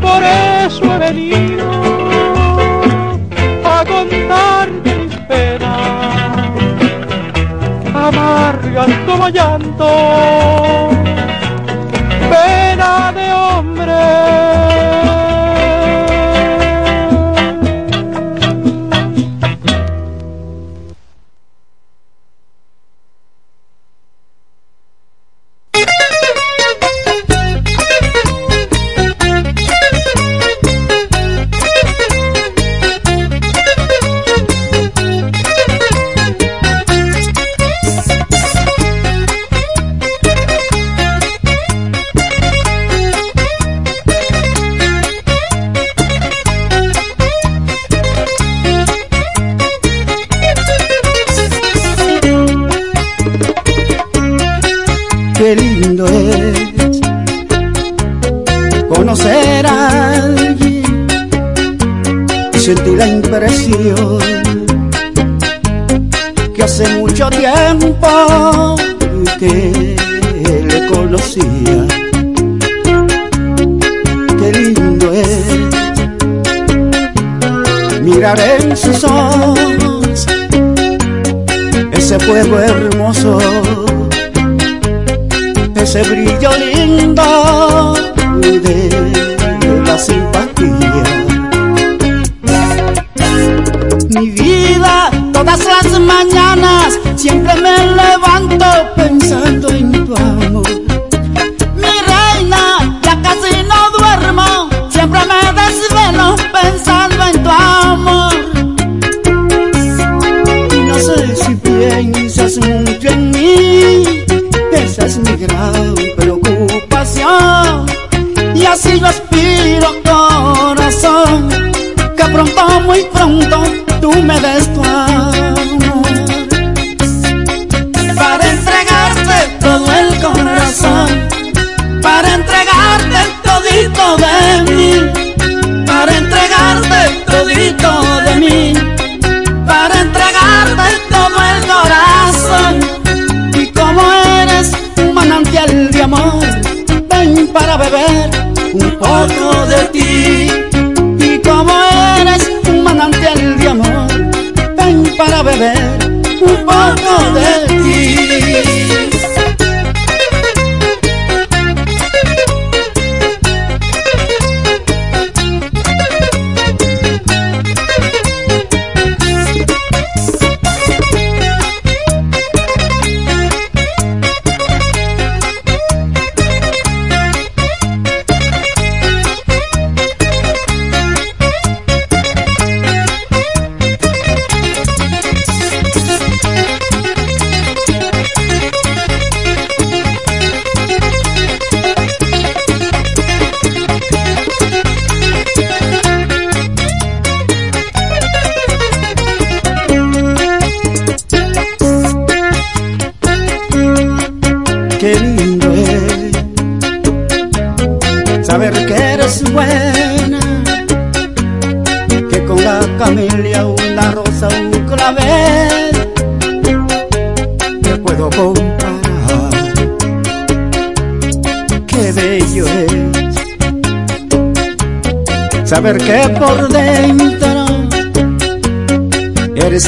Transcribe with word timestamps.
por 0.00 0.22
eso 0.22 0.84
he 0.94 0.98
venido 0.98 1.64
a 3.64 3.84
contarte 3.84 4.94
mis 4.96 5.16
penas, 5.28 5.70
amargas 7.94 8.90
como 9.06 9.28
llanto, 9.28 10.88
pena 12.30 13.12
de 13.12 13.32
hombre. 13.32 14.45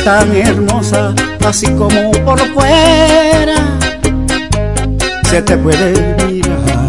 Tan 0.04 0.34
hermosa, 0.36 1.14
así 1.46 1.66
como 1.72 2.12
por 2.24 2.38
fuera 2.54 3.78
se 5.28 5.42
te 5.42 5.56
puede 5.58 6.16
mirar. 6.26 6.88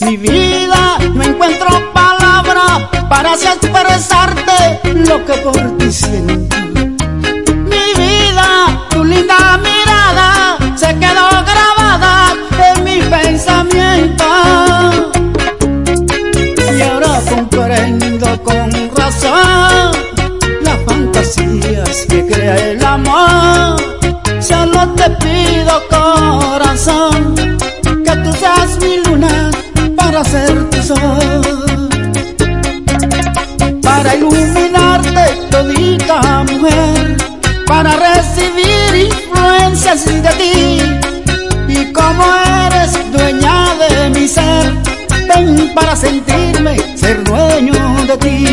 Mi 0.00 0.16
vida, 0.16 0.98
no 1.14 1.22
encuentro 1.22 1.68
palabra 1.92 2.90
para 3.08 3.34
expresarte 3.34 4.80
lo 4.94 5.24
que 5.24 5.32
por 5.34 5.78
ti 5.78 5.92
siento. 5.92 6.69
sentirme 46.00 46.76
ser 46.96 47.22
dueño 47.24 47.74
de 48.06 48.16
ti. 48.24 48.44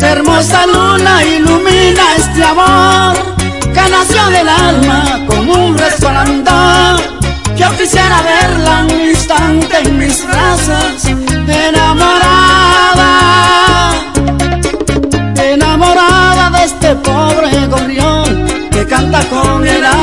Hermosa 0.00 0.66
luna 0.66 1.24
ilumina 1.24 2.04
este 2.16 2.44
amor 2.44 3.16
que 3.74 3.84
nació 3.90 4.26
del 4.36 4.48
alma 4.48 5.20
con 5.26 5.48
un 5.48 5.76
resplandor. 5.76 7.00
Yo 7.56 7.68
quisiera 7.76 8.22
verla 8.22 8.84
un 8.84 9.00
instante 9.08 9.78
en 9.78 9.98
mis 9.98 10.24
brazos, 10.26 11.04
enamorada, 11.68 13.10
enamorada 15.52 16.50
de 16.50 16.64
este 16.64 16.94
pobre 16.96 17.66
gorrión 17.66 18.46
que 18.70 18.86
canta 18.86 19.20
con 19.24 19.66
el 19.66 19.84
alma. 19.84 19.97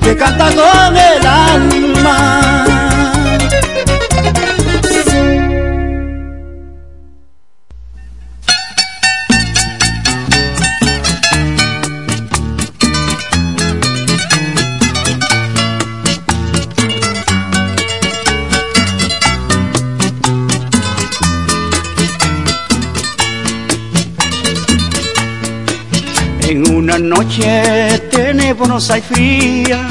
que 0.00 0.16
canta 0.16 0.46
con 0.54 0.96
tenebrosa 28.72 28.98
y 28.98 29.02
fría, 29.02 29.86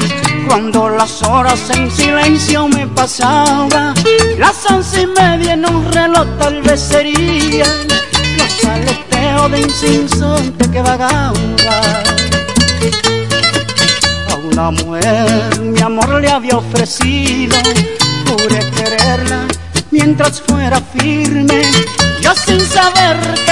cuando 0.48 0.88
las 0.88 1.22
horas 1.22 1.70
en 1.70 1.90
silencio 1.90 2.66
me 2.68 2.86
pasaban, 2.88 3.94
las 4.38 4.70
once 4.70 5.02
y 5.02 5.06
media 5.06 5.52
en 5.52 5.66
un 5.66 5.92
reloj 5.92 6.26
tal 6.38 6.62
vez 6.62 6.80
serían 6.80 7.68
los 8.36 8.64
aleteos 8.64 9.50
de 9.52 9.60
insensonte 9.60 10.70
que 10.70 10.82
vagaba. 10.82 11.32
A 14.30 14.34
una 14.34 14.70
mujer 14.72 15.60
mi 15.60 15.80
amor 15.80 16.20
le 16.20 16.28
había 16.28 16.56
ofrecido, 16.56 17.56
pude 18.26 18.70
quererla 18.76 19.46
mientras 19.92 20.40
fuera 20.40 20.80
firme, 20.80 21.62
yo 22.20 22.34
sin 22.34 22.60
saber 22.60 23.16
que 23.46 23.51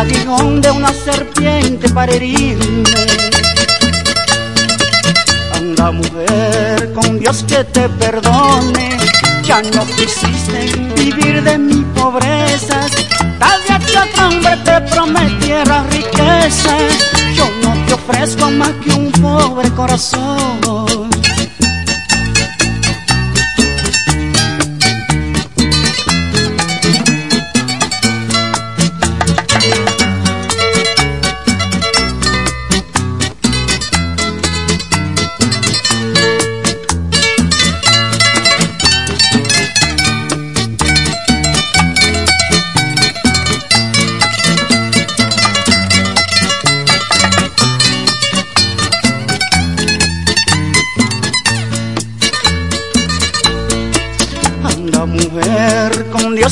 aguijón 0.00 0.60
de 0.60 0.70
una 0.70 0.92
serpiente 0.92 1.88
para 1.88 2.12
herirme. 2.12 2.84
Anda 5.54 5.90
mujer, 5.90 6.92
con 6.94 7.18
Dios 7.18 7.44
que 7.48 7.64
te 7.64 7.88
perdone, 7.88 8.98
ya 9.42 9.62
no 9.62 9.86
quisiste 9.86 10.60
vivir 10.96 11.42
de 11.42 11.56
mi 11.58 11.82
pobreza, 11.94 12.80
tal 13.38 13.60
vez 13.68 13.90
que 13.90 13.98
otro 13.98 14.28
hombre 14.28 14.56
te 14.64 14.80
prometiera 14.92 15.84
riqueza, 15.84 16.76
yo 17.34 17.48
no 17.62 17.86
te 17.86 17.94
ofrezco 17.94 18.50
más 18.50 18.72
que 18.84 18.90
un 18.92 19.10
pobre 19.12 19.70
corazón. 19.70 20.75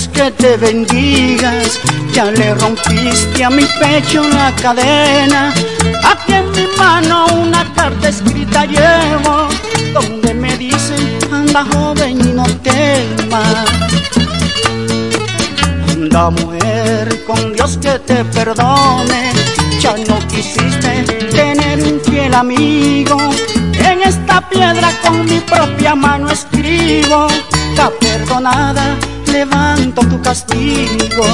Que 0.02 0.28
te 0.32 0.56
bendigas. 0.56 1.78
Ya 2.12 2.24
le 2.24 2.52
rompiste 2.54 3.44
a 3.44 3.50
mi 3.50 3.64
pecho 3.78 4.26
la 4.28 4.52
cadena. 4.60 5.54
Aquí 6.02 6.32
en 6.32 6.50
mi 6.50 6.66
mano 6.76 7.26
una 7.26 7.72
carta 7.74 8.08
escrita 8.08 8.64
llevo, 8.64 9.48
donde 9.92 10.34
me 10.34 10.56
dicen, 10.56 11.16
anda 11.30 11.64
joven 11.72 12.20
y 12.20 12.32
no 12.32 12.44
temas. 12.64 13.66
Anda 15.92 16.30
mujer, 16.30 17.24
con 17.24 17.52
Dios 17.52 17.78
que 17.80 17.96
te 18.00 18.24
perdone. 18.24 19.30
Ya 19.78 19.94
no 20.08 20.18
quisiste 20.26 21.04
tener 21.30 21.80
un 21.84 22.00
fiel 22.00 22.34
amigo. 22.34 23.16
En 23.78 24.02
esta 24.02 24.40
piedra 24.48 24.90
con 25.02 25.24
mi 25.24 25.38
propia 25.38 25.94
mano 25.94 26.30
escribo, 26.30 27.28
está 27.70 27.90
perdonada 28.00 28.96
levanto 29.34 30.00
tu 30.02 30.20
castigo. 30.22 31.26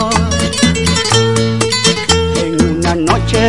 En 2.42 2.52
una 2.76 2.94
noche 2.94 3.42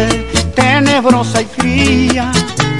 tenebrosa 0.53 1.41
y 1.41 1.45
fría, 1.45 2.31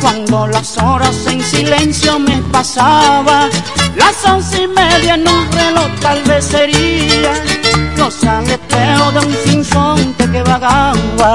cuando 0.01 0.47
las 0.47 0.77
horas 0.77 1.15
en 1.27 1.41
silencio 1.41 2.19
me 2.19 2.37
pasaba, 2.51 3.49
las 3.95 4.17
once 4.25 4.63
y 4.63 4.67
media 4.67 5.15
en 5.15 5.25
un 5.27 5.51
reloj 5.51 5.89
tal 6.01 6.21
vez 6.23 6.43
sería 6.45 7.33
los 7.97 8.21
aleteos 8.25 9.13
de 9.13 9.19
un 9.27 9.35
sinsonte 9.45 10.29
que 10.29 10.41
vagaba. 10.43 11.31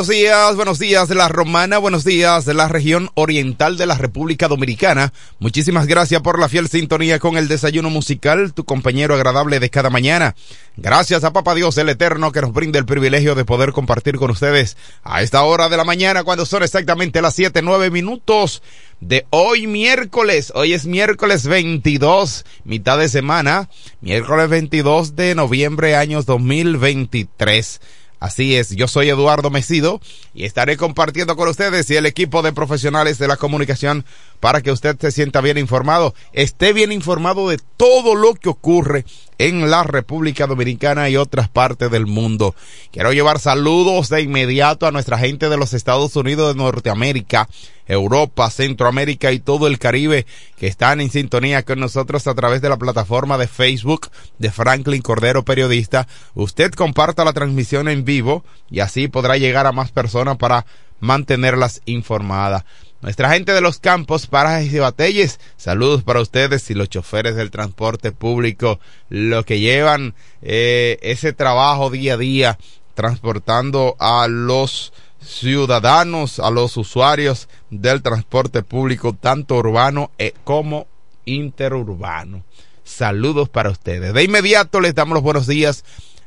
Buenos 0.00 0.16
días, 0.16 0.56
buenos 0.56 0.78
días 0.78 1.08
de 1.08 1.14
la 1.14 1.28
Romana, 1.28 1.76
buenos 1.76 2.04
días 2.04 2.46
de 2.46 2.54
la 2.54 2.68
región 2.68 3.10
oriental 3.16 3.76
de 3.76 3.84
la 3.84 3.98
República 3.98 4.48
Dominicana. 4.48 5.12
Muchísimas 5.40 5.86
gracias 5.86 6.22
por 6.22 6.38
la 6.38 6.48
fiel 6.48 6.68
sintonía 6.68 7.18
con 7.18 7.36
el 7.36 7.48
desayuno 7.48 7.90
musical, 7.90 8.54
tu 8.54 8.64
compañero 8.64 9.14
agradable 9.14 9.60
de 9.60 9.68
cada 9.68 9.90
mañana. 9.90 10.34
Gracias 10.78 11.22
a 11.22 11.34
Papa 11.34 11.54
Dios 11.54 11.76
el 11.76 11.90
Eterno 11.90 12.32
que 12.32 12.40
nos 12.40 12.54
brinda 12.54 12.78
el 12.78 12.86
privilegio 12.86 13.34
de 13.34 13.44
poder 13.44 13.72
compartir 13.72 14.16
con 14.16 14.30
ustedes 14.30 14.78
a 15.02 15.20
esta 15.20 15.42
hora 15.42 15.68
de 15.68 15.76
la 15.76 15.84
mañana 15.84 16.24
cuando 16.24 16.46
son 16.46 16.62
exactamente 16.62 17.20
las 17.20 17.34
siete, 17.34 17.60
nueve 17.60 17.90
minutos 17.90 18.62
de 19.00 19.26
hoy 19.28 19.66
miércoles. 19.66 20.50
Hoy 20.54 20.72
es 20.72 20.86
miércoles 20.86 21.46
22, 21.46 22.46
mitad 22.64 22.96
de 22.96 23.10
semana, 23.10 23.68
miércoles 24.00 24.48
22 24.48 25.14
de 25.14 25.34
noviembre 25.34 25.94
años 25.94 26.24
2023. 26.24 27.80
Así 28.20 28.54
es, 28.54 28.76
yo 28.76 28.86
soy 28.86 29.08
Eduardo 29.08 29.50
Mesido 29.50 30.00
y 30.40 30.46
estaré 30.46 30.78
compartiendo 30.78 31.36
con 31.36 31.48
ustedes 31.48 31.90
y 31.90 31.96
el 31.96 32.06
equipo 32.06 32.40
de 32.40 32.54
profesionales 32.54 33.18
de 33.18 33.28
la 33.28 33.36
comunicación 33.36 34.06
para 34.40 34.62
que 34.62 34.72
usted 34.72 34.96
se 34.98 35.10
sienta 35.10 35.42
bien 35.42 35.58
informado, 35.58 36.14
esté 36.32 36.72
bien 36.72 36.92
informado 36.92 37.50
de 37.50 37.58
todo 37.76 38.14
lo 38.14 38.34
que 38.34 38.48
ocurre 38.48 39.04
en 39.36 39.70
la 39.70 39.84
República 39.84 40.46
Dominicana 40.46 41.10
y 41.10 41.18
otras 41.18 41.50
partes 41.50 41.90
del 41.90 42.06
mundo. 42.06 42.54
Quiero 42.90 43.12
llevar 43.12 43.38
saludos 43.38 44.08
de 44.08 44.22
inmediato 44.22 44.86
a 44.86 44.92
nuestra 44.92 45.18
gente 45.18 45.50
de 45.50 45.58
los 45.58 45.74
Estados 45.74 46.16
Unidos 46.16 46.54
de 46.54 46.62
Norteamérica, 46.62 47.46
Europa, 47.86 48.50
Centroamérica 48.50 49.32
y 49.32 49.40
todo 49.40 49.66
el 49.66 49.78
Caribe 49.78 50.24
que 50.56 50.66
están 50.68 51.00
en 51.00 51.10
sintonía 51.10 51.64
con 51.64 51.80
nosotros 51.80 52.26
a 52.26 52.34
través 52.34 52.62
de 52.62 52.68
la 52.68 52.76
plataforma 52.76 53.36
de 53.36 53.48
Facebook 53.48 54.10
de 54.38 54.50
Franklin 54.50 55.02
Cordero 55.02 55.44
Periodista. 55.44 56.06
Usted 56.34 56.72
comparta 56.72 57.24
la 57.24 57.32
transmisión 57.32 57.88
en 57.88 58.04
vivo 58.04 58.44
y 58.70 58.80
así 58.80 59.08
podrá 59.08 59.38
llegar 59.38 59.66
a 59.66 59.72
más 59.72 59.90
personas 59.90 60.29
para 60.38 60.66
mantenerlas 61.00 61.82
informadas. 61.86 62.64
Nuestra 63.00 63.30
gente 63.30 63.52
de 63.52 63.62
los 63.62 63.78
campos, 63.78 64.26
parajes 64.26 64.72
y 64.74 64.78
batelles, 64.78 65.40
saludos 65.56 66.02
para 66.02 66.20
ustedes 66.20 66.70
y 66.70 66.74
los 66.74 66.90
choferes 66.90 67.34
del 67.34 67.50
transporte 67.50 68.12
público, 68.12 68.78
los 69.08 69.46
que 69.46 69.58
llevan 69.58 70.14
eh, 70.42 70.98
ese 71.00 71.32
trabajo 71.32 71.88
día 71.88 72.14
a 72.14 72.18
día 72.18 72.58
transportando 72.94 73.96
a 73.98 74.28
los 74.28 74.92
ciudadanos, 75.22 76.38
a 76.40 76.50
los 76.50 76.76
usuarios 76.76 77.48
del 77.70 78.02
transporte 78.02 78.62
público, 78.62 79.14
tanto 79.14 79.56
urbano 79.56 80.10
eh, 80.18 80.34
como 80.44 80.86
interurbano. 81.24 82.44
Saludos 82.84 83.48
para 83.48 83.70
ustedes. 83.70 84.12
De 84.12 84.24
inmediato 84.24 84.80
les 84.80 84.94
damos 84.94 85.14
los 85.14 85.22
buenos 85.22 85.46
días 85.46 85.84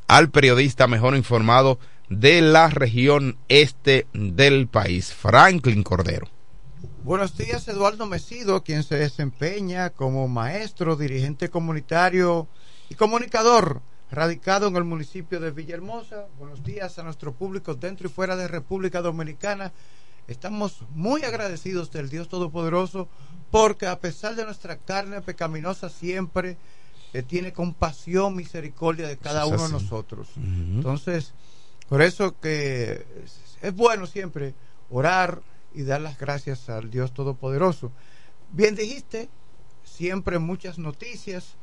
al 0.07 0.29
periodista 0.29 0.87
mejor 0.87 1.15
informado 1.15 1.77
de 2.19 2.41
la 2.41 2.69
región 2.69 3.37
este 3.47 4.07
del 4.13 4.67
país, 4.67 5.13
Franklin 5.13 5.83
Cordero. 5.83 6.27
Buenos 7.03 7.35
días, 7.37 7.67
Eduardo 7.67 8.05
Mesido, 8.05 8.63
quien 8.63 8.83
se 8.83 8.95
desempeña 8.95 9.89
como 9.89 10.27
maestro, 10.27 10.95
dirigente 10.95 11.49
comunitario 11.49 12.47
y 12.89 12.95
comunicador, 12.95 13.81
radicado 14.11 14.67
en 14.67 14.75
el 14.75 14.83
municipio 14.83 15.39
de 15.39 15.51
Villahermosa. 15.51 16.27
Buenos 16.37 16.63
días 16.63 16.99
a 16.99 17.03
nuestro 17.03 17.33
público 17.33 17.73
dentro 17.73 18.07
y 18.07 18.11
fuera 18.11 18.35
de 18.35 18.47
República 18.47 19.01
Dominicana. 19.01 19.73
Estamos 20.27 20.83
muy 20.91 21.23
agradecidos 21.23 21.91
del 21.91 22.09
Dios 22.09 22.29
Todopoderoso 22.29 23.09
porque 23.51 23.87
a 23.87 23.99
pesar 23.99 24.35
de 24.35 24.45
nuestra 24.45 24.77
carne 24.77 25.21
pecaminosa 25.21 25.89
siempre 25.89 26.57
eh, 27.13 27.23
tiene 27.23 27.53
compasión, 27.53 28.35
misericordia 28.35 29.07
de 29.07 29.17
cada 29.17 29.45
uno 29.45 29.63
de 29.63 29.73
nosotros. 29.73 30.29
Entonces, 30.37 31.33
por 31.93 32.01
eso 32.01 32.35
que 32.39 33.05
es 33.61 33.75
bueno 33.75 34.07
siempre 34.07 34.55
orar, 34.89 35.43
y 35.75 35.83
dar 35.83 36.01
las 36.01 36.17
gracias 36.17 36.67
al 36.67 36.89
Dios 36.89 37.13
Todopoderoso. 37.13 37.91
Bien 38.51 38.73
dijiste, 38.73 39.29
siempre 39.83 40.39
muchas 40.39 40.79
noticias 40.79 41.53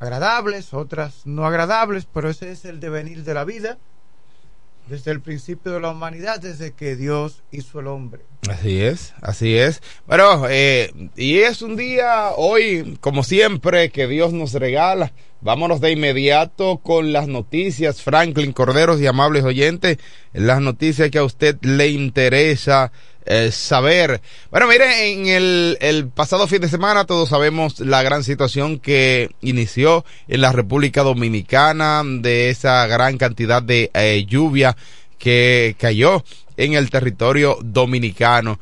agradables, 0.00 0.74
otras 0.74 1.24
no 1.24 1.46
agradables, 1.46 2.04
pero 2.12 2.28
ese 2.28 2.50
es 2.50 2.64
el 2.64 2.80
devenir 2.80 3.22
de 3.22 3.34
la 3.34 3.44
vida 3.44 3.78
desde 4.88 5.12
el 5.12 5.20
principio 5.20 5.70
de 5.70 5.80
la 5.80 5.90
humanidad, 5.90 6.40
desde 6.40 6.72
que 6.72 6.96
Dios 6.96 7.44
hizo 7.52 7.78
el 7.78 7.86
hombre. 7.86 8.22
Así 8.48 8.82
es, 8.82 9.14
así 9.20 9.56
es. 9.56 9.82
Bueno, 10.08 10.46
eh, 10.48 10.92
y 11.14 11.38
es 11.38 11.62
un 11.62 11.76
día 11.76 12.30
hoy, 12.36 12.98
como 13.00 13.22
siempre, 13.22 13.90
que 13.90 14.08
Dios 14.08 14.32
nos 14.32 14.52
regala. 14.54 15.12
Vámonos 15.40 15.80
de 15.80 15.92
inmediato 15.92 16.78
con 16.78 17.12
las 17.12 17.28
noticias, 17.28 18.02
Franklin 18.02 18.52
Corderos 18.52 19.00
y 19.00 19.06
amables 19.06 19.44
oyentes, 19.44 19.98
las 20.32 20.60
noticias 20.60 21.10
que 21.10 21.18
a 21.18 21.24
usted 21.24 21.56
le 21.62 21.88
interesa 21.88 22.90
eh, 23.24 23.52
saber. 23.52 24.20
Bueno, 24.50 24.66
mire, 24.66 25.12
en 25.12 25.26
el, 25.26 26.08
pasado 26.08 26.48
fin 26.48 26.60
de 26.60 26.68
semana 26.68 27.04
todos 27.04 27.28
sabemos 27.28 27.78
la 27.78 28.02
gran 28.02 28.24
situación 28.24 28.80
que 28.80 29.30
inició 29.40 30.04
en 30.26 30.40
la 30.40 30.50
República 30.50 31.02
Dominicana 31.02 32.02
de 32.04 32.50
esa 32.50 32.86
gran 32.86 33.16
cantidad 33.16 33.62
de 33.62 33.90
eh, 33.94 34.24
lluvia 34.26 34.76
que 35.18 35.76
cayó 35.78 36.24
en 36.58 36.74
el 36.74 36.90
territorio 36.90 37.56
dominicano. 37.62 38.58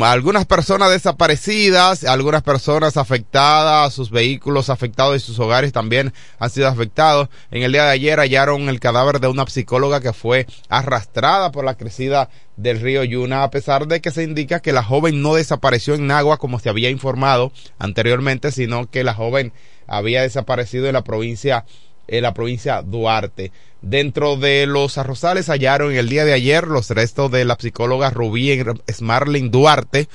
Algunas 0.00 0.46
personas 0.46 0.90
desaparecidas, 0.90 2.04
algunas 2.04 2.42
personas 2.42 2.96
afectadas, 2.96 3.92
sus 3.92 4.10
vehículos 4.10 4.70
afectados 4.70 5.16
y 5.16 5.20
sus 5.20 5.38
hogares 5.40 5.72
también 5.72 6.14
han 6.38 6.50
sido 6.50 6.68
afectados. 6.68 7.28
En 7.50 7.64
el 7.64 7.72
día 7.72 7.84
de 7.84 7.90
ayer 7.90 8.18
hallaron 8.18 8.68
el 8.68 8.80
cadáver 8.80 9.18
de 9.20 9.26
una 9.26 9.46
psicóloga 9.46 10.00
que 10.00 10.12
fue 10.12 10.46
arrastrada 10.68 11.50
por 11.50 11.64
la 11.64 11.76
crecida 11.76 12.30
del 12.56 12.80
río 12.80 13.02
Yuna, 13.02 13.42
a 13.42 13.50
pesar 13.50 13.88
de 13.88 14.00
que 14.00 14.12
se 14.12 14.22
indica 14.22 14.60
que 14.60 14.72
la 14.72 14.84
joven 14.84 15.20
no 15.20 15.34
desapareció 15.34 15.94
en 15.94 16.06
Nagua 16.06 16.38
como 16.38 16.60
se 16.60 16.68
había 16.68 16.90
informado 16.90 17.50
anteriormente, 17.78 18.52
sino 18.52 18.88
que 18.88 19.02
la 19.02 19.14
joven 19.14 19.52
había 19.88 20.22
desaparecido 20.22 20.86
en 20.86 20.92
la 20.92 21.02
provincia 21.02 21.64
en 22.12 22.22
la 22.22 22.34
provincia 22.34 22.82
Duarte. 22.82 23.50
Dentro 23.80 24.36
de 24.36 24.66
los 24.66 24.98
arrozales 24.98 25.48
hallaron 25.48 25.92
el 25.92 26.08
día 26.08 26.24
de 26.24 26.34
ayer 26.34 26.68
los 26.68 26.90
restos 26.90 27.32
de 27.32 27.44
la 27.44 27.56
psicóloga 27.58 28.10
Rubí 28.10 28.62
Smarling 28.90 29.50
Duarte, 29.50 30.08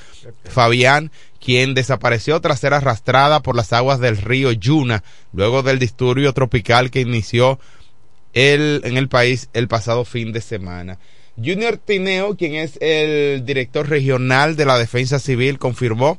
Fabián, 0.46 1.12
quien 1.44 1.74
desapareció 1.74 2.40
tras 2.40 2.60
ser 2.60 2.74
arrastrada 2.74 3.42
por 3.42 3.56
las 3.56 3.74
aguas 3.74 4.00
del 4.00 4.18
río 4.18 4.52
Yuna, 4.52 5.04
luego 5.34 5.64
del 5.64 5.80
disturbio 5.80 6.34
tropical 6.34 6.92
que 6.92 7.02
inició 7.02 7.60
el, 8.34 8.82
en 8.86 8.96
el 8.96 9.10
país 9.10 9.50
el 9.54 9.68
pasado 9.68 10.06
fin 10.06 10.32
de 10.32 10.42
semana. 10.42 11.00
Junior 11.36 11.78
Tineo, 11.78 12.38
quien 12.38 12.56
es 12.56 12.78
el 12.80 13.44
director 13.46 13.90
regional 13.90 14.56
de 14.56 14.66
la 14.66 14.78
Defensa 14.78 15.20
Civil, 15.20 15.60
confirmó 15.60 16.18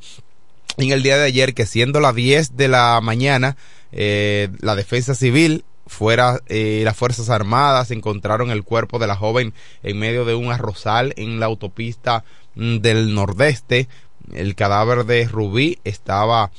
en 0.77 0.91
el 0.91 1.03
día 1.03 1.19
de 1.19 1.25
ayer 1.25 1.55
que 1.55 1.67
siendo 1.67 2.01
las 2.01 2.15
10 2.15 2.57
de 2.57 2.69
la 2.69 3.01
mañana, 3.03 3.57
eh, 3.91 4.49
la 4.61 4.77
defensa 4.77 5.15
civil 5.15 5.65
fuera 5.89 6.41
eh, 6.47 6.83
las 6.85 6.97
fuerzas 6.97 7.31
armadas 7.31 7.91
encontraron 7.91 8.51
el 8.51 8.63
cuerpo 8.63 8.99
de 8.99 9.07
la 9.07 9.17
joven 9.17 9.55
en 9.83 9.99
medio 9.99 10.25
de 10.25 10.35
un 10.35 10.53
arrozal 10.53 11.15
en 11.17 11.41
la 11.41 11.47
autopista 11.47 12.25
mm, 12.55 12.77
del 12.77 13.15
nordeste. 13.15 13.89
El 14.33 14.55
cadáver 14.55 15.05
de 15.05 15.27
Rubí 15.27 15.79
estaba 15.85 16.53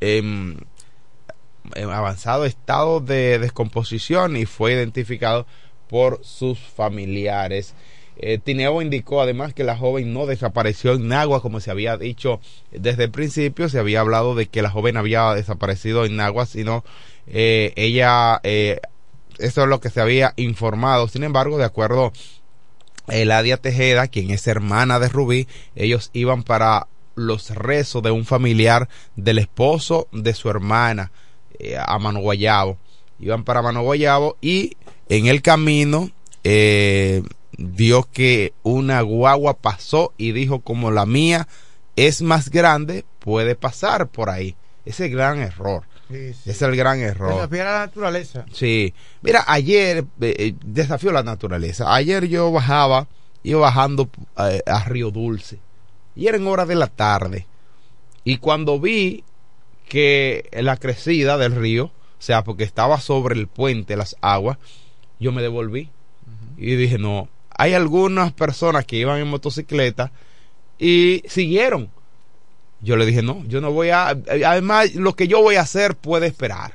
en, 0.00 0.66
en 1.74 1.90
avanzado 1.90 2.44
estado 2.44 3.00
de 3.00 3.38
descomposición 3.38 4.36
y 4.36 4.44
fue 4.44 4.74
identificado 4.74 5.46
por 5.88 6.20
sus 6.22 6.58
familiares 6.58 7.74
eh, 8.18 8.38
Tineo 8.38 8.82
indicó 8.82 9.22
además 9.22 9.54
que 9.54 9.64
la 9.64 9.76
joven 9.76 10.12
no 10.12 10.26
desapareció 10.26 10.94
en 10.94 11.08
Nagua 11.08 11.40
como 11.40 11.60
se 11.60 11.70
había 11.70 11.96
dicho 11.96 12.40
desde 12.72 13.04
el 13.04 13.10
principio, 13.10 13.68
se 13.68 13.78
había 13.78 14.00
hablado 14.00 14.34
de 14.34 14.46
que 14.46 14.60
la 14.62 14.70
joven 14.70 14.96
había 14.96 15.32
desaparecido 15.34 16.04
en 16.04 16.16
Nagua, 16.16 16.46
sino 16.46 16.84
eh, 17.28 17.72
ella, 17.76 18.40
eh, 18.42 18.80
eso 19.38 19.62
es 19.62 19.68
lo 19.68 19.80
que 19.80 19.90
se 19.90 20.00
había 20.00 20.34
informado. 20.36 21.06
Sin 21.08 21.22
embargo, 21.22 21.58
de 21.58 21.64
acuerdo 21.64 22.12
a 23.06 23.14
Eladia 23.14 23.56
Tejeda, 23.56 24.08
quien 24.08 24.30
es 24.30 24.46
hermana 24.46 24.98
de 24.98 25.08
Rubí, 25.08 25.46
ellos 25.76 26.10
iban 26.12 26.42
para 26.42 26.88
los 27.14 27.50
rezos 27.50 28.02
de 28.02 28.10
un 28.10 28.24
familiar 28.24 28.88
del 29.16 29.38
esposo 29.38 30.08
de 30.12 30.34
su 30.34 30.48
hermana 30.48 31.12
eh, 31.58 31.76
a 31.78 31.98
Mano 31.98 32.20
Guayabo. 32.20 32.78
Iban 33.20 33.44
para 33.44 33.62
Mano 33.62 33.82
Guayabo 33.82 34.36
y 34.40 34.76
en 35.08 35.26
el 35.26 35.42
camino 35.42 36.10
eh, 36.44 37.22
vio 37.56 38.08
que 38.10 38.52
una 38.62 39.00
guagua 39.00 39.54
pasó 39.54 40.12
y 40.16 40.32
dijo 40.32 40.60
como 40.60 40.90
la 40.90 41.06
mía 41.06 41.48
es 41.96 42.22
más 42.22 42.50
grande, 42.50 43.04
puede 43.18 43.56
pasar 43.56 44.08
por 44.08 44.30
ahí. 44.30 44.54
Ese 44.84 45.04
es 45.04 45.10
el 45.10 45.16
gran 45.16 45.40
error. 45.40 45.84
Sí, 46.08 46.32
sí. 46.32 46.50
Es 46.50 46.62
el 46.62 46.76
gran 46.76 47.00
error. 47.00 47.34
Desafiar 47.34 47.66
a 47.66 47.72
la 47.72 47.78
naturaleza. 47.80 48.46
Sí. 48.52 48.94
Mira, 49.20 49.44
ayer 49.46 50.06
eh, 50.20 50.34
eh, 50.38 50.54
desafió 50.64 51.12
la 51.12 51.22
naturaleza. 51.22 51.92
Ayer 51.92 52.28
yo 52.28 52.52
bajaba, 52.52 53.08
iba 53.42 53.60
bajando 53.60 54.08
eh, 54.38 54.62
a 54.64 54.84
Río 54.84 55.10
Dulce. 55.10 55.58
Y 56.14 56.28
era 56.28 56.36
en 56.36 56.46
hora 56.46 56.66
de 56.66 56.76
la 56.76 56.86
tarde. 56.86 57.46
Y 58.24 58.38
cuando 58.38 58.78
vi 58.80 59.24
que 59.88 60.48
la 60.52 60.76
crecida 60.76 61.36
del 61.36 61.54
río, 61.56 61.86
o 61.86 61.92
sea, 62.20 62.44
porque 62.44 62.64
estaba 62.64 63.00
sobre 63.00 63.34
el 63.34 63.48
puente 63.48 63.96
las 63.96 64.16
aguas, 64.20 64.58
yo 65.18 65.32
me 65.32 65.42
devolví. 65.42 65.90
Y 66.56 66.76
dije, 66.76 66.98
no, 66.98 67.28
hay 67.58 67.74
algunas 67.74 68.32
personas 68.32 68.86
que 68.86 68.96
iban 68.96 69.20
en 69.20 69.28
motocicleta 69.28 70.12
y 70.78 71.22
siguieron. 71.26 71.90
Yo 72.80 72.96
le 72.96 73.04
dije, 73.04 73.20
no, 73.20 73.44
yo 73.46 73.60
no 73.60 73.72
voy 73.72 73.90
a... 73.90 74.16
Además, 74.46 74.94
lo 74.94 75.14
que 75.14 75.26
yo 75.26 75.42
voy 75.42 75.56
a 75.56 75.62
hacer 75.62 75.96
puede 75.96 76.28
esperar. 76.28 76.74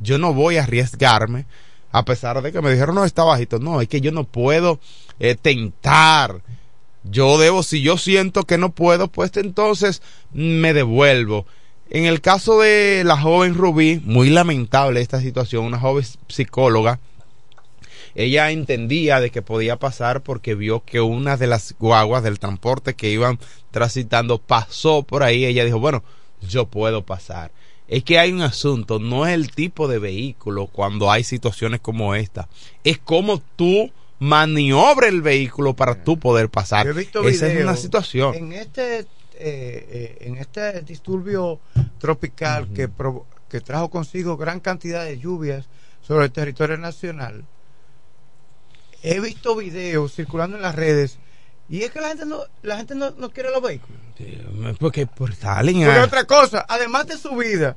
Yo 0.00 0.18
no 0.18 0.34
voy 0.34 0.56
a 0.56 0.64
arriesgarme, 0.64 1.46
a 1.92 2.04
pesar 2.04 2.42
de 2.42 2.50
que 2.50 2.60
me 2.60 2.72
dijeron, 2.72 2.96
no, 2.96 3.04
está 3.04 3.22
bajito. 3.22 3.60
No, 3.60 3.80
es 3.80 3.88
que 3.88 4.00
yo 4.00 4.10
no 4.10 4.24
puedo 4.24 4.80
eh, 5.20 5.36
tentar. 5.36 6.42
Yo 7.04 7.38
debo, 7.38 7.62
si 7.62 7.80
yo 7.80 7.96
siento 7.96 8.42
que 8.42 8.58
no 8.58 8.70
puedo, 8.70 9.06
pues 9.06 9.36
entonces 9.36 10.02
me 10.32 10.74
devuelvo. 10.74 11.46
En 11.90 12.06
el 12.06 12.20
caso 12.20 12.58
de 12.58 13.02
la 13.04 13.16
joven 13.16 13.54
Rubí, 13.54 14.02
muy 14.04 14.30
lamentable 14.30 15.00
esta 15.00 15.20
situación, 15.20 15.64
una 15.64 15.78
joven 15.78 16.04
psicóloga, 16.26 16.98
ella 18.18 18.50
entendía 18.50 19.20
de 19.20 19.30
que 19.30 19.42
podía 19.42 19.76
pasar 19.76 20.22
porque 20.22 20.56
vio 20.56 20.82
que 20.84 21.00
una 21.00 21.36
de 21.36 21.46
las 21.46 21.76
guaguas 21.78 22.24
del 22.24 22.40
transporte 22.40 22.94
que 22.94 23.10
iban 23.10 23.38
transitando 23.70 24.38
pasó 24.38 25.04
por 25.04 25.22
ahí. 25.22 25.44
Ella 25.44 25.64
dijo, 25.64 25.78
bueno, 25.78 26.02
yo 26.42 26.66
puedo 26.66 27.06
pasar. 27.06 27.52
Es 27.86 28.02
que 28.02 28.18
hay 28.18 28.32
un 28.32 28.42
asunto, 28.42 28.98
no 28.98 29.24
es 29.24 29.34
el 29.34 29.52
tipo 29.52 29.86
de 29.86 30.00
vehículo 30.00 30.66
cuando 30.66 31.12
hay 31.12 31.22
situaciones 31.22 31.78
como 31.78 32.16
esta, 32.16 32.48
es 32.82 32.98
como 32.98 33.40
tú 33.54 33.92
maniobra 34.18 35.06
el 35.06 35.22
vehículo 35.22 35.74
para 35.74 36.02
tú 36.02 36.18
poder 36.18 36.48
pasar. 36.48 36.88
Esa 36.88 37.46
es 37.46 37.62
una 37.62 37.76
situación. 37.76 38.34
En 38.34 38.52
este, 38.52 38.98
eh, 38.98 39.06
eh, 39.38 40.18
en 40.22 40.38
este 40.38 40.82
disturbio 40.82 41.60
tropical 42.00 42.66
que, 42.74 42.90
que 43.48 43.60
trajo 43.60 43.90
consigo 43.90 44.36
gran 44.36 44.58
cantidad 44.58 45.04
de 45.04 45.20
lluvias 45.20 45.68
sobre 46.02 46.24
el 46.24 46.32
territorio 46.32 46.78
nacional, 46.78 47.44
he 49.02 49.20
visto 49.20 49.54
videos 49.56 50.14
circulando 50.14 50.56
en 50.56 50.62
las 50.62 50.74
redes 50.74 51.18
y 51.68 51.82
es 51.82 51.90
que 51.90 52.00
la 52.00 52.08
gente 52.08 52.24
no, 52.24 52.40
la 52.62 52.76
gente 52.78 52.94
no, 52.94 53.10
no 53.12 53.30
quiere 53.30 53.50
los 53.50 53.62
vehículos. 53.62 53.98
Sí, 54.16 54.36
Porque 54.80 55.06
por 55.06 55.32
salen 55.34 55.86
otra 56.00 56.24
cosa, 56.24 56.64
además 56.68 57.06
de 57.06 57.16
su 57.18 57.36
vida, 57.36 57.76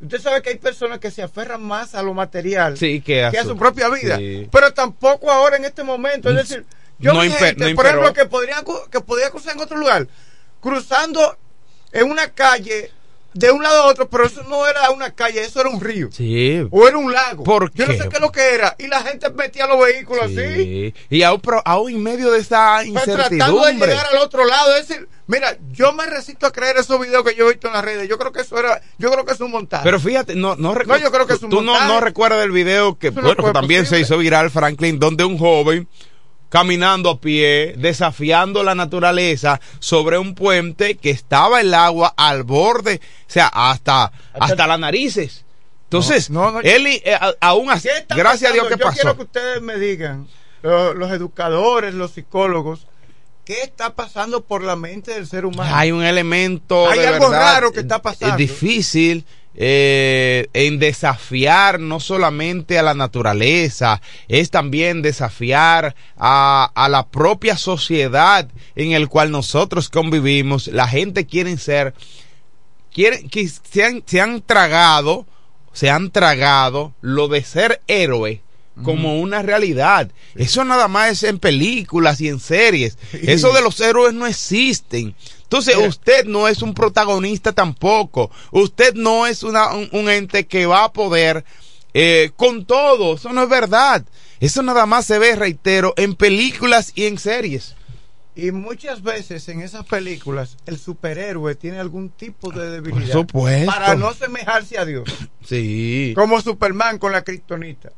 usted 0.00 0.20
sabe 0.20 0.42
que 0.42 0.50
hay 0.50 0.56
personas 0.58 0.98
que 0.98 1.10
se 1.12 1.22
aferran 1.22 1.62
más 1.62 1.94
a 1.94 2.02
lo 2.02 2.12
material 2.14 2.76
Sí, 2.76 3.00
que 3.00 3.24
a 3.24 3.30
que 3.30 3.38
a 3.38 3.44
su- 3.44 3.56
propia 3.56 3.88
vida. 3.88 4.16
sí. 4.16 4.48
Pero 4.50 4.72
tampoco 4.74 5.30
ahora 5.30 5.56
en 5.56 5.64
este 5.66 5.84
momento. 5.84 6.28
Es 6.30 6.36
decir, 6.36 6.64
yo 6.98 7.12
No 7.12 7.20
gente, 7.20 7.74
por 7.74 7.86
ejemplo, 7.86 8.12
que 8.12 8.24
podría, 8.24 8.56
que 8.90 9.00
podría 9.00 9.30
cruzar 9.30 9.54
en 9.54 9.60
otro 9.60 9.76
lugar, 9.78 10.08
cruzando 10.60 11.36
en 11.92 12.10
una 12.10 12.28
calle 12.30 12.90
de 13.32 13.50
un 13.50 13.62
lado 13.62 13.82
a 13.82 13.86
otro, 13.86 14.08
pero 14.08 14.26
eso 14.26 14.42
no 14.48 14.66
era 14.66 14.90
una 14.90 15.12
calle, 15.14 15.42
eso 15.44 15.60
era 15.60 15.70
un 15.70 15.80
río. 15.80 16.08
Sí. 16.12 16.66
O 16.70 16.88
era 16.88 16.96
un 16.98 17.12
lago. 17.12 17.44
¿Por 17.44 17.72
Yo 17.74 17.86
no 17.86 17.92
sé 17.92 18.08
qué 18.08 18.16
es 18.16 18.20
lo 18.20 18.32
que 18.32 18.54
era. 18.54 18.74
Y 18.78 18.88
la 18.88 19.00
gente 19.02 19.30
metía 19.30 19.66
los 19.66 19.78
vehículos 19.80 20.24
así. 20.24 20.34
Sí. 20.34 20.94
Y 21.10 21.22
aún, 21.22 21.40
pero 21.40 21.62
aún 21.64 21.92
en 21.92 22.02
medio 22.02 22.30
de 22.32 22.40
esa 22.40 22.80
pues, 22.92 23.04
tratando 23.04 23.26
de 23.28 23.36
incertidumbre. 23.36 23.88
llegar 23.88 24.06
al 24.12 24.18
otro 24.18 24.44
lado. 24.44 24.74
Es 24.76 24.88
decir, 24.88 25.08
mira, 25.28 25.56
yo 25.72 25.92
me 25.92 26.06
resisto 26.06 26.46
a 26.46 26.52
creer 26.52 26.76
esos 26.78 27.00
videos 27.00 27.22
que 27.24 27.34
yo 27.36 27.46
he 27.46 27.52
visto 27.52 27.68
en 27.68 27.74
las 27.74 27.84
redes. 27.84 28.08
Yo 28.08 28.18
creo 28.18 28.32
que 28.32 28.40
eso 28.40 28.58
era, 28.58 28.80
yo 28.98 29.10
creo 29.12 29.24
que 29.24 29.32
es 29.32 29.40
un 29.40 29.50
montaje. 29.52 29.84
Pero 29.84 30.00
fíjate, 30.00 30.34
no, 30.34 30.56
no, 30.56 30.74
recu- 30.74 30.86
No, 30.86 30.96
yo 30.98 31.10
creo 31.12 31.26
que 31.26 31.34
es 31.34 31.42
un 31.42 31.50
tú 31.50 31.62
no, 31.62 31.72
montaje. 31.72 31.92
no 31.92 32.00
recuerdas 32.00 32.40
del 32.40 32.50
video 32.50 32.98
que, 32.98 33.08
Eso 33.08 33.20
no 33.20 33.28
bueno, 33.28 33.44
que 33.44 33.52
también 33.52 33.82
posible. 33.82 34.04
se 34.04 34.08
hizo 34.12 34.18
viral, 34.18 34.50
Franklin, 34.50 34.98
donde 34.98 35.24
un 35.24 35.38
joven 35.38 35.88
caminando 36.50 37.08
a 37.08 37.20
pie, 37.20 37.74
desafiando 37.78 38.62
la 38.62 38.74
naturaleza 38.74 39.58
sobre 39.78 40.18
un 40.18 40.34
puente 40.34 40.96
que 40.96 41.08
estaba 41.10 41.60
el 41.62 41.72
agua 41.72 42.12
al 42.16 42.42
borde, 42.42 43.00
o 43.26 43.32
sea, 43.32 43.46
hasta, 43.46 44.12
hasta, 44.38 44.66
las 44.66 44.78
narices. 44.78 45.44
Entonces, 45.84 46.28
No, 46.28 46.46
no, 46.46 46.52
no. 46.52 46.60
él, 46.60 46.86
eh, 46.86 47.18
aún 47.40 47.70
así, 47.70 47.88
¿Qué 47.88 47.98
está 47.98 48.16
gracias 48.16 48.50
a 48.50 48.54
Dios 48.54 48.66
que 48.68 48.76
Yo 48.76 48.84
pasó. 48.84 48.94
quiero 49.00 49.16
que 49.16 49.22
ustedes 49.22 49.62
me 49.62 49.78
digan, 49.78 50.28
lo- 50.62 50.92
los 50.92 51.10
educadores, 51.12 51.94
los 51.94 52.10
psicólogos, 52.12 52.86
qué 53.44 53.62
está 53.62 53.94
pasando 53.94 54.42
por 54.42 54.62
la 54.62 54.76
mente 54.76 55.12
del 55.14 55.26
ser 55.26 55.46
humano. 55.46 55.74
Hay 55.74 55.90
un 55.92 56.04
elemento 56.04 56.88
Hay 56.88 56.98
de 57.00 57.06
algo 57.08 57.30
verdad, 57.30 57.54
raro 57.54 57.72
que 57.72 57.80
está 57.80 58.02
pasando. 58.02 58.34
Es 58.34 58.38
difícil 58.38 59.24
eh, 59.54 60.48
en 60.52 60.78
desafiar 60.78 61.80
no 61.80 62.00
solamente 62.00 62.78
a 62.78 62.82
la 62.82 62.94
naturaleza, 62.94 64.00
es 64.28 64.50
también 64.50 65.02
desafiar 65.02 65.96
a, 66.16 66.70
a 66.74 66.88
la 66.88 67.08
propia 67.08 67.56
sociedad 67.56 68.48
en 68.76 68.92
el 68.92 69.08
cual 69.08 69.30
nosotros 69.30 69.88
convivimos. 69.88 70.68
La 70.68 70.86
gente 70.86 71.26
quiere 71.26 71.56
ser, 71.58 71.94
quieren, 72.92 73.28
que 73.28 73.48
se 73.48 73.84
han, 73.84 74.02
se 74.06 74.20
han 74.20 74.42
tragado, 74.42 75.26
se 75.72 75.90
han 75.90 76.10
tragado 76.10 76.94
lo 77.00 77.28
de 77.28 77.42
ser 77.42 77.82
héroe 77.86 78.42
como 78.82 79.20
una 79.20 79.42
realidad. 79.42 80.10
Eso 80.34 80.64
nada 80.64 80.88
más 80.88 81.10
es 81.10 81.22
en 81.24 81.38
películas 81.38 82.20
y 82.20 82.28
en 82.28 82.40
series. 82.40 82.98
Eso 83.12 83.52
de 83.52 83.62
los 83.62 83.80
héroes 83.80 84.14
no 84.14 84.26
existen. 84.26 85.14
Entonces, 85.42 85.76
Mira. 85.76 85.88
usted 85.88 86.24
no 86.26 86.46
es 86.46 86.62
un 86.62 86.74
protagonista 86.74 87.52
tampoco. 87.52 88.30
Usted 88.52 88.94
no 88.94 89.26
es 89.26 89.42
una, 89.42 89.74
un, 89.74 89.88
un 89.92 90.08
ente 90.08 90.46
que 90.46 90.66
va 90.66 90.84
a 90.84 90.92
poder 90.92 91.44
eh, 91.94 92.30
con 92.36 92.64
todo. 92.64 93.14
Eso 93.16 93.32
no 93.32 93.42
es 93.42 93.48
verdad. 93.48 94.04
Eso 94.38 94.62
nada 94.62 94.86
más 94.86 95.06
se 95.06 95.18
ve, 95.18 95.36
reitero, 95.36 95.92
en 95.96 96.14
películas 96.14 96.92
y 96.94 97.06
en 97.06 97.18
series. 97.18 97.74
Y 98.36 98.52
muchas 98.52 99.02
veces 99.02 99.48
en 99.48 99.60
esas 99.60 99.84
películas 99.84 100.56
el 100.66 100.78
superhéroe 100.78 101.56
tiene 101.56 101.78
algún 101.78 102.10
tipo 102.10 102.52
de 102.52 102.70
debilidad. 102.70 103.12
Por 103.12 103.26
supuesto. 103.26 103.70
Para 103.70 103.96
no 103.96 104.14
semejarse 104.14 104.78
a 104.78 104.84
Dios. 104.84 105.04
Sí. 105.44 106.12
Como 106.14 106.40
Superman 106.40 106.98
con 106.98 107.12
la 107.12 107.22
kriptonita. 107.22 107.92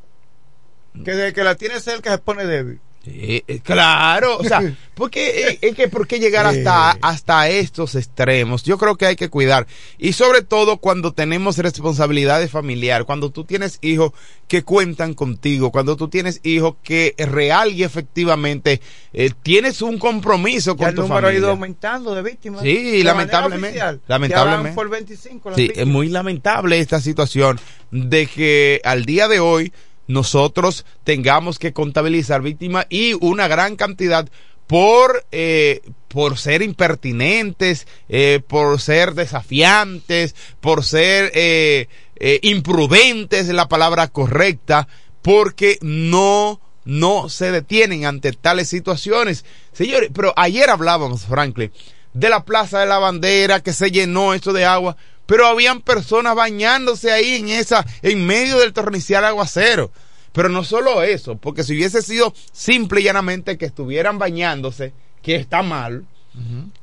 Que 1.04 1.12
desde 1.12 1.32
que 1.32 1.44
la 1.44 1.54
tiene 1.54 1.80
cerca 1.80 2.10
se 2.12 2.18
pone 2.18 2.44
débil. 2.46 2.80
Sí, 3.04 3.42
eh, 3.48 3.58
claro, 3.64 4.38
o 4.38 4.44
sea, 4.44 4.62
porque 4.94 5.48
eh, 5.48 5.58
es 5.60 5.74
que 5.74 5.88
por 5.88 6.06
qué 6.06 6.20
llegar 6.20 6.46
hasta 6.46 6.92
hasta 7.02 7.48
estos 7.48 7.96
extremos. 7.96 8.62
Yo 8.62 8.78
creo 8.78 8.94
que 8.94 9.06
hay 9.06 9.16
que 9.16 9.28
cuidar 9.28 9.66
y 9.98 10.12
sobre 10.12 10.42
todo 10.42 10.76
cuando 10.76 11.12
tenemos 11.12 11.58
responsabilidades 11.58 12.52
familiares, 12.52 13.04
cuando 13.04 13.30
tú 13.30 13.42
tienes 13.42 13.78
hijos 13.82 14.12
que 14.46 14.62
cuentan 14.62 15.14
contigo, 15.14 15.72
cuando 15.72 15.96
tú 15.96 16.06
tienes 16.06 16.38
hijos 16.44 16.76
que 16.84 17.16
real 17.18 17.72
y 17.72 17.82
efectivamente 17.82 18.80
eh, 19.12 19.30
tienes 19.42 19.82
un 19.82 19.98
compromiso 19.98 20.74
Ya 20.74 20.76
con 20.76 20.88
el 20.90 20.94
tu 20.94 21.02
número 21.02 21.26
ha 21.26 21.32
ido 21.32 21.40
familia. 21.48 21.50
aumentando 21.50 22.14
de 22.14 22.22
víctimas. 22.22 22.62
Sí, 22.62 22.98
De 22.98 23.02
lamentablemente, 23.04 23.68
oficial, 23.68 24.00
lamentablemente. 24.06 24.70
ya 24.70 24.74
por 24.76 24.88
25 24.90 25.50
las 25.50 25.56
Sí, 25.56 25.72
es 25.74 25.86
muy 25.88 26.08
lamentable 26.08 26.78
esta 26.78 27.00
situación 27.00 27.58
de 27.90 28.28
que 28.28 28.80
al 28.84 29.04
día 29.06 29.26
de 29.26 29.40
hoy 29.40 29.72
nosotros 30.12 30.84
tengamos 31.04 31.58
que 31.58 31.72
contabilizar 31.72 32.42
víctimas 32.42 32.86
y 32.90 33.14
una 33.14 33.48
gran 33.48 33.76
cantidad 33.76 34.28
por 34.66 35.26
eh, 35.32 35.82
por 36.08 36.36
ser 36.36 36.60
impertinentes, 36.62 37.86
eh, 38.08 38.40
por 38.46 38.80
ser 38.80 39.14
desafiantes, 39.14 40.34
por 40.60 40.84
ser 40.84 41.32
eh, 41.34 41.88
eh, 42.16 42.38
imprudentes 42.42 43.48
es 43.48 43.54
la 43.54 43.68
palabra 43.68 44.08
correcta, 44.08 44.88
porque 45.22 45.78
no 45.80 46.60
no 46.84 47.28
se 47.28 47.50
detienen 47.50 48.04
ante 48.04 48.32
tales 48.32 48.68
situaciones. 48.68 49.44
Señores, 49.72 50.10
pero 50.12 50.34
ayer 50.36 50.68
hablábamos, 50.68 51.22
Franklin, 51.22 51.72
de 52.12 52.28
la 52.28 52.44
Plaza 52.44 52.80
de 52.80 52.86
la 52.86 52.98
Bandera 52.98 53.60
que 53.60 53.72
se 53.72 53.90
llenó 53.90 54.34
esto 54.34 54.52
de 54.52 54.64
agua, 54.64 54.96
pero 55.26 55.46
habían 55.46 55.80
personas 55.80 56.34
bañándose 56.34 57.10
ahí 57.12 57.36
en 57.36 57.48
esa, 57.48 57.86
en 58.02 58.26
medio 58.26 58.58
del 58.58 58.72
torrencial 58.72 59.24
aguacero. 59.24 59.90
Pero 60.32 60.48
no 60.48 60.64
solo 60.64 61.02
eso, 61.02 61.36
porque 61.36 61.62
si 61.62 61.74
hubiese 61.74 62.00
sido 62.02 62.32
simple 62.52 63.00
y 63.00 63.04
llanamente 63.04 63.58
que 63.58 63.66
estuvieran 63.66 64.18
bañándose, 64.18 64.94
que 65.22 65.36
está 65.36 65.62
mal, 65.62 66.06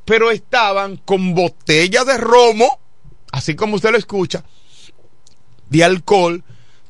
pero 0.05 0.29
estaban 0.29 0.97
con 0.97 1.33
botellas 1.33 2.05
de 2.05 2.17
romo, 2.17 2.79
así 3.31 3.55
como 3.55 3.75
usted 3.77 3.89
lo 3.91 3.97
escucha, 3.97 4.43
de 5.69 5.83
alcohol, 5.83 6.43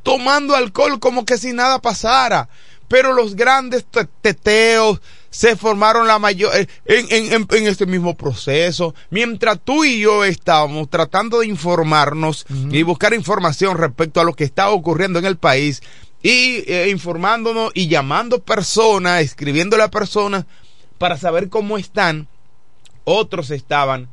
tomando 0.04 0.56
alcohol 0.56 1.00
como 1.00 1.26
que 1.26 1.38
si 1.38 1.54
nada 1.54 1.80
pasara. 1.80 2.50
Pero 2.90 3.14
los 3.14 3.36
grandes 3.36 3.86
te- 3.86 4.08
teteos 4.22 5.00
se 5.30 5.56
formaron 5.56 6.08
la 6.08 6.20
mayor 6.20 6.56
eh, 6.56 6.68
en, 6.86 7.06
en, 7.10 7.34
en, 7.34 7.48
en 7.50 7.68
este 7.68 7.86
mismo 7.86 8.16
proceso. 8.16 8.96
Mientras 9.10 9.60
tú 9.64 9.84
y 9.84 10.00
yo 10.00 10.24
estábamos 10.26 10.90
tratando 10.90 11.40
de 11.40 11.48
informarnos 11.48 12.46
y 12.72 12.84
buscar 12.84 13.14
información 13.14 13.78
respecto 13.78 14.20
a 14.20 14.24
lo 14.24 14.34
que 14.34 14.44
está 14.44 14.70
ocurriendo 14.70 15.20
en 15.20 15.26
el 15.26 15.38
país 15.38 15.82
y 16.22 16.64
eh, 16.68 16.90
informándonos 16.92 17.72
y 17.74 17.88
llamando 17.88 18.40
personas, 18.40 19.22
escribiéndole 19.22 19.84
a 19.84 19.92
personas 19.92 20.46
para 20.98 21.18
saber 21.18 21.50
cómo 21.50 21.78
están, 21.78 22.28
otros 23.06 23.52
estaban 23.52 24.10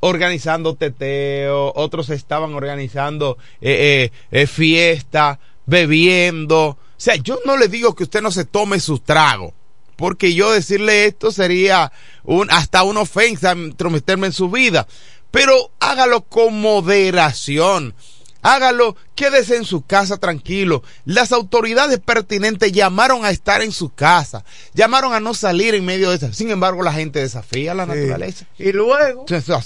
organizando 0.00 0.74
teteo, 0.74 1.72
otros 1.76 2.10
estaban 2.10 2.54
organizando 2.54 3.38
eh, 3.60 4.10
eh, 4.32 4.46
fiesta, 4.48 5.38
bebiendo. 5.64 6.66
O 6.70 6.78
sea, 6.96 7.14
yo 7.14 7.38
no 7.46 7.56
le 7.56 7.68
digo 7.68 7.94
que 7.94 8.02
usted 8.02 8.20
no 8.20 8.32
se 8.32 8.44
tome 8.44 8.80
su 8.80 8.98
trago, 8.98 9.54
porque 9.96 10.34
yo 10.34 10.50
decirle 10.52 11.06
esto 11.06 11.32
sería 11.32 11.92
un, 12.24 12.50
hasta 12.50 12.82
una 12.82 13.00
ofensa 13.00 13.54
meterme 13.90 14.28
en 14.28 14.32
su 14.32 14.50
vida, 14.50 14.86
pero 15.30 15.72
hágalo 15.80 16.22
con 16.22 16.60
moderación. 16.60 17.94
Hágalo, 18.42 18.96
quédese 19.14 19.56
en 19.56 19.64
su 19.64 19.82
casa 19.82 20.16
tranquilo. 20.18 20.82
Las 21.04 21.30
autoridades 21.32 22.00
pertinentes 22.00 22.72
llamaron 22.72 23.24
a 23.24 23.30
estar 23.30 23.62
en 23.62 23.70
su 23.72 23.90
casa, 23.90 24.44
llamaron 24.74 25.12
a 25.14 25.20
no 25.20 25.32
salir 25.32 25.74
en 25.76 25.84
medio 25.84 26.10
de 26.10 26.16
eso. 26.16 26.32
Sin 26.32 26.50
embargo, 26.50 26.82
la 26.82 26.92
gente 26.92 27.20
desafía 27.20 27.72
la 27.74 27.84
Sí. 27.86 27.90
naturaleza. 27.92 28.46
Y 28.58 28.72
luego, 28.72 28.96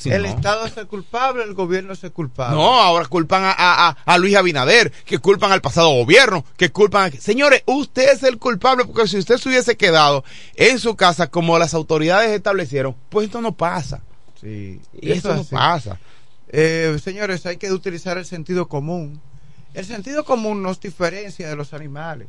el 0.05 0.23
no. 0.23 0.29
Estado 0.29 0.67
es 0.67 0.77
el 0.77 0.87
culpable, 0.87 1.43
el 1.45 1.55
gobierno 1.55 1.95
es 1.95 2.05
el 2.05 2.13
culpable. 2.13 2.55
No, 2.57 2.81
ahora 2.81 3.07
culpan 3.07 3.45
a, 3.45 3.55
a, 3.57 3.97
a- 4.05 4.19
Luis 4.19 4.37
Abinader, 4.37 4.93
que 5.05 5.19
culpan 5.19 5.53
al 5.53 5.61
pasado 5.63 5.89
gobierno, 5.91 6.45
que 6.57 6.71
culpan 6.71 7.13
a... 7.13 7.21
Señores, 7.21 7.63
usted 7.67 8.11
es 8.13 8.23
el 8.23 8.39
culpable 8.39 8.85
porque 8.85 9.09
si 9.09 9.17
usted 9.19 9.39
se 9.39 9.49
hubiese 9.49 9.77
quedado 9.77 10.23
en 10.55 10.79
su 10.79 10.97
casa 10.97 11.29
como 11.29 11.59
las 11.59 11.73
autoridades 11.75 12.31
establecieron, 12.31 12.95
pues 13.09 13.27
esto 13.27 13.41
no 13.41 13.53
pasa. 13.57 14.03
Sí, 14.41 14.81
Y 15.01 15.13
eso 15.13 15.35
no 15.35 15.41
así. 15.41 15.55
pasa. 15.55 15.99
Eh, 16.49 16.97
señores, 17.03 17.45
hay 17.47 17.57
que 17.57 17.73
utilizar 17.73 18.19
el 18.19 18.25
sentido 18.25 18.69
común. 18.69 19.21
El 19.75 19.85
sentido 19.85 20.25
común 20.25 20.63
nos 20.63 20.81
diferencia 20.81 21.49
de 21.49 21.57
los 21.57 21.75
animales. 21.75 22.29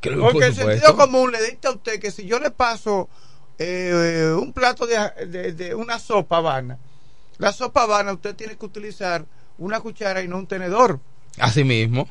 Que- 0.00 0.10
Porque 0.20 0.32
por 0.32 0.44
el 0.44 0.54
sentido 0.54 0.96
común 0.96 1.32
le 1.32 1.42
dicta 1.42 1.68
a 1.68 1.72
usted 1.72 2.00
que 2.00 2.10
si 2.10 2.24
yo 2.26 2.38
le 2.38 2.50
paso 2.50 3.08
eh, 3.58 4.34
un 4.40 4.52
plato 4.54 4.86
de, 4.86 5.26
de- 5.26 5.52
de 5.52 5.74
una 5.74 5.98
sopa 5.98 6.38
habana, 6.38 6.78
la 7.38 7.52
sopa 7.52 7.82
habana 7.82 8.12
usted 8.14 8.34
tiene 8.34 8.56
que 8.56 8.64
utilizar 8.64 9.26
una 9.58 9.80
cuchara 9.80 10.22
y 10.22 10.28
no 10.28 10.38
un 10.38 10.46
tenedor. 10.46 11.00
Así 11.38 11.62
mismo. 11.64 12.08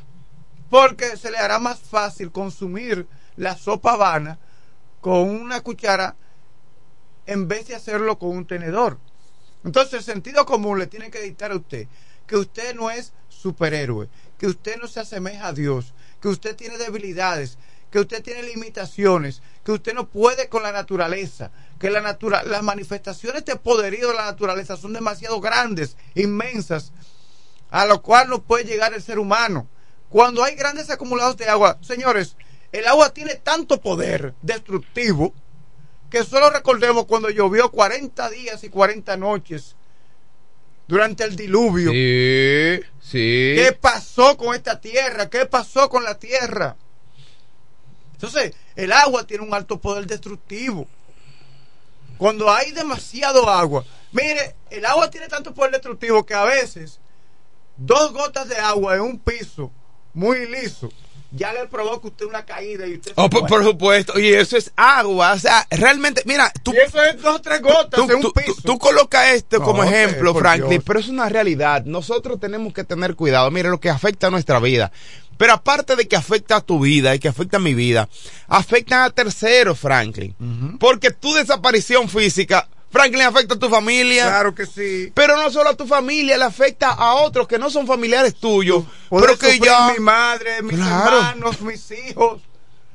Porque 0.70 1.18
se 1.18 1.32
le 1.32 1.38
hará 1.40 1.58
más 1.58 1.80
fácil 1.80 2.32
consumir 2.32 3.08
la 3.36 3.58
sopa 3.58 3.94
habana 3.94 4.38
con 5.02 5.28
una 5.30 5.62
cuchara 5.62 6.16
en 7.26 7.48
vez 7.48 7.68
de 7.68 7.76
hacerlo 7.76 8.20
con 8.20 8.30
un 8.30 8.46
tenedor. 8.46 9.00
Entonces 9.64 9.94
el 9.94 10.04
sentido 10.04 10.46
común 10.46 10.80
le 10.80 10.88
tiene 10.88 11.12
que 11.12 11.22
dictar 11.22 11.52
a 11.52 11.56
usted 11.56 11.88
que 12.30 12.38
usted 12.38 12.76
no 12.76 12.92
es 12.92 13.12
superhéroe, 13.28 14.08
que 14.38 14.46
usted 14.46 14.78
no 14.78 14.88
se 14.88 15.00
asemeja 15.00 15.48
a 15.48 15.54
Dios, 15.54 15.96
que 16.22 16.28
usted 16.28 16.56
tiene 16.56 16.78
debilidades, 16.78 17.58
que 17.90 18.00
usted 18.00 18.22
tiene 18.22 18.44
limitaciones, 18.44 19.42
que 19.66 19.72
usted 19.72 19.96
no 19.96 20.08
puede 20.08 20.48
con 20.48 20.62
la 20.62 20.72
naturaleza, 20.72 21.50
que 21.80 21.90
la 21.90 22.02
natura 22.02 22.44
las 22.44 22.62
manifestaciones 22.62 23.46
de 23.46 23.56
poderío 23.56 24.10
de 24.10 24.14
la 24.14 24.26
naturaleza 24.26 24.78
son 24.78 24.94
demasiado 24.94 25.42
grandes, 25.42 25.98
inmensas, 26.14 26.92
a 27.72 27.88
lo 27.88 28.04
cual 28.04 28.30
no 28.30 28.44
puede 28.44 28.66
llegar 28.66 28.94
el 28.94 29.02
ser 29.02 29.18
humano. 29.18 29.68
Cuando 30.10 30.44
hay 30.44 30.54
grandes 30.54 30.92
acumulados 30.92 31.36
de 31.38 31.50
agua, 31.50 31.80
señores, 31.82 32.36
el 32.72 32.86
agua 32.88 33.12
tiene 33.12 33.36
tanto 33.36 33.82
poder 33.82 34.36
destructivo 34.44 35.34
que 36.10 36.24
solo 36.24 36.50
recordemos 36.50 37.06
cuando 37.06 37.30
llovió 37.30 37.70
40 37.72 38.30
días 38.30 38.64
y 38.64 38.70
40 38.70 39.18
noches 39.18 39.76
durante 40.88 41.24
el 41.24 41.36
diluvio. 41.36 41.92
Sí, 41.92 42.82
sí. 43.00 43.54
¿Qué 43.56 43.78
pasó 43.80 44.36
con 44.36 44.56
esta 44.56 44.82
tierra? 44.82 45.30
¿Qué 45.30 45.46
pasó 45.46 45.88
con 45.90 46.04
la 46.04 46.18
tierra? 46.18 46.76
Entonces, 48.14 48.54
el 48.76 48.92
agua 48.92 49.26
tiene 49.26 49.44
un 49.44 49.54
alto 49.54 49.80
poder 49.80 50.08
destructivo. 50.08 50.88
Cuando 52.18 52.52
hay 52.52 52.72
demasiado 52.72 53.50
agua, 53.50 53.86
mire, 54.12 54.56
el 54.70 54.86
agua 54.86 55.10
tiene 55.10 55.28
tanto 55.28 55.54
poder 55.54 55.72
destructivo 55.72 56.26
que 56.26 56.34
a 56.34 56.44
veces 56.44 57.00
dos 57.78 58.12
gotas 58.12 58.50
de 58.50 58.58
agua 58.58 58.96
en 58.96 59.02
un 59.02 59.20
piso 59.20 59.72
muy 60.14 60.46
liso 60.48 60.90
ya 61.32 61.54
le 61.54 61.68
provoca 61.68 62.08
usted 62.08 62.26
una 62.26 62.44
caída 62.46 62.88
y 62.88 62.94
usted 62.96 63.14
se 63.14 63.22
Oh, 63.22 63.30
por, 63.30 63.46
por 63.48 63.64
supuesto, 63.64 64.20
y 64.20 64.34
eso 64.34 64.58
es 64.58 64.72
agua, 64.76 65.34
o 65.34 65.40
sea, 65.40 65.66
realmente, 65.70 66.24
mira, 66.26 66.52
tú, 66.64 66.74
y 66.74 66.78
eso 66.78 67.02
es 67.04 67.22
dos 67.22 67.36
o 67.36 67.42
tres 67.42 67.62
gotas 67.62 67.92
tú, 68.00 68.04
en 68.10 68.16
un 68.16 68.22
tú- 68.22 68.34
piso. 68.34 68.54
tú- 68.56 68.62
tú 68.64 68.80
colocas 68.80 69.34
esto 69.34 69.60
No, 69.60 69.66
como 69.66 69.84
ejemplo, 69.84 70.34
Franklin, 70.34 70.70
Dios. 70.72 70.84
pero 70.86 71.00
es 71.00 71.08
una 71.08 71.30
realidad. 71.30 71.86
Nosotros 71.86 72.40
tenemos 72.40 72.74
que 72.74 72.84
tener 72.84 73.16
cuidado. 73.16 73.50
Mire 73.52 73.70
lo 73.70 73.80
que 73.80 73.90
afecta 73.90 74.28
a 74.28 74.32
nuestra 74.32 74.60
vida. 74.60 74.92
Pero 75.38 75.54
aparte 75.54 75.96
de 75.96 76.06
que 76.08 76.18
afecta 76.18 76.58
a 76.58 76.62
tu 76.62 76.80
vida 76.82 77.16
y 77.16 77.20
que 77.20 77.30
afecta 77.30 77.58
a 77.58 77.60
mi 77.62 77.74
vida, 77.74 78.10
afectan 78.48 79.04
a 79.04 79.10
terceros, 79.10 79.80
Franklin. 79.80 80.36
Porque 80.80 81.12
tu 81.12 81.34
desaparición 81.34 82.10
física, 82.10 82.68
Franklin, 82.92 83.22
afecta 83.24 83.54
a 83.56 83.60
tu 83.60 83.70
familia. 83.70 84.26
Claro 84.26 84.56
que 84.56 84.66
sí. 84.66 85.12
Pero 85.14 85.38
no 85.38 85.50
solo 85.52 85.70
a 85.70 85.76
tu 85.76 85.86
familia, 85.86 86.38
le 86.38 86.46
afecta 86.46 86.90
a 86.92 87.14
otros 87.16 87.48
que 87.48 87.60
no 87.60 87.70
son 87.70 87.86
familiares 87.86 88.36
tuyos. 88.36 88.84
Poder 89.10 89.36
Pero 89.38 89.38
que 89.38 89.60
ya. 89.60 89.92
mi 89.94 90.00
madre, 90.00 90.62
mis 90.64 90.76
Claro. 90.76 91.18
hermanos, 91.18 91.62
mis 91.62 91.92
hijos. 91.92 92.42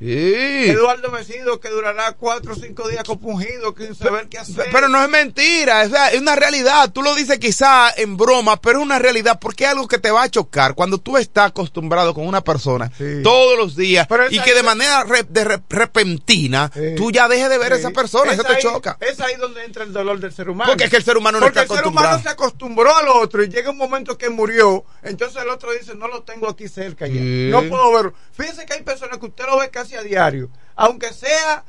Sí. 0.01 0.71
Eduardo 0.71 1.11
Mesido 1.11 1.61
que 1.61 1.69
durará 1.71 2.13
cuatro 2.13 2.53
o 2.53 2.57
cinco 2.57 2.89
días 2.89 3.05
compungido 3.05 3.75
sin 3.79 3.95
saber 3.95 4.29
qué 4.29 4.39
hacer. 4.39 4.67
Pero 4.73 4.89
no 4.89 5.03
es 5.03 5.09
mentira, 5.09 5.83
es, 5.85 6.21
una 6.21 6.37
realidad. 6.37 6.91
Tú 6.93 7.01
lo 7.03 7.15
dices 7.15 7.39
quizá 7.39 7.91
en 7.97 8.17
broma, 8.17 8.61
pero 8.61 8.79
es 8.81 8.85
una 8.85 8.99
realidad 8.99 9.39
porque 9.41 9.65
es 9.65 9.71
algo 9.71 9.87
que 9.89 9.99
te 9.99 10.11
va 10.11 10.25
a 10.25 10.29
chocar 10.31 10.75
cuando 10.75 10.99
tú 10.99 11.17
estás 11.17 11.49
acostumbrado 11.51 12.13
con 12.13 12.27
una 12.27 12.43
persona 12.43 12.91
Sí. 12.99 13.23
todos 13.23 13.57
los 13.57 13.77
días 13.77 14.07
Pero 14.09 14.31
y 14.31 14.41
que 14.41 14.53
de 14.55 14.63
manera 14.63 15.05
re- 15.05 15.23
de 15.29 15.45
re- 15.45 15.63
repentina 15.69 16.71
Sí. 16.75 16.95
tú 16.97 17.11
ya 17.11 17.29
dejes 17.29 17.49
de 17.49 17.59
ver 17.59 17.73
a 17.73 17.77
esa 17.77 17.91
persona, 17.91 18.33
Es 18.33 18.39
eso 18.39 18.47
te 18.49 18.59
choca. 18.59 18.97
Es 19.01 19.21
ahí 19.21 19.37
donde 19.37 19.65
entra 19.65 19.85
el 19.85 19.93
dolor 19.93 20.19
del 20.19 20.33
ser 20.33 20.49
humano. 20.51 20.71
Porque 20.71 20.85
es 20.85 20.91
que 20.91 20.97
el 20.97 21.05
ser 21.05 21.17
humano 21.17 21.39
no 21.39 21.47
Porque 21.47 21.61
está 21.61 21.73
el 21.75 21.79
ser 21.79 21.87
humano 21.89 22.09
acostumbrado. 22.09 22.23
se 22.23 22.29
acostumbró 22.45 22.97
al 22.97 23.09
otro 23.09 23.43
y 23.43 23.49
llega 23.49 23.71
un 23.71 23.79
momento 23.79 24.19
que 24.19 24.29
murió. 24.29 24.85
Entonces 25.03 25.41
el 25.43 25.49
otro 25.49 25.73
dice, 25.73 25.95
no 25.95 26.09
lo 26.09 26.23
tengo 26.25 26.49
aquí 26.49 26.69
cerca 26.69 27.07
ya. 27.07 27.21
No 27.21 27.63
puedo 27.69 27.93
verlo. 27.93 28.15
Fíjense 28.33 28.67
que 28.67 28.75
hay 28.75 28.83
personas 28.83 29.19
que 29.19 29.27
usted 29.27 29.45
lo 29.47 29.59
ve 29.59 29.71
casi 29.85 29.97
a 29.97 30.03
diario. 30.03 30.49
Aunque 30.77 31.13
sea 31.13 31.65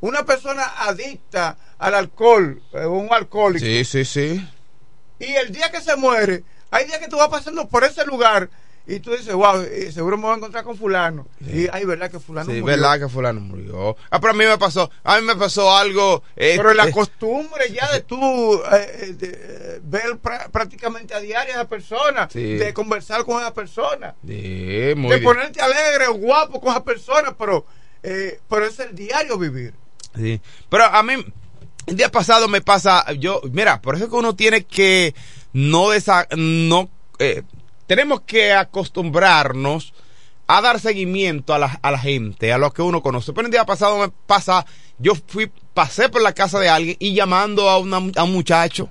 una 0.00 0.24
persona 0.24 0.64
adicta 0.78 1.56
al 1.78 1.94
alcohol, 1.94 2.62
eh, 2.72 2.86
un 2.86 3.08
alcohólico. 3.12 3.64
Sí, 3.64 3.84
sí, 3.84 4.04
sí. 4.04 4.48
Y 5.18 5.32
el 5.34 5.52
día 5.52 5.70
que 5.70 5.80
se 5.80 5.96
muere, 5.96 6.44
hay 6.70 6.86
días 6.86 6.98
que 6.98 7.08
tú 7.08 7.16
vas 7.16 7.28
pasando 7.28 7.68
por 7.68 7.82
ese 7.84 8.04
lugar 8.04 8.48
y 8.90 9.00
tú 9.00 9.10
dices, 9.12 9.34
wow, 9.34 9.60
eh, 9.60 9.92
seguro 9.92 10.16
me 10.16 10.22
voy 10.24 10.32
a 10.32 10.36
encontrar 10.38 10.64
con 10.64 10.76
fulano. 10.76 11.28
Y 11.46 11.68
hay 11.70 11.84
verdad 11.84 12.10
que 12.10 12.18
fulano 12.18 12.46
Sí, 12.50 12.60
murió. 12.60 12.76
verdad 12.76 12.98
que 12.98 13.08
fulano 13.08 13.38
murió. 13.40 13.96
Ah, 14.10 14.18
pero 14.18 14.32
a 14.32 14.36
mí 14.36 14.44
me 14.46 14.56
pasó, 14.58 14.90
a 15.04 15.20
mí 15.20 15.26
me 15.26 15.36
pasó 15.36 15.76
algo. 15.76 16.22
eh, 16.34 16.54
Pero 16.56 16.72
la 16.74 16.88
eh, 16.88 16.90
costumbre 16.90 17.70
ya 17.70 17.86
de 17.92 18.00
tú 18.00 18.16
eh, 18.72 18.90
eh, 19.00 19.12
de, 19.12 19.80
ver 19.84 20.16
prá- 20.22 20.48
prácticamente 20.50 21.14
a 21.14 21.20
diario 21.20 21.52
a 21.52 21.56
esa 21.58 21.68
persona, 21.68 22.28
Sí. 22.32 22.54
de 22.56 22.72
conversar 22.72 23.24
con 23.24 23.40
esa 23.42 23.52
persona, 23.52 24.14
sí, 24.26 24.94
muy 24.96 25.10
de 25.10 25.18
bien. 25.18 25.22
ponerte 25.24 25.60
alegre 25.60 26.06
o 26.08 26.14
guapo 26.14 26.60
con 26.60 26.70
esa 26.70 26.82
persona, 26.82 27.36
pero, 27.38 27.66
pero 28.48 28.64
es 28.66 28.78
el 28.80 28.94
diario 28.94 29.36
vivir. 29.38 29.74
Sí. 30.16 30.40
Pero 30.70 30.84
a 30.84 31.02
mí, 31.02 31.12
el 31.86 31.96
día 31.96 32.10
pasado 32.10 32.48
me 32.48 32.62
pasa, 32.62 33.04
yo, 33.12 33.42
mira, 33.52 33.82
por 33.82 33.94
eso 33.96 34.04
es 34.04 34.10
que 34.10 34.16
uno 34.16 34.34
tiene 34.34 34.64
que 34.64 35.14
no 35.52 35.90
desa, 35.90 36.26
no, 36.36 36.88
eh, 37.18 37.42
tenemos 37.88 38.20
que 38.20 38.52
acostumbrarnos 38.52 39.92
a 40.46 40.60
dar 40.60 40.78
seguimiento 40.78 41.52
a 41.52 41.58
la, 41.58 41.78
a 41.82 41.90
la 41.90 41.98
gente, 41.98 42.52
a 42.52 42.58
lo 42.58 42.72
que 42.72 42.82
uno 42.82 43.02
conoce. 43.02 43.32
Pero 43.32 43.46
el 43.46 43.52
día 43.52 43.64
pasado 43.66 43.98
me 43.98 44.08
pasa, 44.26 44.64
yo 44.98 45.12
fui, 45.26 45.50
pasé 45.74 46.08
por 46.08 46.22
la 46.22 46.32
casa 46.32 46.58
de 46.60 46.68
alguien 46.68 46.96
y 47.00 47.14
llamando 47.14 47.68
a, 47.68 47.78
una, 47.78 47.96
a 48.16 48.24
un 48.24 48.32
muchacho, 48.32 48.88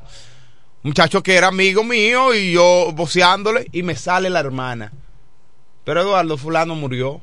muchacho 0.83 1.23
que 1.23 1.35
era 1.35 1.47
amigo 1.47 1.83
mío 1.83 2.33
y 2.35 2.51
yo 2.51 2.91
voceándole 2.93 3.67
y 3.71 3.81
me 3.83 3.95
sale 3.95 4.29
la 4.29 4.39
hermana. 4.41 4.91
Pero 5.83 6.01
Eduardo 6.01 6.37
fulano 6.37 6.75
murió. 6.75 7.21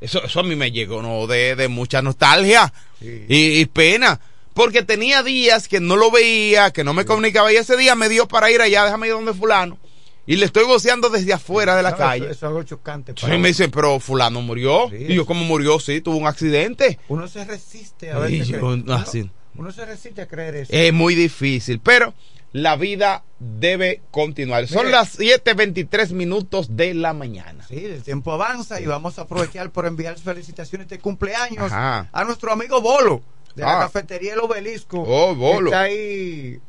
Eso, 0.00 0.22
eso 0.24 0.40
a 0.40 0.42
mí 0.42 0.56
me 0.56 0.70
llegó 0.72 1.02
¿no? 1.02 1.26
de, 1.26 1.56
de 1.56 1.68
mucha 1.68 2.00
nostalgia 2.02 2.72
Sí. 3.00 3.26
y, 3.28 3.60
y 3.60 3.66
pena. 3.66 4.18
Porque 4.54 4.82
tenía 4.82 5.22
días 5.22 5.68
que 5.68 5.80
no 5.80 5.96
lo 5.96 6.10
veía, 6.10 6.70
que 6.70 6.82
no 6.82 6.94
me 6.94 7.04
comunicaba. 7.04 7.52
Y 7.52 7.56
ese 7.56 7.76
día 7.76 7.94
me 7.94 8.08
dio 8.08 8.26
para 8.26 8.50
ir 8.50 8.60
allá, 8.62 8.84
déjame 8.86 9.06
ir 9.08 9.12
donde 9.12 9.34
fulano. 9.34 9.78
Y 10.26 10.36
le 10.36 10.44
estoy 10.46 10.64
voceando 10.64 11.08
desde 11.08 11.32
afuera 11.32 11.76
de 11.76 11.82
la 11.84 11.92
No, 11.92 11.96
calle. 11.96 12.24
Eso, 12.24 12.32
eso 12.32 12.46
es 12.46 12.48
algo 12.48 12.62
chocante. 12.64 13.12
Sí, 13.16 13.22
para 13.22 13.38
me 13.38 13.48
dicen, 13.48 13.70
pero 13.70 14.00
fulano 14.00 14.40
murió. 14.42 14.88
Sí, 14.90 15.06
y 15.08 15.14
yo, 15.14 15.24
¿cómo 15.24 15.44
murió? 15.44 15.78
Sí, 15.78 16.00
tuvo 16.00 16.16
un 16.16 16.26
accidente. 16.26 16.98
Uno 17.08 17.28
se 17.28 17.44
resiste 17.44 18.10
a 18.10 18.18
veces. 18.18 18.48
yo, 18.48 18.58
creer- 18.58 19.30
uno, 19.54 19.70
se 19.72 19.84
resiste 19.86 20.22
a 20.22 20.26
creer 20.28 20.56
eso. 20.56 20.72
Es 20.72 20.92
muy 20.92 21.14
difícil, 21.14 21.78
pero 21.80 22.12
la 22.52 22.76
vida 22.76 23.22
debe 23.38 24.02
continuar. 24.10 24.66
Son 24.66 24.86
Mire. 24.86 24.90
las 24.96 25.18
7.23 25.18 26.10
minutos 26.12 26.74
de 26.76 26.94
la 26.94 27.12
mañana. 27.12 27.64
Sí, 27.68 27.84
el 27.84 28.02
tiempo 28.02 28.32
avanza 28.32 28.80
y 28.80 28.86
vamos 28.86 29.18
a 29.18 29.22
aprovechar 29.22 29.70
por 29.70 29.86
enviar 29.86 30.18
felicitaciones 30.18 30.88
de 30.88 30.98
cumpleaños 30.98 31.70
Ajá. 31.72 32.08
a 32.12 32.24
nuestro 32.24 32.52
amigo 32.52 32.80
Bolo 32.80 33.22
de 33.56 33.62
la 33.62 33.78
Ah. 33.78 33.80
cafetería 33.84 34.34
El 34.34 34.40
Obelisco. 34.40 35.00
Oh, 35.06 35.34
Bolo. 35.34 35.70
Está 35.70 35.80
ahí 35.82 35.94
eh, 35.96 36.60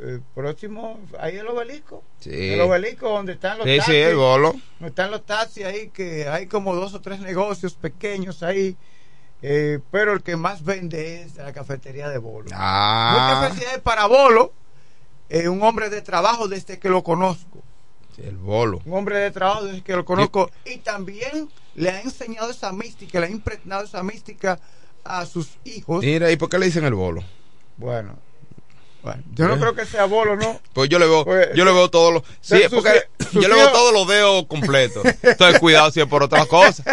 eh, 0.00 0.20
próximo, 0.34 0.98
ahí 1.20 1.36
el 1.36 1.46
Obelisco. 1.46 2.02
Sí. 2.18 2.54
El 2.54 2.60
Obelisco 2.62 3.08
donde 3.10 3.34
están 3.34 3.58
los 3.58 3.66
Sí, 3.66 3.72
sí, 3.74 3.76
taxis. 3.78 3.94
el 3.94 4.16
bolo. 4.16 4.52
donde 4.78 4.88
están 4.88 5.10
los 5.10 5.24
taxis 5.26 5.64
ahí 5.66 5.88
que 5.90 6.26
hay 6.28 6.46
como 6.46 6.74
dos 6.74 6.94
o 6.94 7.00
tres 7.00 7.20
negocios 7.20 7.74
pequeños 7.74 8.42
ahí. 8.42 8.76
eh, 9.42 9.78
pero 9.90 10.12
el 10.12 10.22
que 10.22 10.36
más 10.36 10.64
vende 10.64 11.22
es 11.22 11.36
la 11.36 11.52
cafetería 11.54 12.10
de 12.10 12.18
Bolo. 12.18 12.50
Ah, 12.52 13.38
Muchas 13.38 13.48
felicidades 13.48 13.80
para 13.82 14.04
Bolo, 14.06 14.52
eh, 15.30 15.48
un 15.48 15.62
hombre 15.62 15.88
de 15.88 16.02
trabajo 16.02 16.46
desde 16.48 16.78
que 16.78 16.90
lo 16.90 17.02
conozco 17.02 17.62
sí, 18.14 18.20
el 18.22 18.36
bolo. 18.36 18.82
un 18.84 18.92
hombre 18.92 19.16
de 19.18 19.30
trabajo 19.30 19.64
desde 19.64 19.80
que 19.82 19.94
lo 19.96 20.04
conozco 20.04 20.50
y 20.66 20.76
también 20.78 21.48
le 21.74 21.88
ha 21.88 22.00
enseñado 22.02 22.50
esa 22.50 22.70
mística, 22.72 23.18
le 23.20 23.26
ha 23.28 23.30
impregnado 23.30 23.84
esa 23.84 24.02
mística 24.02 24.58
a 25.04 25.26
sus 25.26 25.48
hijos. 25.64 26.04
Mira, 26.04 26.30
¿y 26.30 26.36
por 26.36 26.48
qué 26.48 26.58
le 26.58 26.66
dicen 26.66 26.84
el 26.84 26.94
bolo? 26.94 27.22
Bueno, 27.76 28.16
bueno, 29.02 29.22
yo 29.34 29.48
no 29.48 29.54
¿Eh? 29.54 29.58
creo 29.58 29.74
que 29.74 29.86
sea 29.86 30.04
bolo, 30.04 30.36
¿no? 30.36 30.60
Pues 30.74 30.88
yo 30.90 30.98
le 30.98 31.06
veo, 31.06 31.24
Pues, 31.24 31.48
yo 31.54 31.64
le 31.64 31.72
veo 31.72 31.88
todos 31.90 32.12
los, 32.12 32.22
sí, 32.40 32.60
porque 32.70 33.04
yo 33.32 33.48
le 33.48 33.54
veo 33.54 33.70
todos 33.72 33.92
los 33.92 34.06
dedos 34.08 34.46
completos. 34.46 35.02
Entonces 35.22 35.58
cuidado 35.58 35.90
si 35.90 36.00
es 36.00 36.06
por 36.06 36.22
otra 36.22 36.46
cosa. 36.46 36.84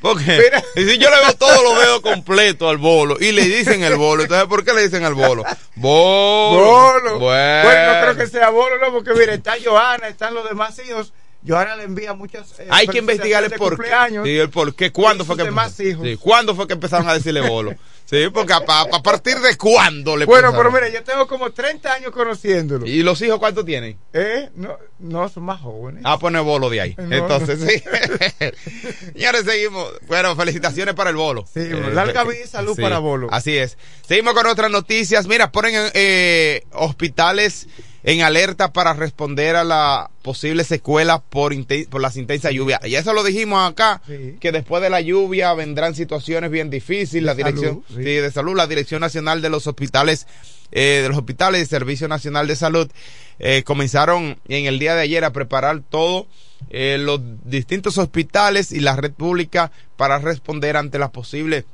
Porque 0.00 0.22
Mira. 0.24 0.64
y 0.76 0.84
si 0.90 0.96
yo 0.98 1.10
le 1.10 1.16
veo 1.18 1.34
todos 1.36 1.62
los 1.62 1.78
dedos 1.78 2.00
completos 2.00 2.70
al 2.70 2.78
bolo 2.78 3.18
y 3.20 3.32
le 3.32 3.42
dicen 3.44 3.84
el 3.84 3.96
bolo, 3.96 4.22
entonces 4.22 4.48
¿por 4.48 4.64
qué 4.64 4.72
le 4.72 4.82
dicen 4.82 5.04
al 5.04 5.12
bolo? 5.12 5.44
Bolo. 5.74 6.64
Bolo. 6.64 7.18
Bueno. 7.18 7.64
Bueno, 7.64 7.94
no 7.94 8.00
creo 8.00 8.16
que 8.16 8.26
sea 8.26 8.48
bolo, 8.48 8.78
no, 8.78 8.92
porque 8.92 9.12
mire, 9.12 9.34
está 9.34 9.56
Johanna, 9.62 10.08
están 10.08 10.32
los 10.32 10.48
demás 10.48 10.80
hijos. 10.88 11.12
Johanna 11.46 11.76
le 11.76 11.84
envía 11.84 12.12
muchas. 12.14 12.58
eh, 12.60 12.66
Hay 12.70 12.86
que 12.86 12.98
de 13.00 13.50
por 13.50 13.80
qué. 13.82 13.90
Sí, 14.24 14.36
el 14.38 14.50
por 14.50 14.74
qué. 14.74 14.92
¿Cuándo 14.92 15.24
fue 15.24 15.36
que 15.36 15.44
demás 15.44 15.78
hijos. 15.80 16.04
Sí, 16.04 16.16
¿Cuándo 16.16 16.54
fue 16.54 16.66
que 16.66 16.74
empezaron 16.74 17.08
a 17.08 17.14
decirle 17.14 17.40
bolo? 17.40 17.74
Sí, 18.04 18.24
porque 18.34 18.52
a, 18.52 18.56
a- 18.66 18.80
a 18.92 19.02
partir 19.04 19.38
de 19.38 19.56
cuándo 19.56 20.16
le 20.16 20.24
Bueno, 20.24 20.52
pero 20.56 20.72
mire, 20.72 20.90
yo 20.92 21.02
tengo 21.04 21.28
como 21.28 21.52
30 21.52 21.92
años 21.92 22.10
conociéndolo. 22.10 22.84
¿Y 22.84 23.04
los 23.04 23.22
hijos 23.22 23.38
cuántos 23.38 23.64
tienen? 23.64 23.96
¿Eh? 24.12 24.50
No, 24.56 24.76
no 24.98 25.28
son 25.28 25.44
más 25.44 25.60
jóvenes. 25.60 26.02
Ah, 26.04 26.18
pone 26.18 26.40
bolo 26.40 26.68
de 26.68 26.80
ahí. 26.80 26.94
No, 26.98 27.14
Entonces, 27.16 27.60
sí. 27.60 27.82
Señores, 29.14 29.44
seguimos. 29.44 29.92
Bueno, 30.08 30.34
felicitaciones 30.36 30.94
para 30.94 31.10
el 31.10 31.16
bolo. 31.16 31.46
Sí, 31.52 31.60
larga 31.92 32.24
vida 32.24 32.44
y 32.44 32.48
salud 32.48 32.76
para 32.80 32.98
Bolo. 32.98 33.28
Así 33.30 33.56
es. 33.56 33.78
Seguimos 34.06 34.34
con 34.34 34.46
otras 34.46 34.70
noticias. 34.70 35.26
Mira, 35.26 35.52
ponen 35.52 35.90
eh, 35.94 36.64
hospitales 36.72 37.68
en 38.02 38.22
alerta 38.22 38.72
para 38.72 38.94
responder 38.94 39.56
a 39.56 39.64
la 39.64 40.10
posible 40.22 40.64
secuela 40.64 41.20
por, 41.20 41.52
por 41.90 42.00
las 42.00 42.16
intensas 42.16 42.52
lluvias. 42.52 42.80
Y 42.84 42.94
eso 42.94 43.12
lo 43.12 43.22
dijimos 43.24 43.70
acá, 43.70 44.00
Sí. 44.06 44.36
que 44.40 44.52
después 44.52 44.82
de 44.82 44.90
la 44.90 45.00
lluvia 45.00 45.52
vendrán 45.54 45.94
situaciones 45.94 46.50
bien 46.50 46.70
difíciles. 46.70 47.24
La 47.24 47.34
dirección 47.34 47.82
salud, 47.84 47.84
sí. 47.88 47.94
sí, 47.96 48.02
de 48.02 48.30
salud, 48.30 48.56
la 48.56 48.66
Dirección 48.66 49.00
Nacional 49.00 49.42
de 49.42 49.50
los 49.50 49.66
Hospitales, 49.66 50.26
eh, 50.72 51.00
de 51.02 51.08
los 51.08 51.18
hospitales 51.18 51.62
y 51.62 51.66
Servicio 51.66 52.08
Nacional 52.08 52.46
de 52.46 52.56
Salud, 52.56 52.90
eh, 53.38 53.62
comenzaron 53.64 54.38
en 54.48 54.66
el 54.66 54.78
día 54.78 54.94
de 54.94 55.02
ayer 55.02 55.24
a 55.24 55.32
preparar 55.32 55.82
todo 55.88 56.26
eh, 56.70 56.98
los 57.00 57.20
distintos 57.44 57.96
hospitales 57.98 58.70
y 58.72 58.80
la 58.80 58.96
red 58.96 59.12
pública 59.12 59.72
para 59.96 60.18
responder 60.18 60.76
ante 60.76 60.98
las 60.98 61.10
posibles 61.10 61.64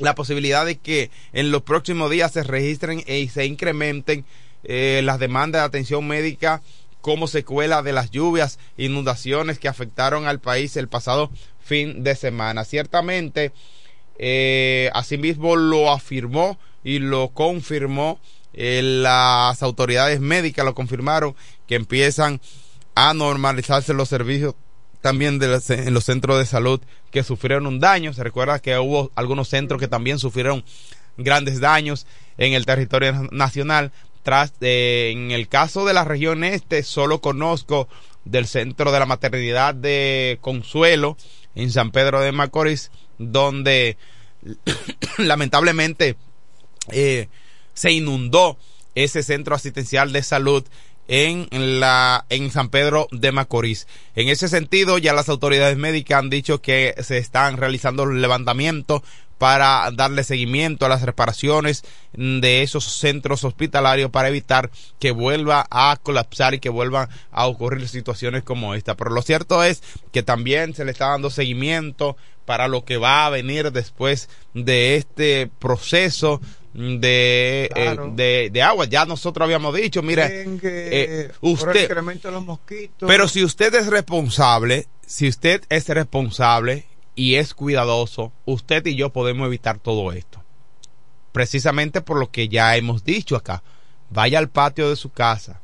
la 0.00 0.16
posibilidad 0.16 0.66
de 0.66 0.76
que 0.76 1.10
en 1.32 1.52
los 1.52 1.62
próximos 1.62 2.10
días 2.10 2.32
se 2.32 2.42
registren 2.42 3.04
y 3.06 3.28
se 3.28 3.46
incrementen 3.46 4.24
eh, 4.64 5.00
las 5.04 5.18
demandas 5.18 5.62
de 5.62 5.66
atención 5.66 6.06
médica 6.06 6.62
como 7.00 7.26
secuela 7.26 7.82
de 7.82 7.92
las 7.92 8.10
lluvias, 8.10 8.58
inundaciones 8.78 9.58
que 9.58 9.68
afectaron 9.68 10.26
al 10.26 10.40
país 10.40 10.76
el 10.76 10.88
pasado 10.88 11.30
fin 11.62 12.02
de 12.02 12.14
semana. 12.16 12.64
Ciertamente, 12.64 13.52
eh, 14.18 14.90
asimismo 14.94 15.56
lo 15.56 15.90
afirmó 15.90 16.58
y 16.82 16.98
lo 16.98 17.28
confirmó 17.30 18.18
eh, 18.52 18.80
las 18.82 19.62
autoridades 19.62 20.20
médicas, 20.20 20.64
lo 20.64 20.74
confirmaron 20.74 21.34
que 21.66 21.74
empiezan 21.74 22.40
a 22.94 23.12
normalizarse 23.12 23.92
los 23.92 24.08
servicios 24.08 24.54
también 25.00 25.38
de 25.38 25.60
en 25.68 25.92
los 25.92 26.04
centros 26.04 26.38
de 26.38 26.46
salud 26.46 26.80
que 27.10 27.22
sufrieron 27.22 27.66
un 27.66 27.80
daño. 27.80 28.14
Se 28.14 28.22
recuerda 28.24 28.60
que 28.60 28.78
hubo 28.78 29.10
algunos 29.14 29.48
centros 29.48 29.78
que 29.80 29.88
también 29.88 30.18
sufrieron 30.18 30.64
grandes 31.18 31.60
daños 31.60 32.06
en 32.38 32.54
el 32.54 32.64
territorio 32.64 33.12
na- 33.12 33.28
nacional. 33.30 33.92
Tras, 34.24 34.54
eh, 34.62 35.10
en 35.12 35.30
el 35.30 35.48
caso 35.48 35.84
de 35.84 35.92
la 35.92 36.02
región 36.02 36.42
este, 36.42 36.82
solo 36.82 37.20
conozco 37.20 37.88
del 38.24 38.46
centro 38.46 38.90
de 38.90 38.98
la 38.98 39.06
maternidad 39.06 39.74
de 39.74 40.38
Consuelo 40.40 41.16
en 41.54 41.70
San 41.70 41.92
Pedro 41.92 42.20
de 42.20 42.32
Macorís, 42.32 42.90
donde 43.18 43.96
lamentablemente 45.18 46.16
eh, 46.90 47.28
se 47.74 47.92
inundó 47.92 48.56
ese 48.94 49.22
centro 49.22 49.54
asistencial 49.54 50.12
de 50.12 50.22
salud 50.22 50.64
en 51.06 51.48
la 51.80 52.24
en 52.30 52.50
San 52.50 52.70
Pedro 52.70 53.08
de 53.10 53.30
Macorís. 53.30 53.86
En 54.14 54.28
ese 54.28 54.48
sentido, 54.48 54.96
ya 54.98 55.12
las 55.12 55.28
autoridades 55.28 55.76
médicas 55.76 56.18
han 56.18 56.30
dicho 56.30 56.62
que 56.62 56.94
se 57.02 57.18
están 57.18 57.58
realizando 57.58 58.06
levantamientos 58.06 59.02
para 59.38 59.90
darle 59.92 60.24
seguimiento 60.24 60.86
a 60.86 60.88
las 60.88 61.02
reparaciones 61.02 61.84
de 62.12 62.62
esos 62.62 62.84
centros 62.84 63.44
hospitalarios 63.44 64.10
para 64.10 64.28
evitar 64.28 64.70
que 64.98 65.10
vuelva 65.10 65.66
a 65.70 65.98
colapsar 66.02 66.54
y 66.54 66.60
que 66.60 66.68
vuelvan 66.68 67.08
a 67.32 67.46
ocurrir 67.46 67.88
situaciones 67.88 68.42
como 68.42 68.74
esta. 68.74 68.96
Pero 68.96 69.10
lo 69.10 69.22
cierto 69.22 69.62
es 69.64 69.82
que 70.12 70.22
también 70.22 70.74
se 70.74 70.84
le 70.84 70.92
está 70.92 71.08
dando 71.08 71.30
seguimiento 71.30 72.16
para 72.44 72.68
lo 72.68 72.84
que 72.84 72.96
va 72.96 73.26
a 73.26 73.30
venir 73.30 73.72
después 73.72 74.28
de 74.52 74.96
este 74.96 75.50
proceso 75.58 76.40
de, 76.74 77.70
eh, 77.74 77.96
de, 78.12 78.50
de, 78.52 78.62
agua. 78.62 78.86
Ya 78.86 79.06
nosotros 79.06 79.44
habíamos 79.44 79.74
dicho, 79.74 80.02
mire, 80.02 80.44
eh, 80.62 81.30
usted, 81.40 81.90
los 82.24 82.44
mosquitos. 82.44 83.06
pero 83.06 83.28
si 83.28 83.44
usted 83.44 83.74
es 83.74 83.86
responsable, 83.86 84.86
si 85.06 85.28
usted 85.28 85.62
es 85.68 85.88
responsable 85.88 86.84
y 87.14 87.36
es 87.36 87.54
cuidadoso, 87.54 88.32
usted 88.44 88.86
y 88.86 88.96
yo 88.96 89.10
podemos 89.10 89.46
evitar 89.46 89.78
todo 89.78 90.12
esto. 90.12 90.42
Precisamente 91.32 92.00
por 92.00 92.18
lo 92.18 92.30
que 92.30 92.48
ya 92.48 92.76
hemos 92.76 93.04
dicho 93.04 93.36
acá. 93.36 93.62
Vaya 94.10 94.38
al 94.38 94.48
patio 94.48 94.90
de 94.90 94.96
su 94.96 95.10
casa, 95.10 95.60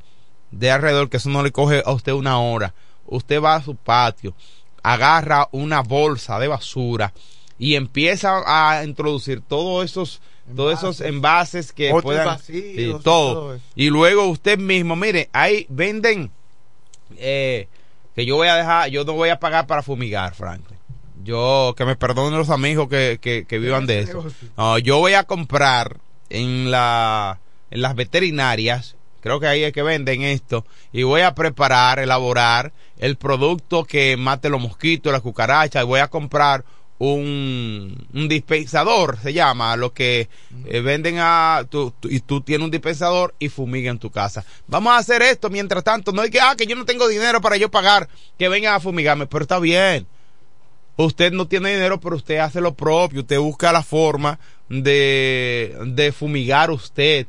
de 0.51 0.71
alrededor, 0.71 1.09
que 1.09 1.19
eso 1.19 1.29
no 1.29 1.43
le 1.43 1.53
coge 1.53 1.83
a 1.85 1.93
usted 1.93 2.13
una 2.13 2.41
hora. 2.41 2.75
Usted 3.07 3.41
va 3.41 3.57
a 3.57 3.63
su 3.63 3.77
patio, 3.77 4.35
agarra 4.83 5.49
una 5.53 5.83
bolsa 5.83 6.39
de 6.39 6.49
basura 6.49 7.13
y 7.59 7.75
empieza 7.75 8.43
a 8.47 8.85
introducir 8.85 9.43
todos 9.43 9.85
esos 9.85 10.21
todos 10.57 10.79
esos 10.79 11.01
envases 11.01 11.73
que 11.73 11.93
puedan 12.03 12.39
y 12.49 12.93
todo. 13.05 13.61
y 13.77 13.89
luego 13.91 14.27
usted 14.29 14.59
mismo 14.59 14.97
mire 14.97 15.29
ahí 15.33 15.67
venden 15.69 16.33
eh, 17.17 17.69
que 18.17 18.27
yo 18.27 18.37
voy 18.37 18.49
a 18.49 18.57
dejar 18.57 18.89
yo 18.89 19.05
no 19.05 19.13
voy 19.13 19.29
a 19.29 19.39
pagar 19.39 19.67
para 19.67 19.83
fumigar 19.83 20.35
Franklin 20.35 20.70
yo, 21.25 21.75
que 21.77 21.85
me 21.85 21.97
perdonen 21.97 22.39
los 22.39 22.51
amigos 22.51 22.89
que, 22.89 23.19
que, 23.21 23.59
vivan 23.59 23.87
de 23.87 24.01
eso. 24.01 24.25
No, 24.57 24.79
yo 24.79 24.99
voy 24.99 25.15
a 25.15 25.25
comprar 25.25 25.99
en 26.29 26.71
la, 26.71 27.41
en 27.71 27.83
las 27.83 27.95
veterinarias, 27.95 28.97
creo 29.21 29.41
que 29.41 29.47
ahí 29.47 29.63
es 29.65 29.73
que 29.73 29.83
venden 29.83 30.23
esto, 30.23 30.65
y 30.93 31.03
voy 31.03 31.23
a 31.23 31.35
preparar, 31.35 31.99
elaborar 31.99 32.73
el 32.99 33.17
producto 33.17 33.85
que 33.85 34.17
mate 34.17 34.49
los 34.49 34.61
mosquitos, 34.61 35.13
las 35.13 35.23
cucarachas, 35.23 35.83
y 35.83 35.87
voy 35.87 36.01
a 36.01 36.09
comprar 36.09 36.65
un, 36.99 38.07
un 38.13 38.29
dispensador, 38.29 39.19
se 39.23 39.33
llama, 39.33 39.75
lo 39.77 39.93
que 39.95 40.29
eh, 40.67 40.81
venden 40.81 41.17
a, 41.19 41.67
y 42.05 42.21
tú 42.21 42.43
tienes 42.43 42.65
un 42.65 42.71
dispensador 42.71 43.35
y 43.39 43.49
fumiga 43.49 43.91
en 43.91 43.99
tu 43.99 44.11
casa. 44.11 44.45
Vamos 44.67 44.93
a 44.93 44.99
hacer 44.99 45.23
esto 45.23 45.49
mientras 45.49 45.83
tanto, 45.83 46.13
no 46.13 46.23
hay 46.23 46.31
que, 46.31 46.41
ah, 46.41 46.55
que 46.57 46.67
yo 46.67 46.77
no 46.77 46.85
tengo 46.85 47.09
dinero 47.09 47.41
para 47.41 47.57
yo 47.57 47.71
pagar, 47.71 48.09
que 48.39 48.49
vengan 48.49 48.75
a 48.75 48.81
fumigarme, 48.81 49.27
pero 49.27 49.43
está 49.43 49.59
bien 49.59 50.07
usted 51.05 51.33
no 51.33 51.47
tiene 51.47 51.73
dinero, 51.73 52.01
pero 52.01 52.17
usted 52.17 52.39
hace 52.39 52.61
lo 52.61 52.75
propio, 52.75 53.21
usted 53.21 53.39
busca 53.39 53.73
la 53.73 53.83
forma 53.83 54.39
de, 54.69 55.77
de 55.87 56.13
fumigar 56.13 56.71
usted 56.71 57.27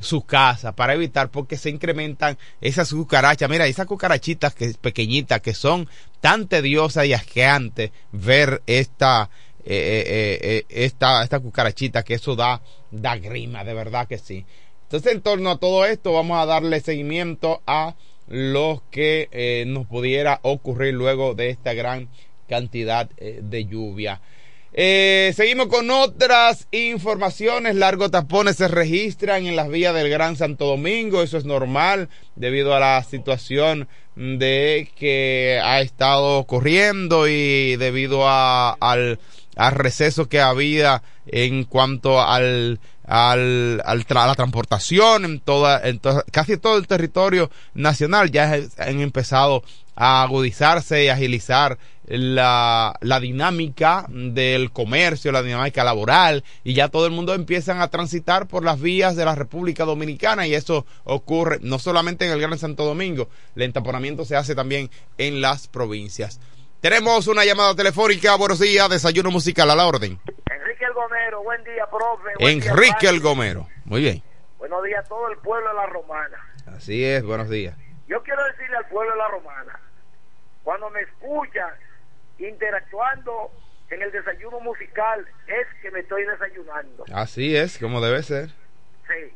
su 0.00 0.22
casa 0.22 0.72
para 0.72 0.94
evitar 0.94 1.30
porque 1.30 1.56
se 1.56 1.70
incrementan 1.70 2.38
esas 2.60 2.92
cucarachas. 2.92 3.48
Mira, 3.48 3.66
esas 3.66 3.86
cucarachitas 3.86 4.54
que 4.54 4.74
pequeñitas 4.80 5.40
que 5.40 5.54
son 5.54 5.88
tan 6.20 6.48
tediosas 6.48 7.06
y 7.06 7.12
asqueantes 7.12 7.90
ver 8.12 8.62
esta 8.66 9.30
eh, 9.64 10.04
eh, 10.06 10.38
eh, 10.42 10.64
esta 10.68 11.22
esta 11.22 11.38
cucarachita 11.38 12.02
que 12.02 12.14
eso 12.14 12.34
da 12.34 12.62
da 12.90 13.16
grima, 13.16 13.64
de 13.64 13.74
verdad 13.74 14.08
que 14.08 14.18
sí. 14.18 14.44
Entonces, 14.84 15.12
en 15.12 15.20
torno 15.20 15.50
a 15.50 15.58
todo 15.58 15.84
esto, 15.84 16.12
vamos 16.12 16.38
a 16.38 16.46
darle 16.46 16.80
seguimiento 16.80 17.62
a 17.66 17.94
lo 18.26 18.82
que 18.90 19.64
nos 19.66 19.86
pudiera 19.86 20.40
ocurrir 20.42 20.94
luego 20.94 21.34
de 21.34 21.50
esta 21.50 21.74
gran 21.74 22.08
cantidad 22.50 23.08
eh, 23.16 23.38
de 23.42 23.64
lluvia. 23.64 24.20
Eh, 24.72 25.32
seguimos 25.34 25.68
con 25.68 25.90
otras 25.90 26.68
informaciones. 26.72 27.76
Largos 27.76 28.10
tapones 28.10 28.56
se 28.56 28.68
registran 28.68 29.46
en 29.46 29.56
las 29.56 29.68
vías 29.68 29.94
del 29.94 30.10
Gran 30.10 30.36
Santo 30.36 30.66
Domingo. 30.66 31.22
Eso 31.22 31.38
es 31.38 31.44
normal 31.44 32.08
debido 32.36 32.74
a 32.74 32.80
la 32.80 33.02
situación 33.02 33.88
de 34.16 34.90
que 34.96 35.60
ha 35.62 35.80
estado 35.80 36.38
ocurriendo 36.38 37.26
y 37.28 37.76
debido 37.76 38.28
a, 38.28 38.72
al, 38.72 39.18
al 39.56 39.72
receso 39.72 40.28
que 40.28 40.40
había 40.40 41.02
en 41.26 41.64
cuanto 41.64 42.20
al 42.20 42.80
al, 43.10 43.78
la 43.78 44.34
transportación 44.36 45.24
en 45.24 45.40
toda, 45.40 45.80
en 45.82 46.00
casi 46.30 46.56
todo 46.56 46.78
el 46.78 46.86
territorio 46.86 47.50
nacional 47.74 48.30
ya 48.30 48.52
han 48.78 49.00
empezado 49.00 49.64
a 49.96 50.22
agudizarse 50.22 51.04
y 51.04 51.08
agilizar 51.08 51.76
la, 52.18 52.94
la 53.00 53.20
dinámica 53.20 54.04
del 54.08 54.72
comercio, 54.72 55.30
la 55.30 55.42
dinámica 55.42 55.84
laboral, 55.84 56.44
y 56.64 56.74
ya 56.74 56.88
todo 56.88 57.06
el 57.06 57.12
mundo 57.12 57.34
empiezan 57.34 57.80
a 57.80 57.88
transitar 57.88 58.48
por 58.48 58.64
las 58.64 58.80
vías 58.80 59.14
de 59.14 59.24
la 59.24 59.36
República 59.36 59.84
Dominicana, 59.84 60.46
y 60.46 60.54
eso 60.54 60.86
ocurre 61.04 61.58
no 61.62 61.78
solamente 61.78 62.26
en 62.26 62.32
el 62.32 62.40
Gran 62.40 62.58
Santo 62.58 62.84
Domingo, 62.84 63.28
el 63.54 63.62
entaponamiento 63.62 64.24
se 64.24 64.34
hace 64.34 64.56
también 64.56 64.90
en 65.18 65.40
las 65.40 65.68
provincias. 65.68 66.40
Tenemos 66.80 67.28
una 67.28 67.44
llamada 67.44 67.76
telefónica, 67.76 68.34
buenos 68.36 68.58
días, 68.58 68.88
desayuno 68.88 69.30
musical 69.30 69.70
a 69.70 69.76
la 69.76 69.86
orden. 69.86 70.18
Enrique 70.50 70.84
El 70.84 70.92
Gomero, 70.94 71.42
buen 71.44 71.62
día, 71.62 71.86
profe. 71.90 72.30
Enrique 72.38 73.08
El 73.08 73.20
Gomero, 73.20 73.68
muy 73.84 74.00
bien. 74.00 74.22
Buenos 74.58 74.82
días 74.82 75.04
a 75.04 75.08
todo 75.08 75.28
el 75.30 75.38
pueblo 75.38 75.68
de 75.68 75.74
la 75.74 75.86
Romana. 75.86 76.38
Así 76.74 77.04
es, 77.04 77.22
buenos 77.22 77.48
días. 77.48 77.76
Yo 78.08 78.20
quiero 78.24 78.42
decirle 78.46 78.76
al 78.78 78.88
pueblo 78.88 79.12
de 79.12 79.18
la 79.18 79.28
Romana, 79.28 79.80
cuando 80.64 80.90
me 80.90 81.02
escuchan 81.02 81.70
interactuando 82.48 83.50
en 83.90 84.02
el 84.02 84.12
desayuno 84.12 84.60
musical 84.60 85.26
es 85.46 85.66
que 85.82 85.90
me 85.90 86.00
estoy 86.00 86.24
desayunando. 86.24 87.04
Así 87.12 87.56
es, 87.56 87.78
como 87.78 88.00
debe 88.00 88.22
ser. 88.22 88.50
Sí. 89.08 89.34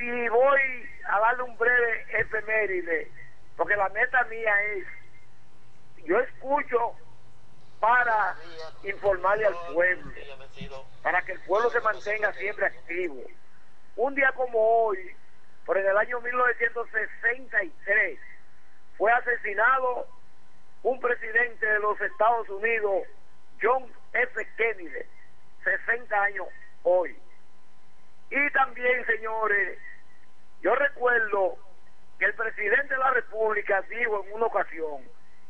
Y 0.00 0.28
voy 0.28 0.60
a 1.08 1.20
darle 1.20 1.42
un 1.42 1.56
breve 1.56 2.06
efeméride, 2.18 3.10
porque 3.56 3.76
la 3.76 3.88
meta 3.90 4.24
mía 4.24 4.54
es, 4.74 4.86
yo 6.04 6.18
escucho 6.20 6.94
para 7.80 8.36
informarle 8.84 9.46
al 9.46 9.56
pueblo, 9.72 10.12
para 11.02 11.22
que 11.22 11.32
el 11.32 11.40
pueblo 11.40 11.68
se 11.70 11.80
mantenga 11.80 12.32
siempre 12.32 12.66
activo. 12.66 13.22
Un 13.96 14.14
día 14.14 14.32
como 14.32 14.58
hoy, 14.58 15.14
por 15.66 15.76
en 15.76 15.86
el 15.86 15.96
año 15.98 16.20
1963, 16.20 18.18
fue 18.96 19.12
asesinado 19.12 20.06
un 20.82 21.00
presidente 21.00 21.64
de 21.64 21.78
los 21.78 22.00
Estados 22.00 22.48
Unidos, 22.48 23.06
John 23.62 23.86
F. 24.12 24.48
Kennedy, 24.56 25.06
60 25.62 26.22
años 26.22 26.48
hoy. 26.82 27.16
Y 28.30 28.50
también, 28.50 29.06
señores, 29.06 29.78
yo 30.60 30.74
recuerdo 30.74 31.56
que 32.18 32.24
el 32.24 32.34
presidente 32.34 32.94
de 32.94 32.98
la 32.98 33.10
República 33.10 33.82
dijo 33.82 34.24
en 34.24 34.32
una 34.32 34.46
ocasión 34.46 35.02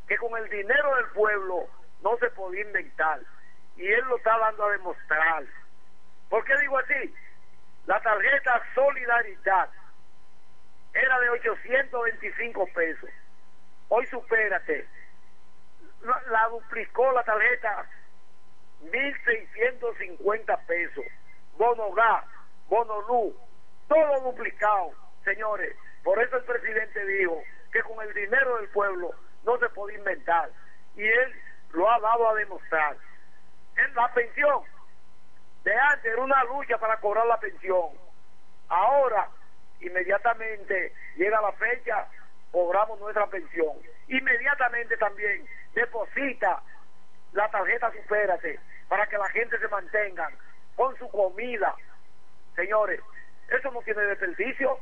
que 0.07 0.17
con 0.17 0.37
el 0.37 0.49
dinero 0.51 0.97
del 0.97 1.07
pueblo 1.09 1.67
no 2.03 2.17
se 2.19 2.29
podía 2.31 2.63
inventar. 2.63 3.21
Y 3.77 3.87
él 3.87 4.05
lo 4.09 4.17
está 4.17 4.37
dando 4.39 4.65
a 4.67 4.73
demostrar. 4.73 5.45
¿Por 6.29 6.45
qué 6.45 6.57
digo 6.59 6.79
así? 6.79 7.15
La 7.87 8.01
tarjeta 8.01 8.63
Solidaridad 8.75 9.71
era 10.93 11.21
de 11.21 11.31
825 11.31 12.67
pesos. 12.75 13.11
Hoy 13.89 14.07
supérate 14.07 14.87
la, 16.05 16.49
duplicó 16.49 17.13
la 17.13 17.23
tarjeta 17.23 17.87
1.650 18.85 20.67
pesos. 20.67 21.05
Bono 21.57 21.93
gas, 21.93 22.25
bono 22.69 23.01
luz, 23.03 23.35
todo 23.89 24.21
duplicado, 24.21 24.93
señores. 25.25 25.77
Por 26.03 26.21
eso 26.23 26.37
el 26.37 26.45
presidente 26.45 27.05
dijo 27.07 27.43
que 27.73 27.83
con 27.83 28.03
el 28.07 28.13
dinero 28.15 28.57
del 28.59 28.69
pueblo 28.71 29.11
no 29.45 29.59
se 29.59 29.69
puede 29.71 29.97
inventar. 29.97 30.51
Y 30.97 31.05
él 31.07 31.35
lo 31.73 31.91
ha 31.91 31.99
dado 32.01 32.29
a 32.31 32.35
demostrar. 32.35 32.97
En 33.77 33.95
la 33.95 34.13
pensión, 34.13 34.63
de 35.65 35.75
antes 35.75 36.13
era 36.13 36.23
una 36.23 36.45
lucha 36.45 36.77
para 36.79 36.99
cobrar 36.99 37.27
la 37.27 37.39
pensión. 37.39 37.91
Ahora, 38.69 39.29
inmediatamente 39.81 40.93
llega 41.17 41.41
la 41.41 41.53
fecha, 41.53 42.09
cobramos 42.51 42.99
nuestra 43.01 43.27
pensión. 43.29 43.77
Inmediatamente 44.09 44.97
también 44.97 45.47
deposita 45.75 46.63
la 47.33 47.51
tarjeta 47.51 47.93
Supérate 47.93 48.61
para 48.89 49.07
que 49.07 49.19
la 49.19 49.29
gente 49.31 49.59
se 49.59 49.69
mantenga 49.69 50.31
con 50.77 50.97
su 50.99 51.09
comida. 51.11 51.75
Señores, 52.55 53.01
eso 53.49 53.71
no 53.71 53.81
tiene 53.83 54.03
desperdicio. 54.03 54.79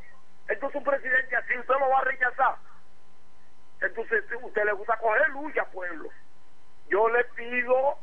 Entonces 0.48 0.76
un 0.76 0.84
presidente 0.84 1.36
así, 1.36 1.56
usted 1.58 1.74
lo 1.78 1.88
va 1.88 2.00
a 2.00 2.04
rechazar. 2.04 2.56
Entonces 3.80 4.24
usted 4.42 4.64
le 4.64 4.72
gusta 4.72 4.96
coger 4.98 5.28
lucha, 5.30 5.64
pueblo. 5.66 6.10
Yo 6.88 7.08
le 7.08 7.24
pido 7.24 7.98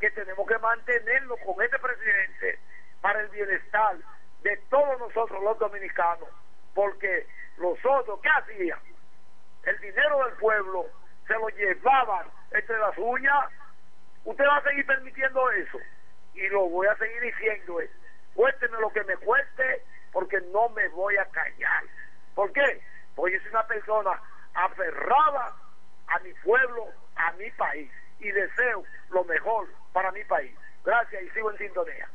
que 0.00 0.10
tenemos 0.10 0.46
que 0.48 0.58
mantenerlo 0.58 1.36
con 1.46 1.62
este 1.62 1.78
presidente 1.78 2.58
para 3.00 3.20
el 3.20 3.28
bienestar 3.28 3.96
de 4.42 4.56
todos 4.68 4.98
nosotros 4.98 5.42
los 5.42 5.58
dominicanos. 5.58 6.28
porque 6.74 7.26
los 7.58 7.78
otros, 7.84 8.18
¿qué 8.22 8.28
hacían? 8.30 8.80
El 9.64 9.78
dinero 9.80 10.24
del 10.24 10.34
pueblo 10.38 10.86
se 11.26 11.34
lo 11.34 11.48
llevaban 11.48 12.26
entre 12.50 12.78
las 12.78 12.96
uñas. 12.98 13.48
Usted 14.24 14.44
va 14.44 14.56
a 14.56 14.62
seguir 14.62 14.86
permitiendo 14.86 15.50
eso. 15.52 15.78
Y 16.34 16.48
lo 16.48 16.68
voy 16.68 16.86
a 16.86 16.96
seguir 16.96 17.20
diciendo. 17.20 17.80
Es, 17.80 17.90
cuésteme 18.34 18.78
lo 18.80 18.90
que 18.92 19.04
me 19.04 19.16
cueste, 19.16 19.84
porque 20.12 20.40
no 20.52 20.68
me 20.70 20.88
voy 20.88 21.16
a 21.16 21.24
callar. 21.26 21.84
¿Por 22.34 22.52
qué? 22.52 22.82
Porque 23.14 23.38
soy 23.40 23.50
una 23.50 23.66
persona 23.66 24.20
aferrada 24.54 25.54
a 26.08 26.18
mi 26.20 26.32
pueblo, 26.34 26.88
a 27.16 27.32
mi 27.32 27.50
país. 27.52 27.90
Y 28.20 28.30
deseo 28.30 28.84
lo 29.10 29.24
mejor 29.24 29.68
para 29.92 30.12
mi 30.12 30.24
país. 30.24 30.56
Gracias 30.84 31.22
y 31.22 31.30
sigo 31.30 31.50
en 31.50 31.58
sintonía. 31.58 32.08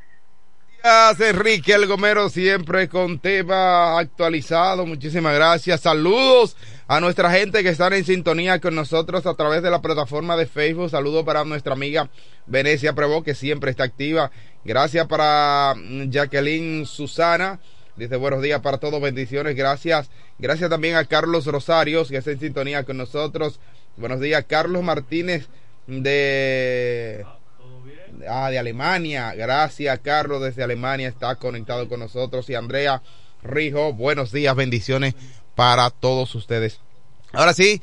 Gracias, 0.84 1.30
Enrique 1.30 1.74
El 1.74 1.88
Gomero, 1.88 2.30
siempre 2.30 2.88
con 2.88 3.20
tema 3.20 3.98
actualizado. 3.98 4.86
Muchísimas 4.86 5.34
gracias. 5.34 5.82
Saludos 5.82 6.56
a 6.88 7.00
nuestra 7.00 7.32
gente 7.32 7.64
que 7.64 7.70
están 7.70 7.94
en 7.94 8.06
sintonía 8.06 8.60
con 8.62 8.76
nosotros 8.76 9.26
a 9.26 9.34
través 9.34 9.64
de 9.64 9.72
la 9.72 9.82
plataforma 9.82 10.38
de 10.38 10.46
Facebook. 10.46 10.90
Saludos 10.90 11.26
para 11.26 11.44
nuestra 11.44 11.74
amiga 11.74 12.10
Venecia 12.46 12.94
Prevo, 12.94 13.24
que 13.24 13.36
siempre 13.36 13.72
está 13.72 13.84
activa. 13.84 14.32
Gracias 14.64 15.08
para 15.08 15.74
mm, 15.76 16.10
Jacqueline 16.10 16.86
Susana. 16.86 17.60
Dice 17.96 18.16
buenos 18.16 18.44
días 18.44 18.62
para 18.62 18.78
todos, 18.78 19.02
bendiciones, 19.02 19.56
gracias. 19.56 20.12
Gracias 20.38 20.70
también 20.70 20.96
a 20.96 21.06
Carlos 21.06 21.48
Rosarios, 21.48 22.10
que 22.10 22.18
está 22.18 22.32
en 22.32 22.40
sintonía 22.40 22.84
con 22.84 22.98
nosotros. 22.98 23.60
Buenos 23.98 24.20
días, 24.20 24.46
Carlos 24.48 24.84
Martínez 24.84 25.50
de 25.88 27.26
ah, 28.30 28.50
de 28.50 28.60
Alemania. 28.60 29.34
Gracias, 29.36 30.00
Carlos, 30.00 30.42
desde 30.42 30.64
Alemania 30.64 31.08
está 31.08 31.36
conectado 31.36 31.88
con 31.88 32.00
nosotros. 32.00 32.50
Y 32.50 32.56
Andrea 32.56 33.02
Rijo, 33.44 33.94
buenos 33.94 34.32
días, 34.32 34.56
bendiciones 34.56 35.16
para 35.56 35.90
todos 35.90 36.34
ustedes. 36.36 36.80
Ahora 37.34 37.54
sí, 37.54 37.82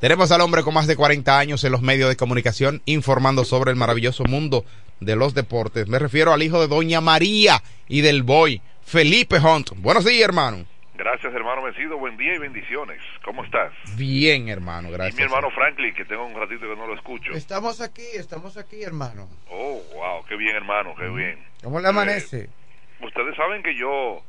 tenemos 0.00 0.30
al 0.30 0.40
hombre 0.40 0.62
con 0.62 0.74
más 0.74 0.86
de 0.86 0.96
40 0.96 1.38
años 1.38 1.64
en 1.64 1.72
los 1.72 1.82
medios 1.82 2.08
de 2.08 2.16
comunicación 2.16 2.82
informando 2.86 3.44
sobre 3.44 3.70
el 3.70 3.76
maravilloso 3.76 4.24
mundo 4.24 4.64
de 5.00 5.16
los 5.16 5.34
deportes. 5.34 5.88
Me 5.88 5.98
refiero 5.98 6.32
al 6.32 6.42
hijo 6.42 6.60
de 6.60 6.68
Doña 6.68 7.00
María 7.00 7.62
y 7.88 8.00
del 8.00 8.22
Boy, 8.22 8.62
Felipe 8.84 9.38
Hunt. 9.38 9.70
Buenos 9.76 10.04
días, 10.04 10.24
hermano. 10.24 10.66
Gracias, 10.96 11.34
hermano 11.34 11.62
Vencido. 11.62 11.98
Buen 11.98 12.16
día 12.16 12.34
y 12.34 12.38
bendiciones. 12.38 13.00
¿Cómo 13.22 13.44
estás? 13.44 13.72
Bien, 13.96 14.48
hermano, 14.48 14.90
gracias. 14.90 15.14
Y 15.14 15.16
mi 15.18 15.24
hermano 15.24 15.50
Franklin, 15.50 15.94
que 15.94 16.04
tengo 16.04 16.24
un 16.24 16.34
ratito 16.34 16.60
que 16.60 16.76
no 16.76 16.86
lo 16.86 16.94
escucho. 16.94 17.32
Estamos 17.32 17.80
aquí, 17.80 18.06
estamos 18.14 18.56
aquí, 18.56 18.82
hermano. 18.82 19.28
Oh, 19.50 19.82
wow, 19.94 20.24
qué 20.26 20.36
bien, 20.36 20.56
hermano, 20.56 20.94
qué 20.96 21.08
bien. 21.08 21.38
¿Cómo 21.62 21.80
le 21.80 21.88
amanece? 21.88 22.44
Eh, 22.44 23.04
ustedes 23.04 23.36
saben 23.36 23.62
que 23.62 23.74
yo 23.74 24.22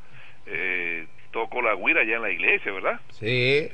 eh, 0.46 1.08
toco 1.32 1.62
la 1.62 1.76
guira 1.76 2.02
allá 2.02 2.18
en 2.18 2.22
la 2.22 2.32
iglesia, 2.32 2.72
¿verdad? 2.74 3.00
Sí, 3.12 3.70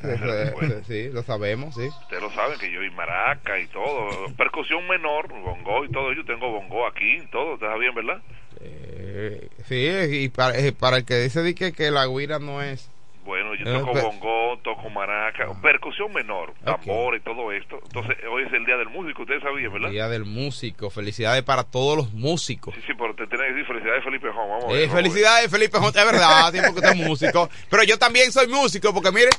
bueno. 0.53 0.75
sí, 0.83 1.09
lo 1.09 1.23
sabemos, 1.23 1.73
sí. 1.75 1.87
Ustedes 1.87 2.21
lo 2.21 2.29
saben 2.31 2.59
que 2.59 2.71
yo 2.71 2.83
y 2.83 2.91
maraca 2.91 3.57
y 3.59 3.67
todo, 3.67 4.27
percusión 4.35 4.87
menor, 4.87 5.29
bongo 5.29 5.85
y 5.85 5.89
todo, 5.89 6.13
yo 6.13 6.23
tengo 6.25 6.51
bongo 6.51 6.85
aquí, 6.85 7.19
todo, 7.31 7.55
¿está 7.55 7.75
bien, 7.77 7.95
verdad? 7.95 8.21
Eh, 8.65 9.49
sí, 9.67 10.23
y 10.23 10.29
para, 10.29 10.57
eh, 10.57 10.71
para, 10.71 10.97
el 10.97 11.05
que 11.05 11.15
dice 11.15 11.53
que, 11.55 11.73
que 11.73 11.91
la 11.91 12.07
guira 12.07 12.39
no 12.39 12.61
es 12.61 12.89
bueno, 13.25 13.55
yo 13.55 13.63
toco 13.79 13.93
bongo, 13.93 14.59
toco 14.63 14.89
maraca, 14.89 15.47
percusión 15.61 16.11
menor, 16.11 16.53
tambor 16.63 17.15
y 17.15 17.21
todo 17.21 17.53
esto. 17.53 17.79
Entonces, 17.81 18.17
hoy 18.29 18.43
es 18.43 18.51
el 18.51 18.65
Día 18.65 18.75
del 18.75 18.89
Músico, 18.89 19.21
ustedes 19.21 19.41
sabían, 19.41 19.71
¿verdad? 19.71 19.89
Día 19.91 20.09
del 20.09 20.25
Músico, 20.25 20.89
felicidades 20.89 21.41
para 21.43 21.63
todos 21.63 21.95
los 21.95 22.13
músicos. 22.13 22.75
Sí, 22.75 22.81
sí, 22.85 22.93
pero 22.97 23.15
te 23.15 23.25
tenés 23.27 23.47
que 23.47 23.53
decir 23.53 23.65
felicidades 23.65 24.03
Felipe 24.03 24.27
Jón, 24.29 24.49
vamos 24.49 24.65
a 24.65 24.67
ver. 24.67 24.83
Eh, 24.83 24.89
felicidades 24.89 25.49
Felipe 25.49 25.77
Jón, 25.77 25.93
es 25.95 26.05
verdad, 26.05 26.51
tiempo 26.51 26.73
que 26.73 26.79
usted 26.79 26.99
es 26.99 27.07
músico. 27.07 27.49
Pero 27.69 27.83
yo 27.83 27.97
también 27.97 28.31
soy 28.31 28.47
músico, 28.47 28.93
porque 28.93 29.11
mire... 29.11 29.29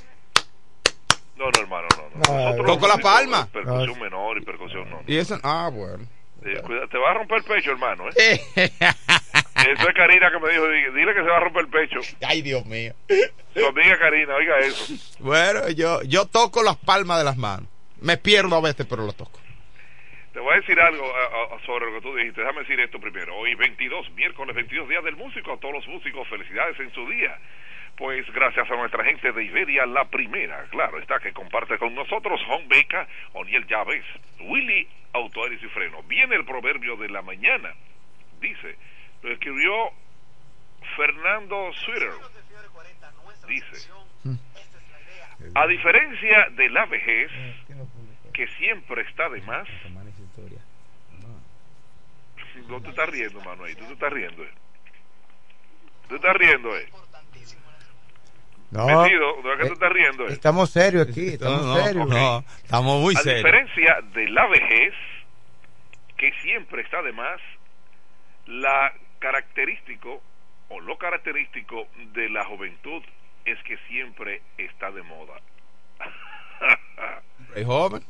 No, 1.36 1.50
no, 1.50 1.60
hermano, 1.60 1.88
no. 2.26 2.56
no. 2.56 2.64
toco 2.64 2.88
la 2.88 2.96
palma. 2.96 3.46
Percusión 3.52 4.00
menor 4.00 4.38
y 4.38 4.40
percusión 4.44 4.88
no. 4.88 5.02
Y 5.06 5.16
eso, 5.16 5.38
ah, 5.42 5.68
bueno. 5.70 6.06
Cuida, 6.62 6.86
te 6.88 6.98
va 6.98 7.10
a 7.10 7.14
romper 7.14 7.38
el 7.38 7.44
pecho, 7.44 7.70
hermano, 7.72 8.08
¿eh? 8.16 8.40
Eso 8.56 9.88
es 9.88 9.94
Karina 9.94 10.30
que 10.30 10.38
me 10.38 10.50
dijo, 10.50 10.68
dile 10.68 11.14
que 11.14 11.20
se 11.20 11.28
va 11.28 11.38
a 11.38 11.40
romper 11.40 11.64
el 11.64 11.70
pecho. 11.70 12.00
Ay, 12.26 12.42
Dios 12.42 12.66
mío. 12.66 12.92
Su 13.54 13.66
amiga 13.66 13.98
Karina, 13.98 14.34
oiga 14.34 14.58
eso. 14.58 14.94
Bueno, 15.20 15.70
yo, 15.70 16.02
yo 16.02 16.26
toco 16.26 16.62
las 16.62 16.76
palmas 16.76 17.18
de 17.18 17.24
las 17.24 17.36
manos. 17.36 17.68
Me 18.00 18.18
pierdo 18.18 18.56
a 18.56 18.60
veces, 18.60 18.86
pero 18.86 19.06
lo 19.06 19.12
toco. 19.12 19.40
Te 20.34 20.40
voy 20.40 20.52
a 20.52 20.56
decir 20.56 20.78
algo 20.80 21.10
sobre 21.64 21.86
lo 21.86 21.94
que 21.94 22.00
tú 22.02 22.16
dijiste. 22.16 22.40
Déjame 22.40 22.60
decir 22.60 22.80
esto 22.80 22.98
primero. 23.00 23.36
Hoy 23.36 23.54
22, 23.54 24.10
miércoles 24.14 24.54
22, 24.56 24.88
Día 24.88 25.00
del 25.00 25.16
Músico. 25.16 25.52
A 25.52 25.56
todos 25.58 25.74
los 25.74 25.86
músicos, 25.86 26.28
felicidades 26.28 26.78
en 26.80 26.92
su 26.92 27.08
día. 27.08 27.38
Pues 27.96 28.26
gracias 28.32 28.68
a 28.68 28.76
nuestra 28.76 29.04
gente 29.04 29.30
de 29.30 29.44
Iberia, 29.44 29.86
la 29.86 30.04
primera, 30.06 30.64
claro, 30.70 30.98
está 30.98 31.20
que 31.20 31.32
comparte 31.32 31.78
con 31.78 31.94
nosotros 31.94 32.40
Juan 32.46 32.66
Beca, 32.66 33.06
Oniel 33.34 33.66
Llaves, 33.66 34.04
Willy 34.40 34.88
Autores 35.12 35.62
y 35.62 35.68
Freno. 35.68 36.02
Viene 36.02 36.34
el 36.34 36.44
proverbio 36.44 36.96
de 36.96 37.08
la 37.08 37.22
mañana. 37.22 37.72
Dice, 38.40 38.76
lo 39.22 39.30
escribió 39.30 39.90
Fernando 40.96 41.72
Switter. 41.72 42.10
Dice, 43.46 43.90
a 45.54 45.66
diferencia 45.68 46.48
de 46.50 46.70
la 46.70 46.86
vejez, 46.86 47.30
que 48.32 48.48
siempre 48.48 49.02
está 49.02 49.28
de 49.28 49.40
más, 49.42 49.68
no 52.68 52.80
te 52.80 52.90
estás 52.90 53.08
riendo, 53.08 53.40
Manuel, 53.42 53.76
tú 53.76 53.84
te 53.84 53.92
estás 53.92 54.12
riendo. 54.12 54.42
Eh. 54.42 54.50
Tú 56.08 56.16
estás 56.16 56.36
riendo, 56.36 56.76
eh. 56.76 56.88
No, 58.70 58.86
Metido, 58.86 59.34
tú 59.42 59.72
estás 59.72 59.92
riendo. 59.92 60.26
Eh. 60.26 60.32
Estamos 60.32 60.70
serios 60.70 61.08
aquí, 61.08 61.28
estamos 61.28 61.64
no, 61.64 61.76
serios. 61.76 62.08
No, 62.08 62.44
estamos 62.62 63.00
muy 63.00 63.14
a 63.14 63.18
serios. 63.18 63.44
A 63.44 63.48
diferencia 63.48 64.00
de 64.14 64.28
la 64.30 64.46
vejez, 64.48 64.94
que 66.16 66.32
siempre 66.42 66.82
está 66.82 67.02
de 67.02 67.12
más, 67.12 67.40
la 68.46 68.92
característico 69.20 70.20
o 70.68 70.80
lo 70.80 70.98
característico 70.98 71.86
de 72.12 72.28
la 72.30 72.44
juventud 72.44 73.02
es 73.44 73.62
que 73.62 73.76
siempre 73.88 74.42
está 74.58 74.90
de 74.90 75.02
moda. 75.02 75.34
¿Es 77.54 77.66
joven? 77.66 78.02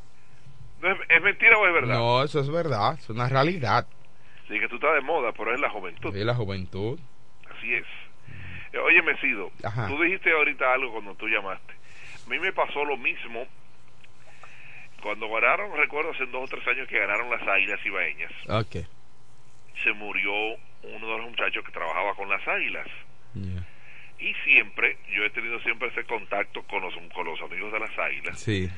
¿Es, 0.83 0.97
¿Es, 1.09 1.23
mentira 1.23 1.59
o 1.59 1.67
es 1.67 1.75
verdad? 1.75 1.95
No, 1.95 2.23
eso 2.23 2.41
es 2.41 2.51
verdad, 2.51 2.99
es 2.99 3.09
una 3.11 3.29
realidad. 3.29 3.87
Sí, 4.49 4.59
que 4.61 4.69
tú 4.69 4.77
estás 4.77 4.95
de 4.95 5.01
moda, 5.01 5.33
pero 5.33 5.55
es 5.55 5.61
la 5.61 5.71
juventud. 5.71 6.13
Sí, 6.13 6.25
la 6.25 6.35
juventud. 6.35 6.99
Así 7.51 7.75
es. 7.75 7.87
Oye, 8.83 9.03
Mesido, 9.03 9.51
Ajá. 9.63 9.87
tú 9.89 10.03
dijiste 10.03 10.33
ahorita 10.33 10.73
algo 10.73 10.93
cuando 10.93 11.15
tú 11.15 11.29
llamaste. 11.29 11.73
A 12.27 12.29
mí 12.31 12.39
me 12.39 12.53
pasó 12.53 12.85
lo 12.85 12.97
mismo 12.97 13.47
cuando 15.03 15.29
ganaron, 15.29 15.77
recuerdo 15.77 16.13
hace 16.13 16.25
dos 16.27 16.45
o 16.45 16.49
tres 16.57 16.67
años 16.67 16.89
que 16.89 16.99
ganaron 16.99 17.31
las 17.31 17.43
Águilas 17.47 17.79
Ibaeñas. 17.85 18.33
Ok. 18.49 18.77
Se 19.83 19.93
murió 19.93 20.33
uno 20.83 21.07
de 21.07 21.19
los 21.19 21.29
muchachos 21.31 21.63
que 21.65 21.73
trabajaba 21.73 22.15
con 22.15 22.29
las 22.31 22.47
águilas. 22.49 22.87
Y 24.19 24.33
siempre, 24.45 24.97
yo 25.11 25.25
he 25.25 25.31
tenido 25.31 25.61
siempre 25.61 25.89
ese 25.89 26.05
contacto 26.05 26.63
con 26.63 26.81
los, 26.81 26.95
con 27.13 27.27
los 27.27 27.41
amigos 27.43 27.73
de 27.73 27.81
las 27.81 27.99
águilas. 27.99 28.41
Sí. 28.41 28.71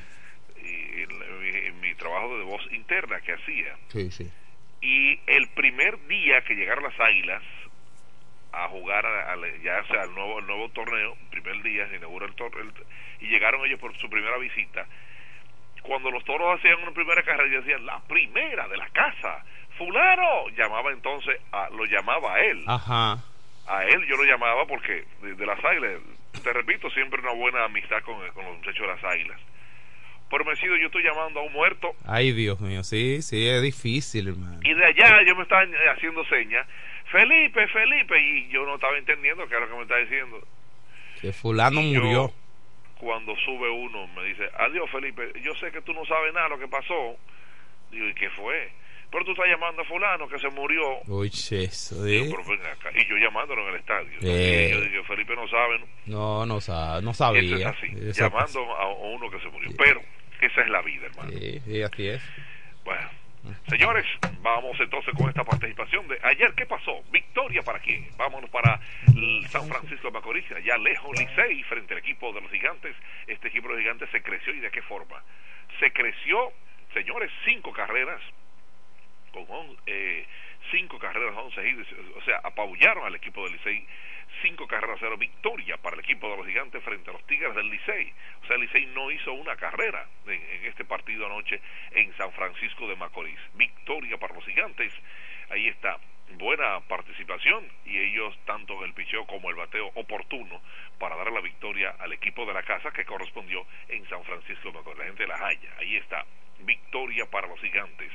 Y 0.61 1.01
en, 1.01 1.09
en 1.67 1.79
mi 1.79 1.93
trabajo 1.95 2.37
de 2.37 2.43
voz 2.43 2.61
interna 2.73 3.21
que 3.21 3.33
hacía. 3.33 3.77
Sí, 3.89 4.11
sí. 4.11 4.29
Y 4.81 5.19
el 5.27 5.47
primer 5.55 5.97
día 6.07 6.41
que 6.41 6.55
llegaron 6.55 6.83
las 6.83 6.99
águilas 6.99 7.41
a 8.63 8.67
jugar 8.69 9.05
a, 9.05 9.33
a, 9.33 9.37
ya 9.63 9.83
sea 9.85 10.03
al 10.03 10.13
nuevo, 10.15 10.39
el 10.39 10.47
nuevo 10.47 10.69
torneo, 10.69 11.15
primer 11.29 11.61
día 11.63 11.87
se 11.89 11.97
inaugura 11.97 12.25
el 12.25 12.35
torneo, 12.35 12.71
y 13.19 13.27
llegaron 13.27 13.65
ellos 13.65 13.79
por 13.79 13.95
su 13.97 14.09
primera 14.09 14.37
visita. 14.37 14.85
Cuando 15.83 16.11
los 16.11 16.23
toros 16.25 16.59
hacían 16.59 16.81
una 16.81 16.91
primera 16.91 17.23
carrera, 17.23 17.59
decían, 17.59 17.85
la 17.85 17.99
primera 18.01 18.67
de 18.67 18.77
la 18.77 18.89
casa 18.89 19.43
fulano 19.77 20.49
llamaba 20.57 20.91
entonces 20.91 21.39
a, 21.51 21.69
lo 21.69 21.85
llamaba 21.85 22.33
a 22.33 22.39
él. 22.41 22.63
Ajá. 22.67 23.23
a 23.67 23.83
él 23.85 24.05
yo 24.07 24.15
lo 24.17 24.23
llamaba 24.23 24.65
porque 24.65 25.05
de, 25.21 25.35
de 25.35 25.45
las 25.45 25.63
águilas 25.63 26.01
te 26.43 26.53
repito 26.53 26.89
siempre 26.91 27.21
una 27.21 27.33
buena 27.33 27.65
amistad 27.65 28.01
con, 28.03 28.15
con 28.31 28.45
los 28.45 28.57
muchachos 28.57 28.81
de 28.81 28.87
las 28.87 29.03
águilas. 29.03 29.39
Pero 30.29 30.43
me 30.43 30.55
sido 30.57 30.75
yo 30.75 30.87
estoy 30.87 31.03
llamando 31.03 31.39
a 31.39 31.43
un 31.43 31.53
muerto. 31.53 31.95
Ay 32.05 32.33
Dios 32.33 32.59
mío 32.59 32.83
sí 32.83 33.21
sí 33.21 33.47
es 33.47 33.61
difícil 33.61 34.27
hermano. 34.29 34.59
Y 34.63 34.73
de 34.73 34.85
allá 34.85 35.21
yo 35.25 35.35
me 35.35 35.43
estaban 35.43 35.71
haciendo 35.95 36.25
señas 36.25 36.67
Felipe 37.11 37.67
Felipe 37.67 38.19
y 38.19 38.47
yo 38.49 38.65
no 38.65 38.75
estaba 38.75 38.97
entendiendo 38.97 39.47
qué 39.47 39.55
era 39.55 39.65
lo 39.65 39.71
que 39.71 39.77
me 39.77 39.83
está 39.83 39.97
diciendo 39.97 40.41
que 41.21 41.33
fulano 41.33 41.81
y 41.81 41.95
murió 41.95 42.11
yo, 42.11 42.33
cuando 42.99 43.35
sube 43.37 43.69
uno 43.69 44.07
me 44.07 44.23
dice 44.25 44.49
adiós 44.57 44.89
Felipe 44.91 45.31
yo 45.41 45.53
sé 45.55 45.71
que 45.71 45.81
tú 45.81 45.93
no 45.93 46.05
sabes 46.05 46.33
nada 46.33 46.49
lo 46.49 46.59
que 46.59 46.67
pasó 46.67 47.17
digo 47.91 48.07
y 48.07 48.13
qué 48.13 48.29
fue 48.31 48.71
pero 49.09 49.23
tú 49.23 49.31
estás 49.31 49.47
llamando 49.47 49.81
a 49.81 49.85
fulano 49.85 50.27
que 50.27 50.37
se 50.37 50.49
murió. 50.49 50.99
Uy, 51.07 51.27
eso, 51.27 52.05
¿eh? 52.05 52.23
Digo. 52.23 52.37
Y 52.93 53.05
yo 53.07 53.15
llamándolo 53.15 53.63
en 53.63 53.73
el 53.73 53.79
estadio. 53.79 54.19
Eh. 54.21 54.67
Y 54.69 54.73
yo 54.73 54.81
dije, 54.81 55.03
Felipe 55.03 55.33
no 55.35 55.47
sabe, 55.47 55.79
¿no? 55.79 55.85
No, 56.05 56.45
no, 56.45 56.59
sabe, 56.59 57.01
no 57.01 57.13
sabía. 57.13 57.55
Es 57.55 57.65
así, 57.65 57.87
llamando 58.13 58.67
pasa. 58.67 58.81
a 58.81 58.87
uno 58.87 59.29
que 59.29 59.39
se 59.39 59.47
murió. 59.47 59.69
Pero 59.77 60.01
esa 60.41 60.61
es 60.61 60.69
la 60.69 60.81
vida, 60.81 61.05
hermano. 61.05 61.29
Sí, 61.29 61.61
sí, 61.65 61.81
así 61.81 62.07
es. 62.09 62.21
Bueno, 62.83 63.09
Señores, 63.67 64.05
vamos 64.41 64.79
entonces 64.79 65.13
con 65.15 65.29
esta 65.29 65.43
participación 65.43 66.07
de 66.07 66.19
ayer. 66.23 66.53
¿Qué 66.55 66.65
pasó? 66.65 67.03
Victoria 67.11 67.61
para 67.63 67.79
quién? 67.79 68.07
Vámonos 68.17 68.49
para 68.49 68.79
San 69.49 69.67
Francisco 69.67 70.07
de 70.07 70.13
Macorís, 70.13 70.49
allá 70.51 70.77
lejos, 70.77 71.11
Licey, 71.19 71.63
frente 71.63 71.93
al 71.93 71.99
equipo 71.99 72.31
de 72.33 72.41
los 72.41 72.51
gigantes. 72.51 72.95
Este 73.27 73.47
equipo 73.49 73.67
de 73.69 73.73
los 73.75 73.81
gigantes 73.81 74.09
se 74.11 74.21
creció 74.21 74.53
y 74.53 74.59
de 74.59 74.71
qué 74.71 74.81
forma. 74.83 75.21
Se 75.79 75.91
creció, 75.91 76.51
señores, 76.93 77.31
cinco 77.45 77.71
carreras 77.73 78.21
con 79.31 79.45
on- 79.49 79.77
eh, 79.85 80.25
cinco 80.71 80.97
carreras, 80.99 81.35
once 81.35 81.67
hits, 81.67 81.87
o 82.15 82.21
sea, 82.23 82.39
apabullaron 82.43 83.05
al 83.05 83.15
equipo 83.15 83.43
del 83.43 83.53
Licey, 83.53 83.85
cinco 84.41 84.67
carreras 84.67 84.97
cero, 84.99 85.17
victoria 85.17 85.77
para 85.77 85.95
el 85.95 86.01
equipo 86.01 86.29
de 86.29 86.37
los 86.37 86.45
gigantes 86.45 86.83
frente 86.83 87.09
a 87.09 87.13
los 87.13 87.25
Tigres 87.25 87.55
del 87.55 87.69
Licey. 87.69 88.13
O 88.43 88.47
sea, 88.47 88.55
el 88.55 88.61
Licey 88.61 88.85
no 88.87 89.11
hizo 89.11 89.33
una 89.33 89.55
carrera 89.55 90.07
en, 90.25 90.33
en 90.33 90.65
este 90.65 90.85
partido 90.85 91.25
anoche 91.25 91.59
en 91.91 92.15
San 92.17 92.31
Francisco 92.33 92.87
de 92.87 92.95
Macorís. 92.95 93.39
Victoria 93.55 94.17
para 94.17 94.33
los 94.33 94.45
gigantes, 94.45 94.93
ahí 95.49 95.67
está. 95.67 95.97
Buena 96.31 96.81
participación 96.81 97.71
y 97.85 97.97
ellos 97.97 98.37
tanto 98.45 98.73
en 98.79 98.89
el 98.89 98.93
picheo 98.93 99.25
como 99.25 99.49
el 99.49 99.55
bateo 99.55 99.87
oportuno 99.95 100.61
para 100.99 101.15
dar 101.15 101.31
la 101.31 101.39
victoria 101.39 101.95
al 101.99 102.11
equipo 102.11 102.45
de 102.45 102.53
la 102.53 102.63
casa 102.63 102.91
que 102.91 103.05
correspondió 103.05 103.65
en 103.87 104.07
San 104.09 104.23
Francisco 104.25 104.69
de 104.69 104.73
Macorís. 104.73 104.99
La 104.99 105.05
gente 105.05 105.23
de 105.23 105.29
la 105.29 105.47
Haya, 105.47 105.73
ahí 105.79 105.95
está. 105.95 106.25
Victoria 106.59 107.25
para 107.29 107.47
los 107.47 107.59
gigantes. 107.61 108.11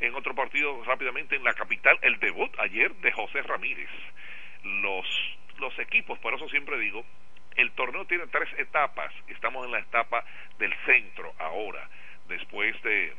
En 0.00 0.14
otro 0.14 0.34
partido, 0.34 0.82
rápidamente, 0.84 1.36
en 1.36 1.44
la 1.44 1.54
capital, 1.54 1.98
el 2.02 2.18
debut 2.18 2.52
ayer 2.58 2.92
de 2.96 3.12
José 3.12 3.42
Ramírez. 3.42 3.88
Los, 4.64 5.06
los 5.58 5.78
equipos, 5.78 6.18
por 6.18 6.34
eso 6.34 6.48
siempre 6.48 6.78
digo, 6.78 7.04
el 7.56 7.70
torneo 7.72 8.04
tiene 8.06 8.26
tres 8.28 8.48
etapas. 8.58 9.12
Estamos 9.28 9.64
en 9.66 9.72
la 9.72 9.78
etapa 9.78 10.24
del 10.58 10.74
centro 10.86 11.34
ahora, 11.38 11.88
después 12.28 12.80
de, 12.82 13.12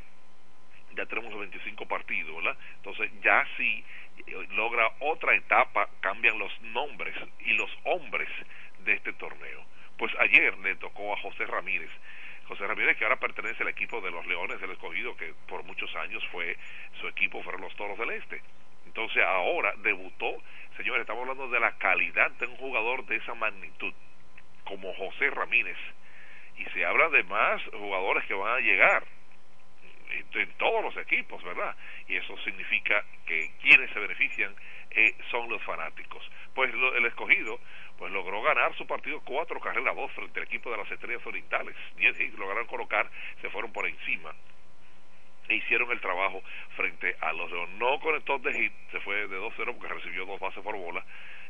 ya 0.95 1.05
tenemos 1.05 1.31
los 1.31 1.41
25 1.41 1.88
partidos, 1.88 2.36
¿verdad? 2.36 2.57
Entonces 2.77 3.11
ya 3.21 3.47
si 3.57 3.83
eh, 4.27 4.47
logra 4.51 4.91
otra 4.99 5.36
etapa, 5.36 5.89
cambian 5.99 6.38
los 6.39 6.61
nombres 6.61 7.15
y 7.39 7.53
los 7.53 7.69
hombres 7.83 8.29
de 8.83 8.93
este 8.93 9.13
torneo. 9.13 9.65
Pues 9.97 10.13
ayer 10.19 10.57
le 10.59 10.75
tocó 10.75 11.13
a 11.13 11.21
José 11.21 11.45
Ramírez. 11.45 11.89
José 12.47 12.67
Ramírez, 12.67 12.97
que 12.97 13.05
ahora 13.05 13.19
pertenece 13.19 13.63
al 13.63 13.69
equipo 13.69 14.01
de 14.01 14.11
los 14.11 14.25
Leones 14.27 14.59
del 14.61 14.71
Escogido, 14.71 15.15
que 15.17 15.33
por 15.47 15.63
muchos 15.63 15.93
años 15.95 16.23
fue 16.31 16.57
su 16.99 17.07
equipo, 17.07 17.41
fueron 17.41 17.61
los 17.61 17.75
Toros 17.75 17.97
del 17.97 18.11
Este. 18.11 18.41
Entonces 18.96 19.24
ahora 19.26 19.74
debutó, 19.80 20.41
señores, 20.78 21.02
estamos 21.02 21.24
hablando 21.24 21.50
de 21.50 21.60
la 21.60 21.78
calidad 21.78 22.32
de 22.32 22.48
un 22.48 22.56
jugador 22.56 23.06
de 23.06 23.18
esa 23.18 23.34
magnitud, 23.34 23.93
como 24.64 24.93
José 24.93 25.30
Ramírez. 25.32 25.76
Y 26.58 26.64
se 26.70 26.86
habla 26.86 27.10
de 27.10 27.24
más 27.24 27.62
jugadores 27.74 28.24
que 28.24 28.34
van 28.34 28.54
a 28.56 28.60
llegar 28.62 29.04
en, 30.34 30.50
todos 30.54 30.82
los 30.82 30.96
equipos, 30.96 31.43
¿verdad? 31.43 31.76
Y 32.08 32.16
eso 32.16 32.38
significa 32.46 33.04
que 33.26 33.52
quienes 33.62 33.91
se 33.91 34.00
benefician 34.00 34.56
eh, 34.91 35.14
son 35.30 35.50
los 35.50 35.62
fanáticos. 35.64 36.32
Pues 36.54 36.74
lo- 36.74 36.96
el 36.96 37.06
escogido 37.06 37.60
pues 37.98 38.14
logró 38.14 38.41
ganar 38.43 38.74
su 38.78 38.88
partido 38.88 39.20
cuatro 39.26 39.60
carreras 39.60 39.91
a 39.91 40.00
dos 40.00 40.12
frente 40.14 40.39
al 40.39 40.46
equipo 40.46 40.72
de 40.72 40.78
las 40.78 40.89
Estrellas 40.89 41.26
Orientales. 41.26 41.76
Diez 41.98 42.18
hits 42.18 42.38
lograron 42.39 42.66
colocar, 42.68 43.12
se 43.41 43.50
fueron 43.50 43.74
por 43.74 43.86
encima 43.88 44.34
e 45.50 45.56
hicieron 45.56 45.91
el 45.91 46.00
trabajo 46.02 46.41
frente 46.76 47.16
a 47.22 47.34
los 47.34 47.52
Leones. 47.52 47.76
No 47.78 48.00
conectó 48.00 48.38
de 48.39 48.54
hit, 48.54 48.74
se 48.91 49.00
fue 49.02 49.28
de 49.28 49.38
2-0 49.38 49.76
porque 49.78 49.93
recibió 49.93 50.26
dos 50.26 50.39
bases 50.39 50.64
por 50.64 50.76
bola. 50.76 51.04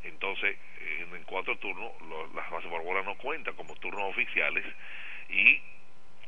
Entonces, 0.04 0.58
en, 1.00 1.24
cuatro 1.24 1.58
turnos, 1.58 1.92
lo- 2.02 2.28
las 2.34 2.50
bases 2.50 2.70
por 2.70 2.84
bola 2.84 3.02
no 3.04 3.16
cuentan 3.16 3.56
como 3.56 3.76
turnos 3.78 4.04
oficiales. 4.12 4.64
Y 5.30 5.62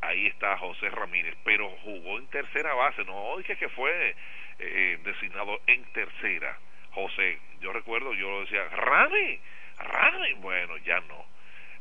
ahí 0.02 0.28
está 0.28 0.58
José 0.58 0.90
Ramírez, 0.90 1.36
pero 1.44 1.70
jugó 1.84 2.18
en 2.18 2.28
tercera 2.28 2.74
base, 2.74 3.04
no 3.06 3.38
dije 3.38 3.56
que 3.58 3.70
fue 3.70 4.16
eh, 4.60 4.98
designado 5.04 5.60
en 5.68 5.84
tercera. 5.92 6.58
José, 6.92 7.38
yo 7.60 7.72
recuerdo, 7.74 8.14
yo 8.14 8.42
decía, 8.42 8.68
Rami, 8.70 9.40
Rami, 9.78 10.34
bueno, 10.34 10.78
ya 10.78 11.00
no. 11.02 11.26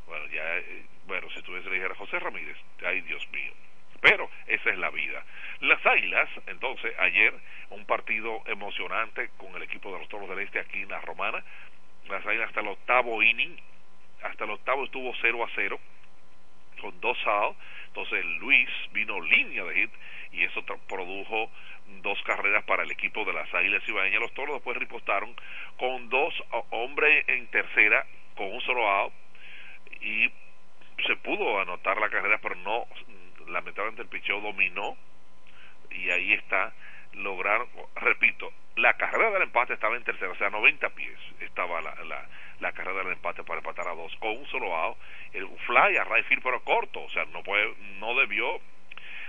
Bueno, 0.07 0.26
ya, 0.28 0.59
eh, 0.59 0.84
bueno, 1.07 1.28
si 1.30 1.43
tuviese 1.43 1.68
le 1.70 1.76
dijera 1.76 1.95
José 1.95 2.18
Ramírez, 2.18 2.57
ay 2.84 3.01
Dios 3.03 3.26
mío. 3.32 3.53
Pero 4.01 4.30
esa 4.47 4.70
es 4.70 4.78
la 4.78 4.90
vida. 4.90 5.24
Las 5.61 5.84
Águilas, 5.86 6.28
entonces, 6.47 6.92
ayer, 6.99 7.32
un 7.70 7.84
partido 7.86 8.42
emocionante 8.47 9.30
con 9.38 9.55
el 9.57 9.62
equipo 9.62 9.92
de 9.92 9.99
los 10.01 10.09
Toros 10.09 10.28
del 10.28 10.40
Este 10.40 10.61
aquí 10.61 10.82
en 10.82 10.88
la 10.90 11.01
Romana. 11.01 11.42
Las 12.09 12.24
Águilas 12.26 12.49
hasta 12.49 12.61
el 12.61 12.68
octavo 12.68 13.22
inning, 13.22 13.57
hasta 14.22 14.44
el 14.44 14.51
octavo 14.51 14.84
estuvo 14.84 15.12
0 15.20 15.44
a 15.44 15.49
0 15.55 15.80
con 16.80 17.01
dos 17.01 17.18
outs. 17.26 17.59
Entonces 17.88 18.24
Luis 18.40 18.68
vino 18.92 19.20
línea 19.20 19.64
de 19.64 19.74
hit 19.74 19.90
y 20.32 20.44
eso 20.44 20.62
produjo 20.86 21.51
dos 22.03 22.20
carreras 22.24 22.64
para 22.64 22.82
el 22.82 22.90
equipo 22.90 23.24
de 23.24 23.32
las 23.32 23.53
Águilas 23.55 23.82
Ibaeñas. 23.88 24.20
Los 24.20 24.34
Toros 24.34 24.57
después 24.57 24.76
ripostaron 24.76 25.34
con 25.78 26.09
dos 26.11 26.34
ho- 26.51 26.66
hombres 26.70 27.24
en 27.28 27.47
tercera 27.47 28.07
con 28.36 28.53
un 28.53 28.61
solo 28.61 28.86
out 28.88 29.12
y 30.03 30.30
se 31.07 31.16
pudo 31.16 31.61
anotar 31.61 31.99
la 31.99 32.11
carrera, 32.11 32.38
pero 32.42 32.55
no, 32.57 32.86
lamentablemente 33.49 34.03
el 34.03 34.09
picheo 34.09 34.40
dominó 34.40 34.97
y 35.90 36.11
ahí 36.11 36.32
está, 36.34 36.72
lograron, 37.14 37.68
repito, 37.97 38.53
la 38.76 38.94
carrera 38.94 39.30
del 39.30 39.42
empate 39.42 39.74
estaba 39.74 39.97
en 39.97 40.05
tercera, 40.05 40.30
o 40.30 40.36
sea, 40.36 40.51
90 40.51 40.90
pies 40.90 41.18
estaba 41.40 41.80
la, 41.80 41.94
la, 42.05 42.28
la 42.61 42.72
carrera 42.72 43.03
del 43.03 43.12
empate 43.12 43.42
para 43.44 43.59
empatar 43.59 43.88
a 43.88 43.94
dos, 43.94 44.14
con 44.16 44.36
un 44.36 44.47
solo 44.47 44.74
out, 44.74 44.99
el 45.32 45.47
fly 45.66 45.97
a 45.97 46.05
right 46.05 46.26
field, 46.26 46.42
pero 46.42 46.62
corto, 46.62 47.03
o 47.03 47.11
sea, 47.11 47.24
no 47.26 47.42
puede, 47.42 47.74
no 47.99 48.14
debió, 48.14 48.61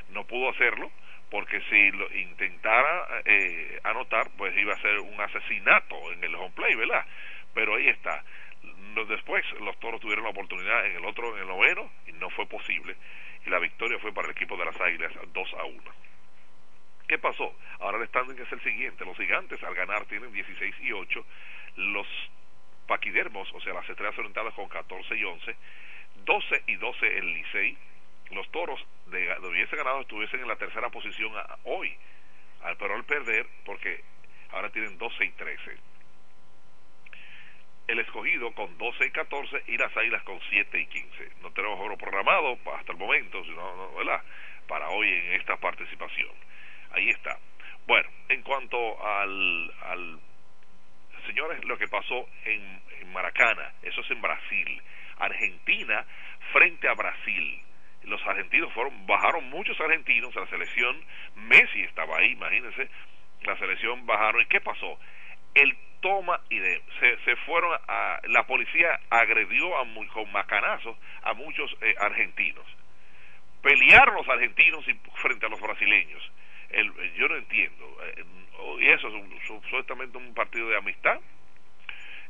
no 0.09 0.25
pudo 0.25 0.49
hacerlo, 0.49 0.91
porque 1.29 1.61
si 1.69 1.91
lo 1.91 2.13
intentara 2.15 3.21
eh, 3.25 3.79
anotar, 3.83 4.29
pues 4.37 4.55
iba 4.57 4.73
a 4.73 4.81
ser 4.81 4.99
un 4.99 5.19
asesinato 5.19 6.11
en 6.13 6.23
el 6.23 6.35
home 6.35 6.53
play, 6.55 6.75
¿verdad? 6.75 7.05
Pero 7.53 7.75
ahí 7.75 7.87
está. 7.89 8.23
Después 9.07 9.45
los 9.61 9.77
toros 9.79 10.01
tuvieron 10.01 10.23
la 10.23 10.31
oportunidad 10.31 10.85
en 10.85 10.95
el 10.95 11.05
otro, 11.05 11.35
en 11.35 11.41
el 11.41 11.47
noveno, 11.47 11.91
y 12.07 12.13
no 12.13 12.29
fue 12.29 12.45
posible. 12.47 12.95
Y 13.47 13.49
la 13.49 13.59
victoria 13.59 13.97
fue 13.99 14.11
para 14.13 14.27
el 14.27 14.33
equipo 14.33 14.57
de 14.57 14.65
las 14.65 14.79
Águilas 14.81 15.13
2 15.33 15.53
a 15.53 15.63
1. 15.63 15.81
¿Qué 17.07 17.17
pasó? 17.17 17.55
Ahora 17.79 17.97
el 17.97 18.07
standing 18.09 18.37
es 18.41 18.51
el 18.51 18.61
siguiente. 18.61 19.05
Los 19.05 19.15
gigantes 19.15 19.63
al 19.63 19.73
ganar 19.73 20.05
tienen 20.07 20.33
16 20.33 20.75
y 20.81 20.91
8. 20.91 21.25
Los 21.77 22.05
paquidermos, 22.87 23.49
o 23.53 23.61
sea, 23.61 23.73
las 23.73 23.89
estrellas 23.89 24.17
orientales 24.17 24.53
con 24.53 24.67
14 24.67 25.15
y 25.15 25.23
11. 25.23 25.55
12 26.25 26.63
y 26.67 26.75
12 26.75 27.17
el 27.19 27.33
Licey. 27.35 27.77
Los 28.31 28.51
toros 28.51 28.85
de, 29.05 29.19
de 29.19 29.47
hubiese 29.47 29.77
ganado 29.77 30.01
estuviesen 30.01 30.41
en 30.41 30.49
la 30.49 30.57
tercera 30.57 30.89
posición 30.89 31.31
a- 31.37 31.57
hoy. 31.63 31.95
Al, 32.63 32.75
pero 32.75 32.95
al 32.95 33.05
perder, 33.05 33.47
porque 33.63 34.03
ahora 34.51 34.69
tienen 34.71 34.97
12 34.97 35.23
y 35.23 35.31
13. 35.31 35.77
El 37.87 37.99
escogido 37.99 38.51
con 38.51 38.77
12 38.77 39.05
y 39.05 39.11
14 39.11 39.63
y 39.67 39.77
las 39.77 39.95
águilas 39.95 40.21
con 40.23 40.39
7 40.49 40.79
y 40.79 40.85
15. 40.87 41.31
No 41.41 41.51
tenemos 41.51 41.79
oro 41.79 41.97
programado 41.97 42.57
hasta 42.75 42.91
el 42.91 42.97
momento, 42.97 43.41
sino, 43.45 43.75
no, 43.75 43.93
¿verdad? 43.95 44.21
Para 44.67 44.89
hoy 44.89 45.07
en 45.07 45.33
esta 45.33 45.55
participación. 45.55 46.31
Ahí 46.91 47.09
está. 47.09 47.37
Bueno, 47.85 48.09
en 48.27 48.41
cuanto 48.41 48.77
al, 49.05 49.73
al 49.83 50.19
señores, 51.25 51.63
lo 51.65 51.77
que 51.77 51.87
pasó 51.87 52.27
en, 52.45 52.81
en 53.01 53.13
Maracana, 53.13 53.73
eso 53.83 54.01
es 54.01 54.11
en 54.11 54.21
Brasil. 54.21 54.81
Argentina 55.19 56.05
frente 56.51 56.87
a 56.87 56.93
Brasil. 56.93 57.61
Los 58.03 58.21
argentinos 58.25 58.71
fueron, 58.73 59.05
bajaron 59.05 59.49
muchos 59.49 59.79
argentinos 59.79 60.35
a 60.35 60.41
la 60.41 60.47
selección. 60.47 61.01
Messi 61.35 61.83
estaba 61.83 62.17
ahí, 62.17 62.31
imagínense. 62.31 62.89
La 63.43 63.57
selección 63.57 64.05
bajaron. 64.05 64.41
¿Y 64.41 64.45
qué 64.45 64.61
pasó? 64.61 64.99
El 65.53 65.77
toma 66.01 66.39
y 66.49 66.59
de, 66.59 66.81
se, 66.99 67.17
se 67.25 67.35
fueron 67.37 67.77
a, 67.87 68.19
la 68.25 68.43
policía 68.47 68.99
agredió 69.09 69.77
a, 69.77 69.83
mu- 69.83 70.07
con 70.07 70.31
macanazos 70.31 70.97
a 71.23 71.33
muchos 71.33 71.75
eh, 71.81 71.95
argentinos. 71.99 72.65
Pelearon 73.61 74.15
los 74.15 74.27
argentinos 74.29 74.85
frente 75.15 75.45
a 75.45 75.49
los 75.49 75.59
brasileños. 75.59 76.31
El, 76.69 76.93
yo 77.15 77.27
no 77.27 77.35
entiendo. 77.37 77.97
eh, 78.03 78.23
y 78.79 78.87
eso 78.89 79.07
es 79.07 79.13
un- 79.13 79.39
supuestamente 79.47 80.17
un 80.17 80.33
partido 80.33 80.69
de 80.69 80.77
amistad. 80.77 81.19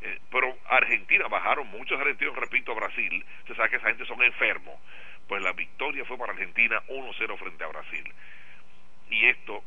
Eh, 0.01 0.19
pero 0.31 0.55
Argentina 0.69 1.27
bajaron 1.27 1.67
muchos 1.67 1.99
argentinos, 1.99 2.35
repito, 2.35 2.71
a 2.71 2.75
Brasil. 2.75 3.25
Se 3.47 3.55
sabe 3.55 3.69
que 3.71 3.75
esa 3.77 3.87
gente 3.87 4.05
son 4.05 4.21
enfermos. 4.23 4.79
Pues 5.27 5.41
la 5.41 5.51
victoria 5.53 6.05
fue 6.05 6.17
para 6.17 6.33
Argentina 6.33 6.81
1-0 6.87 7.37
frente 7.37 7.63
a 7.63 7.67
Brasil. 7.67 8.13
Y 9.09 9.25
esto 9.27 9.63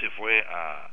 se 0.00 0.08
fue 0.10 0.40
a. 0.48 0.90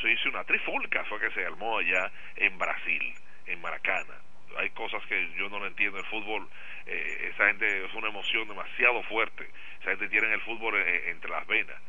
Se 0.00 0.10
hizo 0.10 0.28
una 0.28 0.44
trifulca, 0.44 1.04
fue 1.04 1.20
que 1.20 1.30
se 1.30 1.44
armó 1.44 1.78
allá 1.78 2.10
en 2.36 2.58
Brasil, 2.58 3.14
en 3.46 3.60
Maracana. 3.60 4.14
Hay 4.56 4.70
cosas 4.70 5.04
que 5.06 5.32
yo 5.36 5.48
no 5.48 5.58
lo 5.58 5.66
entiendo. 5.66 5.98
El 5.98 6.06
fútbol, 6.06 6.48
eh, 6.86 7.30
esa 7.32 7.46
gente 7.46 7.84
es 7.84 7.94
una 7.94 8.08
emoción 8.08 8.46
demasiado 8.48 9.02
fuerte. 9.04 9.48
Esa 9.80 9.90
gente 9.90 10.08
tiene 10.08 10.32
el 10.32 10.40
fútbol 10.42 10.76
eh, 10.76 11.10
entre 11.10 11.30
las 11.30 11.46
venas. 11.46 11.80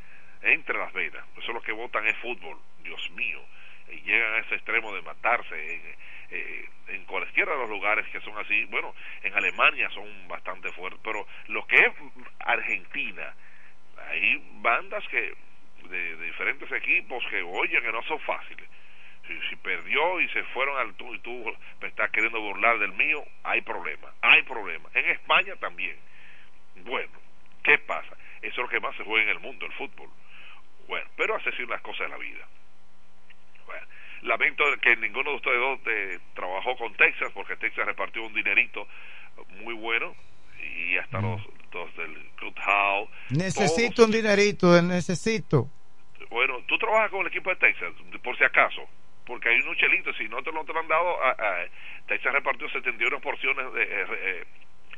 Entre 0.41 0.77
las 0.77 0.91
venas. 0.93 1.23
Eso 1.37 1.47
es 1.47 1.53
lo 1.53 1.61
que 1.61 1.71
votan 1.71 2.07
es 2.07 2.17
fútbol. 2.17 2.57
Dios 2.83 3.09
mío 3.11 3.41
y 3.91 4.01
llegan 4.01 4.33
a 4.33 4.37
ese 4.39 4.55
extremo 4.55 4.93
de 4.93 5.01
matarse 5.01 5.75
en, 5.75 5.81
eh, 6.31 6.65
en 6.87 7.05
cualquiera 7.05 7.53
de 7.53 7.59
los 7.59 7.69
lugares 7.69 8.07
que 8.07 8.21
son 8.21 8.37
así. 8.37 8.65
Bueno, 8.65 8.93
en 9.23 9.33
Alemania 9.33 9.89
son 9.91 10.27
bastante 10.27 10.71
fuertes, 10.71 10.99
pero 11.03 11.27
lo 11.47 11.65
que 11.67 11.75
es 11.75 11.93
Argentina, 12.39 13.33
hay 14.09 14.41
bandas 14.61 15.07
que 15.09 15.33
de, 15.89 16.15
de 16.15 16.25
diferentes 16.25 16.71
equipos 16.71 17.23
que, 17.29 17.41
oye, 17.41 17.81
que 17.81 17.91
no 17.91 18.03
son 18.03 18.19
fáciles. 18.21 18.67
Si, 19.27 19.39
si 19.49 19.55
perdió 19.55 20.21
y 20.21 20.29
se 20.29 20.43
fueron 20.45 20.77
al 20.77 20.93
tú 20.95 21.13
y 21.15 21.19
tú 21.19 21.53
me 21.81 21.87
estás 21.87 22.11
queriendo 22.11 22.39
burlar 22.39 22.77
del 22.79 22.93
mío, 22.93 23.23
hay 23.43 23.61
problema, 23.61 24.13
hay 24.21 24.43
problema. 24.43 24.89
En 24.93 25.05
España 25.05 25.55
también. 25.55 25.97
Bueno, 26.83 27.11
¿qué 27.63 27.77
pasa? 27.79 28.15
Eso 28.41 28.51
es 28.51 28.57
lo 28.57 28.69
que 28.69 28.79
más 28.79 28.95
se 28.95 29.03
juega 29.03 29.23
en 29.23 29.29
el 29.29 29.39
mundo, 29.39 29.65
el 29.65 29.73
fútbol. 29.73 30.09
Bueno, 30.87 31.09
pero 31.15 31.35
así 31.35 31.49
son 31.51 31.69
las 31.69 31.81
cosas 31.81 32.01
de 32.01 32.09
la 32.09 32.17
vida. 32.17 32.45
Bueno, 33.65 33.87
lamento 34.21 34.63
que 34.81 34.95
ninguno 34.97 35.31
de 35.31 35.35
ustedes 35.37 35.59
dos 35.59 35.79
eh, 35.87 36.19
trabajó 36.35 36.77
con 36.77 36.93
Texas, 36.93 37.31
porque 37.33 37.55
Texas 37.55 37.85
repartió 37.87 38.23
un 38.23 38.33
dinerito 38.33 38.87
muy 39.63 39.73
bueno 39.73 40.15
y 40.61 40.97
hasta 40.97 41.19
los 41.21 41.41
del 41.97 42.13
Club 42.37 42.55
Howe. 42.65 43.09
Necesito 43.31 43.95
todos- 43.95 44.09
un 44.09 44.11
dinerito, 44.15 44.81
necesito. 44.81 45.69
Bueno, 46.29 46.59
tú 46.67 46.77
trabajas 46.77 47.11
con 47.11 47.21
el 47.21 47.27
equipo 47.27 47.49
de 47.49 47.55
Texas, 47.57 47.93
por 48.23 48.37
si 48.37 48.43
acaso, 48.43 48.81
porque 49.25 49.49
hay 49.49 49.59
unos 49.61 49.77
chelitos, 49.77 50.15
si 50.17 50.27
no 50.27 50.41
te 50.43 50.51
lo 50.51 50.63
te 50.65 50.73
lo 50.73 50.79
han 50.79 50.87
dado, 50.87 51.23
a- 51.23 51.31
a- 51.31 51.65
Texas 52.07 52.33
repartió 52.33 52.69
71 52.69 53.19
porciones 53.21 53.73
de... 53.73 53.83
eh, 53.83 54.05
eh, 54.11 54.43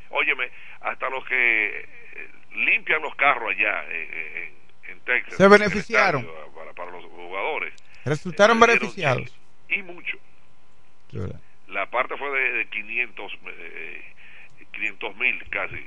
óyeme, 0.10 0.50
hasta 0.82 1.10
los 1.10 1.24
que 1.26 1.80
eh, 1.80 2.30
limpian 2.56 3.02
los 3.02 3.14
carros 3.16 3.50
allá 3.52 3.84
eh, 3.90 4.52
en, 4.86 4.92
en 4.92 5.00
Texas. 5.02 5.36
Se 5.36 5.48
beneficiaron. 5.48 6.22
estadio, 6.22 6.52
Para, 6.54 6.74
para 6.74 6.92
los 6.92 7.06
jugadores. 7.06 7.74
Resultaron 8.06 8.58
Eh, 8.58 8.68
beneficiados. 8.68 9.38
Y 9.70 9.82
mucho. 9.84 10.18
La 11.68 11.86
parte 11.90 12.16
fue 12.18 12.30
de, 12.32 12.52
de 12.54 12.66
500 12.68 13.34
eh, 13.48 14.14
500 14.78 15.16
mil 15.18 15.50
casi. 15.50 15.76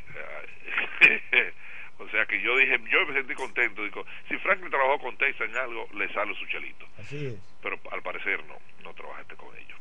o 1.98 2.08
sea 2.08 2.26
que 2.26 2.40
yo 2.40 2.56
dije, 2.56 2.78
yo 2.90 3.06
me 3.06 3.14
sentí 3.14 3.34
contento. 3.34 3.84
Digo, 3.84 4.04
si 4.28 4.36
Franklin 4.38 4.70
trabajó 4.70 4.98
con 4.98 5.16
Texas 5.16 5.48
en 5.48 5.56
algo, 5.56 5.88
le 5.94 6.12
sale 6.12 6.34
su 6.34 6.46
chelito. 6.46 6.86
Así 6.98 7.26
es. 7.26 7.58
Pero 7.62 7.78
al 7.90 8.02
parecer 8.02 8.44
no, 8.46 8.58
no 8.82 8.94
trabajaste 8.94 9.36
con 9.36 9.56
ellos. 9.56 9.78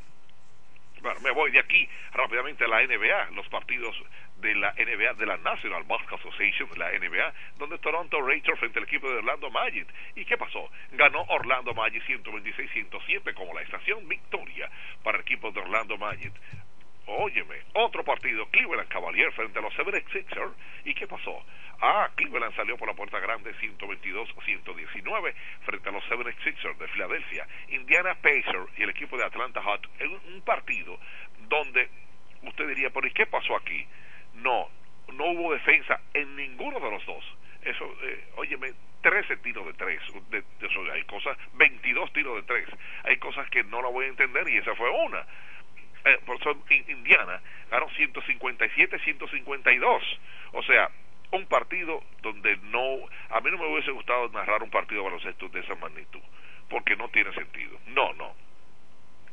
Bueno, 1.01 1.19
me 1.21 1.31
voy 1.31 1.51
de 1.51 1.59
aquí 1.59 1.87
rápidamente 2.11 2.65
a 2.65 2.67
la 2.67 2.85
NBA, 2.85 3.31
los 3.31 3.47
partidos 3.47 3.95
de 4.37 4.53
la 4.55 4.73
NBA, 4.73 5.13
de 5.13 5.25
la 5.25 5.37
National 5.37 5.83
Basketball 5.83 6.19
Association, 6.19 6.69
la 6.77 6.91
NBA, 6.91 7.33
donde 7.57 7.77
Toronto 7.77 8.21
Raptors 8.21 8.59
frente 8.59 8.79
al 8.79 8.85
equipo 8.85 9.09
de 9.09 9.17
Orlando 9.17 9.49
Magic. 9.49 9.87
¿Y 10.15 10.25
qué 10.25 10.37
pasó? 10.37 10.69
Ganó 10.91 11.23
Orlando 11.29 11.73
Magic 11.73 12.03
126-107 12.05 13.33
como 13.33 13.53
la 13.53 13.61
estación 13.61 14.07
victoria 14.07 14.69
para 15.03 15.17
el 15.17 15.21
equipo 15.21 15.51
de 15.51 15.61
Orlando 15.61 15.97
Magic. 15.97 16.33
Óyeme, 17.11 17.55
otro 17.73 18.03
partido, 18.03 18.45
Cleveland 18.51 18.87
Cavaliers 18.87 19.33
frente 19.33 19.57
a 19.57 19.63
los 19.63 19.73
76ers. 19.73 20.53
¿Y 20.85 20.93
qué 20.93 21.07
pasó? 21.07 21.43
Ah, 21.81 22.07
Cleveland 22.15 22.55
salió 22.55 22.77
por 22.77 22.87
la 22.87 22.93
puerta 22.93 23.19
grande 23.19 23.51
122-119 23.55 25.33
frente 25.65 25.89
a 25.89 25.91
los 25.91 26.03
76ers 26.03 26.77
de 26.77 26.87
Filadelfia. 26.87 27.47
Indiana 27.69 28.13
Pacers 28.21 28.69
y 28.77 28.83
el 28.83 28.91
equipo 28.91 29.17
de 29.17 29.25
Atlanta 29.25 29.59
Hawks 29.59 29.89
en 29.97 30.11
un 30.11 30.41
partido 30.41 30.99
donde 31.47 31.89
usted 32.43 32.67
diría, 32.67 32.91
¿y 33.03 33.11
qué 33.11 33.25
pasó 33.25 33.55
aquí? 33.55 33.87
No, 34.35 34.69
no 35.11 35.25
hubo 35.31 35.53
defensa 35.53 35.99
en 36.13 36.35
ninguno 36.35 36.79
de 36.79 36.91
los 36.91 37.03
dos. 37.07 37.25
Eso, 37.63 37.91
eh, 38.03 38.23
óyeme, 38.35 38.73
13 39.01 39.37
tiros 39.37 39.65
de 39.65 39.73
tres, 39.73 39.99
de, 40.29 40.41
de 40.41 40.91
hay 40.91 41.03
cosas, 41.05 41.35
22 41.53 42.13
tiros 42.13 42.35
de 42.35 42.43
tres. 42.43 42.69
Hay 43.03 43.17
cosas 43.17 43.49
que 43.49 43.63
no 43.63 43.81
la 43.81 43.89
voy 43.89 44.05
a 44.05 44.09
entender 44.09 44.47
y 44.47 44.57
esa 44.57 44.75
fue 44.75 44.89
una 44.91 45.25
eh, 46.05 46.19
por 46.25 46.37
eso 46.39 46.51
in- 46.69 46.85
Indiana 46.89 47.41
ganó 47.69 47.89
157-152. 47.89 50.01
O 50.53 50.63
sea, 50.63 50.89
un 51.31 51.45
partido 51.47 52.01
donde 52.21 52.55
no, 52.63 52.97
a 53.29 53.41
mí 53.41 53.51
no 53.51 53.57
me 53.57 53.67
hubiese 53.67 53.91
gustado 53.91 54.29
narrar 54.29 54.63
un 54.63 54.69
partido 54.69 55.01
de 55.01 55.09
baloncesto 55.09 55.49
de 55.49 55.59
esa 55.59 55.75
magnitud, 55.75 56.21
porque 56.69 56.95
no 56.95 57.09
tiene 57.09 57.33
sentido. 57.33 57.77
No, 57.87 58.13
no. 58.13 58.33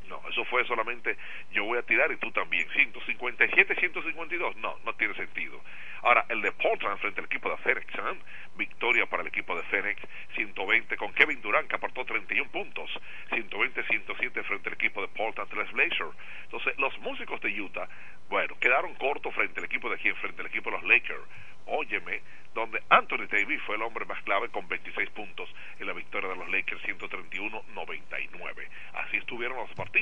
No, 0.08 0.22
eso 0.28 0.44
fue 0.44 0.64
solamente 0.66 1.16
yo 1.52 1.64
voy 1.64 1.78
a 1.78 1.82
tirar 1.82 2.10
y 2.12 2.16
tú 2.16 2.30
también. 2.32 2.68
157, 2.72 3.74
152. 3.74 4.56
No, 4.56 4.78
no 4.84 4.94
tiene 4.94 5.14
sentido. 5.14 5.60
Ahora, 6.02 6.24
el 6.28 6.40
de 6.42 6.52
Portland 6.52 6.98
frente 6.98 7.20
al 7.20 7.26
equipo 7.26 7.50
de 7.50 7.56
Phoenix, 7.58 7.86
¿eh? 7.94 8.18
victoria 8.56 9.06
para 9.06 9.22
el 9.22 9.28
equipo 9.28 9.56
de 9.56 9.62
Phoenix, 9.64 10.00
120 10.34 10.96
con 10.96 11.12
Kevin 11.14 11.40
Durant 11.40 11.68
que 11.68 11.76
aportó 11.76 12.04
31 12.04 12.50
puntos, 12.50 12.90
120-107 13.30 14.44
frente 14.44 14.68
al 14.68 14.74
equipo 14.74 15.00
de 15.00 15.08
Portland 15.08 15.50
Trail 15.50 15.72
Blazers. 15.72 16.16
Entonces, 16.44 16.78
los 16.78 16.96
músicos 17.00 17.40
de 17.40 17.60
Utah, 17.60 17.88
bueno, 18.28 18.56
quedaron 18.60 18.94
cortos 18.94 19.34
frente 19.34 19.60
al 19.60 19.66
equipo 19.66 19.90
de 19.90 19.98
quién, 19.98 20.14
frente 20.16 20.42
al 20.42 20.48
equipo 20.48 20.70
de 20.70 20.76
los 20.76 20.86
Lakers. 20.86 21.24
Óyeme, 21.66 22.20
donde 22.54 22.80
Anthony 22.88 23.26
Davis 23.28 23.60
fue 23.66 23.74
el 23.74 23.82
hombre 23.82 24.04
más 24.04 24.22
clave 24.22 24.48
con 24.48 24.68
26 24.68 25.10
puntos 25.10 25.48
en 25.78 25.86
la 25.86 25.92
victoria 25.92 26.30
de 26.30 26.36
los 26.36 26.48
Lakers 26.48 26.82
131-99. 26.84 28.68
Así 28.94 29.16
estuvieron 29.16 29.56
los 29.58 29.70
partidos 29.74 29.95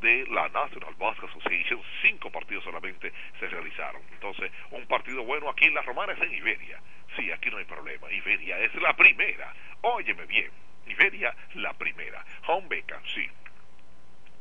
de 0.00 0.26
la 0.26 0.48
National 0.50 0.94
Basketball 0.98 1.30
Association, 1.30 1.80
cinco 2.02 2.30
partidos 2.30 2.64
solamente 2.64 3.10
se 3.40 3.48
realizaron. 3.48 4.02
Entonces, 4.12 4.52
un 4.70 4.86
partido 4.86 5.24
bueno 5.24 5.48
aquí 5.48 5.64
en 5.64 5.74
la 5.74 5.82
Romana 5.82 6.12
es 6.12 6.20
en 6.20 6.34
Iberia. 6.34 6.78
Sí, 7.16 7.32
aquí 7.32 7.50
no 7.50 7.56
hay 7.56 7.64
problema. 7.64 8.12
Iberia 8.12 8.58
es 8.58 8.74
la 8.74 8.94
primera. 8.94 9.54
Óyeme 9.80 10.26
bien. 10.26 10.50
Iberia, 10.86 11.34
la 11.54 11.72
primera. 11.72 12.22
Home 12.46 12.68
Beca, 12.68 13.00
sí. 13.14 13.26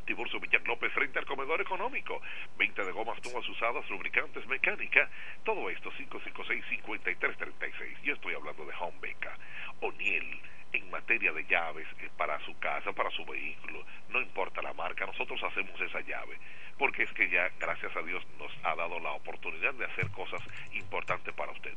Tiburcio 0.06 0.42
Villar 0.42 0.68
López 0.68 0.92
frente 0.92 1.20
al 1.20 1.26
comedor 1.26 1.62
económico. 1.62 2.22
Venta 2.58 2.84
de 2.84 2.92
gomas 2.92 3.24
nuevas 3.24 3.48
usadas, 3.48 3.90
lubricantes, 3.90 4.46
mecánica. 4.48 5.10
Todo 5.46 5.70
esto 5.70 5.90
556-5336. 5.92 8.02
Yo 8.04 8.16
estoy 8.16 8.34
hablando 8.34 8.66
de 8.66 8.74
Home 8.80 8.98
Beca. 9.00 9.38
O'Neill 9.80 10.42
en 10.74 10.90
materia 10.90 11.32
de 11.32 11.46
llaves 11.46 11.88
eh, 12.00 12.10
para 12.18 12.40
su 12.46 12.58
casa, 12.60 12.92
para 12.94 13.12
su 13.12 13.26
vehículo. 13.26 13.86
No 14.10 14.22
importa 14.22 14.62
la 14.62 14.74
marca, 14.74 15.06
nosotros 15.06 15.42
hacemos 15.44 15.80
esa 15.82 16.02
llave. 16.02 16.38
Porque 16.78 17.04
es 17.04 17.14
que 17.14 17.30
ya, 17.30 17.50
gracias 17.60 17.96
a 17.96 18.02
Dios, 18.02 18.26
nos 18.40 18.52
ha 18.64 18.76
dado 18.76 19.00
la 19.00 19.12
oportunidad 19.12 19.74
de 19.74 19.86
hacer 19.86 20.10
cosas 20.12 20.42
importantes 20.74 21.34
para 21.34 21.52
usted. 21.52 21.74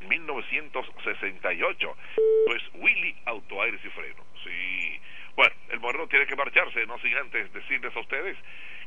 1968. 0.07 1.97
Pues 2.45 2.61
Willy 2.73 3.15
Auto 3.25 3.61
Aires 3.61 3.81
y 3.83 3.89
Frenos. 3.89 4.25
Sí. 4.43 4.99
Bueno, 5.35 5.53
el 5.69 5.79
moreno 5.79 6.07
tiene 6.07 6.25
que 6.25 6.35
marcharse, 6.35 6.85
no 6.85 6.97
sin 6.99 7.15
antes 7.15 7.51
decirles 7.53 7.95
a 7.95 7.99
ustedes 7.99 8.37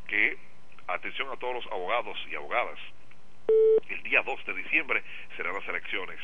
que 0.07 0.37
atención 0.87 1.29
a 1.31 1.37
todos 1.37 1.55
los 1.55 1.67
abogados 1.73 2.19
y 2.31 2.35
abogadas. 2.35 2.79
El 3.89 4.03
día 4.03 4.23
2 4.23 4.45
de 4.45 4.55
diciembre 4.55 5.03
serán 5.37 5.55
las 5.55 5.67
elecciones. 5.69 6.19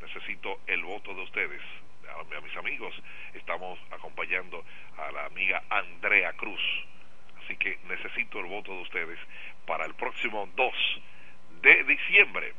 Necesito 0.00 0.60
el 0.66 0.82
voto 0.82 1.12
de 1.14 1.22
ustedes. 1.22 1.60
A, 2.08 2.40
mis 2.40 2.56
amigos, 2.56 2.94
estamos 3.34 3.78
acompañando 3.90 4.64
a 4.96 5.10
la 5.10 5.26
amiga 5.26 5.62
Andrea 5.68 6.32
Cruz. 6.34 6.60
Así 7.42 7.56
que 7.56 7.78
necesito 7.88 8.38
el 8.40 8.46
voto 8.46 8.72
de 8.72 8.82
ustedes 8.82 9.18
para 9.66 9.86
el 9.86 9.94
próximo 9.94 10.48
2 10.54 10.74
de 11.62 11.84
diciembre. 11.84 12.54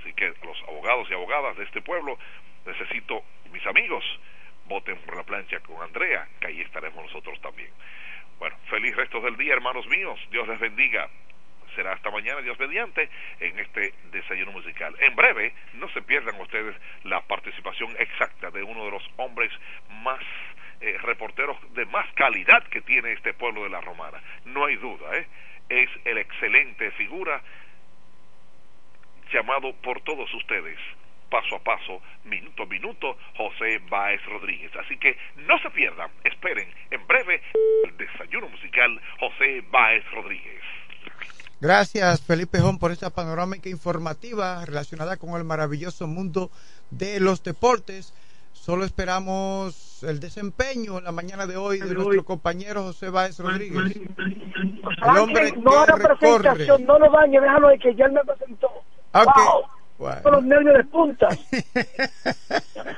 Así 0.00 0.12
que 0.14 0.34
los 0.42 0.62
abogados 0.68 1.08
y 1.10 1.14
abogadas 1.14 1.56
de 1.56 1.64
este 1.64 1.80
pueblo, 1.80 2.18
necesito, 2.66 3.22
mis 3.52 3.64
amigos, 3.66 4.04
voten 4.66 4.98
por 4.98 5.16
la 5.16 5.24
plancha 5.24 5.60
con 5.60 5.80
Andrea, 5.82 6.28
que 6.40 6.48
ahí 6.48 6.60
estaremos 6.60 7.04
nosotros 7.04 7.40
también. 7.40 7.70
Bueno, 8.38 8.56
feliz 8.68 8.96
resto 8.96 9.20
del 9.20 9.36
día, 9.36 9.52
hermanos 9.52 9.86
míos. 9.86 10.18
Dios 10.30 10.48
les 10.48 10.58
bendiga. 10.58 11.08
Será 11.80 11.94
hasta 11.94 12.10
mañana, 12.10 12.42
Dios 12.42 12.58
mediante, 12.58 13.08
en 13.40 13.58
este 13.58 13.94
desayuno 14.12 14.52
musical. 14.52 14.94
En 15.00 15.16
breve, 15.16 15.54
no 15.72 15.88
se 15.88 16.02
pierdan 16.02 16.38
ustedes 16.38 16.76
la 17.04 17.22
participación 17.22 17.96
exacta 17.98 18.50
de 18.50 18.62
uno 18.62 18.84
de 18.84 18.90
los 18.90 19.02
hombres 19.16 19.50
más 19.88 20.20
eh, 20.82 20.98
reporteros 21.00 21.56
de 21.72 21.86
más 21.86 22.06
calidad 22.12 22.62
que 22.64 22.82
tiene 22.82 23.12
este 23.12 23.32
pueblo 23.32 23.62
de 23.62 23.70
la 23.70 23.80
Romana. 23.80 24.20
No 24.44 24.66
hay 24.66 24.76
duda, 24.76 25.16
¿eh? 25.16 25.26
Es 25.70 25.88
el 26.04 26.18
excelente 26.18 26.90
figura 26.90 27.40
llamado 29.32 29.72
por 29.76 30.02
todos 30.02 30.30
ustedes 30.34 30.76
paso 31.30 31.56
a 31.56 31.60
paso, 31.60 32.02
minuto 32.24 32.64
a 32.64 32.66
minuto, 32.66 33.16
José 33.36 33.80
Báez 33.88 34.22
Rodríguez. 34.26 34.74
Así 34.76 34.98
que 34.98 35.16
no 35.36 35.58
se 35.60 35.70
pierdan, 35.70 36.10
esperen 36.24 36.68
en 36.90 37.06
breve 37.06 37.40
el 37.84 37.96
desayuno 37.96 38.48
musical 38.48 39.00
José 39.18 39.62
Báez 39.70 40.04
Rodríguez. 40.10 40.62
Gracias 41.60 42.22
Felipe 42.22 42.58
Jón 42.58 42.78
por 42.78 42.90
esta 42.90 43.10
panorámica 43.10 43.68
informativa 43.68 44.64
relacionada 44.64 45.18
con 45.18 45.36
el 45.36 45.44
maravilloso 45.44 46.06
mundo 46.06 46.50
de 46.90 47.20
los 47.20 47.42
deportes. 47.42 48.14
Solo 48.52 48.84
esperamos 48.84 50.02
el 50.02 50.20
desempeño 50.20 50.98
en 50.98 51.04
la 51.04 51.12
mañana 51.12 51.46
de 51.46 51.58
hoy 51.58 51.78
de 51.78 51.94
nuestro 51.94 52.24
compañero 52.24 52.82
José 52.84 53.10
Báez 53.10 53.38
Rodríguez. 53.38 53.94
El 53.94 55.18
hombre 55.18 55.48
Franklin, 55.48 55.64
no 55.64 55.86
recorre. 55.86 56.16
presentación, 56.16 56.84
no 56.84 56.98
lo 56.98 57.10
dañe, 57.10 57.40
déjalo 57.40 57.68
de 57.68 57.78
que 57.78 57.94
ya 57.94 58.06
él 58.06 58.12
me 58.12 58.24
presentó. 58.24 58.68
Ok. 59.12 59.36
Wow. 59.36 59.62
Bueno. 59.98 60.22
Con 60.22 60.32
los 60.32 60.44
nervios 60.44 60.76
de 60.78 60.84
punta. 60.84 61.28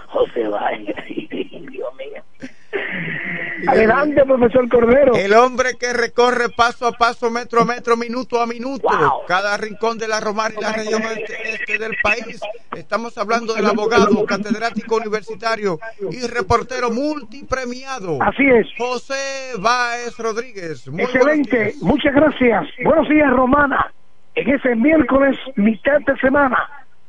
José 0.07 0.47
Valle, 0.47 0.95
Dios 1.69 1.95
mío. 1.97 2.23
Adelante, 3.67 4.25
profesor 4.25 4.69
Cordero. 4.69 5.15
El 5.15 5.33
hombre 5.35 5.77
que 5.79 5.93
recorre 5.93 6.49
paso 6.49 6.87
a 6.87 6.93
paso, 6.93 7.31
metro 7.31 7.63
a 7.63 7.65
metro, 7.65 7.97
minuto 7.97 8.41
a 8.41 8.47
minuto, 8.47 8.89
Wow. 8.89 9.27
cada 9.27 9.57
rincón 9.57 9.99
de 9.99 10.09
la 10.09 10.21
Romana 10.21 10.55
y 10.59 10.63
la 10.63 10.73
región 10.73 11.03
este, 11.03 11.55
este 11.55 11.79
del 11.79 11.97
país. 12.03 12.41
Estamos 12.77 13.17
hablando 13.19 13.55
del 13.55 13.67
abogado, 13.67 14.25
catedrático 14.27 14.97
universitario 14.97 15.79
y 16.11 16.27
reportero 16.27 16.91
multipremiado. 16.91 18.19
Así 18.23 18.45
es. 18.47 18.67
José 18.77 19.53
Báez 19.59 20.17
Rodríguez. 20.19 20.89
Muy 20.89 21.03
Excelente, 21.03 21.75
muchas 21.83 22.15
gracias. 22.15 22.67
Buenos 22.85 23.09
días, 23.09 23.31
Romana. 23.31 23.93
En 24.35 24.49
ese 24.49 24.75
miércoles, 24.75 25.37
mitad 25.57 26.01
de 26.07 26.17
semana, 26.19 26.59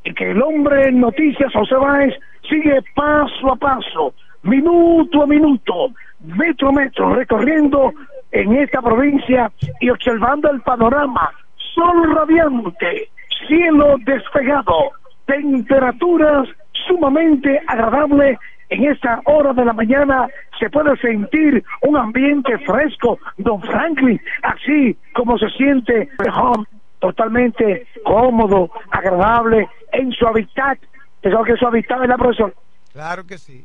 en 0.03 0.13
que 0.13 0.31
el 0.31 0.41
hombre 0.41 0.89
en 0.89 0.99
noticias, 0.99 1.51
José 1.53 1.75
Báez, 1.75 2.13
sigue 2.49 2.81
paso 2.93 3.51
a 3.53 3.55
paso, 3.55 4.13
minuto 4.41 5.23
a 5.23 5.27
minuto, 5.27 5.91
metro 6.23 6.69
a 6.69 6.71
metro, 6.71 7.13
recorriendo 7.13 7.93
en 8.31 8.55
esta 8.55 8.81
provincia 8.81 9.51
y 9.79 9.89
observando 9.89 10.49
el 10.49 10.61
panorama. 10.61 11.31
Sol 11.73 12.15
radiante, 12.15 13.09
cielo 13.47 13.95
despegado, 14.05 14.91
temperaturas 15.25 16.47
sumamente 16.87 17.61
agradables 17.67 18.37
en 18.73 18.85
esta 18.85 19.21
hora 19.25 19.53
de 19.53 19.65
la 19.65 19.73
mañana 19.73 20.27
se 20.59 20.69
puede 20.69 20.97
sentir 20.97 21.63
un 21.81 21.95
ambiente 21.95 22.57
fresco, 22.59 23.19
don 23.37 23.61
Franklin, 23.61 24.19
así 24.41 24.97
como 25.13 25.37
se 25.37 25.47
siente 25.49 26.09
home, 26.33 26.65
totalmente 26.99 27.85
cómodo, 28.03 28.71
agradable, 28.89 29.69
en 29.91 30.11
su 30.11 30.25
hábitat. 30.25 30.79
Pensaba 31.21 31.45
que 31.45 31.55
su 31.55 31.67
hábitat 31.67 32.01
es 32.01 32.09
la 32.09 32.17
profesor. 32.17 32.55
Claro 32.91 33.25
que 33.27 33.37
sí. 33.37 33.63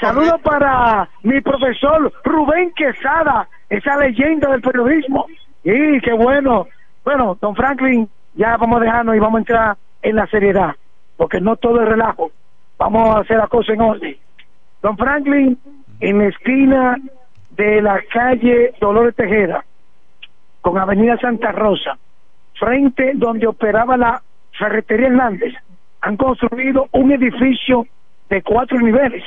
Saludos 0.00 0.40
para 0.42 1.08
mi 1.22 1.40
profesor 1.40 2.12
Rubén 2.22 2.72
Quesada, 2.76 3.48
esa 3.68 3.96
leyenda 3.96 4.50
del 4.50 4.60
periodismo. 4.60 5.26
Y 5.64 6.00
qué 6.00 6.12
bueno. 6.12 6.68
Bueno, 7.04 7.36
don 7.40 7.56
Franklin, 7.56 8.08
ya 8.34 8.56
vamos 8.56 8.80
a 8.80 8.84
dejarnos 8.84 9.16
y 9.16 9.18
vamos 9.18 9.36
a 9.36 9.40
entrar 9.40 9.76
en 10.02 10.16
la 10.16 10.26
seriedad, 10.28 10.76
porque 11.16 11.40
no 11.40 11.56
todo 11.56 11.82
es 11.82 11.88
relajo. 11.88 12.30
Vamos 12.78 13.16
a 13.16 13.20
hacer 13.20 13.36
la 13.38 13.48
cosa 13.48 13.72
en 13.72 13.80
orden. 13.80 14.16
Don 14.80 14.96
Franklin, 14.96 15.58
en 16.00 16.18
la 16.18 16.26
esquina 16.26 16.96
de 17.50 17.82
la 17.82 18.00
calle 18.12 18.74
Dolores 18.80 19.16
Tejeda, 19.16 19.64
con 20.60 20.78
Avenida 20.78 21.18
Santa 21.18 21.52
Rosa, 21.52 21.98
frente 22.58 23.12
donde 23.14 23.46
operaba 23.46 23.96
la 23.96 24.22
ferretería 24.56 25.08
Hernández, 25.08 25.54
han 26.00 26.16
construido 26.16 26.88
un 26.92 27.12
edificio 27.12 27.86
de 28.28 28.42
cuatro 28.42 28.78
niveles, 28.78 29.24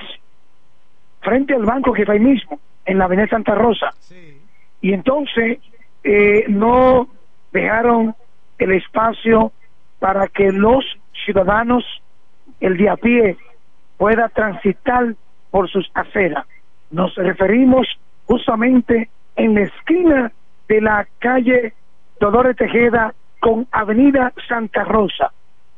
frente 1.22 1.54
al 1.54 1.64
banco 1.64 1.94
que 1.94 2.02
está 2.02 2.14
ahí 2.14 2.20
mismo, 2.20 2.60
en 2.86 2.98
la 2.98 3.06
Avenida 3.06 3.28
Santa 3.28 3.56
Rosa. 3.56 3.92
Sí. 4.00 4.40
Y 4.82 4.94
entonces 4.94 5.60
eh, 6.04 6.46
no 6.48 7.08
dejaron 7.52 8.16
el 8.58 8.72
espacio 8.74 9.52
para 10.00 10.28
que 10.28 10.52
los 10.52 10.86
ciudadanos, 11.26 11.84
el 12.60 12.78
de 12.78 12.90
a 12.90 12.96
pie, 12.98 13.38
pueda 13.98 14.30
transitar 14.30 15.16
por 15.52 15.70
sus 15.70 15.90
aceras. 15.94 16.46
Nos 16.92 17.16
referimos 17.16 17.88
justamente 18.26 19.10
en 19.36 19.56
la 19.56 19.62
esquina 19.62 20.32
de 20.68 20.82
la 20.82 21.08
calle 21.20 21.74
Dolores 22.20 22.56
Tejeda 22.56 23.14
con 23.40 23.68
Avenida 23.72 24.34
Santa 24.48 24.84
Rosa. 24.84 25.32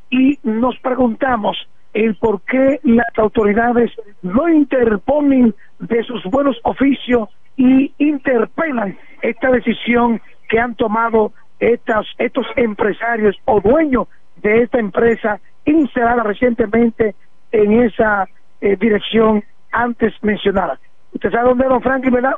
Y 0.09 0.39
nos 0.43 0.77
preguntamos 0.79 1.57
el 1.93 2.15
por 2.15 2.41
qué 2.41 2.79
las 2.83 3.07
autoridades 3.17 3.91
no 4.21 4.47
interponen 4.49 5.55
de 5.79 6.03
sus 6.03 6.23
buenos 6.25 6.57
oficios 6.63 7.29
y 7.57 7.93
interpelan 7.97 8.97
esta 9.21 9.49
decisión 9.51 10.21
que 10.47 10.59
han 10.59 10.75
tomado 10.75 11.33
estas, 11.59 12.05
estos 12.17 12.45
empresarios 12.55 13.35
o 13.45 13.59
dueños 13.59 14.07
de 14.37 14.63
esta 14.63 14.79
empresa 14.79 15.39
instalada 15.65 16.23
recientemente 16.23 17.15
en 17.51 17.83
esa 17.83 18.27
eh, 18.61 18.75
dirección 18.77 19.43
antes 19.71 20.13
mencionada. 20.21 20.79
¿Usted 21.13 21.31
sabe 21.31 21.49
dónde 21.49 21.63
es, 21.65 21.69
don 21.69 21.81
Franklin, 21.81 22.13
verdad? 22.13 22.35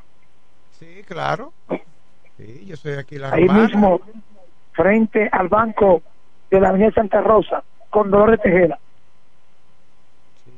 Sí, 0.71 1.03
claro. 1.07 1.53
Sí, 2.37 2.65
yo 2.65 2.75
soy 2.75 2.93
aquí 2.93 3.17
la 3.17 3.31
Ahí 3.31 3.45
Romana. 3.47 3.67
mismo, 3.67 4.01
frente 4.73 5.29
al 5.31 5.47
banco 5.49 6.01
de 6.49 6.59
la 6.59 6.69
Avenida 6.69 6.91
Santa 6.91 7.21
Rosa, 7.21 7.63
con 7.89 8.09
Dolores 8.09 8.41
Tejeda. 8.41 8.79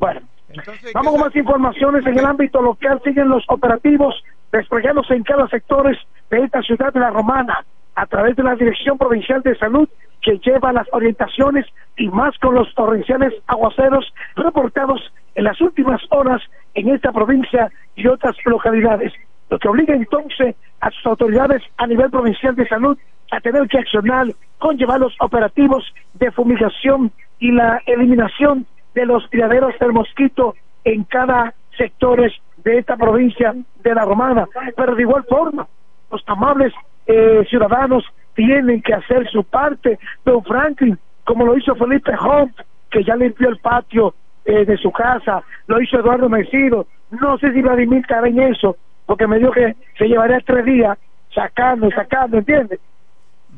Bueno, 0.04 0.20
Entonces, 0.50 0.92
Vamos 0.94 1.14
¿qué 1.14 1.18
con 1.18 1.28
más 1.28 1.36
informaciones 1.38 2.06
en 2.06 2.20
el 2.20 2.26
ámbito 2.26 2.62
local. 2.62 3.00
Siguen 3.06 3.30
los 3.30 3.46
operativos 3.48 4.14
desplegándose 4.52 5.14
en 5.14 5.24
cada 5.24 5.48
sector 5.48 5.98
de 6.30 6.44
esta 6.44 6.62
ciudad 6.62 6.92
de 6.92 7.00
la 7.00 7.10
Romana 7.10 7.64
a 7.96 8.06
través 8.08 8.36
de 8.36 8.44
la 8.44 8.56
Dirección 8.56 8.98
Provincial 8.98 9.42
de 9.44 9.58
Salud 9.58 9.88
que 10.22 10.40
lleva 10.40 10.74
las 10.74 10.88
orientaciones 10.92 11.66
y 11.96 12.10
más 12.10 12.38
con 12.40 12.56
los 12.56 12.74
torrenciales 12.76 13.34
aguaceros 13.48 14.14
reportados 14.36 15.00
en 15.36 15.46
las 15.46 15.62
últimas 15.62 16.02
horas 16.10 16.42
en 16.74 16.90
esta 16.90 17.14
provincia 17.14 17.72
y 17.96 18.06
otras 18.08 18.36
localidades. 18.44 19.14
Lo 19.50 19.58
que 19.58 19.70
obliga 19.70 19.96
entonces 19.96 20.58
a 20.82 20.92
sus 20.92 21.06
autoridades 21.06 21.64
a 21.78 21.88
nivel 21.88 22.12
provincial 22.12 22.56
de 22.58 22.68
salud 22.68 22.98
a 23.32 23.40
tener 23.40 23.70
que 23.70 23.80
accionar 23.80 24.28
con 24.58 24.78
llevar 24.78 25.00
los 25.00 25.16
operativos 25.22 25.86
de 26.16 26.30
fumigación 26.32 27.10
y 27.40 27.52
la 27.52 27.82
eliminación 27.86 28.66
de 28.94 29.06
los 29.06 29.28
criaderos 29.30 29.74
del 29.80 29.94
mosquito 29.94 30.56
en 30.84 31.04
cada 31.06 31.54
sectores 31.78 32.34
de 32.58 32.78
esta 32.78 32.96
provincia 32.98 33.56
de 33.84 33.96
la 33.96 34.06
Romana. 34.06 34.48
Pero 34.76 34.96
de 34.96 35.02
igual 35.02 35.24
forma, 35.24 35.68
los 36.12 36.24
amables 36.28 36.74
eh, 37.08 37.44
ciudadanos 37.50 38.04
tienen 38.36 38.82
que 38.82 38.94
hacer 38.94 39.30
su 39.30 39.44
parte, 39.44 40.00
don 40.26 40.44
Franklin, 40.44 40.98
como 41.24 41.46
lo 41.46 41.58
hizo 41.58 41.76
Felipe 41.76 42.12
Hunt, 42.12 42.56
que 42.90 43.04
ya 43.04 43.16
limpió 43.16 43.50
el 43.50 43.58
patio 43.58 44.14
eh, 44.46 44.66
de 44.66 44.78
su 44.78 44.92
casa, 44.92 45.44
lo 45.68 45.82
hizo 45.82 46.00
Eduardo 46.00 46.30
Mesido. 46.30 46.88
No 47.12 47.38
sé 47.38 47.52
si 47.54 47.62
Vladimir 47.62 48.00
estará 48.00 48.28
en 48.28 48.40
eso, 48.40 48.78
porque 49.06 49.28
me 49.28 49.40
dijo 49.40 49.52
que 49.52 49.76
se 49.98 50.08
llevaría 50.08 50.40
tres 50.46 50.66
días 50.66 50.98
sacando 51.34 51.88
y 51.88 51.92
sacando, 51.92 52.38
¿entiendes? 52.38 52.80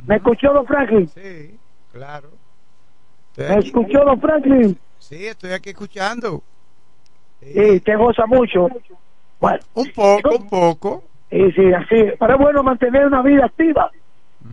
¿Me 0.06 0.18
escuchó, 0.18 0.54
don 0.54 0.66
Franklin? 0.66 1.08
Sí, 1.08 1.58
claro. 1.92 2.30
¿Me 3.38 3.58
escuchó, 3.60 4.04
don 4.06 4.20
Franklin? 4.22 4.78
Sí, 5.08 5.28
estoy 5.28 5.51
aquí 5.51 5.70
escuchando. 5.70 6.41
Sí. 7.39 7.53
Sí, 7.53 7.80
te 7.82 7.95
goza 7.95 8.26
mucho. 8.26 8.70
Bueno, 9.39 9.60
Un 9.76 9.91
poco, 9.91 10.36
un 10.36 10.49
poco. 10.49 11.03
y 11.30 11.51
sí, 11.51 11.74
así. 11.74 12.12
Pero 12.20 12.34
es 12.34 12.39
bueno 12.39 12.64
mantener 12.64 13.06
una 13.06 13.22
vida 13.22 13.45
activa, 13.45 13.91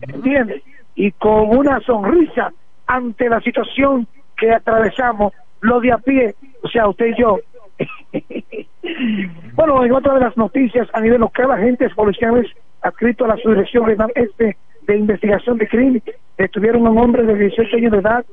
¿entiendes? 0.01 0.61
Y 0.93 1.11
con 1.13 1.57
una 1.57 1.79
sonrisa 1.79 2.53
ante 2.85 3.29
la 3.29 3.41
situación 3.41 4.07
que 4.37 4.51
atravesamos, 4.51 5.33
los 5.61 5.81
de 5.81 5.91
a 5.91 5.97
pie, 5.97 6.35
o 6.61 6.67
sea, 6.67 6.87
usted 6.87 7.07
y 7.07 7.19
yo. 7.19 7.39
bueno, 9.55 9.83
en 9.83 9.91
otra 9.91 10.13
de 10.13 10.19
las 10.19 10.37
noticias 10.37 10.87
a 10.93 10.99
nivel 11.01 11.21
local, 11.21 11.49
agentes 11.49 11.91
policiales 11.95 12.45
adscritos 12.81 13.25
a 13.25 13.35
la 13.35 13.41
Subdirección 13.41 13.85
Regional 13.85 14.11
Este 14.13 14.55
de 14.81 14.97
Investigación 14.97 15.57
de 15.57 15.67
Crimen 15.67 16.03
detuvieron 16.37 16.85
a 16.85 16.91
un 16.91 16.99
hombre 16.99 17.23
de 17.23 17.33
18 17.35 17.75
años 17.77 17.91
de 17.91 17.97
edad 17.97 18.23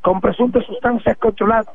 con 0.00 0.20
presuntas 0.20 0.64
sustancias 0.66 1.16
controladas. 1.18 1.68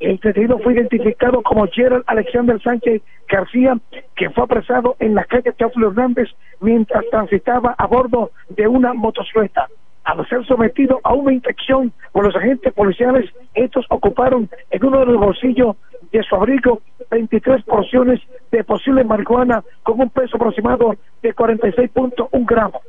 El 0.00 0.18
detenido 0.18 0.58
fue 0.58 0.74
identificado 0.74 1.42
como 1.42 1.66
Gerald 1.68 2.04
Alexander 2.06 2.60
Sánchez 2.60 3.02
García, 3.28 3.78
que 4.16 4.30
fue 4.30 4.44
apresado 4.44 4.96
en 4.98 5.14
la 5.14 5.24
calle 5.24 5.52
Teófilo 5.52 5.90
Hernández 5.90 6.28
mientras 6.60 7.04
transitaba 7.10 7.74
a 7.78 7.86
bordo 7.86 8.32
de 8.48 8.66
una 8.66 8.94
motocicleta. 8.94 9.68
Al 10.04 10.28
ser 10.28 10.44
sometido 10.46 11.00
a 11.04 11.14
una 11.14 11.32
inspección 11.32 11.92
por 12.10 12.24
los 12.24 12.34
agentes 12.34 12.72
policiales, 12.72 13.30
estos 13.54 13.86
ocuparon 13.88 14.50
en 14.70 14.84
uno 14.84 14.98
de 15.00 15.06
los 15.06 15.18
bolsillos 15.18 15.76
de 16.10 16.22
su 16.24 16.34
abrigo 16.34 16.80
23 17.10 17.62
porciones 17.62 18.20
de 18.50 18.64
posible 18.64 19.04
marihuana 19.04 19.62
con 19.84 20.00
un 20.00 20.10
peso 20.10 20.36
aproximado 20.36 20.96
de 21.22 21.34
46.1 21.34 22.28
gramos. 22.44 22.82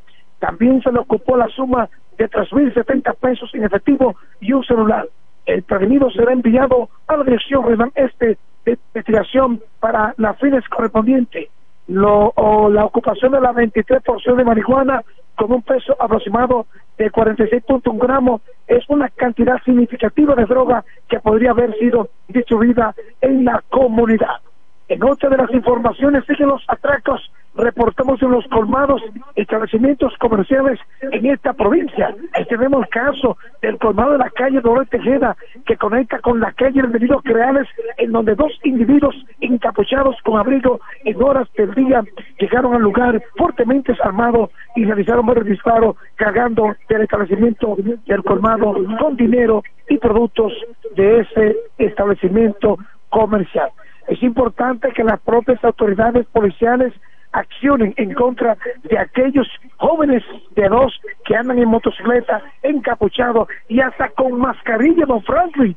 También 0.43 0.81
se 0.81 0.91
le 0.91 0.99
ocupó 0.99 1.37
la 1.37 1.47
suma 1.47 1.89
de 2.17 2.29
3.070 2.29 3.15
pesos 3.15 3.49
en 3.53 3.63
efectivo 3.63 4.17
y 4.41 4.51
un 4.51 4.61
celular. 4.65 5.07
El 5.45 5.63
prevenido 5.63 6.11
será 6.11 6.33
enviado 6.33 6.89
a 7.07 7.15
la 7.15 7.23
Dirección 7.23 7.63
Regional 7.63 7.93
Este 7.95 8.37
de 8.65 8.77
Investigación 8.93 9.61
para 9.79 10.13
las 10.17 10.37
fines 10.39 10.67
correspondientes. 10.67 11.47
La 11.87 12.83
ocupación 12.83 13.31
de 13.31 13.39
las 13.39 13.55
23 13.55 14.03
porciones 14.03 14.39
de 14.39 14.43
marihuana 14.43 15.01
con 15.35 15.53
un 15.53 15.61
peso 15.61 15.95
aproximado 15.97 16.65
de 16.97 17.09
46.1 17.09 17.97
gramos 17.97 18.41
es 18.67 18.83
una 18.89 19.07
cantidad 19.07 19.63
significativa 19.63 20.35
de 20.35 20.43
droga 20.43 20.83
que 21.07 21.21
podría 21.21 21.51
haber 21.51 21.73
sido 21.79 22.09
distribuida 22.27 22.93
en 23.21 23.45
la 23.45 23.63
comunidad. 23.69 24.41
En 24.89 25.05
otra 25.05 25.29
de 25.29 25.37
las 25.37 25.51
informaciones 25.53 26.25
siguen 26.25 26.49
los 26.49 26.65
atracos 26.67 27.31
reportamos 27.55 28.21
en 28.21 28.31
los 28.31 28.45
colmados 28.47 29.01
establecimientos 29.35 30.13
comerciales 30.17 30.79
en 31.01 31.25
esta 31.25 31.53
provincia. 31.53 32.15
Tenemos 32.49 32.83
el 32.83 32.89
caso 32.89 33.37
del 33.61 33.77
colmado 33.77 34.13
de 34.13 34.17
la 34.19 34.29
calle 34.29 34.61
Dolores 34.61 34.89
Tejeda, 34.89 35.35
que 35.65 35.77
conecta 35.77 36.19
con 36.19 36.39
la 36.39 36.51
calle 36.53 36.81
del 36.81 36.91
Venido 36.91 37.21
Creales, 37.21 37.67
en 37.97 38.11
donde 38.11 38.35
dos 38.35 38.51
individuos 38.63 39.15
encapuchados 39.39 40.15
con 40.23 40.39
abrigo 40.39 40.79
en 41.03 41.21
horas 41.21 41.47
del 41.53 41.73
día 41.73 42.03
llegaron 42.39 42.73
al 42.73 42.81
lugar 42.81 43.21
fuertemente 43.37 43.93
armados 44.03 44.49
y 44.75 44.85
realizaron 44.85 45.25
varios 45.25 45.45
disparos 45.45 45.95
cargando 46.15 46.75
del 46.89 47.01
establecimiento 47.01 47.77
del 48.05 48.23
colmado 48.23 48.75
con 48.99 49.15
dinero 49.15 49.63
y 49.89 49.97
productos 49.97 50.53
de 50.95 51.19
ese 51.19 51.57
establecimiento 51.77 52.77
comercial. 53.09 53.69
Es 54.07 54.21
importante 54.21 54.91
que 54.91 55.03
las 55.03 55.19
propias 55.21 55.63
autoridades 55.63 56.25
policiales 56.27 56.93
accionen 57.33 57.93
en 57.97 58.13
contra 58.13 58.57
de 58.83 58.97
aquellos 58.97 59.47
jóvenes 59.77 60.23
de 60.51 60.69
dos 60.69 60.93
que 61.25 61.35
andan 61.35 61.59
en 61.59 61.67
motocicleta 61.67 62.41
encapuchados 62.61 63.47
y 63.67 63.81
hasta 63.81 64.09
con 64.09 64.39
mascarilla, 64.39 65.05
don 65.05 65.21
Franklin. 65.23 65.75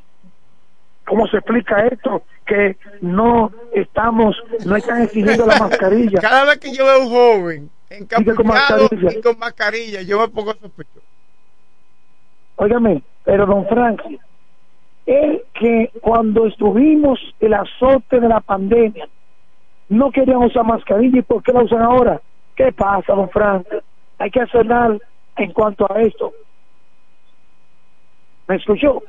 ¿Cómo 1.05 1.27
se 1.27 1.37
explica 1.37 1.87
esto? 1.87 2.23
Que 2.45 2.77
no 3.01 3.51
estamos, 3.73 4.35
no 4.65 4.75
están 4.75 5.03
exigiendo 5.03 5.45
la 5.45 5.57
mascarilla. 5.57 6.19
Cada 6.21 6.45
vez 6.45 6.59
que 6.59 6.73
yo 6.73 6.85
veo 6.85 7.03
un 7.03 7.09
joven 7.09 7.69
Y 7.89 8.05
que 8.05 8.07
con 8.07 8.23
encapuchado 8.27 8.83
mascarilla. 8.83 9.19
y 9.19 9.21
con 9.21 9.39
mascarilla, 9.39 10.01
yo 10.01 10.19
me 10.19 10.27
pongo 10.27 10.53
sospechoso. 10.53 11.05
Óigame, 12.57 13.03
pero 13.23 13.45
don 13.45 13.67
Franklin, 13.67 14.19
es 15.05 15.41
que 15.53 15.91
cuando 16.01 16.45
estuvimos 16.47 17.19
el 17.39 17.53
azote 17.53 18.19
de 18.19 18.27
la 18.27 18.41
pandemia, 18.41 19.07
no 19.89 20.11
querían 20.11 20.43
usar 20.43 20.65
mascarilla 20.65 21.19
y 21.19 21.21
¿por 21.21 21.43
qué 21.43 21.53
la 21.53 21.63
usan 21.63 21.81
ahora? 21.81 22.21
¿Qué 22.55 22.71
pasa, 22.71 23.13
don 23.13 23.29
Franklin? 23.29 23.81
Hay 24.19 24.31
que 24.31 24.41
hacer 24.41 24.65
nada 24.65 24.97
en 25.37 25.51
cuanto 25.53 25.91
a 25.91 26.01
esto. 26.01 26.33
¿Me 28.47 28.55
escuchó? 28.55 29.01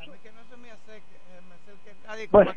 Bueno, 2.31 2.53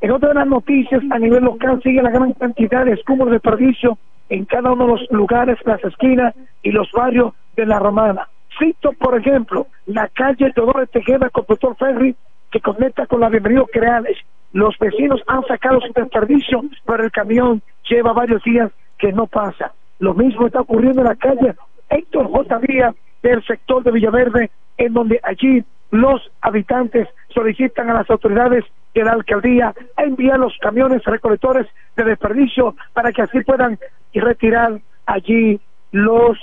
en 0.00 0.10
otra 0.10 0.28
de 0.28 0.34
las 0.34 0.46
noticias, 0.46 1.02
a 1.10 1.18
nivel 1.18 1.44
local 1.44 1.80
sigue 1.82 2.02
la 2.02 2.10
gran 2.10 2.32
cantidad 2.34 2.84
de 2.84 2.92
escombros 2.92 3.28
de 3.28 3.34
desperdicio 3.34 3.98
en 4.28 4.44
cada 4.44 4.72
uno 4.72 4.84
de 4.84 4.92
los 4.92 5.10
lugares, 5.10 5.58
las 5.64 5.82
esquinas 5.84 6.34
y 6.62 6.70
los 6.70 6.90
barrios 6.92 7.34
de 7.56 7.66
la 7.66 7.78
Romana. 7.78 8.28
Cito, 8.58 8.92
por 8.92 9.18
ejemplo, 9.18 9.66
la 9.86 10.08
calle 10.08 10.52
Teodoro 10.52 10.86
Tejeda 10.86 11.30
con 11.30 11.44
Doctor 11.48 11.76
Ferry, 11.76 12.14
que 12.50 12.60
conecta 12.60 13.06
con 13.06 13.20
la 13.20 13.28
Bienvenido 13.28 13.66
Creales. 13.66 14.16
Los 14.52 14.76
vecinos 14.78 15.22
han 15.26 15.44
sacado 15.44 15.80
su 15.80 15.92
desperdicio, 15.92 16.62
pero 16.84 17.04
el 17.04 17.12
camión 17.12 17.62
lleva 17.88 18.12
varios 18.12 18.42
días 18.42 18.70
que 18.98 19.12
no 19.12 19.26
pasa. 19.26 19.72
Lo 19.98 20.14
mismo 20.14 20.46
está 20.46 20.60
ocurriendo 20.60 21.02
en 21.02 21.08
la 21.08 21.14
calle 21.14 21.54
Héctor 21.88 22.26
J. 22.30 22.58
Vía 22.58 22.94
del 23.22 23.44
sector 23.44 23.82
de 23.82 23.92
Villaverde, 23.92 24.50
en 24.78 24.94
donde 24.94 25.20
allí 25.22 25.64
los 25.90 26.30
habitantes 26.40 27.08
solicitan 27.34 27.90
a 27.90 27.94
las 27.94 28.10
autoridades 28.10 28.64
de 28.94 29.04
la 29.04 29.12
alcaldía 29.12 29.74
a 29.96 30.02
enviar 30.02 30.38
los 30.38 30.56
camiones 30.58 31.04
recolectores 31.04 31.66
de 31.96 32.04
desperdicio 32.04 32.74
para 32.92 33.12
que 33.12 33.22
así 33.22 33.40
puedan 33.42 33.78
retirar 34.14 34.80
allí 35.06 35.60
los 35.92 36.38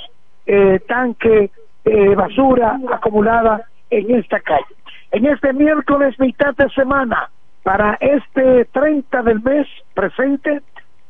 eh, 0.45 0.79
tanques 0.87 1.51
de 1.83 2.15
basura 2.15 2.79
acumulada 2.93 3.65
en 3.89 4.15
esta 4.15 4.39
calle. 4.39 4.65
En 5.11 5.25
este 5.25 5.53
miércoles, 5.53 6.19
mitad 6.19 6.53
de 6.55 6.69
semana, 6.69 7.29
para 7.67 7.97
este 7.99 8.63
30 8.63 9.23
del 9.23 9.41
mes 9.41 9.67
presente, 9.93 10.61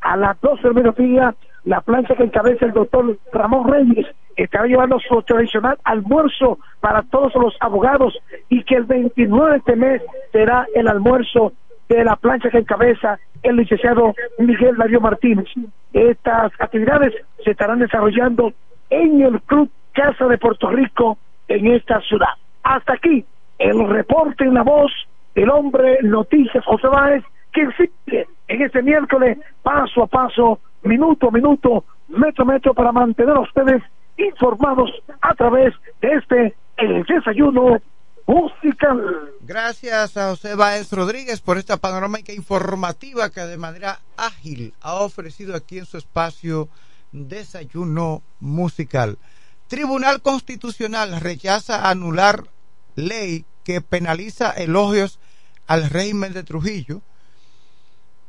a 0.01 0.17
las 0.17 0.41
12 0.41 0.63
del 0.63 0.73
mediodía, 0.73 1.35
la 1.65 1.81
plancha 1.81 2.15
que 2.15 2.23
encabeza 2.23 2.65
el 2.65 2.71
doctor 2.71 3.15
Ramón 3.31 3.71
Reyes 3.71 4.07
estará 4.35 4.65
llevando 4.65 4.97
su 5.07 5.21
tradicional 5.21 5.77
almuerzo 5.83 6.57
para 6.79 7.03
todos 7.03 7.35
los 7.35 7.55
abogados 7.59 8.17
y 8.49 8.63
que 8.63 8.73
el 8.73 8.85
29 8.85 9.51
de 9.51 9.57
este 9.57 9.75
mes 9.75 10.01
será 10.31 10.65
el 10.73 10.87
almuerzo 10.87 11.53
de 11.89 12.03
la 12.03 12.15
plancha 12.15 12.49
que 12.49 12.57
encabeza 12.57 13.19
el 13.43 13.57
licenciado 13.57 14.15
Miguel 14.39 14.77
Darío 14.77 14.99
Martínez. 14.99 15.45
Estas 15.93 16.51
actividades 16.57 17.13
se 17.45 17.51
estarán 17.51 17.77
desarrollando 17.77 18.51
en 18.89 19.21
el 19.21 19.41
Club 19.41 19.69
Casa 19.93 20.25
de 20.25 20.39
Puerto 20.39 20.71
Rico 20.71 21.19
en 21.49 21.67
esta 21.67 22.01
ciudad. 22.01 22.33
Hasta 22.63 22.93
aquí 22.93 23.23
el 23.59 23.87
reporte 23.87 24.43
en 24.43 24.55
la 24.55 24.63
voz 24.63 24.91
del 25.37 25.51
hombre 25.51 25.99
Noticias 26.01 26.65
José 26.65 26.87
Báez 26.87 27.23
que 27.53 27.67
sigue 27.77 28.27
en 28.47 28.61
este 28.63 28.81
miércoles 28.81 29.37
paso 29.61 30.01
a 30.01 30.07
paso, 30.07 30.59
minuto 30.81 31.27
a 31.27 31.31
minuto, 31.31 31.85
metro 32.07 32.43
a 32.43 32.47
metro 32.47 32.73
para 32.73 32.91
mantener 32.91 33.35
a 33.35 33.41
ustedes 33.41 33.83
informados 34.17 34.89
a 35.21 35.35
través 35.35 35.75
de 36.01 36.13
este 36.13 36.55
el 36.77 37.03
desayuno 37.03 37.79
musical. 38.25 39.29
Gracias 39.41 40.17
a 40.17 40.29
José 40.29 40.55
Báez 40.55 40.91
Rodríguez 40.91 41.39
por 41.39 41.59
esta 41.59 41.77
panorámica 41.77 42.33
informativa 42.33 43.29
que 43.29 43.41
de 43.41 43.57
manera 43.57 43.99
ágil 44.17 44.73
ha 44.81 44.95
ofrecido 44.95 45.55
aquí 45.55 45.77
en 45.77 45.85
su 45.85 45.97
espacio 45.97 46.67
Desayuno 47.11 48.23
Musical. 48.39 49.19
Tribunal 49.67 50.23
Constitucional 50.23 51.21
rechaza 51.21 51.89
anular 51.89 52.45
ley 52.95 53.45
que 53.63 53.81
penaliza 53.81 54.51
elogios 54.51 55.19
al 55.67 55.89
régimen 55.89 56.33
de 56.33 56.43
Trujillo. 56.43 57.01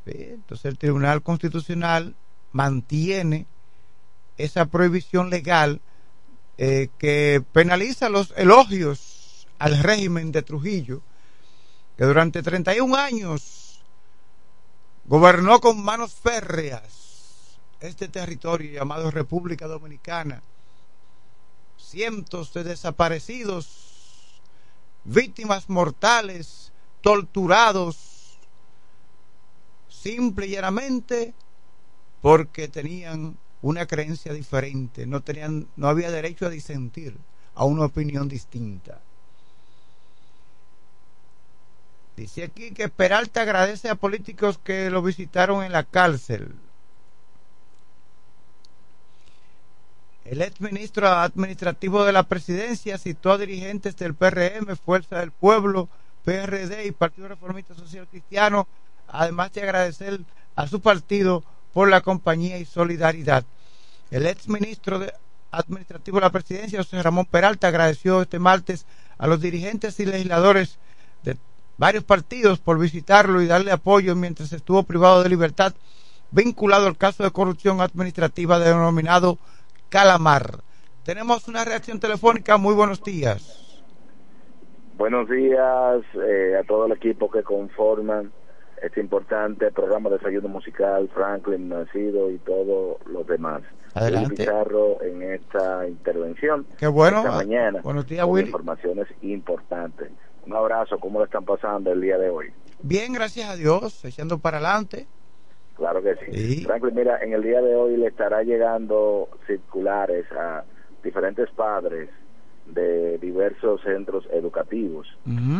Entonces 0.07 0.64
el 0.64 0.78
Tribunal 0.78 1.22
Constitucional 1.22 2.14
mantiene 2.53 3.47
esa 4.36 4.66
prohibición 4.66 5.30
legal 5.30 5.80
eh, 6.57 6.89
que 6.99 7.43
penaliza 7.53 8.09
los 8.09 8.32
elogios 8.36 9.47
al 9.59 9.78
régimen 9.82 10.32
de 10.32 10.43
Trujillo, 10.43 11.03
que 11.97 12.05
durante 12.05 12.43
31 12.43 12.97
años 12.97 13.82
gobernó 15.05 15.61
con 15.61 15.82
manos 15.82 16.14
férreas 16.14 17.59
este 17.80 18.09
territorio 18.09 18.72
llamado 18.72 19.11
República 19.11 19.66
Dominicana. 19.66 20.43
Cientos 21.76 22.53
de 22.53 22.64
desaparecidos, 22.64 24.41
víctimas 25.05 25.68
mortales, 25.68 26.72
torturados, 27.01 28.38
simple 29.88 30.46
y 30.46 30.51
llanamente 30.51 31.34
porque 32.20 32.68
tenían 32.68 33.36
una 33.62 33.86
creencia 33.86 34.32
diferente, 34.32 35.07
no 35.07 35.22
tenían, 35.22 35.68
no 35.76 35.88
había 35.88 36.11
derecho 36.11 36.46
a 36.46 36.51
disentir 36.51 37.16
a 37.55 37.64
una 37.64 37.86
opinión 37.86 38.28
distinta. 38.28 39.01
Dice 42.16 42.44
aquí 42.44 42.72
que 42.72 42.88
Peralta 42.88 43.42
agradece 43.42 43.88
a 43.88 43.94
políticos 43.94 44.59
que 44.59 44.90
lo 44.90 45.03
visitaron 45.03 45.64
en 45.64 45.72
la 45.72 45.84
cárcel. 45.84 46.55
El 50.24 50.42
ex 50.42 50.61
ministro 50.61 51.09
administrativo 51.09 52.05
de 52.05 52.12
la 52.12 52.24
presidencia 52.24 52.99
citó 52.99 53.32
a 53.32 53.38
dirigentes 53.38 53.96
del 53.96 54.14
PRM, 54.14 54.76
Fuerza 54.76 55.20
del 55.20 55.30
Pueblo, 55.30 55.88
PRD 56.29 56.85
y 56.85 56.93
Partido 56.93 57.26
Reformista 57.26 57.74
Social 57.74 58.07
Cristiano, 58.07 58.68
además 59.07 59.51
de 59.55 59.62
agradecer 59.62 60.20
a 60.57 60.66
su 60.66 60.83
partido 60.83 61.43
por 61.72 61.89
la 61.89 62.03
compañía 62.03 62.59
y 62.59 62.66
solidaridad. 62.66 63.47
El 64.11 64.26
ex 64.26 64.47
ministro 64.47 65.01
administrativo 65.51 66.18
de 66.18 66.20
la 66.20 66.31
presidencia, 66.31 66.81
José 66.81 67.03
Ramón 67.03 67.24
Peralta, 67.24 67.68
agradeció 67.68 68.20
este 68.20 68.39
martes 68.39 68.85
a 69.16 69.26
los 69.26 69.41
dirigentes 69.41 69.99
y 70.01 70.05
legisladores 70.05 70.79
de 71.22 71.39
varios 71.79 72.05
partidos 72.05 72.59
por 72.59 72.79
visitarlo 72.79 73.41
y 73.41 73.47
darle 73.47 73.72
apoyo 73.72 74.14
mientras 74.14 74.53
estuvo 74.53 74.83
privado 74.83 75.22
de 75.22 75.31
libertad 75.31 75.72
vinculado 76.31 76.89
al 76.89 76.99
caso 76.99 77.22
de 77.22 77.31
corrupción 77.31 77.81
administrativa 77.81 78.59
denominado 78.59 79.39
Calamar. 79.89 80.61
Tenemos 81.05 81.49
una 81.49 81.64
reacción 81.64 81.99
telefónica. 81.99 82.59
Muy 82.59 82.74
buenos 82.74 83.03
días. 83.03 83.67
Buenos 84.99 85.28
días 85.28 86.03
eh, 86.26 86.57
a 86.61 86.64
todo 86.64 86.86
el 86.86 86.92
equipo 86.92 87.30
que 87.30 87.44
conforman 87.44 88.32
este 88.82 89.01
importante 89.01 89.70
programa 89.70 90.11
de 90.11 90.18
desayuno 90.18 90.49
musical, 90.49 91.09
Franklin 91.14 91.68
Nacido 91.68 92.28
y 92.32 92.38
todos 92.38 92.96
los 93.07 93.24
demás. 93.28 93.62
Adelante. 93.94 94.34
Pizarro 94.34 95.01
en 95.05 95.22
esta 95.22 95.86
intervención. 95.86 96.66
Qué 96.76 96.88
bueno. 96.88 97.18
Esta 97.18 97.30
mañana. 97.30 97.80
Buenos 97.82 98.09
días, 98.09 98.24
con 98.24 98.34
Willy. 98.34 98.46
Informaciones 98.49 99.07
importantes. 99.22 100.11
Un 100.44 100.57
abrazo, 100.57 100.99
¿cómo 100.99 101.20
le 101.20 101.26
están 101.26 101.44
pasando 101.44 101.92
el 101.92 102.01
día 102.01 102.18
de 102.18 102.30
hoy? 102.30 102.53
Bien, 102.82 103.12
gracias 103.12 103.51
a 103.51 103.55
Dios, 103.55 104.05
echando 104.05 104.38
para 104.38 104.57
adelante. 104.57 105.07
Claro 105.76 106.03
que 106.03 106.16
sí. 106.16 106.32
Sí. 106.32 106.64
Franklin, 106.64 106.96
mira, 106.96 107.22
en 107.22 107.34
el 107.34 107.44
día 107.44 107.61
de 107.61 107.76
hoy 107.76 107.96
le 107.96 108.09
estará 108.09 108.42
llegando 108.42 109.28
circulares 109.46 110.26
a 110.32 110.64
diferentes 111.05 111.49
padres 111.51 112.11
de 112.74 113.18
diversos 113.18 113.80
centros 113.82 114.28
educativos. 114.32 115.06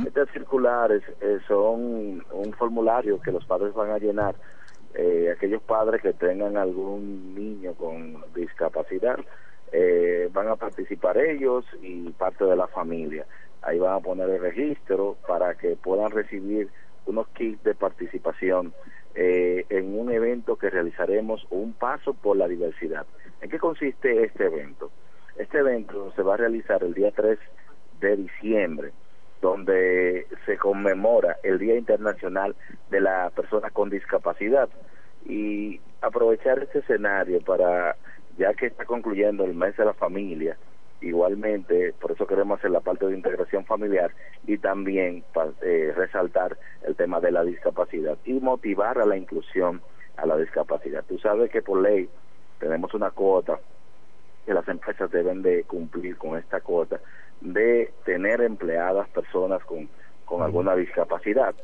Estas 0.07 0.31
circulares 0.31 1.03
eh, 1.21 1.39
son 1.47 2.25
un 2.33 2.53
formulario 2.57 3.21
que 3.21 3.33
los 3.33 3.45
padres 3.45 3.75
van 3.75 3.91
a 3.91 3.99
llenar 3.99 4.35
eh, 4.95 5.31
aquellos 5.35 5.63
padres 5.63 6.03
que 6.03 6.13
tengan 6.13 6.57
algún 6.57 7.35
niño 7.35 7.75
con 7.75 8.25
discapacidad, 8.35 9.19
eh, 9.71 10.29
van 10.33 10.49
a 10.49 10.57
participar 10.57 11.19
ellos 11.19 11.65
y 11.83 12.11
parte 12.11 12.45
de 12.45 12.57
la 12.57 12.67
familia. 12.67 13.27
Ahí 13.63 13.79
van 13.79 13.95
a 13.95 14.01
poner 14.01 14.31
el 14.31 14.41
registro 14.41 15.17
para 15.27 15.55
que 15.57 15.77
puedan 15.77 16.11
recibir 16.11 16.69
unos 17.07 17.29
kits 17.29 17.63
de 17.65 17.75
participación 17.75 18.73
eh, 19.15 19.67
en 19.69 19.99
un 19.99 20.11
evento 20.11 20.57
que 20.57 20.71
realizaremos, 20.71 21.47
un 21.51 21.75
paso 21.75 22.15
por 22.15 22.37
la 22.37 22.49
diversidad. 22.49 23.07
¿En 23.41 23.51
qué 23.51 23.59
consiste 23.59 24.25
este 24.25 24.47
evento? 24.47 24.91
Este 25.39 25.59
evento 25.59 26.13
se 26.17 26.23
va 26.23 26.35
a 26.35 26.37
realizar 26.37 26.83
el 26.83 26.95
día 26.95 27.13
3 27.15 27.39
de 28.01 28.17
diciembre, 28.17 28.91
donde 29.41 30.27
se 30.45 30.59
conmemora 30.59 31.37
el 31.45 31.61
Día 31.61 31.77
Internacional 31.77 32.57
de 32.91 33.01
la 33.01 33.31
Persona 33.31 33.71
con 33.71 33.89
Discapacidad 33.89 34.69
y 35.25 35.81
aprovechar 36.01 36.59
este 36.59 36.81
escenario 36.81 37.41
para, 37.41 37.95
ya 38.37 38.53
que 38.55 38.67
está 38.67 38.85
concluyendo 38.85 39.45
el 39.45 39.55
mes 39.55 39.77
de 39.77 39.85
la 39.85 39.95
familia, 39.95 40.57
igualmente, 41.01 41.95
por 42.01 42.11
eso 42.11 42.27
queremos 42.27 42.59
hacer 42.59 42.73
la 42.73 42.81
parte 42.81 43.07
de 43.07 43.15
integración 43.15 43.65
familiar 43.65 44.11
y 44.45 44.59
también 44.59 45.23
eh, 45.63 45.93
resaltar 45.95 46.59
el 46.83 46.97
tema 46.97 47.21
de 47.21 47.31
la 47.31 47.45
discapacidad 47.45 48.19
y 48.25 48.33
motivar 48.41 48.99
a 48.99 49.07
la 49.07 49.17
inclusión 49.17 49.83
a 50.17 50.27
la 50.27 50.37
discapacidad. 50.37 51.05
Tú 51.09 51.17
sabes 51.21 51.49
que 51.53 51.63
por 51.63 51.81
ley 51.81 52.09
tenemos 52.59 52.93
una 52.93 53.13
cuota 53.13 53.61
que 54.49 54.55
las 54.55 54.67
empresas 54.67 55.11
deben 55.11 55.43
de 55.43 55.65
cumplir 55.65 56.17
con 56.17 56.39
esta 56.39 56.63
cuota 56.63 56.99
de 57.43 57.93
tener 58.07 58.41
empleadas 58.41 59.07
personas 59.11 59.63
con, 59.65 59.91
con 60.25 60.41
alguna 60.41 60.75
discapacidad. 60.75 61.55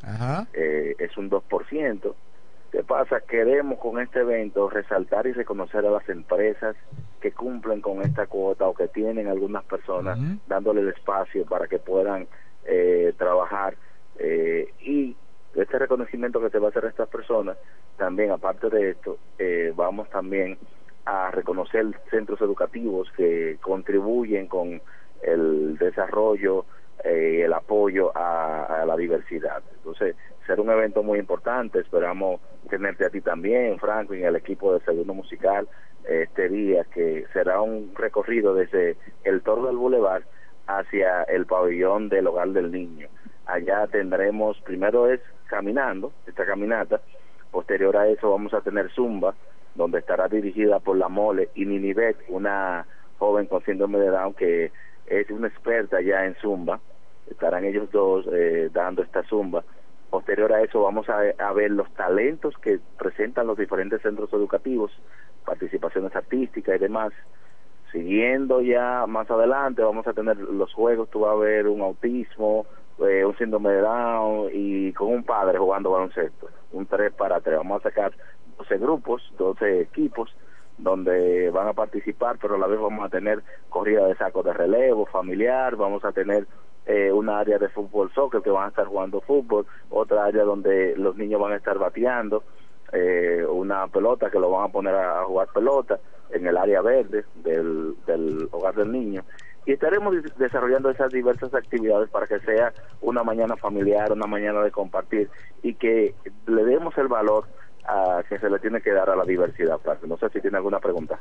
Eh, 0.52 0.94
es 0.98 1.16
un 1.16 1.30
2%. 1.30 2.14
¿Qué 2.70 2.84
pasa? 2.84 3.22
Queremos 3.22 3.78
con 3.78 3.98
este 4.00 4.20
evento 4.20 4.68
resaltar 4.68 5.26
y 5.26 5.32
reconocer 5.32 5.86
a 5.86 5.90
las 5.92 6.06
empresas 6.10 6.76
que 7.22 7.32
cumplen 7.32 7.80
con 7.80 8.02
esta 8.02 8.26
cuota 8.26 8.68
o 8.68 8.74
que 8.74 8.88
tienen 8.88 9.28
algunas 9.28 9.64
personas 9.64 10.18
dándole 10.46 10.82
el 10.82 10.88
espacio 10.88 11.46
para 11.46 11.66
que 11.66 11.78
puedan 11.78 12.26
eh, 12.66 13.14
trabajar 13.16 13.76
eh, 14.18 14.68
y 14.80 15.16
este 15.54 15.78
reconocimiento 15.78 16.38
que 16.38 16.50
se 16.50 16.58
va 16.58 16.66
a 16.66 16.70
hacer 16.70 16.84
a 16.84 16.88
estas 16.88 17.08
personas 17.08 17.56
también 17.96 18.30
aparte 18.30 18.68
de 18.68 18.90
esto 18.90 19.16
eh, 19.38 19.72
vamos 19.74 20.10
también 20.10 20.58
a 21.06 21.30
reconocer 21.30 21.86
centros 22.10 22.40
educativos 22.40 23.10
que 23.16 23.58
contribuyen 23.60 24.46
con 24.46 24.80
el 25.22 25.76
desarrollo 25.78 26.64
y 27.04 27.40
el 27.40 27.52
apoyo 27.52 28.16
a, 28.16 28.82
a, 28.82 28.86
la 28.86 28.96
diversidad. 28.96 29.62
Entonces, 29.76 30.16
será 30.46 30.62
un 30.62 30.70
evento 30.70 31.02
muy 31.02 31.18
importante. 31.18 31.80
Esperamos 31.80 32.40
tenerte 32.70 33.04
a 33.04 33.10
ti 33.10 33.20
también, 33.20 33.78
Franco, 33.78 34.14
y 34.14 34.22
el 34.22 34.36
equipo 34.36 34.72
de 34.72 34.80
Segundo 34.84 35.12
Musical 35.12 35.68
este 36.08 36.48
día, 36.48 36.84
que 36.84 37.26
será 37.32 37.60
un 37.60 37.92
recorrido 37.94 38.54
desde 38.54 38.96
el 39.24 39.42
Toro 39.42 39.66
del 39.66 39.76
Boulevard 39.76 40.22
hacia 40.66 41.22
el 41.24 41.46
pabellón 41.46 42.08
del 42.08 42.26
Hogar 42.26 42.50
del 42.50 42.70
Niño. 42.70 43.08
Allá 43.46 43.86
tendremos, 43.86 44.60
primero 44.62 45.10
es 45.10 45.20
caminando, 45.46 46.12
esta 46.26 46.46
caminata, 46.46 47.00
posterior 47.50 47.96
a 47.96 48.08
eso 48.08 48.30
vamos 48.30 48.52
a 48.54 48.60
tener 48.60 48.90
Zumba, 48.90 49.34
donde 49.74 49.98
estará 49.98 50.28
dirigida 50.28 50.80
por 50.80 50.96
la 50.96 51.08
Mole 51.08 51.50
y 51.54 51.66
Ninibet, 51.66 52.16
una 52.28 52.86
joven 53.18 53.46
con 53.46 53.64
síndrome 53.64 53.98
de 53.98 54.08
Down 54.08 54.34
que 54.34 54.72
es 55.06 55.30
una 55.30 55.48
experta 55.48 56.00
ya 56.00 56.24
en 56.24 56.34
Zumba. 56.36 56.80
Estarán 57.30 57.64
ellos 57.64 57.90
dos 57.90 58.26
eh, 58.32 58.70
dando 58.72 59.02
esta 59.02 59.22
Zumba. 59.24 59.64
Posterior 60.10 60.52
a 60.52 60.62
eso 60.62 60.82
vamos 60.82 61.08
a, 61.08 61.20
a 61.38 61.52
ver 61.52 61.70
los 61.70 61.92
talentos 61.94 62.54
que 62.58 62.78
presentan 62.98 63.46
los 63.46 63.58
diferentes 63.58 64.00
centros 64.02 64.32
educativos 64.32 64.92
participaciones 65.44 66.14
artísticas 66.14 66.76
y 66.76 66.78
demás. 66.78 67.12
Siguiendo 67.92 68.60
ya 68.60 69.04
más 69.06 69.30
adelante 69.30 69.82
vamos 69.82 70.06
a 70.06 70.12
tener 70.12 70.36
los 70.36 70.72
juegos, 70.72 71.10
tú 71.10 71.20
vas 71.20 71.32
a 71.32 71.36
ver 71.36 71.68
un 71.68 71.80
autismo, 71.80 72.66
eh, 72.98 73.24
un 73.24 73.36
síndrome 73.36 73.70
de 73.70 73.80
Down 73.80 74.50
y 74.52 74.92
con 74.92 75.08
un 75.08 75.22
padre 75.22 75.58
jugando 75.58 75.90
baloncesto, 75.90 76.48
un 76.72 76.86
3 76.86 77.12
para 77.12 77.40
3. 77.40 77.58
Vamos 77.58 77.80
a 77.80 77.88
sacar 77.88 78.12
12 78.58 78.78
grupos, 78.78 79.22
12 79.38 79.80
equipos 79.80 80.34
donde 80.78 81.50
van 81.50 81.68
a 81.68 81.72
participar, 81.72 82.38
pero 82.40 82.56
a 82.56 82.58
la 82.58 82.66
vez 82.66 82.80
vamos 82.80 83.04
a 83.04 83.08
tener 83.08 83.42
corrida 83.68 84.06
de 84.06 84.16
sacos 84.16 84.44
de 84.44 84.52
relevo 84.52 85.06
familiar, 85.06 85.76
vamos 85.76 86.04
a 86.04 86.12
tener 86.12 86.46
eh, 86.86 87.12
una 87.12 87.38
área 87.38 87.58
de 87.58 87.68
fútbol 87.68 88.10
soccer 88.12 88.42
que 88.42 88.50
van 88.50 88.66
a 88.66 88.68
estar 88.68 88.86
jugando 88.86 89.20
fútbol, 89.20 89.66
otra 89.90 90.24
área 90.24 90.42
donde 90.42 90.94
los 90.96 91.16
niños 91.16 91.40
van 91.40 91.52
a 91.52 91.56
estar 91.56 91.78
bateando, 91.78 92.42
eh, 92.92 93.44
una 93.48 93.86
pelota 93.88 94.30
que 94.30 94.38
lo 94.38 94.50
van 94.50 94.66
a 94.66 94.72
poner 94.72 94.94
a, 94.94 95.24
jugar 95.24 95.48
pelota 95.54 95.98
en 96.30 96.46
el 96.46 96.56
área 96.56 96.82
verde 96.82 97.24
del, 97.36 97.94
del 98.06 98.48
hogar 98.50 98.74
del 98.74 98.90
niño. 98.90 99.22
Y 99.66 99.72
estaremos 99.72 100.14
desarrollando 100.36 100.90
esas 100.90 101.10
diversas 101.10 101.54
actividades 101.54 102.10
para 102.10 102.26
que 102.26 102.38
sea 102.40 102.74
una 103.00 103.22
mañana 103.22 103.56
familiar, 103.56 104.12
una 104.12 104.26
mañana 104.26 104.60
de 104.60 104.70
compartir 104.70 105.30
y 105.62 105.74
que 105.74 106.14
le 106.46 106.64
demos 106.64 106.96
el 106.98 107.08
valor 107.08 107.44
a 107.86 108.22
que 108.28 108.38
se 108.38 108.48
le 108.48 108.58
tiene 108.58 108.80
que 108.80 108.92
dar 108.92 109.10
a 109.10 109.16
la 109.16 109.24
diversidad. 109.24 109.78
No 110.06 110.16
sé 110.16 110.28
si 110.30 110.40
tiene 110.40 110.56
alguna 110.56 110.80
pregunta. 110.80 111.18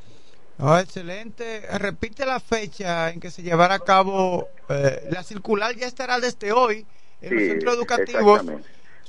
Oh, 0.59 0.77
excelente. 0.77 1.63
Repite 1.79 2.25
la 2.25 2.39
fecha 2.39 3.09
en 3.09 3.19
que 3.19 3.31
se 3.31 3.41
llevará 3.41 3.75
a 3.75 3.79
cabo 3.79 4.47
eh, 4.69 5.07
la 5.11 5.23
circular 5.23 5.75
ya 5.75 5.87
estará 5.87 6.19
desde 6.19 6.51
hoy 6.51 6.85
en 7.21 7.35
los 7.35 7.43
centros 7.43 7.75
educativos. 7.75 8.45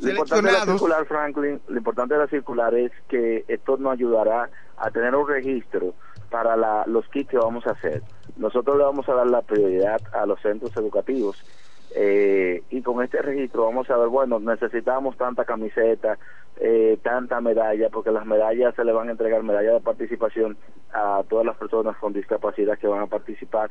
Lo 0.01 0.11
importante 0.11 0.51
de 0.51 0.59
la 0.59 0.65
circular, 0.65 1.07
Franklin, 1.07 1.61
lo 1.69 1.77
importante 1.77 2.15
de 2.15 2.21
la 2.21 2.27
circular 2.27 2.75
es 2.75 2.91
que 3.09 3.45
esto 3.47 3.77
nos 3.77 3.93
ayudará 3.93 4.51
a 4.77 4.91
tener 4.91 5.15
un 5.15 5.29
registro 5.29 5.95
para 6.31 6.57
la, 6.57 6.85
los 6.87 7.07
kits 7.09 7.31
que 7.31 7.37
vamos 7.37 7.65
a 7.67 7.73
hacer. 7.73 8.03
Nosotros 8.37 8.77
le 8.77 8.83
vamos 8.83 9.09
a 9.09 9.15
dar 9.15 9.27
la 9.29 9.43
prioridad 9.43 10.01
a 10.13 10.27
los 10.27 10.41
centros 10.41 10.77
educativos 10.77 11.45
eh, 11.95 12.63
y 12.71 12.83
con 12.83 13.03
este 13.05 13.23
registro 13.23 13.67
vamos 13.67 13.89
a 13.89 13.97
ver, 13.97 14.09
bueno, 14.09 14.41
necesitamos 14.41 15.17
tanta 15.17 15.45
camiseta, 15.45 16.19
eh, 16.61 16.99
tanta 17.03 17.41
medalla, 17.41 17.89
porque 17.89 18.11
las 18.11 18.27
medallas 18.27 18.75
se 18.75 18.85
le 18.85 18.93
van 18.93 19.09
a 19.09 19.13
entregar 19.13 19.43
medallas 19.45 19.75
de 19.75 19.81
participación 19.81 20.57
a 20.93 21.23
todas 21.29 21.47
las 21.47 21.57
personas 21.57 21.97
con 21.99 22.13
discapacidad 22.13 22.79
que 22.79 22.89
van 22.89 23.03
a 23.03 23.07
participar 23.07 23.71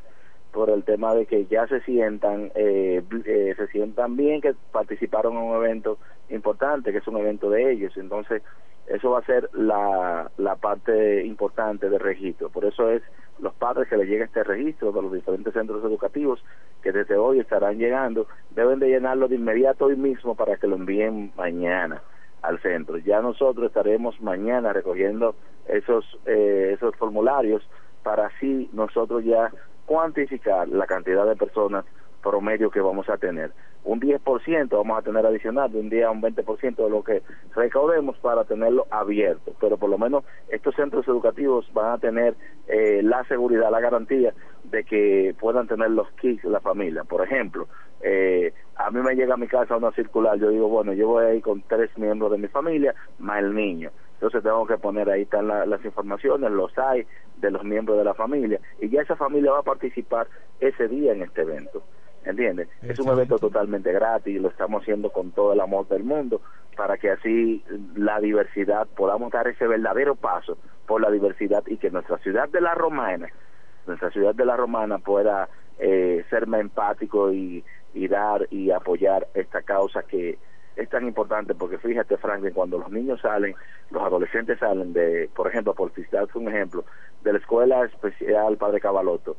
por 0.53 0.69
el 0.69 0.83
tema 0.83 1.13
de 1.15 1.25
que 1.25 1.47
ya 1.47 1.67
se 1.67 1.81
sientan 1.81 2.51
eh, 2.55 3.03
eh, 3.25 3.55
se 3.57 3.67
sientan 3.67 4.15
bien 4.15 4.39
que 4.39 4.53
participaron 4.71 5.33
en 5.33 5.39
un 5.39 5.55
evento 5.55 5.97
importante 6.29 6.91
que 6.91 6.99
es 6.99 7.07
un 7.07 7.17
evento 7.17 7.49
de 7.49 7.71
ellos. 7.73 7.91
Entonces 7.97 8.41
eso 8.87 9.11
va 9.11 9.19
a 9.19 9.25
ser 9.25 9.49
la, 9.53 10.31
la 10.37 10.55
parte 10.55 11.25
importante 11.25 11.89
del 11.89 11.99
registro. 11.99 12.49
Por 12.49 12.65
eso 12.65 12.89
es 12.89 13.01
los 13.39 13.53
padres 13.53 13.87
que 13.87 13.97
les 13.97 14.07
llegue 14.07 14.23
este 14.23 14.43
registro 14.43 14.91
de 14.91 15.01
los 15.01 15.11
diferentes 15.11 15.53
centros 15.53 15.83
educativos 15.83 16.43
que 16.81 16.91
desde 16.91 17.15
hoy 17.15 17.39
estarán 17.39 17.77
llegando 17.77 18.27
deben 18.51 18.79
de 18.79 18.89
llenarlo 18.89 19.27
de 19.27 19.35
inmediato 19.35 19.85
hoy 19.85 19.95
mismo 19.95 20.35
para 20.35 20.57
que 20.57 20.67
lo 20.67 20.75
envíen 20.75 21.31
mañana 21.35 22.01
al 22.41 22.59
centro. 22.59 22.97
Ya 22.97 23.21
nosotros 23.21 23.67
estaremos 23.67 24.19
mañana 24.21 24.73
recogiendo 24.73 25.35
esos 25.67 26.05
eh, 26.25 26.71
esos 26.75 26.95
formularios 26.95 27.67
para 28.03 28.27
así 28.27 28.69
nosotros 28.73 29.23
ya 29.23 29.51
cuantificar 29.85 30.67
la 30.67 30.85
cantidad 30.85 31.25
de 31.25 31.35
personas 31.35 31.85
promedio 32.23 32.71
que 32.71 32.79
vamos 32.79 33.09
a 33.09 33.17
tener. 33.17 33.51
Un 33.83 33.99
10% 33.99 34.69
vamos 34.69 34.97
a 34.97 35.01
tener 35.01 35.25
adicional, 35.25 35.71
de 35.71 35.79
un 35.79 35.89
día 35.89 36.07
a 36.07 36.11
un 36.11 36.21
20% 36.21 36.75
de 36.75 36.89
lo 36.89 37.03
que 37.03 37.21
recaudemos 37.53 38.17
para 38.17 38.45
tenerlo 38.45 38.87
abierto. 38.89 39.53
Pero 39.59 39.77
por 39.77 39.89
lo 39.89 39.97
menos 39.97 40.23
estos 40.49 40.73
centros 40.75 41.07
educativos 41.07 41.69
van 41.73 41.91
a 41.91 41.97
tener 41.97 42.35
eh, 42.67 43.01
la 43.03 43.23
seguridad, 43.25 43.69
la 43.69 43.81
garantía 43.81 44.33
de 44.63 44.85
que 44.85 45.35
puedan 45.39 45.67
tener 45.67 45.91
los 45.91 46.09
kits 46.13 46.45
la 46.45 46.61
familia. 46.61 47.03
Por 47.03 47.23
ejemplo, 47.23 47.67
eh, 48.01 48.53
a 48.77 48.89
mí 48.89 49.01
me 49.01 49.15
llega 49.15 49.33
a 49.33 49.37
mi 49.37 49.47
casa 49.47 49.77
una 49.77 49.91
circular, 49.91 50.39
yo 50.39 50.49
digo, 50.49 50.69
bueno, 50.69 50.93
yo 50.93 51.09
voy 51.09 51.25
ahí 51.25 51.41
con 51.41 51.61
tres 51.63 51.95
miembros 51.97 52.31
de 52.31 52.37
mi 52.37 52.47
familia, 52.47 52.95
más 53.19 53.39
el 53.39 53.53
niño. 53.53 53.91
Entonces 54.13 54.41
tengo 54.41 54.65
que 54.65 54.77
poner 54.77 55.09
ahí 55.09 55.23
están 55.23 55.49
las 55.49 55.83
informaciones, 55.83 56.49
los 56.51 56.77
hay 56.77 57.05
de 57.37 57.51
los 57.51 57.65
miembros 57.65 57.97
de 57.97 58.05
la 58.05 58.13
familia 58.13 58.57
y 58.79 58.87
ya 58.87 59.01
esa 59.01 59.17
familia 59.17 59.51
va 59.51 59.59
a 59.59 59.63
participar 59.63 60.27
ese 60.61 60.87
día 60.87 61.11
en 61.11 61.23
este 61.23 61.41
evento. 61.41 61.83
¿Entiendes? 62.25 62.69
Es 62.81 62.99
un 62.99 63.09
evento 63.09 63.37
totalmente 63.37 63.91
gratis, 63.91 64.41
lo 64.41 64.49
estamos 64.49 64.81
haciendo 64.81 65.11
con 65.11 65.31
todo 65.31 65.53
el 65.53 65.59
amor 65.59 65.87
del 65.89 66.03
mundo 66.03 66.41
para 66.75 66.97
que 66.97 67.11
así 67.11 67.63
la 67.95 68.19
diversidad 68.19 68.87
podamos 68.95 69.31
dar 69.31 69.47
ese 69.47 69.67
verdadero 69.67 70.15
paso 70.15 70.57
por 70.87 71.01
la 71.01 71.11
diversidad 71.11 71.63
y 71.67 71.77
que 71.77 71.91
nuestra 71.91 72.17
ciudad 72.19 72.49
de 72.49 72.61
la 72.61 72.75
Romana, 72.75 73.27
nuestra 73.85 74.09
ciudad 74.11 74.33
de 74.33 74.45
la 74.45 74.55
Romana 74.55 74.99
pueda 74.99 75.49
eh, 75.79 76.23
ser 76.29 76.47
más 76.47 76.61
empático 76.61 77.31
y, 77.31 77.63
y 77.93 78.07
dar 78.07 78.47
y 78.51 78.71
apoyar 78.71 79.27
esta 79.33 79.61
causa 79.61 80.03
que 80.03 80.37
es 80.75 80.89
tan 80.89 81.05
importante 81.05 81.53
porque 81.53 81.77
fíjate 81.77 82.17
Franklin 82.17 82.53
cuando 82.53 82.79
los 82.79 82.91
niños 82.91 83.21
salen 83.21 83.53
los 83.91 84.01
adolescentes 84.01 84.57
salen 84.57 84.91
de 84.91 85.29
por 85.35 85.47
ejemplo 85.47 85.75
por 85.75 85.91
citar 85.91 86.27
un 86.33 86.47
ejemplo 86.47 86.83
de 87.21 87.33
la 87.33 87.39
escuela 87.39 87.85
especial 87.85 88.57
Padre 88.57 88.79
Cabaloto 88.79 89.35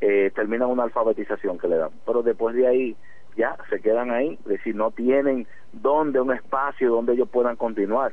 eh, 0.00 0.30
terminan 0.34 0.68
una 0.68 0.84
alfabetización 0.84 1.58
que 1.58 1.68
le 1.68 1.76
dan 1.76 1.90
pero 2.06 2.22
después 2.22 2.54
de 2.54 2.66
ahí 2.66 2.96
ya 3.36 3.56
se 3.70 3.80
quedan 3.80 4.10
ahí 4.10 4.38
es 4.42 4.44
decir 4.44 4.74
no 4.74 4.90
tienen 4.90 5.46
donde 5.72 6.20
un 6.20 6.32
espacio 6.32 6.90
donde 6.90 7.14
ellos 7.14 7.28
puedan 7.30 7.56
continuar 7.56 8.12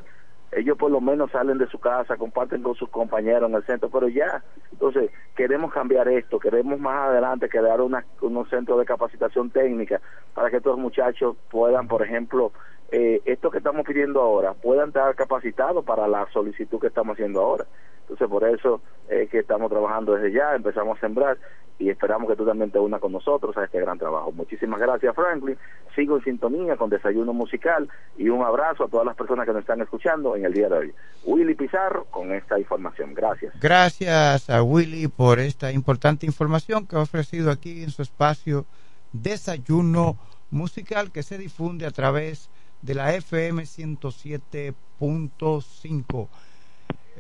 ellos 0.52 0.78
por 0.78 0.92
lo 0.92 1.00
menos 1.00 1.32
salen 1.32 1.58
de 1.58 1.68
su 1.68 1.80
casa, 1.80 2.18
comparten 2.18 2.62
con 2.62 2.76
sus 2.76 2.90
compañeros 2.90 3.50
en 3.50 3.56
el 3.56 3.64
centro, 3.64 3.90
pero 3.90 4.10
ya, 4.10 4.44
entonces 4.72 5.10
queremos 5.36 5.72
cambiar 5.74 6.10
esto, 6.10 6.40
queremos 6.40 6.78
más 6.80 7.10
adelante 7.10 7.48
crear 7.48 7.80
una, 7.80 8.06
unos 8.20 8.50
centros 8.50 8.78
de 8.80 8.86
capacitación 8.86 9.50
técnica 9.50 10.02
para 10.34 10.50
que 10.50 10.58
estos 10.58 10.78
muchachos 10.78 11.38
puedan, 11.50 11.88
por 11.88 12.04
ejemplo, 12.04 12.52
eh, 12.92 13.22
esto 13.24 13.50
que 13.50 13.60
estamos 13.60 13.86
pidiendo 13.86 14.22
ahora, 14.22 14.54
puedan 14.54 14.90
estar 14.90 15.16
capacitados 15.16 15.86
para 15.86 16.06
la 16.08 16.28
solicitud 16.34 16.80
que 16.80 16.88
estamos 16.88 17.14
haciendo 17.14 17.40
ahora. 17.40 17.66
Entonces, 18.02 18.28
por 18.28 18.44
eso 18.44 18.82
es 19.10 19.30
que 19.30 19.40
estamos 19.40 19.70
trabajando 19.70 20.16
desde 20.16 20.32
ya, 20.32 20.56
empezamos 20.56 20.98
a 20.98 21.02
sembrar 21.02 21.38
y 21.82 21.90
esperamos 21.90 22.30
que 22.30 22.36
tú 22.36 22.46
también 22.46 22.70
te 22.70 22.78
unas 22.78 23.02
con 23.02 23.12
nosotros 23.12 23.58
a 23.58 23.64
este 23.64 23.80
gran 23.80 23.98
trabajo. 23.98 24.32
Muchísimas 24.32 24.80
gracias, 24.80 25.16
Franklin. 25.16 25.58
Sigo 25.96 26.18
en 26.18 26.24
sintonía 26.24 26.78
con 26.78 26.92
Desayuno 26.92 27.34
Musical 27.34 27.90
y 28.18 28.30
un 28.30 28.44
abrazo 28.44 28.84
a 28.84 28.88
todas 28.88 29.04
las 29.06 29.16
personas 29.16 29.48
que 29.48 29.54
nos 29.54 29.62
están 29.62 29.82
escuchando 29.82 30.36
en 30.36 30.46
el 30.46 30.54
día 30.54 30.70
de 30.70 30.78
hoy. 30.78 30.94
Willy 31.26 31.56
Pizarro 31.56 32.06
con 32.06 32.32
esta 32.34 32.60
información. 32.60 33.16
Gracias. 33.16 33.60
Gracias 33.60 34.48
a 34.50 34.62
Willy 34.62 35.08
por 35.08 35.40
esta 35.40 35.72
importante 35.72 36.28
información 36.28 36.86
que 36.86 36.98
ha 36.98 37.00
ofrecido 37.00 37.50
aquí 37.50 37.82
en 37.84 37.90
su 37.90 38.04
espacio 38.04 38.68
Desayuno 39.12 40.18
Musical 40.52 41.12
que 41.12 41.24
se 41.24 41.40
difunde 41.40 41.88
a 41.88 41.92
través 41.92 42.52
de 42.84 42.94
la 42.94 43.16
FM 43.16 43.64
107.5. 43.64 46.28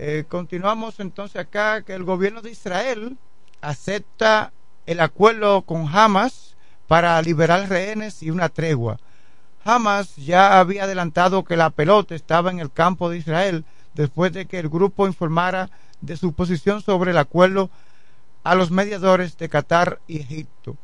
Eh, 0.03 0.25
continuamos 0.27 0.99
entonces 0.99 1.39
acá 1.39 1.83
que 1.83 1.93
el 1.93 2.03
gobierno 2.03 2.41
de 2.41 2.49
Israel 2.49 3.19
acepta 3.61 4.51
el 4.87 4.99
acuerdo 4.99 5.61
con 5.61 5.87
Hamas 5.95 6.57
para 6.87 7.21
liberar 7.21 7.69
rehenes 7.69 8.23
y 8.23 8.31
una 8.31 8.49
tregua. 8.49 8.97
Hamas 9.63 10.15
ya 10.15 10.59
había 10.59 10.85
adelantado 10.85 11.43
que 11.43 11.55
la 11.55 11.69
pelota 11.69 12.15
estaba 12.15 12.49
en 12.49 12.57
el 12.57 12.71
campo 12.71 13.11
de 13.11 13.19
Israel 13.19 13.63
después 13.93 14.33
de 14.33 14.47
que 14.47 14.57
el 14.57 14.69
grupo 14.69 15.05
informara 15.05 15.69
de 16.01 16.17
su 16.17 16.33
posición 16.33 16.81
sobre 16.81 17.11
el 17.11 17.19
acuerdo 17.19 17.69
a 18.43 18.55
los 18.55 18.71
mediadores 18.71 19.37
de 19.37 19.49
Qatar 19.49 19.99
y 20.07 20.21
Egipto. 20.21 20.77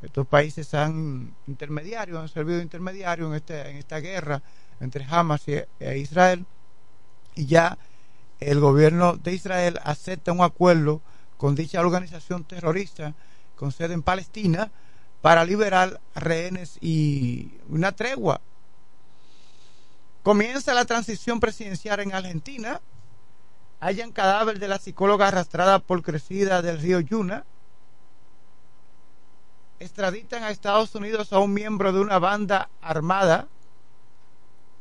Estos 0.00 0.26
países 0.26 0.72
han 0.72 1.34
intermediarios, 1.46 2.18
han 2.18 2.28
servido 2.30 2.56
de 2.56 2.64
intermediarios 2.64 3.28
en, 3.28 3.34
este, 3.34 3.68
en 3.68 3.76
esta 3.76 4.00
guerra 4.00 4.40
entre 4.80 5.04
Hamas 5.04 5.42
e 5.48 5.98
Israel 5.98 6.46
y 7.34 7.44
ya 7.44 7.76
el 8.50 8.60
gobierno 8.60 9.16
de 9.16 9.32
Israel 9.32 9.80
acepta 9.84 10.32
un 10.32 10.42
acuerdo 10.42 11.00
con 11.36 11.54
dicha 11.54 11.80
organización 11.80 12.44
terrorista 12.44 13.14
con 13.56 13.72
sede 13.72 13.94
en 13.94 14.02
Palestina 14.02 14.70
para 15.22 15.44
liberar 15.44 16.00
rehenes 16.14 16.78
y 16.80 17.52
una 17.68 17.92
tregua. 17.92 18.40
Comienza 20.22 20.74
la 20.74 20.84
transición 20.84 21.40
presidencial 21.40 22.00
en 22.00 22.14
Argentina. 22.14 22.80
Hayan 23.80 24.12
cadáver 24.12 24.58
de 24.58 24.68
la 24.68 24.78
psicóloga 24.78 25.28
arrastrada 25.28 25.78
por 25.78 26.02
crecida 26.02 26.62
del 26.62 26.80
río 26.80 27.00
Yuna. 27.00 27.44
Extraditan 29.78 30.42
a 30.42 30.50
Estados 30.50 30.94
Unidos 30.94 31.32
a 31.32 31.38
un 31.38 31.52
miembro 31.52 31.92
de 31.92 32.00
una 32.00 32.18
banda 32.18 32.70
armada 32.80 33.48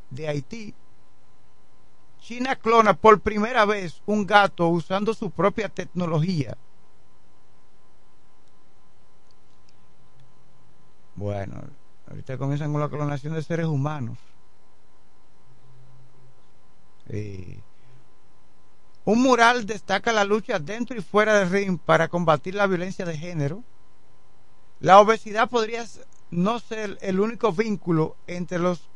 de 0.10 0.28
Haití 0.28 0.74
China 2.24 2.56
clona 2.56 2.94
por 2.94 3.20
primera 3.20 3.66
vez 3.66 4.02
un 4.06 4.26
gato 4.26 4.70
usando 4.70 5.14
su 5.14 5.30
propia 5.30 5.68
tecnología. 5.68 6.58
Bueno, 11.16 11.62
ahorita 12.08 12.38
comienzan 12.38 12.72
con 12.72 12.80
la 12.80 12.88
clonación 12.88 13.34
de 13.34 13.44
seres 13.44 13.66
humanos. 13.66 14.18
un 19.06 19.22
mural 19.22 19.66
destaca 19.66 20.14
la 20.14 20.24
lucha 20.24 20.58
dentro 20.58 20.98
y 20.98 21.02
fuera 21.02 21.38
del 21.38 21.50
ring 21.50 21.78
para 21.78 22.08
combatir 22.08 22.56
la 22.56 22.68
violencia 22.68 23.04
de 23.04 23.18
género. 23.18 23.64
La 24.80 25.02
obesidad 25.02 25.50
podría 25.50 25.86
no 26.32 26.60
ser 26.60 26.98
el 27.02 27.20
único 27.20 27.52
vínculo 27.52 28.16
entre 28.28 28.60
los 28.60 28.90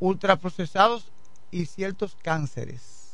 ultraprocesados 0.00 1.12
y 1.52 1.66
ciertos 1.66 2.16
cánceres. 2.20 3.12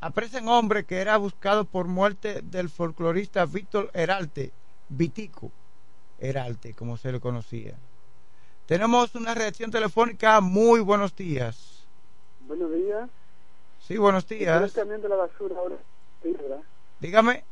Apresan 0.00 0.46
hombre 0.46 0.84
que 0.84 1.00
era 1.00 1.16
buscado 1.16 1.64
por 1.64 1.88
muerte 1.88 2.42
del 2.42 2.68
folclorista 2.68 3.44
Víctor 3.46 3.90
Heralte, 3.94 4.52
Vitico 4.88 5.50
Heralte, 6.20 6.74
como 6.74 6.96
se 6.96 7.10
le 7.10 7.18
conocía. 7.18 7.74
Tenemos 8.66 9.14
una 9.16 9.34
reacción 9.34 9.72
telefónica. 9.72 10.40
Muy 10.40 10.80
buenos 10.80 11.16
días. 11.16 11.84
Buenos 12.46 12.70
días. 12.70 13.10
Sí, 13.80 13.96
buenos 13.96 14.28
días. 14.28 14.74
de 14.74 15.08
la 15.08 15.16
basura 15.16 15.56
ahora. 15.56 15.76
Dígame. 17.00 17.44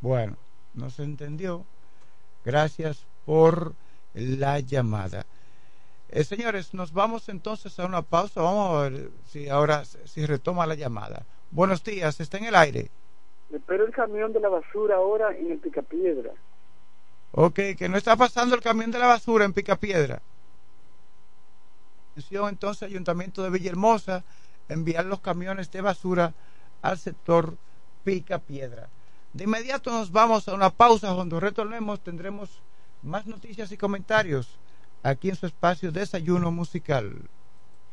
Bueno, 0.00 0.36
no 0.74 0.88
se 0.90 1.02
entendió. 1.02 1.64
Gracias 2.44 3.04
por 3.24 3.74
la 4.14 4.60
llamada. 4.60 5.26
Eh, 6.08 6.24
señores, 6.24 6.74
nos 6.74 6.92
vamos 6.92 7.28
entonces 7.28 7.78
a 7.78 7.86
una 7.86 8.02
pausa. 8.02 8.42
Vamos 8.42 8.76
a 8.76 8.88
ver 8.88 9.10
si 9.26 9.48
ahora 9.48 9.84
si 9.84 10.26
retoma 10.26 10.66
la 10.66 10.74
llamada. 10.74 11.24
Buenos 11.50 11.82
días, 11.82 12.20
está 12.20 12.38
en 12.38 12.44
el 12.44 12.54
aire. 12.54 12.90
Espero 13.52 13.84
el 13.84 13.92
camión 13.92 14.32
de 14.32 14.40
la 14.40 14.48
basura 14.48 14.96
ahora 14.96 15.36
en 15.36 15.52
el 15.52 15.58
Picapiedra. 15.58 16.32
Ok, 17.32 17.60
que 17.78 17.88
no 17.88 17.96
está 17.96 18.16
pasando 18.16 18.54
el 18.54 18.60
camión 18.60 18.90
de 18.90 18.98
la 18.98 19.06
basura 19.06 19.44
en 19.44 19.52
Picapiedra. 19.52 20.20
Entonces, 22.30 22.82
Ayuntamiento 22.82 23.42
de 23.42 23.50
Villahermosa, 23.50 24.22
enviar 24.68 25.06
los 25.06 25.20
camiones 25.20 25.70
de 25.70 25.80
basura 25.80 26.34
al 26.82 26.98
sector 26.98 27.56
Picapiedra. 28.04 28.88
De 29.32 29.44
inmediato 29.44 29.90
nos 29.90 30.12
vamos 30.12 30.46
a 30.48 30.54
una 30.54 30.70
pausa. 30.70 31.14
Cuando 31.14 31.40
retornemos 31.40 32.00
tendremos 32.00 32.60
más 33.02 33.26
noticias 33.26 33.70
y 33.72 33.76
comentarios 33.76 34.58
aquí 35.02 35.28
en 35.28 35.36
su 35.36 35.46
espacio 35.46 35.92
Desayuno 35.92 36.50
Musical. 36.50 37.28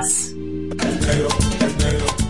Podcast. 0.00 0.32
El 0.32 1.06
negro. 1.06 1.28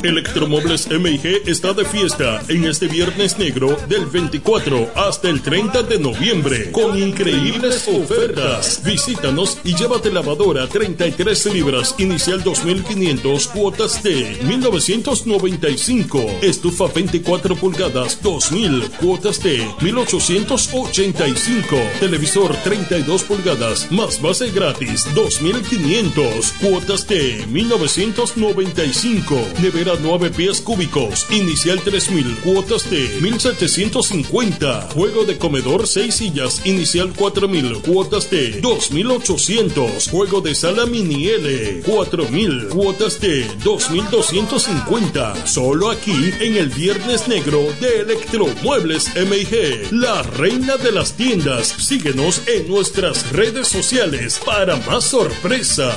Electromuebles 0.02 0.88
MIG 0.88 1.42
está 1.46 1.74
de 1.74 1.84
fiesta 1.84 2.42
en 2.48 2.64
este 2.64 2.88
viernes 2.88 3.38
negro 3.38 3.76
del 3.86 4.06
24 4.06 4.92
hasta 4.94 5.28
el 5.28 5.42
30 5.42 5.82
de 5.82 5.98
noviembre 5.98 6.72
con 6.72 6.98
increíbles 6.98 7.86
ofertas. 7.86 8.82
Visítanos 8.82 9.58
y 9.62 9.74
llévate 9.76 10.10
lavadora 10.10 10.66
33 10.66 11.52
libras 11.52 11.94
inicial 11.98 12.42
2500 12.42 13.48
cuotas 13.48 14.02
de 14.02 14.38
1995. 14.44 16.38
Estufa 16.40 16.86
24 16.86 17.56
pulgadas 17.56 18.22
2000 18.22 18.90
cuotas 18.92 19.42
de 19.42 19.68
1885. 19.82 21.76
Televisor 22.00 22.56
32 22.64 23.24
pulgadas 23.24 23.92
más 23.92 24.22
base 24.22 24.50
gratis 24.50 25.06
2500 25.14 26.52
cuotas 26.52 27.06
de 27.06 27.44
1995. 27.50 29.36
Nevera 29.60 29.89
9 30.00 30.30
pies 30.30 30.60
cúbicos. 30.60 31.26
Inicial 31.30 31.80
3000. 31.80 32.36
Cuotas 32.44 32.90
de 32.90 33.08
1750. 33.20 34.88
Juego 34.94 35.24
de 35.24 35.38
comedor 35.38 35.86
6 35.86 36.14
sillas. 36.14 36.60
Inicial 36.64 37.12
4000. 37.14 37.82
Cuotas 37.82 38.30
de 38.30 38.60
2800. 38.60 40.08
Juego 40.08 40.40
de 40.40 40.54
sala 40.54 40.86
mini 40.86 41.28
L. 41.28 41.82
4000. 41.84 42.68
Cuotas 42.68 43.20
de 43.20 43.46
2250. 43.64 45.46
Solo 45.46 45.90
aquí 45.90 46.32
en 46.40 46.56
el 46.56 46.68
Viernes 46.68 47.28
Negro 47.28 47.66
de 47.80 48.00
Electromuebles 48.00 49.10
MIG. 49.14 49.92
La 49.92 50.22
reina 50.22 50.76
de 50.76 50.92
las 50.92 51.14
tiendas. 51.14 51.68
Síguenos 51.68 52.42
en 52.46 52.68
nuestras 52.68 53.30
redes 53.32 53.68
sociales 53.68 54.40
para 54.44 54.76
más 54.76 55.04
sorpresa. 55.04 55.96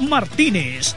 Martínez. 0.00 0.96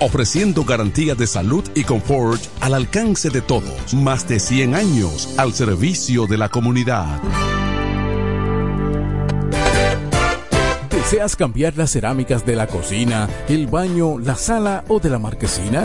ofreciendo 0.00 0.64
garantía 0.64 1.14
de 1.14 1.26
salud 1.26 1.64
y 1.74 1.84
confort 1.84 2.42
al 2.60 2.74
alcance 2.74 3.30
de 3.30 3.40
todos. 3.40 3.94
Más 3.94 4.26
de 4.28 4.40
100 4.40 4.74
años 4.74 5.34
al 5.36 5.52
servicio 5.52 6.26
de 6.26 6.38
la 6.38 6.48
comunidad. 6.48 7.20
¿Deseas 10.90 11.36
cambiar 11.36 11.76
las 11.76 11.90
cerámicas 11.92 12.46
de 12.46 12.56
la 12.56 12.66
cocina, 12.66 13.28
el 13.48 13.66
baño, 13.66 14.18
la 14.18 14.36
sala 14.36 14.84
o 14.88 15.00
de 15.00 15.10
la 15.10 15.18
marquesina? 15.18 15.84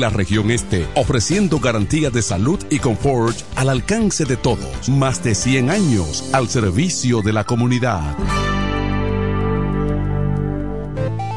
la 0.00 0.10
región 0.10 0.50
este, 0.50 0.86
ofreciendo 0.94 1.58
garantía 1.58 2.10
de 2.10 2.22
salud 2.22 2.58
y 2.70 2.78
confort 2.78 3.36
al 3.56 3.68
alcance 3.68 4.24
de 4.24 4.36
todos. 4.36 4.88
Más 4.88 5.22
de 5.24 5.34
100 5.34 5.70
años 5.70 6.24
al 6.32 6.48
servicio 6.48 7.22
de 7.22 7.32
la 7.32 7.44
comunidad. 7.44 8.16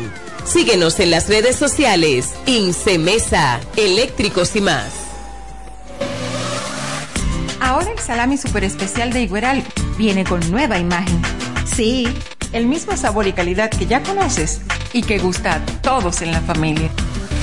Síguenos 0.46 1.00
en 1.00 1.12
las 1.12 1.28
redes 1.28 1.58
sociales. 1.58 2.34
Incemesa, 2.46 3.60
eléctricos 3.76 4.56
y 4.56 4.62
más. 4.62 4.86
Ahora 7.60 7.92
el 7.92 8.00
salami 8.00 8.38
super 8.38 8.64
especial 8.64 9.12
de 9.12 9.24
Igueral 9.24 9.62
viene 9.98 10.24
con 10.24 10.40
nueva 10.50 10.80
imagen. 10.80 11.22
Sí, 11.66 12.08
el 12.54 12.66
mismo 12.66 12.96
sabor 12.98 13.28
y 13.28 13.34
calidad 13.34 13.70
que 13.70 13.86
ya 13.86 14.04
conoces 14.04 14.62
y 14.94 15.04
que 15.04 15.20
gusta 15.20 15.56
a 15.56 15.66
todos 15.82 16.22
en 16.22 16.32
la 16.32 16.42
familia. 16.42 16.90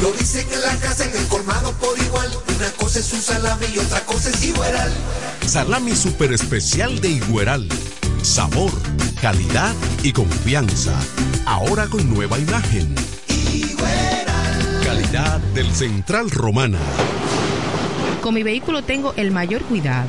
Lo 0.01 0.13
dicen 0.13 0.47
en 0.53 0.61
la 0.61 0.77
casa, 0.77 1.05
en 1.05 1.17
el 1.17 1.27
colmado 1.29 1.73
por 1.75 1.99
igual. 1.99 2.31
Una 2.57 2.71
cosa 2.73 2.99
es 2.99 3.13
un 3.13 3.23
salami 3.23 3.67
y 3.75 3.79
otra 3.79 4.01
cosa 4.01 4.31
es 4.31 4.45
Igueral. 4.45 4.93
Salami 5.47 5.95
super 5.95 6.33
especial 6.33 7.01
de 7.01 7.09
Igueral. 7.09 7.69
Sabor, 8.23 8.73
calidad 9.21 9.75
y 10.03 10.13
confianza. 10.13 10.93
Ahora 11.47 11.87
con 11.87 12.13
nueva 12.13 12.39
imagen. 12.39 12.95
Calidad 14.85 15.41
del 15.55 15.71
Central 15.75 16.31
Romana. 16.31 16.79
Con 18.21 18.35
mi 18.35 18.43
vehículo 18.43 18.83
tengo 18.83 19.13
el 19.17 19.31
mayor 19.31 19.63
cuidado. 19.63 20.09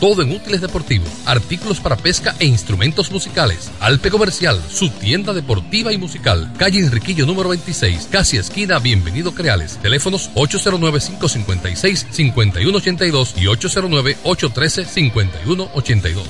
todo 0.00 0.22
en 0.22 0.32
útiles 0.32 0.60
deportivos, 0.60 1.08
artículos 1.26 1.80
para 1.80 1.96
pesca 1.96 2.36
e 2.38 2.46
instrumentos 2.46 3.10
musicales. 3.10 3.70
Alpe 3.80 4.10
Comercial, 4.10 4.60
su 4.68 4.90
tienda 4.90 5.32
deportiva 5.32 5.92
y 5.92 5.98
musical, 5.98 6.52
calle 6.58 6.80
Enriquillo 6.80 7.26
número 7.26 7.48
26, 7.50 8.08
casi 8.10 8.36
esquina 8.36 8.78
Bienvenido 8.78 9.34
Creales, 9.34 9.78
teléfonos 9.78 10.30
809-556-5182 10.34 13.32
y 13.36 13.46
809-813-5182. 13.46 16.24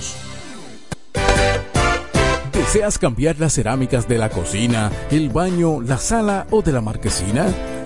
¿Deseas 2.53 2.99
cambiar 2.99 3.39
las 3.39 3.55
cerámicas 3.55 4.09
de 4.09 4.19
la 4.19 4.31
cocina, 4.31 4.91
el 5.11 5.28
baño, 5.28 5.81
la 5.81 5.99
sala 5.99 6.47
o 6.51 6.62
de 6.62 6.73
la 6.73 6.81
marquesina? 6.81 7.47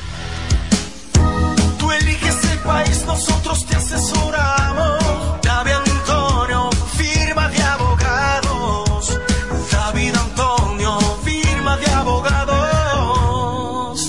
Tú 1.79 1.91
eliges 1.91 2.35
el 2.51 2.59
país, 2.59 3.03
nosotros 3.05 3.65
te 3.65 3.75
asesoramos. 3.75 4.24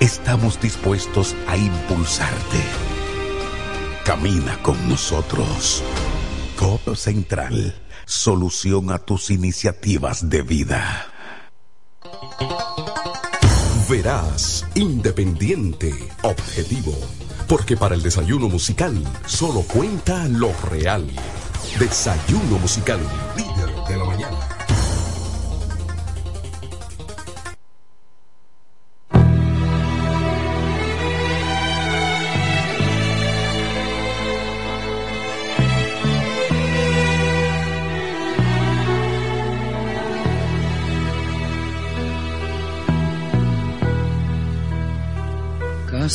Estamos 0.00 0.58
dispuestos 0.58 1.36
a 1.46 1.58
impulsarte. 1.58 2.58
Camina 4.02 4.56
con 4.62 4.88
nosotros. 4.88 5.84
Codo 6.56 6.96
Central, 6.96 7.74
solución 8.06 8.92
a 8.92 8.98
tus 8.98 9.30
iniciativas 9.30 10.30
de 10.30 10.40
vida. 10.40 11.06
Verás, 13.90 14.64
independiente, 14.74 15.92
objetivo. 16.22 16.96
Porque 17.46 17.76
para 17.76 17.94
el 17.94 18.02
desayuno 18.02 18.48
musical 18.48 19.04
solo 19.26 19.60
cuenta 19.60 20.26
lo 20.28 20.50
real. 20.70 21.06
Desayuno 21.78 22.58
musical, 22.58 23.00
líder 23.36 23.70
de 23.86 23.96
la 23.98 24.04
mañana. 24.06 24.49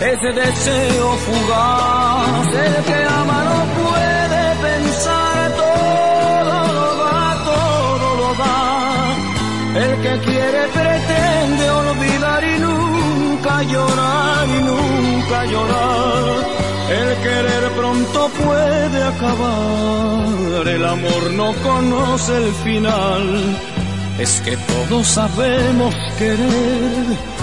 ese 0.00 0.32
deseo 0.32 1.16
fugaz. 1.26 2.48
El 2.54 2.84
que 2.84 3.04
ama 3.20 3.38
no 3.50 3.58
puede 3.80 4.44
pensar, 4.68 5.52
todo 5.62 6.72
lo 6.76 6.88
da, 7.02 7.44
todo 7.50 8.08
lo 8.20 8.34
da. 8.42 8.58
El 9.84 9.92
que 10.02 10.30
quiere 10.30 10.62
pretende 10.68 11.70
olvidar 11.70 12.44
y 12.44 12.58
nunca 12.60 13.62
llorar 13.62 14.48
y 14.48 14.62
nunca 14.62 15.44
llorar. 15.46 16.58
El 16.90 17.16
querer 17.22 17.70
pronto 17.76 18.30
puede 18.42 19.02
acabar, 19.02 20.68
el 20.68 20.84
amor 20.86 21.30
no 21.32 21.52
conoce 21.62 22.36
el 22.36 22.52
final. 22.64 23.56
Es 24.18 24.40
que 24.40 24.56
todos 24.56 25.06
sabemos 25.06 25.94
querer 26.18 27.37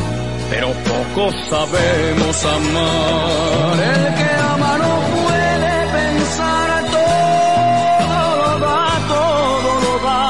pero 0.50 0.68
poco 0.72 1.32
sabemos 1.50 2.46
amar. 2.46 3.80
El 3.96 4.06
que 4.20 4.30
ama 4.54 4.78
no 4.78 4.94
puede 5.16 5.74
pensar, 5.98 6.70
todo 6.96 8.26
lo 8.42 8.52
da, 8.66 8.86
todo 9.16 9.70
lo 9.86 9.94
da. 10.08 10.22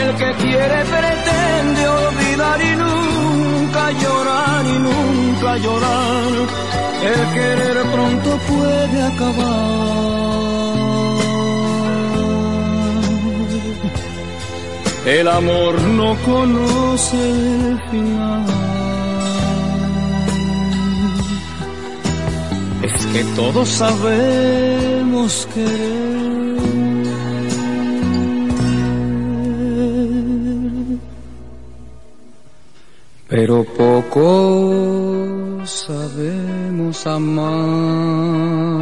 El 0.00 0.08
que 0.16 0.30
quiere 0.42 0.78
pretende 0.84 1.82
olvidar 1.88 2.58
y 2.62 2.76
nunca 2.84 3.82
llorar 4.02 4.64
y 4.66 4.78
nunca 4.88 5.56
llorar. 5.58 6.32
El 7.12 7.20
querer 7.34 7.76
pronto 7.92 8.30
puede 8.48 9.02
acabar. 9.02 10.02
El 15.04 15.26
amor 15.26 15.80
no 15.82 16.16
conoce 16.24 17.16
el 17.16 17.80
final. 17.90 18.81
Que 23.12 23.22
todos 23.36 23.68
sabemos 23.68 25.46
querer. 25.52 26.12
Pero 33.28 33.64
poco 33.64 35.60
sabemos 35.64 37.06
amar. 37.06 38.81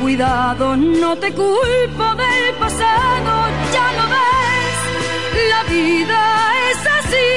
cuidado, 0.00 0.76
no 0.76 1.16
te 1.16 1.32
culpo 1.32 2.04
del 2.22 2.54
pasado, 2.58 3.32
ya 3.74 3.86
lo 3.98 4.04
ves, 4.14 4.76
la 5.52 5.62
vida 5.74 6.20
es 6.70 6.78
así. 6.98 7.32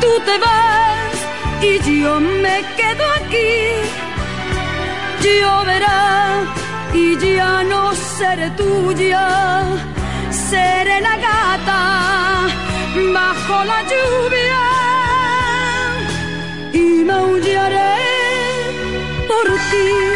Tú 0.00 0.12
te 0.26 0.38
vas 0.38 1.14
y 1.62 2.00
yo 2.02 2.20
me 2.20 2.56
quedo 2.78 3.04
aquí. 3.20 3.54
Lloverá 5.22 6.42
y 6.92 7.16
ya 7.36 7.62
no 7.62 7.94
seré 7.94 8.50
tuya, 8.50 9.62
seré 10.30 11.00
la 11.00 11.16
gata 11.16 11.80
bajo 13.14 13.64
la 13.64 13.82
lluvia 13.92 14.64
y 16.72 17.04
maullaré 17.04 17.96
por 19.28 19.46
ti. 19.70 20.15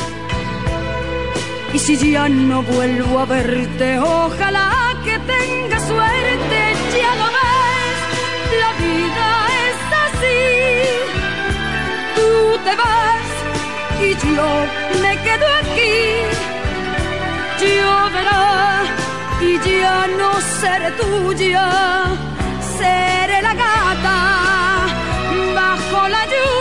Y 1.73 1.79
si 1.79 2.11
ya 2.11 2.27
no 2.27 2.61
vuelvo 2.63 3.19
a 3.19 3.25
verte, 3.25 3.97
ojalá 3.99 4.93
que 5.05 5.17
tenga 5.19 5.79
suerte, 5.79 6.59
ya 6.99 7.11
lo 7.21 7.27
ves, 7.37 7.99
la 8.61 8.71
vida 8.83 9.27
es 9.65 9.77
así. 10.05 10.41
Tú 12.15 12.29
te 12.65 12.73
vas 12.75 13.29
y 14.03 14.09
yo 14.35 14.49
me 15.01 15.13
quedo 15.25 15.47
aquí. 15.61 15.97
Lloverá 17.61 18.83
y 19.41 19.51
ya 19.79 20.07
no 20.19 20.29
seré 20.59 20.91
tuya, 20.99 21.67
seré 22.77 23.41
la 23.41 23.53
gata 23.53 24.17
bajo 25.55 25.99
la 26.09 26.23
lluvia. 26.25 26.60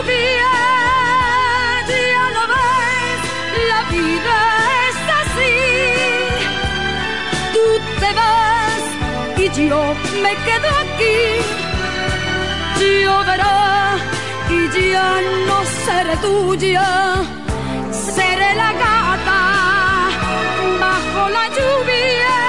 Yo 9.69 9.95
me 10.23 10.33
quedo 10.47 10.69
aquí. 10.85 11.19
Lloverá 13.05 13.97
y 14.49 14.91
ya 14.93 15.21
no 15.47 15.59
seré 15.85 16.17
tuya, 16.25 16.89
seré 18.15 18.55
la 18.55 18.73
gata 18.73 19.41
bajo 20.81 21.29
la 21.37 21.45
lluvia 21.57 22.40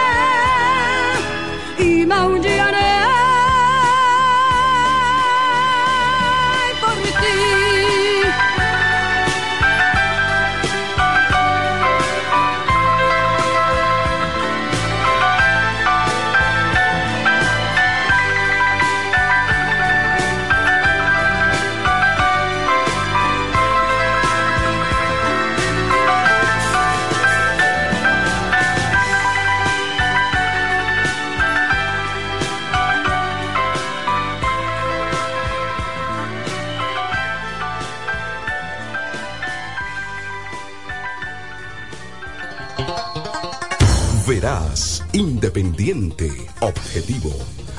independiente, 45.41 46.29
objetivo. 46.59 47.31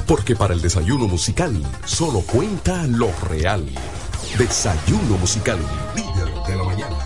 Porque 0.09 0.35
para 0.35 0.53
el 0.53 0.61
desayuno 0.61 1.07
musical 1.07 1.63
solo 1.85 2.23
cuenta 2.23 2.89
lo 2.89 3.09
real. 3.29 3.65
Desayuno 4.37 5.17
musical, 5.19 5.61
líder 5.95 6.35
de 6.45 6.57
la 6.57 6.65
mañana. 6.65 6.97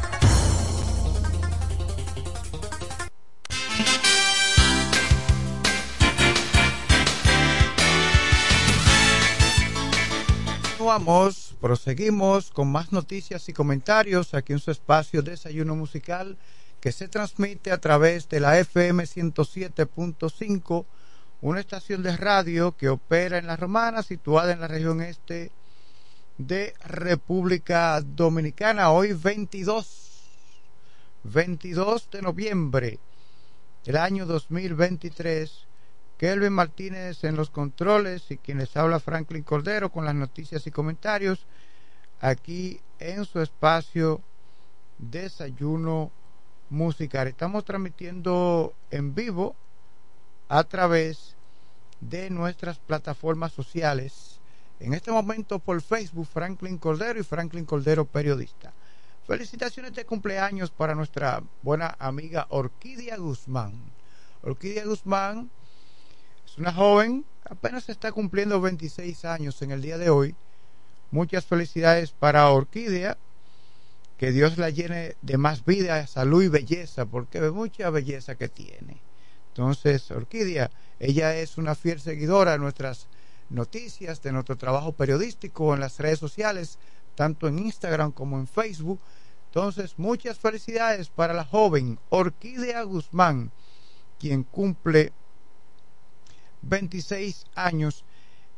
Continuamos, 10.62 11.54
proseguimos 11.60 12.50
con 12.50 12.72
más 12.72 12.92
noticias 12.92 13.46
y 13.50 13.52
comentarios 13.52 14.32
aquí 14.32 14.54
en 14.54 14.60
su 14.60 14.70
espacio 14.70 15.20
Desayuno 15.20 15.76
Musical 15.76 16.38
que 16.86 16.92
se 16.92 17.08
transmite 17.08 17.72
a 17.72 17.80
través 17.80 18.28
de 18.28 18.38
la 18.38 18.60
FM 18.60 19.02
107.5, 19.02 20.86
una 21.40 21.58
estación 21.58 22.04
de 22.04 22.16
radio 22.16 22.76
que 22.76 22.88
opera 22.88 23.38
en 23.38 23.48
La 23.48 23.56
Romana, 23.56 24.04
situada 24.04 24.52
en 24.52 24.60
la 24.60 24.68
región 24.68 25.00
este 25.00 25.50
de 26.38 26.74
República 26.84 28.00
Dominicana. 28.02 28.92
Hoy 28.92 29.14
22, 29.14 30.30
22 31.24 32.08
de 32.08 32.22
noviembre 32.22 33.00
del 33.84 33.96
año 33.96 34.24
2023. 34.24 35.66
Kelvin 36.16 36.52
Martínez 36.52 37.24
en 37.24 37.34
los 37.34 37.50
controles 37.50 38.30
y 38.30 38.36
quien 38.36 38.58
les 38.58 38.76
habla 38.76 39.00
Franklin 39.00 39.42
Cordero 39.42 39.90
con 39.90 40.04
las 40.04 40.14
noticias 40.14 40.64
y 40.68 40.70
comentarios 40.70 41.46
aquí 42.20 42.80
en 43.00 43.24
su 43.24 43.40
espacio 43.40 44.22
Desayuno 44.98 46.12
musical. 46.70 47.28
Estamos 47.28 47.64
transmitiendo 47.64 48.74
en 48.90 49.14
vivo 49.14 49.54
a 50.48 50.64
través 50.64 51.36
de 52.00 52.30
nuestras 52.30 52.78
plataformas 52.78 53.52
sociales. 53.52 54.40
En 54.80 54.92
este 54.92 55.10
momento 55.10 55.58
por 55.58 55.80
Facebook 55.80 56.26
Franklin 56.26 56.78
Cordero 56.78 57.18
y 57.18 57.22
Franklin 57.22 57.64
Cordero 57.64 58.04
Periodista. 58.04 58.72
Felicitaciones 59.26 59.94
de 59.94 60.04
cumpleaños 60.04 60.70
para 60.70 60.94
nuestra 60.94 61.42
buena 61.62 61.96
amiga 61.98 62.46
Orquídea 62.50 63.16
Guzmán. 63.16 63.72
Orquídea 64.42 64.84
Guzmán 64.84 65.50
es 66.44 66.58
una 66.58 66.72
joven, 66.72 67.24
apenas 67.44 67.88
está 67.88 68.12
cumpliendo 68.12 68.60
26 68.60 69.24
años 69.24 69.60
en 69.62 69.72
el 69.72 69.82
día 69.82 69.98
de 69.98 70.10
hoy. 70.10 70.36
Muchas 71.10 71.44
felicidades 71.44 72.12
para 72.12 72.48
Orquídea 72.50 73.18
que 74.16 74.32
Dios 74.32 74.56
la 74.56 74.70
llene 74.70 75.16
de 75.22 75.36
más 75.36 75.64
vida, 75.64 76.06
salud 76.06 76.42
y 76.42 76.48
belleza, 76.48 77.06
porque 77.06 77.40
ve 77.40 77.50
mucha 77.50 77.90
belleza 77.90 78.36
que 78.36 78.48
tiene. 78.48 79.02
Entonces, 79.48 80.10
Orquídea, 80.10 80.70
ella 80.98 81.36
es 81.36 81.58
una 81.58 81.74
fiel 81.74 82.00
seguidora 82.00 82.52
de 82.52 82.58
nuestras 82.58 83.08
noticias, 83.50 84.22
de 84.22 84.32
nuestro 84.32 84.56
trabajo 84.56 84.92
periodístico 84.92 85.74
en 85.74 85.80
las 85.80 85.98
redes 85.98 86.18
sociales, 86.18 86.78
tanto 87.14 87.48
en 87.48 87.58
Instagram 87.58 88.12
como 88.12 88.38
en 88.38 88.46
Facebook. 88.46 89.00
Entonces, 89.46 89.94
muchas 89.98 90.38
felicidades 90.38 91.08
para 91.08 91.34
la 91.34 91.44
joven 91.44 91.98
Orquídea 92.08 92.82
Guzmán, 92.82 93.50
quien 94.18 94.42
cumple 94.44 95.12
26 96.62 97.46
años 97.54 98.04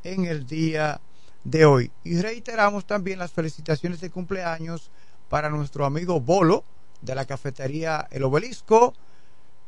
en 0.03 0.25
el 0.25 0.47
día 0.47 1.01
de 1.45 1.65
hoy. 1.65 1.91
Y 2.05 2.21
reiteramos 2.21 2.87
también 2.87 3.19
las 3.19 3.33
felicitaciones 3.33 4.01
de 4.01 4.11
cumpleaños 4.11 4.91
para 5.29 5.51
nuestro 5.51 5.85
amigo 5.85 6.21
Bolo 6.21 6.65
de 7.01 7.15
la 7.15 7.25
cafetería 7.25 8.07
El 8.11 8.25
Obelisco, 8.25 8.95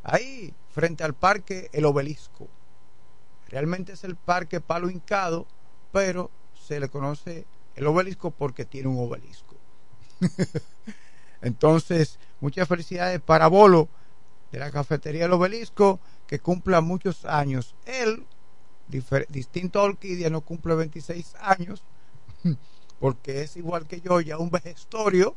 ahí 0.03 0.53
frente 0.71 1.05
al 1.05 1.15
parque 1.15 1.71
El 1.73 1.85
Obelisco. 1.85 2.49
Realmente 3.49 3.93
es 3.93 4.05
el 4.05 4.17
parque 4.17 4.61
Palo 4.61 4.91
Hincado, 4.91 5.47
pero 5.93 6.31
se 6.55 6.79
le 6.79 6.89
conoce 6.89 7.45
el 7.75 7.87
obelisco 7.87 8.31
porque 8.31 8.65
tiene 8.65 8.89
un 8.89 8.99
obelisco. 8.99 9.57
Entonces, 11.43 12.19
muchas 12.41 12.69
felicidades 12.69 13.21
para 13.21 13.49
Bolo 13.49 13.89
de 14.53 14.59
la 14.59 14.71
cafetería 14.71 15.25
El 15.25 15.33
Obelisco, 15.33 15.99
que 16.27 16.39
cumpla 16.39 16.81
muchos 16.81 17.25
años. 17.25 17.75
Él, 17.87 18.25
distinto 19.29 19.81
a 19.81 19.85
Orquídea, 19.85 20.31
no 20.31 20.43
cumple 20.43 20.75
26 20.75 21.35
años, 21.41 21.83
porque 23.01 23.43
es 23.43 23.57
igual 23.57 23.87
que 23.87 24.01
yo, 24.01 24.21
ya 24.21 24.39
un 24.39 24.51
vejestorio 24.51 25.35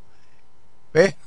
pero 0.94 1.18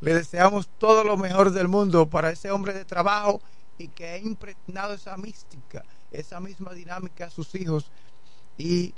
le 0.00 0.14
deseamos 0.22 0.70
todo 0.78 1.04
lo 1.04 1.18
mejor 1.18 1.50
del 1.50 1.68
mundo 1.68 2.08
para 2.08 2.30
ese 2.30 2.50
hombre 2.50 2.72
de 2.72 2.86
trabajo 2.86 3.42
y 3.76 3.88
que 3.88 4.08
ha 4.08 4.18
impregnado 4.18 4.94
esa 4.94 5.18
mística, 5.18 5.84
esa 6.10 6.40
misma 6.40 6.72
dinámica 6.72 7.26
a 7.26 7.30
sus 7.30 7.54
hijos 7.54 7.90
y 8.56 8.94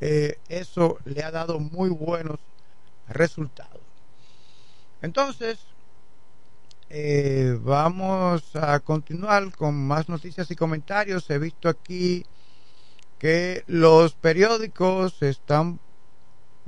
eh, 0.00 0.38
eso 0.48 0.98
le 1.04 1.24
ha 1.24 1.30
dado 1.30 1.58
muy 1.58 1.88
buenos 1.88 2.38
resultados. 3.08 3.80
Entonces, 5.00 5.58
eh, 6.90 7.58
vamos 7.62 8.54
a 8.54 8.78
continuar 8.80 9.54
con 9.56 9.74
más 9.74 10.08
noticias 10.08 10.50
y 10.50 10.56
comentarios. 10.56 11.28
He 11.30 11.38
visto 11.38 11.68
aquí 11.68 12.24
que 13.18 13.64
los 13.66 14.14
periódicos 14.14 15.22
están 15.22 15.80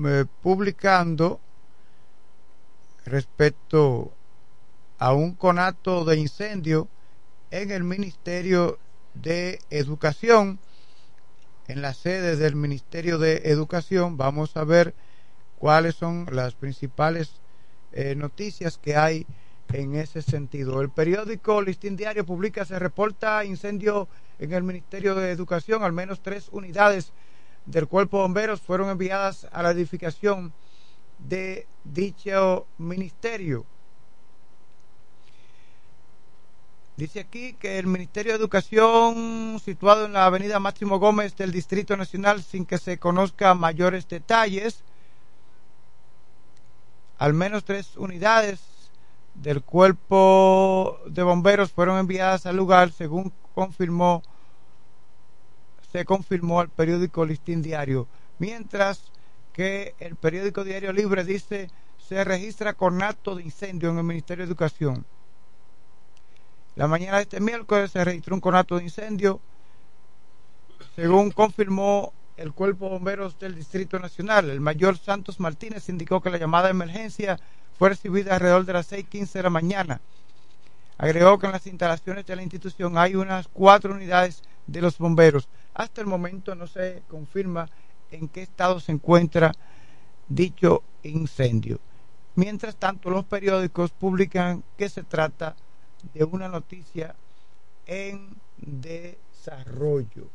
eh, 0.04 0.24
publicando 0.42 1.40
respecto 3.08 4.12
a 4.98 5.12
un 5.12 5.34
conato 5.34 6.04
de 6.04 6.16
incendio 6.16 6.88
en 7.50 7.70
el 7.70 7.84
Ministerio 7.84 8.78
de 9.14 9.60
Educación, 9.70 10.58
en 11.66 11.82
la 11.82 11.94
sede 11.94 12.36
del 12.36 12.56
Ministerio 12.56 13.18
de 13.18 13.42
Educación. 13.44 14.16
Vamos 14.16 14.56
a 14.56 14.64
ver 14.64 14.94
cuáles 15.58 15.94
son 15.94 16.26
las 16.32 16.54
principales 16.54 17.40
eh, 17.92 18.14
noticias 18.14 18.78
que 18.78 18.96
hay 18.96 19.26
en 19.72 19.94
ese 19.94 20.22
sentido. 20.22 20.80
El 20.80 20.90
periódico 20.90 21.60
Listín 21.62 21.96
Diario 21.96 22.24
publica, 22.24 22.64
se 22.64 22.78
reporta 22.78 23.44
incendio 23.44 24.08
en 24.38 24.52
el 24.52 24.62
Ministerio 24.62 25.14
de 25.14 25.30
Educación. 25.30 25.82
Al 25.82 25.92
menos 25.92 26.20
tres 26.20 26.48
unidades 26.52 27.12
del 27.66 27.86
Cuerpo 27.86 28.18
de 28.18 28.22
Bomberos 28.22 28.60
fueron 28.62 28.88
enviadas 28.88 29.46
a 29.52 29.62
la 29.62 29.70
edificación 29.70 30.52
de 31.18 31.66
dicho 31.84 32.66
ministerio. 32.78 33.64
Dice 36.96 37.20
aquí 37.20 37.52
que 37.52 37.78
el 37.78 37.86
Ministerio 37.86 38.32
de 38.32 38.38
Educación, 38.38 39.60
situado 39.64 40.06
en 40.06 40.14
la 40.14 40.26
avenida 40.26 40.58
Máximo 40.58 40.98
Gómez 40.98 41.36
del 41.36 41.52
Distrito 41.52 41.96
Nacional, 41.96 42.42
sin 42.42 42.66
que 42.66 42.76
se 42.76 42.98
conozca 42.98 43.54
mayores 43.54 44.08
detalles, 44.08 44.82
al 47.18 47.34
menos 47.34 47.64
tres 47.64 47.96
unidades 47.96 48.60
del 49.34 49.62
cuerpo 49.62 50.98
de 51.06 51.22
bomberos 51.22 51.70
fueron 51.70 51.98
enviadas 51.98 52.46
al 52.46 52.56
lugar, 52.56 52.90
según 52.90 53.32
confirmó 53.54 54.22
se 55.92 56.04
confirmó 56.04 56.60
al 56.60 56.68
periódico 56.68 57.24
Listín 57.24 57.62
Diario, 57.62 58.08
mientras 58.38 59.12
que 59.58 59.96
el 59.98 60.14
periódico 60.14 60.62
Diario 60.62 60.92
Libre 60.92 61.24
dice 61.24 61.68
se 61.98 62.22
registra 62.22 62.74
conato 62.74 63.34
de 63.34 63.42
incendio 63.42 63.90
en 63.90 63.98
el 63.98 64.04
Ministerio 64.04 64.44
de 64.44 64.50
Educación. 64.50 65.04
La 66.76 66.86
mañana 66.86 67.16
de 67.16 67.24
este 67.24 67.40
miércoles 67.40 67.90
se 67.90 68.04
registró 68.04 68.36
un 68.36 68.40
conato 68.40 68.76
de 68.76 68.84
incendio, 68.84 69.40
según 70.94 71.32
confirmó 71.32 72.12
el 72.36 72.52
Cuerpo 72.52 72.84
de 72.84 72.90
Bomberos 72.92 73.36
del 73.40 73.56
Distrito 73.56 73.98
Nacional. 73.98 74.48
El 74.48 74.60
mayor 74.60 74.96
Santos 74.96 75.40
Martínez 75.40 75.88
indicó 75.88 76.20
que 76.20 76.30
la 76.30 76.38
llamada 76.38 76.66
de 76.66 76.70
emergencia 76.70 77.36
fue 77.76 77.88
recibida 77.88 78.34
alrededor 78.34 78.64
de 78.64 78.74
las 78.74 78.92
6.15 78.92 79.32
de 79.32 79.42
la 79.42 79.50
mañana. 79.50 80.00
Agregó 80.98 81.36
que 81.40 81.46
en 81.46 81.52
las 81.52 81.66
instalaciones 81.66 82.24
de 82.26 82.36
la 82.36 82.44
institución 82.44 82.96
hay 82.96 83.16
unas 83.16 83.48
cuatro 83.48 83.92
unidades 83.92 84.44
de 84.68 84.80
los 84.80 84.98
bomberos. 84.98 85.48
Hasta 85.74 86.00
el 86.00 86.06
momento 86.06 86.54
no 86.54 86.68
se 86.68 87.02
confirma 87.08 87.68
en 88.10 88.28
qué 88.28 88.42
estado 88.42 88.80
se 88.80 88.92
encuentra 88.92 89.52
dicho 90.28 90.82
incendio. 91.02 91.80
Mientras 92.34 92.76
tanto, 92.76 93.10
los 93.10 93.24
periódicos 93.24 93.90
publican 93.90 94.62
que 94.76 94.88
se 94.88 95.02
trata 95.02 95.56
de 96.14 96.24
una 96.24 96.48
noticia 96.48 97.16
en 97.86 98.36
desarrollo. 98.56 100.28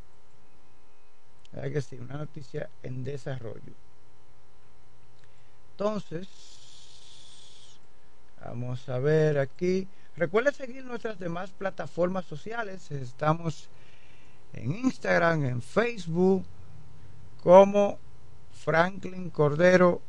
¿Verdad 1.53 1.71
que 1.71 1.81
sí? 1.81 1.97
Una 1.97 2.17
noticia 2.17 2.69
en 2.81 3.03
desarrollo. 3.03 3.73
Entonces, 5.71 6.27
vamos 8.43 8.89
a 8.89 8.99
ver 8.99 9.37
aquí. 9.39 9.87
Recuerda 10.15 10.51
seguir 10.51 10.83
nuestras 10.83 11.19
demás 11.19 11.51
plataformas 11.51 12.25
sociales. 12.25 12.91
Estamos 12.91 13.69
en 14.53 14.71
Instagram, 14.71 15.45
en 15.45 15.61
Facebook, 15.61 16.43
como 17.43 17.99
Franklin 18.53 19.29
Cordero, 19.29 20.01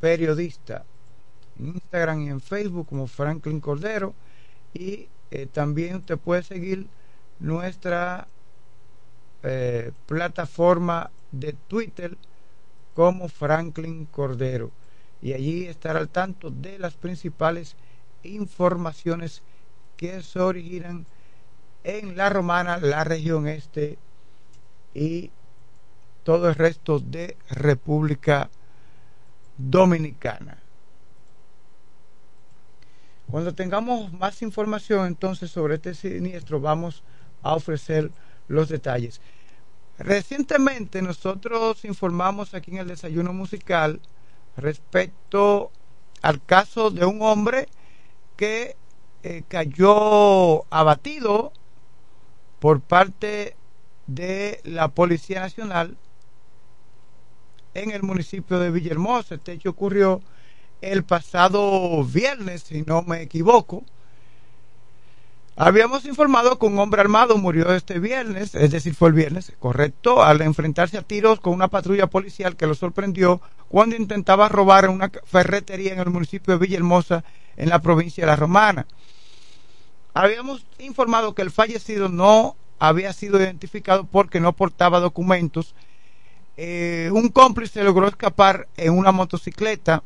periodista 0.00 0.84
en 1.58 1.74
Instagram 1.74 2.22
y 2.22 2.28
en 2.28 2.40
Facebook 2.40 2.86
como 2.86 3.08
Franklin 3.08 3.58
Cordero. 3.60 4.14
Y 4.72 5.08
eh, 5.32 5.46
también 5.46 5.96
usted 5.96 6.18
puede 6.18 6.44
seguir 6.44 6.86
nuestra 7.40 8.28
eh, 9.42 9.90
plataforma 10.06 11.10
de 11.32 11.52
Twitter 11.66 12.16
como 12.94 13.26
Franklin 13.26 14.06
Cordero. 14.06 14.70
Y 15.20 15.32
allí 15.32 15.64
estar 15.64 15.96
al 15.96 16.08
tanto 16.08 16.50
de 16.50 16.78
las 16.78 16.94
principales 16.94 17.74
informaciones 18.22 19.42
que 19.96 20.22
se 20.22 20.38
originan 20.38 21.06
en 21.82 22.16
la 22.16 22.28
romana, 22.28 22.78
la 22.78 23.02
región 23.02 23.48
este 23.48 23.98
y 24.94 25.32
todo 26.24 26.48
el 26.48 26.54
resto 26.54 26.98
de 26.98 27.36
República 27.50 28.50
Dominicana. 29.56 30.58
Cuando 33.30 33.54
tengamos 33.54 34.12
más 34.12 34.42
información 34.42 35.06
entonces 35.06 35.50
sobre 35.50 35.76
este 35.76 35.94
siniestro 35.94 36.60
vamos 36.60 37.02
a 37.42 37.54
ofrecer 37.54 38.10
los 38.48 38.68
detalles. 38.68 39.20
Recientemente 39.98 41.00
nosotros 41.00 41.84
informamos 41.84 42.54
aquí 42.54 42.72
en 42.72 42.78
el 42.78 42.88
desayuno 42.88 43.32
musical 43.32 44.00
respecto 44.56 45.70
al 46.20 46.44
caso 46.44 46.90
de 46.90 47.04
un 47.04 47.22
hombre 47.22 47.68
que 48.36 48.76
eh, 49.22 49.44
cayó 49.48 50.64
abatido 50.72 51.52
por 52.58 52.80
parte 52.80 53.56
de 54.06 54.60
la 54.64 54.88
Policía 54.88 55.40
Nacional 55.40 55.96
en 57.74 57.90
el 57.90 58.02
municipio 58.02 58.58
de 58.58 58.70
Villahermosa. 58.70 59.36
Este 59.36 59.52
hecho 59.52 59.70
ocurrió 59.70 60.20
el 60.80 61.04
pasado 61.04 62.04
viernes, 62.04 62.62
si 62.62 62.82
no 62.82 63.02
me 63.02 63.22
equivoco. 63.22 63.84
Habíamos 65.54 66.06
informado 66.06 66.58
que 66.58 66.64
un 66.64 66.78
hombre 66.78 67.02
armado 67.02 67.36
murió 67.36 67.74
este 67.74 67.98
viernes, 67.98 68.54
es 68.54 68.70
decir, 68.70 68.94
fue 68.94 69.08
el 69.08 69.14
viernes, 69.14 69.52
correcto, 69.58 70.22
al 70.24 70.40
enfrentarse 70.40 70.96
a 70.96 71.02
tiros 71.02 71.40
con 71.40 71.52
una 71.52 71.68
patrulla 71.68 72.06
policial 72.06 72.56
que 72.56 72.66
lo 72.66 72.74
sorprendió 72.74 73.40
cuando 73.68 73.94
intentaba 73.94 74.48
robar 74.48 74.88
una 74.88 75.10
ferretería 75.24 75.92
en 75.92 76.00
el 76.00 76.08
municipio 76.08 76.54
de 76.54 76.58
Villahermosa, 76.58 77.22
en 77.56 77.68
la 77.68 77.82
provincia 77.82 78.22
de 78.22 78.28
La 78.28 78.36
Romana. 78.36 78.86
Habíamos 80.14 80.64
informado 80.78 81.34
que 81.34 81.42
el 81.42 81.50
fallecido 81.50 82.08
no 82.08 82.56
había 82.78 83.12
sido 83.12 83.40
identificado 83.40 84.04
porque 84.04 84.40
no 84.40 84.54
portaba 84.54 85.00
documentos. 85.00 85.74
Eh, 86.56 87.10
un 87.12 87.28
cómplice 87.30 87.82
logró 87.82 88.08
escapar 88.08 88.68
en 88.76 88.96
una 88.96 89.10
motocicleta 89.10 90.02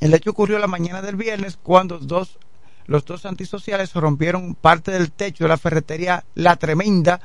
el 0.00 0.14
hecho 0.14 0.30
ocurrió 0.30 0.58
la 0.58 0.66
mañana 0.66 1.02
del 1.02 1.16
viernes 1.16 1.58
cuando 1.62 1.98
dos, 1.98 2.38
los 2.86 3.04
dos 3.04 3.26
antisociales 3.26 3.92
rompieron 3.92 4.54
parte 4.54 4.90
del 4.90 5.12
techo 5.12 5.44
de 5.44 5.48
la 5.48 5.58
ferretería 5.58 6.24
La 6.34 6.56
Tremenda 6.56 7.20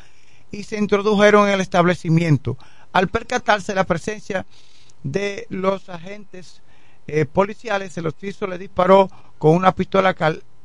y 0.52 0.64
se 0.64 0.78
introdujeron 0.78 1.48
en 1.48 1.54
el 1.54 1.62
establecimiento. 1.62 2.58
Al 2.92 3.08
percatarse 3.08 3.74
la 3.74 3.86
presencia 3.86 4.46
de 5.04 5.48
los 5.50 5.88
agentes 5.88 6.62
eh, 7.08 7.26
policiales, 7.26 7.98
el 7.98 8.08
oficio 8.08 8.46
le 8.46 8.58
disparó 8.58 9.10
con 9.38 9.56
una 9.56 9.74
pistola, 9.74 10.14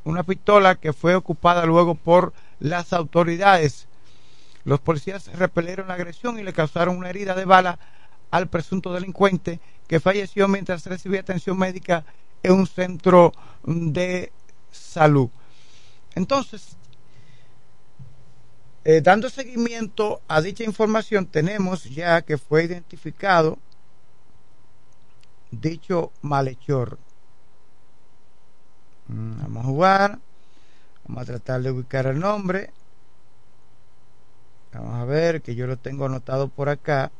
una 0.03 0.23
pistola 0.23 0.75
que 0.75 0.91
fue 0.91 1.15
ocupada 1.15 1.65
luego 1.65 1.95
por 1.95 2.33
las 2.59 2.91
autoridades. 2.91 3.87
Los 4.63 4.79
policías 4.79 5.27
repelieron 5.37 5.87
la 5.87 5.95
agresión 5.95 6.39
y 6.39 6.43
le 6.43 6.53
causaron 6.53 6.97
una 6.97 7.09
herida 7.09 7.35
de 7.35 7.45
bala 7.45 7.79
al 8.29 8.47
presunto 8.47 8.93
delincuente 8.93 9.59
que 9.87 9.99
falleció 9.99 10.47
mientras 10.47 10.85
recibía 10.85 11.21
atención 11.21 11.57
médica 11.57 12.05
en 12.43 12.53
un 12.53 12.67
centro 12.67 13.33
de 13.63 14.31
salud. 14.71 15.29
Entonces, 16.15 16.77
eh, 18.83 19.01
dando 19.01 19.29
seguimiento 19.29 20.21
a 20.27 20.41
dicha 20.41 20.63
información, 20.63 21.25
tenemos 21.25 21.83
ya 21.83 22.21
que 22.21 22.37
fue 22.37 22.63
identificado 22.63 23.59
dicho 25.51 26.11
malhechor. 26.21 26.97
Mm, 29.07 29.41
vamos 29.41 29.63
a 29.63 29.67
jugar. 29.67 30.19
Vamos 31.05 31.23
a 31.23 31.25
tratar 31.25 31.61
de 31.61 31.71
ubicar 31.71 32.07
el 32.07 32.19
nombre. 32.19 32.71
Vamos 34.73 34.95
a 34.95 35.05
ver 35.05 35.41
que 35.41 35.55
yo 35.55 35.67
lo 35.67 35.77
tengo 35.77 36.05
anotado 36.05 36.47
por 36.47 36.69
acá. 36.69 37.11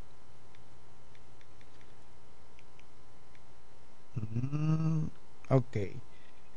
Mm, 4.15 5.05
ok. 5.49 5.77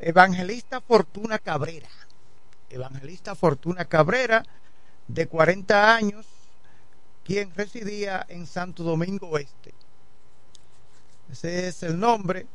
Evangelista 0.01 0.81
Fortuna 0.81 1.39
Cabrera. 1.39 1.89
Evangelista 2.71 3.35
Fortuna 3.35 3.85
Cabrera, 3.85 4.45
de 5.09 5.27
40 5.27 5.95
años, 5.95 6.27
quien 7.25 7.53
residía 7.55 8.25
en 8.29 8.47
Santo 8.47 8.83
Domingo 8.83 9.29
Oeste. 9.29 9.73
Ese 11.31 11.69
es 11.69 11.83
el 11.83 11.99
nombre 11.99 12.47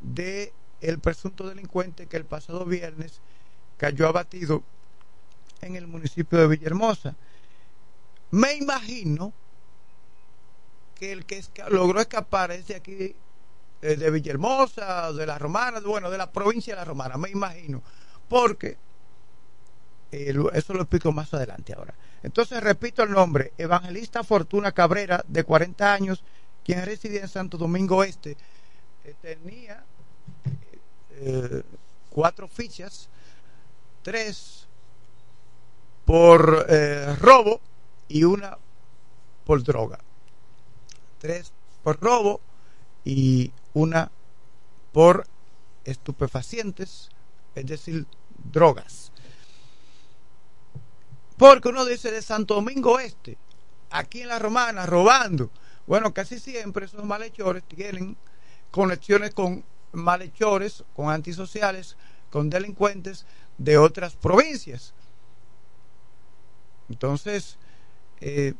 de 0.00 0.52
el 0.80 0.98
presunto 0.98 1.48
delincuente 1.48 2.06
que 2.06 2.16
el 2.16 2.24
pasado 2.24 2.64
viernes 2.64 3.20
cayó 3.76 4.08
abatido 4.08 4.62
en 5.60 5.76
el 5.76 5.86
municipio 5.86 6.38
de 6.38 6.48
Villahermosa. 6.48 7.14
Me 8.32 8.54
imagino 8.54 9.32
que 10.94 11.12
el 11.12 11.26
que 11.26 11.42
logró 11.68 12.00
escapar 12.00 12.50
es 12.50 12.66
de 12.66 12.76
aquí 12.76 13.14
eh, 13.82 13.96
de 13.96 14.10
Villahermosa, 14.10 15.12
de 15.12 15.26
la 15.26 15.38
Romana, 15.38 15.80
bueno, 15.80 16.10
de 16.10 16.16
la 16.16 16.32
provincia 16.32 16.72
de 16.72 16.80
la 16.80 16.84
Romana, 16.86 17.18
me 17.18 17.28
imagino, 17.28 17.82
porque 18.30 18.78
eh, 20.12 20.34
eso 20.54 20.72
lo 20.72 20.80
explico 20.80 21.12
más 21.12 21.34
adelante 21.34 21.74
ahora. 21.74 21.92
Entonces 22.22 22.62
repito 22.62 23.02
el 23.02 23.10
nombre, 23.10 23.52
Evangelista 23.58 24.24
Fortuna 24.24 24.72
Cabrera, 24.72 25.22
de 25.28 25.44
40 25.44 25.92
años, 25.92 26.24
quien 26.64 26.82
residía 26.86 27.20
en 27.20 27.28
Santo 27.28 27.58
Domingo 27.58 28.02
Este, 28.02 28.38
eh, 29.04 29.14
tenía 29.20 29.84
cuatro 32.08 32.48
fichas, 32.48 33.10
tres 34.02 34.66
por 36.06 36.66
robo 37.20 37.60
y 38.08 38.24
una 38.24 38.58
por 39.44 39.62
droga. 39.62 39.98
Tres 41.18 41.52
por 41.82 42.00
robo 42.00 42.40
y 43.04 43.52
una 43.74 44.10
por 44.92 45.26
estupefacientes, 45.84 47.08
es 47.54 47.66
decir, 47.66 48.06
drogas. 48.52 49.12
Porque 51.36 51.68
uno 51.68 51.84
dice 51.84 52.10
de 52.10 52.22
Santo 52.22 52.54
Domingo 52.54 53.00
Este, 53.00 53.36
aquí 53.90 54.22
en 54.22 54.28
la 54.28 54.38
Romana, 54.38 54.86
robando. 54.86 55.50
Bueno, 55.86 56.14
casi 56.14 56.38
siempre 56.38 56.86
esos 56.86 57.04
malhechores 57.04 57.64
tienen 57.64 58.16
conexiones 58.70 59.34
con 59.34 59.64
malhechores, 59.92 60.84
con 60.94 61.10
antisociales, 61.10 61.96
con 62.30 62.48
delincuentes 62.48 63.26
de 63.58 63.78
otras 63.78 64.14
provincias. 64.14 64.94
Entonces, 66.88 67.58
eh, 68.22 68.54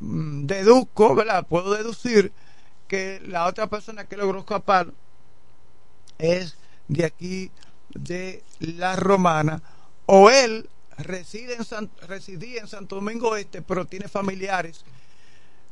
mm, 0.00 0.46
deduzco, 0.46 1.14
¿verdad? 1.14 1.46
Puedo 1.46 1.74
deducir 1.74 2.32
que 2.88 3.20
la 3.24 3.46
otra 3.46 3.68
persona 3.68 4.06
que 4.06 4.16
logró 4.16 4.40
escapar 4.40 4.92
es 6.18 6.56
de 6.88 7.04
aquí 7.04 7.50
de 7.94 8.42
la 8.58 8.96
Romana 8.96 9.62
o 10.06 10.30
él 10.30 10.68
reside 10.98 11.54
en 11.54 11.90
residía 12.06 12.60
en 12.60 12.68
Santo 12.68 12.96
Domingo 12.96 13.36
Este 13.36 13.62
pero 13.62 13.84
tiene 13.86 14.08
familiares 14.08 14.84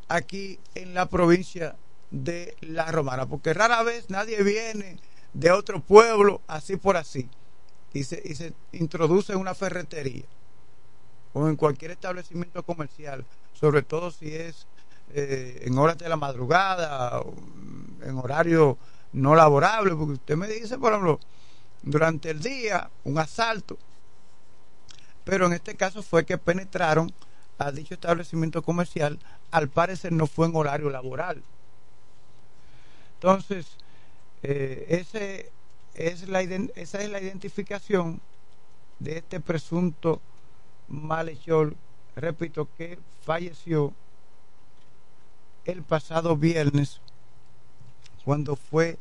aquí 0.08 0.58
en 0.74 0.94
la 0.94 1.06
provincia 1.06 1.76
de 2.10 2.56
la 2.60 2.90
Romana 2.90 3.26
porque 3.26 3.54
rara 3.54 3.82
vez 3.82 4.08
nadie 4.08 4.42
viene 4.42 4.98
de 5.32 5.50
otro 5.50 5.80
pueblo 5.80 6.40
así 6.46 6.76
por 6.76 6.96
así 6.96 7.28
y 7.92 8.04
se, 8.04 8.22
y 8.24 8.34
se 8.34 8.54
introduce 8.72 9.32
en 9.32 9.38
una 9.38 9.54
ferretería 9.54 10.24
o 11.32 11.48
en 11.48 11.56
cualquier 11.56 11.90
establecimiento 11.92 12.62
comercial 12.62 13.24
sobre 13.52 13.82
todo 13.82 14.10
si 14.10 14.34
es 14.34 14.66
eh, 15.14 15.62
en 15.64 15.78
horas 15.78 15.98
de 15.98 16.08
la 16.08 16.16
madrugada 16.16 17.22
en 18.02 18.18
horario 18.18 18.78
no 19.12 19.34
laborable 19.34 19.94
porque 19.94 20.14
usted 20.14 20.36
me 20.36 20.48
dice 20.48 20.78
por 20.78 20.92
ejemplo 20.92 21.20
durante 21.82 22.30
el 22.30 22.40
día 22.40 22.90
un 23.04 23.18
asalto 23.18 23.78
pero 25.24 25.46
en 25.46 25.52
este 25.52 25.76
caso 25.76 26.02
fue 26.02 26.24
que 26.24 26.38
penetraron 26.38 27.12
a 27.58 27.70
dicho 27.70 27.94
establecimiento 27.94 28.62
comercial, 28.62 29.18
al 29.50 29.68
parecer 29.68 30.12
no 30.12 30.26
fue 30.26 30.46
en 30.46 30.56
horario 30.56 30.90
laboral. 30.90 31.42
Entonces, 33.14 33.66
eh, 34.42 34.86
ese 34.88 35.52
es 35.94 36.28
la, 36.28 36.40
esa 36.40 37.02
es 37.02 37.10
la 37.10 37.20
identificación 37.20 38.20
de 38.98 39.18
este 39.18 39.40
presunto 39.40 40.20
malhechor, 40.92 41.74
repito, 42.14 42.68
que 42.76 42.98
falleció 43.22 43.92
el 45.64 45.82
pasado 45.82 46.36
viernes 46.36 47.00
cuando 48.24 48.54
fue 48.56 48.98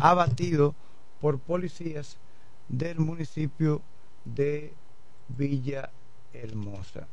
abatido 0.00 0.74
por 1.20 1.38
policías 1.38 2.18
del 2.68 3.00
municipio 3.00 3.80
de 4.24 4.72
Villa 5.28 5.90
Hermosa. 6.32 7.06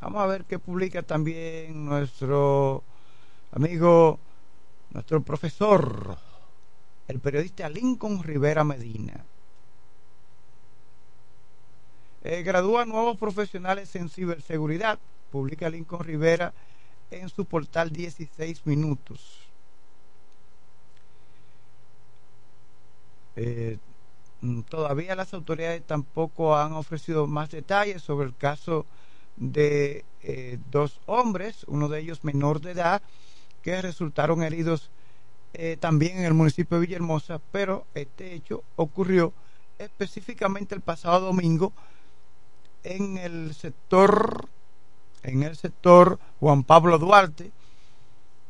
Vamos 0.00 0.22
a 0.22 0.26
ver 0.26 0.44
qué 0.44 0.58
publica 0.58 1.02
también 1.02 1.84
nuestro 1.84 2.82
amigo, 3.52 4.18
nuestro 4.90 5.22
profesor, 5.22 6.18
el 7.06 7.20
periodista 7.20 7.68
Lincoln 7.68 8.22
Rivera 8.22 8.64
Medina. 8.64 9.24
Eh, 12.24 12.42
gradúa 12.42 12.84
nuevos 12.84 13.16
profesionales 13.18 13.94
en 13.96 14.08
ciberseguridad, 14.08 14.98
publica 15.30 15.68
Lincoln 15.70 16.04
Rivera 16.04 16.54
en 17.10 17.28
su 17.28 17.44
portal 17.44 17.90
16 17.90 18.66
minutos. 18.66 19.52
Eh, 23.36 23.78
Mm, 24.42 24.62
todavía 24.62 25.14
las 25.14 25.32
autoridades 25.34 25.86
tampoco 25.86 26.56
han 26.56 26.72
ofrecido 26.72 27.26
más 27.28 27.50
detalles 27.50 28.02
sobre 28.02 28.26
el 28.26 28.36
caso 28.36 28.86
de 29.36 30.04
eh, 30.22 30.58
dos 30.70 31.00
hombres, 31.06 31.64
uno 31.68 31.88
de 31.88 32.00
ellos 32.00 32.24
menor 32.24 32.60
de 32.60 32.72
edad, 32.72 33.02
que 33.62 33.80
resultaron 33.80 34.42
heridos 34.42 34.90
eh, 35.54 35.76
también 35.78 36.18
en 36.18 36.24
el 36.24 36.34
municipio 36.34 36.78
de 36.78 36.86
Villahermosa, 36.86 37.40
pero 37.52 37.86
este 37.94 38.34
hecho 38.34 38.64
ocurrió 38.76 39.32
específicamente 39.78 40.74
el 40.74 40.80
pasado 40.80 41.26
domingo 41.26 41.72
en 42.84 43.18
el 43.18 43.54
sector 43.54 44.48
en 45.22 45.42
el 45.42 45.56
sector 45.56 46.18
Juan 46.40 46.64
Pablo 46.64 46.98
Duarte 46.98 47.52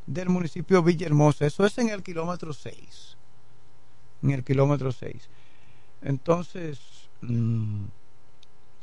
del 0.07 0.29
municipio 0.29 0.83
Villahermosa. 0.83 1.47
Eso 1.47 1.67
es 1.67 1.77
en 1.79 1.91
el 1.91 2.03
kilómetro 2.03 2.53
6. 2.53 3.17
En 4.23 4.31
el 4.31 4.45
kilómetro 4.45 4.91
6. 4.91 5.29
Entonces, 6.03 6.81
mm, 7.21 7.85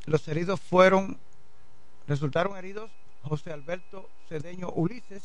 los 0.05 0.27
heridos 0.27 0.59
fueron, 0.59 1.17
resultaron 2.07 2.57
heridos 2.57 2.91
José 3.23 3.51
Alberto 3.51 4.09
Cedeño 4.29 4.69
Ulises, 4.69 5.23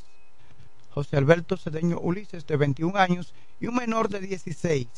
José 0.91 1.17
Alberto 1.17 1.57
Cedeño 1.57 1.99
Ulises 2.01 2.47
de 2.47 2.57
21 2.57 2.97
años 2.99 3.35
y 3.61 3.67
un 3.67 3.77
menor 3.77 4.09
de 4.09 4.21
16. 4.21 4.89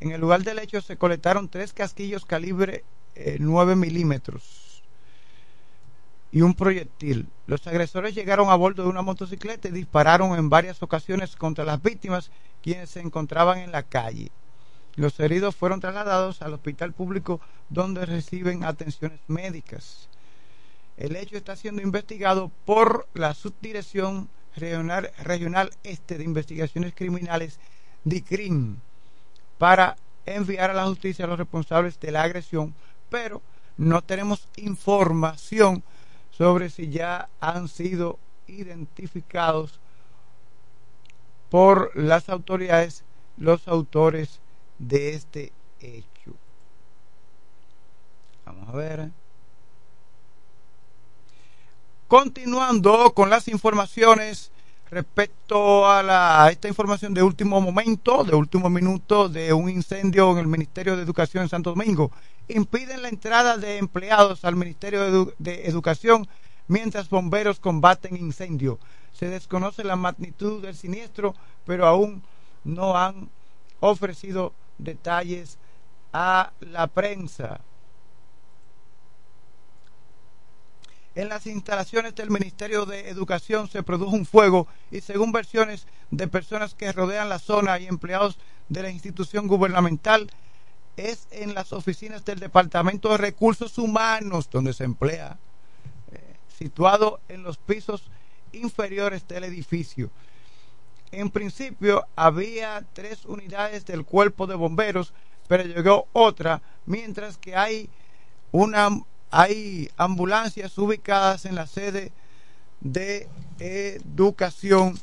En 0.00 0.12
el 0.12 0.20
lugar 0.20 0.42
del 0.42 0.58
hecho 0.58 0.80
se 0.82 0.96
colectaron 0.96 1.48
tres 1.48 1.72
casquillos 1.72 2.26
calibre 2.26 2.84
9 3.38 3.72
eh, 3.72 3.76
milímetros 3.76 4.82
y 6.32 6.42
un 6.42 6.54
proyectil. 6.54 7.28
Los 7.46 7.66
agresores 7.66 8.14
llegaron 8.14 8.50
a 8.50 8.56
bordo 8.56 8.82
de 8.82 8.88
una 8.88 9.02
motocicleta 9.02 9.68
y 9.68 9.72
dispararon 9.72 10.38
en 10.38 10.50
varias 10.50 10.82
ocasiones 10.82 11.36
contra 11.36 11.64
las 11.64 11.82
víctimas 11.82 12.30
quienes 12.62 12.90
se 12.90 13.00
encontraban 13.00 13.58
en 13.58 13.72
la 13.72 13.82
calle. 13.82 14.30
Los 14.96 15.20
heridos 15.20 15.54
fueron 15.54 15.80
trasladados 15.80 16.42
al 16.42 16.54
hospital 16.54 16.92
público 16.92 17.40
donde 17.68 18.06
reciben 18.06 18.64
atenciones 18.64 19.20
médicas. 19.28 20.08
El 20.96 21.16
hecho 21.16 21.36
está 21.36 21.54
siendo 21.56 21.82
investigado 21.82 22.50
por 22.64 23.06
la 23.12 23.34
Subdirección 23.34 24.28
Regional, 24.56 25.10
Regional 25.22 25.70
Este 25.84 26.16
de 26.16 26.24
Investigaciones 26.24 26.94
Criminales, 26.94 27.60
DICRIM, 28.04 28.78
para 29.58 29.96
enviar 30.24 30.70
a 30.70 30.74
la 30.74 30.86
justicia 30.86 31.26
a 31.26 31.28
los 31.28 31.38
responsables 31.38 32.00
de 32.00 32.10
la 32.10 32.22
agresión, 32.22 32.74
pero 33.10 33.42
no 33.76 34.02
tenemos 34.02 34.48
información 34.56 35.82
sobre 36.30 36.70
si 36.70 36.88
ya 36.88 37.28
han 37.40 37.68
sido 37.68 38.18
identificados 38.46 39.80
por 41.50 41.96
las 41.96 42.28
autoridades 42.28 43.04
los 43.36 43.68
autores 43.68 44.40
de 44.78 45.14
este 45.14 45.52
hecho. 45.80 46.34
Vamos 48.44 48.68
a 48.68 48.72
ver. 48.72 49.10
Continuando 52.08 53.12
con 53.14 53.30
las 53.30 53.48
informaciones 53.48 54.52
respecto 54.90 55.88
a, 55.88 56.02
la, 56.02 56.48
esta 56.50 56.68
información 56.68 57.12
de 57.14 57.22
último 57.22 57.60
momento, 57.60 58.24
de 58.24 58.34
último 58.34 58.70
minuto, 58.70 59.28
de 59.28 59.52
un 59.52 59.68
incendio 59.68 60.32
en 60.32 60.38
el 60.38 60.46
Ministerio 60.46 60.96
de 60.96 61.02
Educación 61.02 61.42
en 61.42 61.48
Santo 61.48 61.70
Domingo. 61.70 62.10
Impiden 62.48 63.02
la 63.02 63.08
entrada 63.08 63.56
de 63.56 63.78
empleados 63.78 64.44
al 64.44 64.56
Ministerio 64.56 65.32
de 65.38 65.66
Educación 65.66 66.28
mientras 66.68 67.08
bomberos 67.08 67.60
combaten 67.60 68.16
incendio. 68.16 68.78
Se 69.12 69.28
desconoce 69.28 69.82
la 69.84 69.96
magnitud 69.96 70.62
del 70.62 70.76
siniestro, 70.76 71.34
pero 71.64 71.86
aún 71.86 72.22
no 72.64 72.96
han 72.96 73.28
ofrecido 73.80 74.52
detalles 74.78 75.58
a 76.12 76.52
la 76.60 76.86
prensa. 76.86 77.60
En 81.16 81.30
las 81.30 81.46
instalaciones 81.46 82.14
del 82.14 82.30
Ministerio 82.30 82.84
de 82.84 83.08
Educación 83.08 83.70
se 83.70 83.82
produjo 83.82 84.14
un 84.14 84.26
fuego 84.26 84.68
y 84.90 85.00
según 85.00 85.32
versiones 85.32 85.86
de 86.10 86.28
personas 86.28 86.74
que 86.74 86.92
rodean 86.92 87.30
la 87.30 87.38
zona 87.38 87.78
y 87.78 87.86
empleados 87.86 88.38
de 88.68 88.82
la 88.82 88.90
institución 88.90 89.48
gubernamental, 89.48 90.30
es 90.98 91.26
en 91.30 91.54
las 91.54 91.72
oficinas 91.72 92.22
del 92.26 92.38
Departamento 92.38 93.08
de 93.08 93.16
Recursos 93.16 93.78
Humanos 93.78 94.50
donde 94.50 94.74
se 94.74 94.84
emplea, 94.84 95.38
eh, 96.12 96.36
situado 96.54 97.20
en 97.28 97.42
los 97.42 97.56
pisos 97.56 98.10
inferiores 98.52 99.26
del 99.26 99.44
edificio. 99.44 100.10
En 101.12 101.30
principio 101.30 102.06
había 102.14 102.84
tres 102.92 103.24
unidades 103.24 103.86
del 103.86 104.04
cuerpo 104.04 104.46
de 104.46 104.54
bomberos, 104.54 105.14
pero 105.48 105.64
llegó 105.64 106.08
otra, 106.12 106.60
mientras 106.84 107.38
que 107.38 107.56
hay 107.56 107.88
una 108.52 108.90
hay 109.30 109.90
ambulancias 109.96 110.76
ubicadas 110.78 111.44
en 111.44 111.54
la 111.54 111.66
sede 111.66 112.12
de 112.80 113.28
educación 113.58 114.98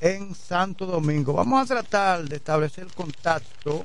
en 0.00 0.34
Santo 0.34 0.86
Domingo. 0.86 1.32
Vamos 1.32 1.62
a 1.62 1.74
tratar 1.74 2.24
de 2.24 2.36
establecer 2.36 2.86
contacto. 2.94 3.84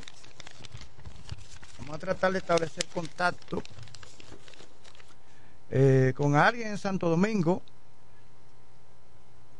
Vamos 1.79 1.95
a 1.95 1.99
tratar 1.99 2.31
de 2.31 2.39
establecer 2.39 2.85
contacto 2.87 3.61
eh, 5.69 6.13
con 6.15 6.35
alguien 6.35 6.69
en 6.69 6.77
Santo 6.77 7.09
Domingo 7.09 7.61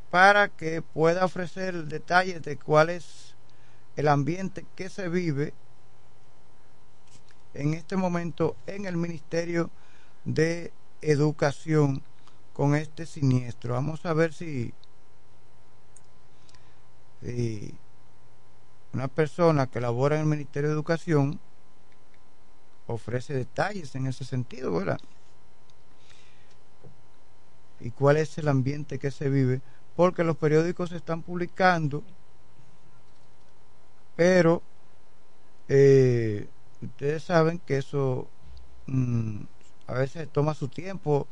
para 0.09 0.47
que 0.47 0.81
pueda 0.81 1.25
ofrecer 1.25 1.85
detalles 1.85 2.41
de 2.41 2.57
cuál 2.57 2.89
es 2.89 3.35
el 3.95 4.07
ambiente 4.07 4.65
que 4.75 4.89
se 4.89 5.09
vive 5.09 5.53
en 7.53 7.73
este 7.73 7.95
momento 7.97 8.55
en 8.67 8.85
el 8.85 8.97
Ministerio 8.97 9.69
de 10.25 10.73
Educación 11.01 12.01
con 12.53 12.75
este 12.75 13.05
siniestro. 13.05 13.75
Vamos 13.75 14.05
a 14.05 14.13
ver 14.13 14.33
si, 14.33 14.73
una 18.93 19.07
persona 19.07 19.67
que 19.67 19.81
labora 19.81 20.15
en 20.15 20.21
el 20.21 20.27
Ministerio 20.27 20.69
de 20.69 20.75
Educación 20.75 21.39
ofrece 22.87 23.33
detalles 23.33 23.95
en 23.95 24.07
ese 24.07 24.25
sentido, 24.25 24.71
¿verdad? 24.71 24.99
Y 27.79 27.91
cuál 27.91 28.17
es 28.17 28.37
el 28.37 28.47
ambiente 28.47 28.99
que 28.99 29.11
se 29.11 29.29
vive, 29.29 29.61
porque 29.95 30.23
los 30.23 30.37
periódicos 30.37 30.89
se 30.89 30.97
están 30.97 31.21
publicando, 31.21 32.03
pero 34.15 34.61
eh, 35.67 36.47
ustedes 36.81 37.23
saben 37.23 37.59
que 37.59 37.77
eso 37.77 38.29
mm, 38.87 39.41
a 39.87 39.93
veces 39.93 40.27
toma 40.31 40.53
su 40.53 40.67
tiempo 40.67 41.27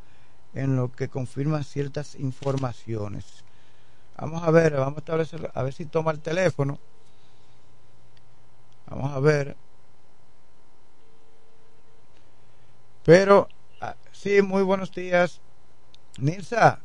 en 0.53 0.75
lo 0.75 0.91
que 0.91 1.09
confirman 1.09 1.63
ciertas 1.63 2.15
informaciones. 2.15 3.43
Vamos 4.17 4.43
a 4.43 4.51
ver, 4.51 4.73
vamos 4.73 4.97
a 4.97 4.99
establecer, 4.99 5.51
a 5.53 5.63
ver 5.63 5.73
si 5.73 5.85
toma 5.85 6.11
el 6.11 6.19
teléfono. 6.19 6.79
Vamos 8.87 9.11
a 9.11 9.19
ver. 9.19 9.57
Pero, 13.03 13.47
ah, 13.81 13.95
sí, 14.11 14.41
muy 14.41 14.63
buenos 14.63 14.91
días. 14.91 15.41
Nilsa, 16.19 16.79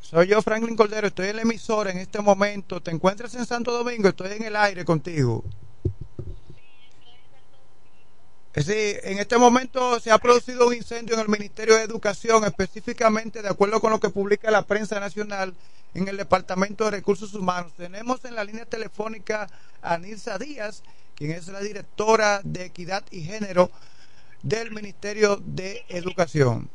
soy 0.00 0.26
yo, 0.28 0.42
Franklin 0.42 0.76
Cordero. 0.76 1.06
Estoy 1.06 1.28
en 1.28 1.36
la 1.36 1.42
emisora 1.42 1.90
en 1.90 1.98
este 1.98 2.20
momento. 2.20 2.80
¿Te 2.82 2.90
encuentras 2.90 3.34
en 3.34 3.46
Santo 3.46 3.72
Domingo? 3.72 4.08
Estoy 4.08 4.32
en 4.32 4.44
el 4.44 4.56
aire 4.56 4.84
contigo. 4.84 5.44
Sí, 8.64 8.96
en 9.04 9.18
este 9.18 9.38
momento 9.38 10.00
se 10.00 10.10
ha 10.10 10.18
producido 10.18 10.66
un 10.66 10.74
incendio 10.74 11.14
en 11.14 11.20
el 11.20 11.28
Ministerio 11.28 11.76
de 11.76 11.82
Educación, 11.82 12.44
específicamente 12.44 13.40
de 13.40 13.48
acuerdo 13.48 13.80
con 13.80 13.92
lo 13.92 14.00
que 14.00 14.10
publica 14.10 14.50
la 14.50 14.62
prensa 14.62 14.98
nacional 14.98 15.54
en 15.94 16.08
el 16.08 16.16
Departamento 16.16 16.84
de 16.84 16.90
Recursos 16.90 17.34
Humanos. 17.34 17.72
Tenemos 17.76 18.24
en 18.24 18.34
la 18.34 18.42
línea 18.42 18.64
telefónica 18.64 19.48
a 19.80 19.96
Nilsa 19.98 20.38
Díaz, 20.38 20.82
quien 21.14 21.30
es 21.30 21.46
la 21.48 21.60
directora 21.60 22.40
de 22.42 22.64
Equidad 22.64 23.04
y 23.12 23.22
Género 23.22 23.70
del 24.42 24.72
Ministerio 24.72 25.36
de 25.36 25.84
Educación. 25.88 26.68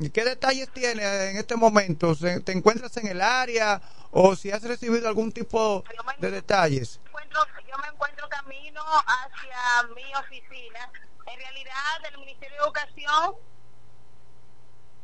¿Y 0.00 0.10
qué 0.10 0.24
detalles 0.24 0.68
tiene 0.70 1.30
en 1.30 1.36
este 1.36 1.54
momento? 1.54 2.16
¿Te 2.16 2.50
encuentras 2.50 2.96
en 2.96 3.06
el 3.06 3.20
área 3.20 3.80
o 4.10 4.34
si 4.34 4.50
has 4.50 4.64
recibido 4.64 5.06
algún 5.06 5.30
tipo 5.30 5.84
de 6.18 6.30
detalles? 6.32 6.98
Yo 7.30 7.78
me 7.78 7.88
encuentro 7.88 8.28
camino 8.28 8.82
hacia 8.82 9.82
mi 9.94 10.14
oficina. 10.14 10.90
En 11.26 11.38
realidad, 11.38 12.00
del 12.02 12.18
Ministerio 12.18 12.56
de 12.56 12.64
Educación, 12.64 13.34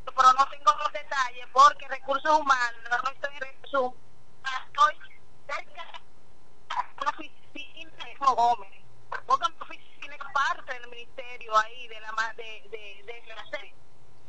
pero 0.05 0.33
no 0.33 0.47
tengo 0.49 0.73
los 0.79 0.93
detalles 0.93 1.47
porque 1.53 1.89
recursos 1.89 2.39
humanos, 2.39 2.81
no 2.91 3.11
estoy 3.11 3.35
en 3.35 3.41
recursos 3.41 3.81
humanos, 3.81 4.67
estoy 4.67 4.99
cerca 5.47 5.83
de 6.99 7.05
la 7.05 7.11
oficina 7.11 8.05
de 8.05 8.15
Gómez. 8.19 8.85
Porque 9.27 9.49
mi 9.49 9.57
oficina 9.61 10.15
es 10.17 10.25
parte 10.33 10.73
del 10.75 10.89
ministerio 10.89 11.57
ahí, 11.57 11.89
de 11.89 12.01
la 12.01 12.35
de, 12.37 12.69
de, 12.71 13.03
de 13.07 13.35
la 13.35 13.45
sede 13.47 13.75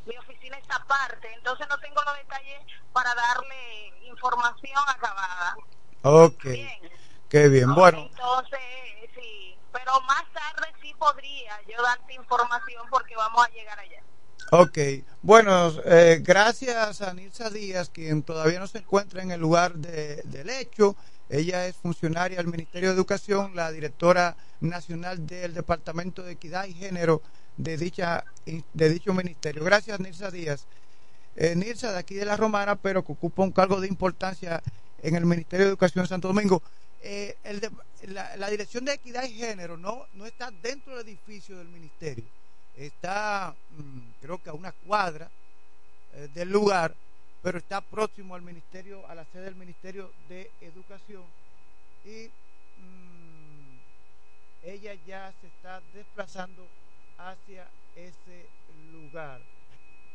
mi 0.04 0.16
oficina 0.16 0.56
está 0.58 0.76
aparte, 0.76 1.32
entonces 1.34 1.66
no 1.68 1.78
tengo 1.78 2.02
los 2.02 2.16
detalles 2.16 2.60
para 2.92 3.14
darle 3.14 3.92
información 4.04 4.78
acabada. 4.88 5.56
Ok. 6.02 6.44
Qué 7.32 7.48
bien, 7.48 7.74
bueno. 7.74 8.10
Entonces, 8.10 8.60
sí, 9.14 9.56
pero 9.72 9.98
más 10.02 10.22
tarde 10.34 10.68
sí 10.82 10.92
podría 10.98 11.58
yo 11.66 11.82
darte 11.82 12.12
información 12.12 12.82
porque 12.90 13.16
vamos 13.16 13.46
a 13.46 13.50
llegar 13.52 13.78
allá. 13.78 14.02
Ok, 14.50 15.06
bueno, 15.22 15.72
eh, 15.86 16.20
gracias 16.22 17.00
a 17.00 17.14
Nilsa 17.14 17.48
Díaz, 17.48 17.88
quien 17.88 18.22
todavía 18.22 18.60
no 18.60 18.66
se 18.66 18.80
encuentra 18.80 19.22
en 19.22 19.30
el 19.30 19.40
lugar 19.40 19.72
de, 19.76 20.16
del 20.24 20.50
hecho. 20.50 20.94
Ella 21.30 21.66
es 21.66 21.76
funcionaria 21.76 22.36
del 22.36 22.48
Ministerio 22.48 22.90
de 22.90 22.96
Educación, 22.96 23.56
la 23.56 23.72
directora 23.72 24.36
nacional 24.60 25.26
del 25.26 25.54
Departamento 25.54 26.22
de 26.22 26.32
Equidad 26.32 26.66
y 26.66 26.74
Género 26.74 27.22
de, 27.56 27.78
dicha, 27.78 28.24
de 28.44 28.88
dicho 28.90 29.14
ministerio. 29.14 29.64
Gracias, 29.64 29.98
Nilsa 30.00 30.30
Díaz. 30.30 30.66
Eh, 31.36 31.56
Nilsa, 31.56 31.92
de 31.92 31.98
aquí 31.98 32.14
de 32.14 32.26
la 32.26 32.36
Romana, 32.36 32.76
pero 32.76 33.02
que 33.02 33.12
ocupa 33.12 33.42
un 33.42 33.52
cargo 33.52 33.80
de 33.80 33.88
importancia 33.88 34.62
en 35.02 35.16
el 35.16 35.24
Ministerio 35.24 35.64
de 35.64 35.70
Educación 35.70 36.04
de 36.04 36.10
Santo 36.10 36.28
Domingo. 36.28 36.62
Eh, 37.04 37.36
la, 38.06 38.48
Dirección 38.48 38.84
de 38.84 38.94
Equidad 38.94 39.24
y 39.24 39.34
Género 39.34 39.76
no, 39.76 40.06
no 40.14 40.24
está 40.24 40.50
dentro 40.50 40.96
del 40.96 41.08
edificio 41.08 41.58
del 41.58 41.68
ministerio. 41.68 42.24
Está, 42.76 43.54
mm, 43.70 44.20
creo 44.20 44.40
que 44.40 44.50
a 44.50 44.52
una 44.52 44.70
cuadra 44.70 45.28
eh, 46.14 46.28
del 46.32 46.50
lugar, 46.50 46.94
pero 47.42 47.58
está 47.58 47.80
próximo 47.80 48.36
al 48.36 48.42
ministerio, 48.42 49.06
a 49.08 49.16
la 49.16 49.24
sede 49.26 49.44
del 49.44 49.56
Ministerio 49.56 50.12
de 50.28 50.50
Educación. 50.60 51.24
Y 52.04 52.30
mm, 52.78 53.78
ella 54.62 54.94
ya 55.04 55.34
se 55.40 55.48
está 55.48 55.82
desplazando 55.92 56.68
hacia 57.18 57.68
ese 57.96 58.46
lugar. 58.92 59.40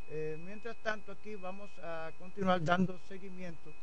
Eh, 0.09 0.37
mientras 0.39 0.77
tanto, 0.77 1.11
aquí 1.11 1.35
vamos 1.35 1.69
a 1.83 2.11
continuar 2.17 2.63
dando 2.63 2.97
seguimiento 3.09 3.73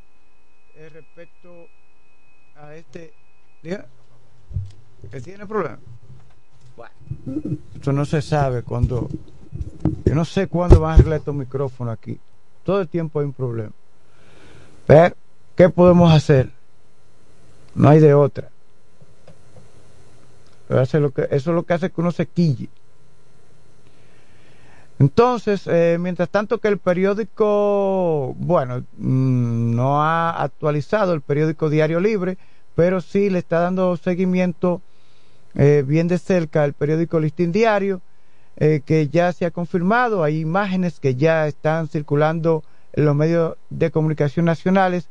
eh, 0.75 0.89
respecto 0.89 1.69
a 2.57 2.75
este. 2.75 3.13
¿Diga? 3.63 3.87
¿Que 5.11 5.21
tiene 5.21 5.47
problema? 5.47 5.79
Bueno, 6.77 7.59
esto 7.75 7.93
no 7.93 8.05
se 8.05 8.23
sabe 8.23 8.63
cuando. 8.63 9.09
Yo 10.05 10.15
no 10.15 10.25
sé 10.25 10.49
cuándo 10.49 10.81
van 10.81 10.93
a 10.93 10.95
arreglar 10.95 11.19
estos 11.19 11.35
micrófonos 11.35 11.95
aquí. 11.95 12.19
Todo 12.65 12.81
el 12.81 12.89
tiempo 12.89 13.21
hay 13.21 13.27
un 13.27 13.33
problema. 13.33 13.73
Pero, 14.87 15.15
¿qué 15.55 15.69
podemos 15.69 16.13
hacer? 16.13 16.51
No 17.75 17.89
hay 17.89 18.01
de 18.01 18.15
otra. 18.15 18.51
Pero 20.69 21.01
lo 21.01 21.11
que, 21.11 21.23
eso 21.23 21.51
es 21.51 21.55
lo 21.55 21.63
que 21.65 21.75
hace 21.75 21.91
que 21.91 22.01
uno 22.01 22.11
se 22.11 22.27
quille. 22.27 22.69
Entonces, 24.99 25.66
eh, 25.66 25.97
mientras 26.01 26.29
tanto 26.29 26.59
que 26.59 26.69
el 26.69 26.79
periódico, 26.79 28.35
bueno, 28.39 28.85
mm, 28.97 29.75
no 29.75 30.03
ha 30.03 30.43
actualizado 30.43 31.15
el 31.15 31.21
periódico 31.21 31.69
Diario 31.69 32.01
Libre, 32.01 32.39
pero 32.75 33.01
sí 33.01 33.31
le 33.31 33.41
está 33.41 33.61
dando 33.61 33.97
seguimiento 33.97 34.83
eh, 35.57 35.85
bien 35.87 36.09
de 36.09 36.19
cerca 36.19 36.65
el 36.65 36.75
periódico 36.75 37.21
Listín 37.21 37.53
Diario, 37.53 38.01
eh, 38.57 38.83
que 38.85 39.09
ya 39.09 39.33
se 39.33 39.47
ha 39.47 39.51
confirmado, 39.51 40.23
hay 40.23 40.41
imágenes 40.41 41.01
que 41.01 41.16
ya 41.16 41.47
están 41.49 41.89
circulando 41.89 42.62
en 42.93 43.05
los 43.05 43.16
medios 43.16 43.57
de 43.71 43.91
comunicación 43.91 44.45
nacionales, 44.45 45.09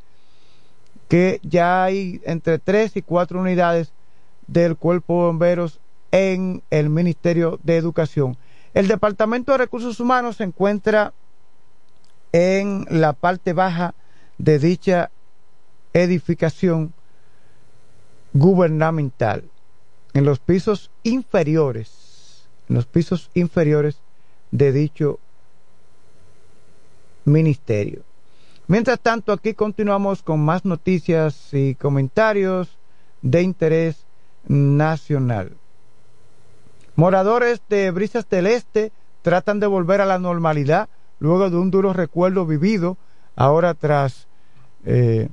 que 1.09 1.39
ya 1.43 1.83
hay 1.83 2.21
entre 2.25 2.59
tres 2.59 2.95
y 2.95 3.01
cuatro 3.01 3.41
unidades 3.41 3.91
del 4.47 4.77
cuerpo 4.77 5.19
de 5.19 5.27
bomberos 5.27 5.79
en 6.11 6.63
el 6.69 6.89
Ministerio 6.89 7.59
de 7.63 7.77
Educación. 7.77 8.37
El 8.73 8.87
Departamento 8.87 9.51
de 9.51 9.59
Recursos 9.59 9.99
Humanos 9.99 10.37
se 10.37 10.43
encuentra 10.43 11.13
en 12.31 12.85
la 12.89 13.13
parte 13.13 13.53
baja 13.53 13.93
de 14.39 14.57
dicha 14.57 15.11
edificación 15.93 16.93
gubernamental, 18.33 19.43
en 20.13 20.25
los 20.25 20.39
pisos 20.39 20.89
inferiores, 21.03 22.47
en 22.67 22.75
los 22.75 22.87
pisos 22.87 23.29
inferiores 23.35 23.99
de 24.49 24.71
dicho 24.71 25.19
ministerio. 27.25 28.01
Mientras 28.67 28.99
tanto, 28.99 29.33
aquí 29.33 29.53
continuamos 29.53 30.23
con 30.23 30.43
más 30.43 30.65
noticias 30.65 31.53
y 31.53 31.75
comentarios 31.75 32.79
de 33.21 33.43
interés 33.43 34.05
nacional. 34.47 35.57
Moradores 36.95 37.61
de 37.69 37.89
Brisas 37.91 38.29
del 38.29 38.47
Este 38.47 38.91
tratan 39.23 39.59
de 39.59 39.67
volver 39.67 40.01
a 40.01 40.05
la 40.05 40.19
normalidad 40.19 40.89
luego 41.19 41.49
de 41.49 41.57
un 41.57 41.71
duro 41.71 41.93
recuerdo 41.93 42.45
vivido 42.45 42.97
ahora 43.35 43.73
tras 43.73 44.27
eh, 44.85 45.29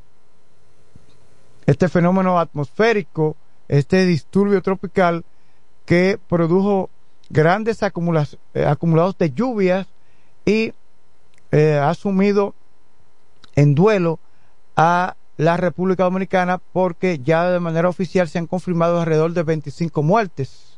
este 1.67 1.89
fenómeno 1.89 2.39
atmosférico, 2.39 3.37
este 3.69 4.07
disturbio 4.07 4.63
tropical 4.63 5.25
que 5.85 6.19
produjo 6.29 6.89
grandes 7.29 7.83
eh, 7.83 8.65
acumulados 8.65 9.19
de 9.19 9.33
lluvias 9.33 9.87
y 10.45 10.73
eh, 11.53 11.79
ha 11.83 11.93
sumido 11.95 12.55
en 13.55 13.75
duelo 13.75 14.19
a 14.77 15.17
la 15.37 15.57
República 15.57 16.05
Dominicana 16.05 16.59
porque 16.73 17.19
ya 17.19 17.51
de 17.51 17.61
manera 17.61 17.89
oficial 17.89 18.29
se 18.29 18.39
han 18.39 18.47
confirmado 18.47 19.01
alrededor 19.01 19.33
de 19.33 19.43
25 19.43 20.03
muertes. 20.03 20.70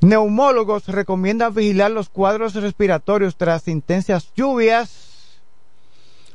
Neumólogos 0.00 0.86
recomiendan 0.88 1.54
vigilar 1.54 1.90
los 1.90 2.08
cuadros 2.08 2.54
respiratorios 2.54 3.36
tras 3.36 3.66
intensas 3.66 4.30
lluvias, 4.34 5.40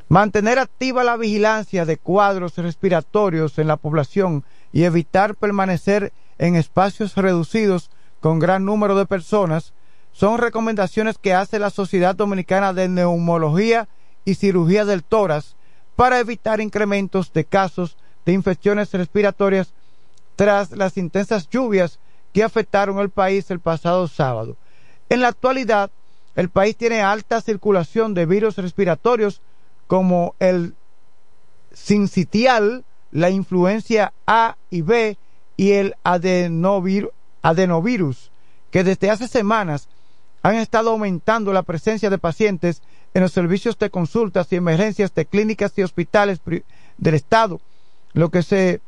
mantener 0.10 0.58
activa 0.58 1.04
la 1.04 1.16
vigilancia 1.16 1.86
de 1.86 1.98
cuadros 1.98 2.58
respiratorios 2.58 3.60
en 3.60 3.68
la 3.68 3.78
población 3.78 4.44
y 4.74 4.84
evitar 4.84 5.36
permanecer 5.36 6.12
en 6.40 6.56
espacios 6.56 7.16
reducidos 7.16 7.92
con 8.20 8.40
gran 8.40 8.66
número 8.66 8.98
de 8.98 9.06
personas 9.06 9.74
son 10.12 10.40
recomendaciones 10.40 11.18
que 11.18 11.34
hace 11.34 11.60
la 11.60 11.70
Sociedad 11.70 12.16
Dominicana 12.16 12.74
de 12.74 12.90
Neumología 12.90 13.88
y 14.26 14.36
Cirugía 14.36 14.86
del 14.86 15.04
Tórax 15.04 15.56
para 15.96 16.20
evitar 16.20 16.62
incrementos 16.62 17.32
de 17.32 17.46
casos 17.46 17.96
de 18.26 18.34
infecciones 18.34 18.92
respiratorias 18.92 19.74
tras 20.36 20.72
las 20.72 20.98
intensas 20.98 21.48
lluvias 21.50 22.00
que 22.34 22.44
afectaron 22.44 23.00
el 23.00 23.10
país 23.10 23.50
el 23.52 23.60
pasado 23.60 24.08
sábado. 24.08 24.58
En 25.10 25.22
la 25.22 25.28
actualidad, 25.30 25.92
el 26.36 26.50
país 26.50 26.78
tiene 26.78 27.02
alta 27.02 27.42
circulación 27.42 28.14
de 28.14 28.26
virus 28.26 28.58
respiratorios 28.58 29.42
como 29.88 30.36
el 30.40 30.76
sincitial, 31.74 32.86
la 33.12 33.30
influencia 33.30 34.14
A 34.26 34.56
y 34.70 34.82
B 34.82 35.18
y 35.58 35.72
el 35.74 35.96
adenovirus, 36.04 37.12
que 38.72 38.84
desde 38.84 39.10
hace 39.10 39.28
semanas 39.28 39.90
han 40.44 40.56
estado 40.56 40.92
aumentando 40.92 41.54
la 41.54 41.64
presencia 41.64 42.10
de 42.10 42.18
pacientes 42.18 42.82
en 43.14 43.22
los 43.22 43.32
servicios 43.32 43.78
de 43.78 43.90
consultas 43.90 44.52
y 44.52 44.56
emergencias 44.56 45.14
de 45.14 45.26
clínicas 45.26 45.74
y 45.78 45.84
hospitales 45.84 46.40
del 46.98 47.14
Estado, 47.14 47.60
lo 48.14 48.30
que 48.30 48.42
se 48.42 48.82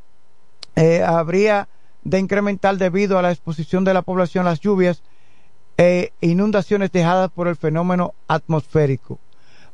eh, 0.75 1.03
habría 1.03 1.67
de 2.03 2.19
incrementar 2.19 2.77
debido 2.77 3.17
a 3.17 3.21
la 3.21 3.31
exposición 3.31 3.84
de 3.84 3.93
la 3.93 4.01
población 4.01 4.45
a 4.45 4.51
las 4.51 4.59
lluvias 4.59 5.03
e 5.77 6.13
inundaciones 6.21 6.91
dejadas 6.91 7.31
por 7.31 7.47
el 7.47 7.55
fenómeno 7.55 8.13
atmosférico. 8.27 9.19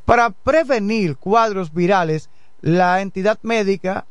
Para 0.06 0.30
prevenir 0.31 1.18
cuadros 1.18 1.73
virales, 1.73 2.30
la 2.61 3.01
entidad 3.01 3.39
médica 3.41 4.06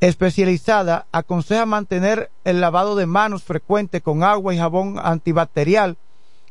especializada 0.00 1.06
aconseja 1.12 1.66
mantener 1.66 2.30
el 2.44 2.60
lavado 2.60 2.96
de 2.96 3.06
manos 3.06 3.42
frecuente 3.42 4.00
con 4.00 4.22
agua 4.22 4.54
y 4.54 4.58
jabón 4.58 4.98
antibacterial, 4.98 5.98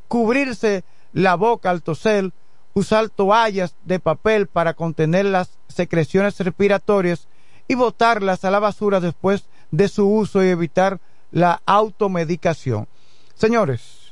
cubrirse 0.08 0.84
la 1.14 1.36
boca 1.36 1.72
al 1.72 1.82
toser, 1.82 2.32
usar 2.74 3.10
toallas 3.10 3.76
de 3.86 4.00
papel 4.00 4.48
para 4.48 4.76
contener 4.76 5.26
las 5.26 5.58
secreciones 5.68 6.40
respiratorias 6.40 7.28
y 7.70 7.76
botarlas 7.76 8.44
a 8.44 8.52
la 8.52 8.60
basura 8.60 9.00
después 9.00 9.46
de 9.72 9.88
su 9.88 10.10
uso 10.10 10.44
y 10.44 10.48
evitar 10.48 11.00
la 11.32 11.62
automedicación. 11.66 12.88
Señores, 13.36 14.12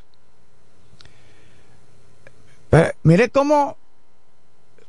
eh, 2.72 2.94
mire 3.02 3.30
cómo 3.30 3.76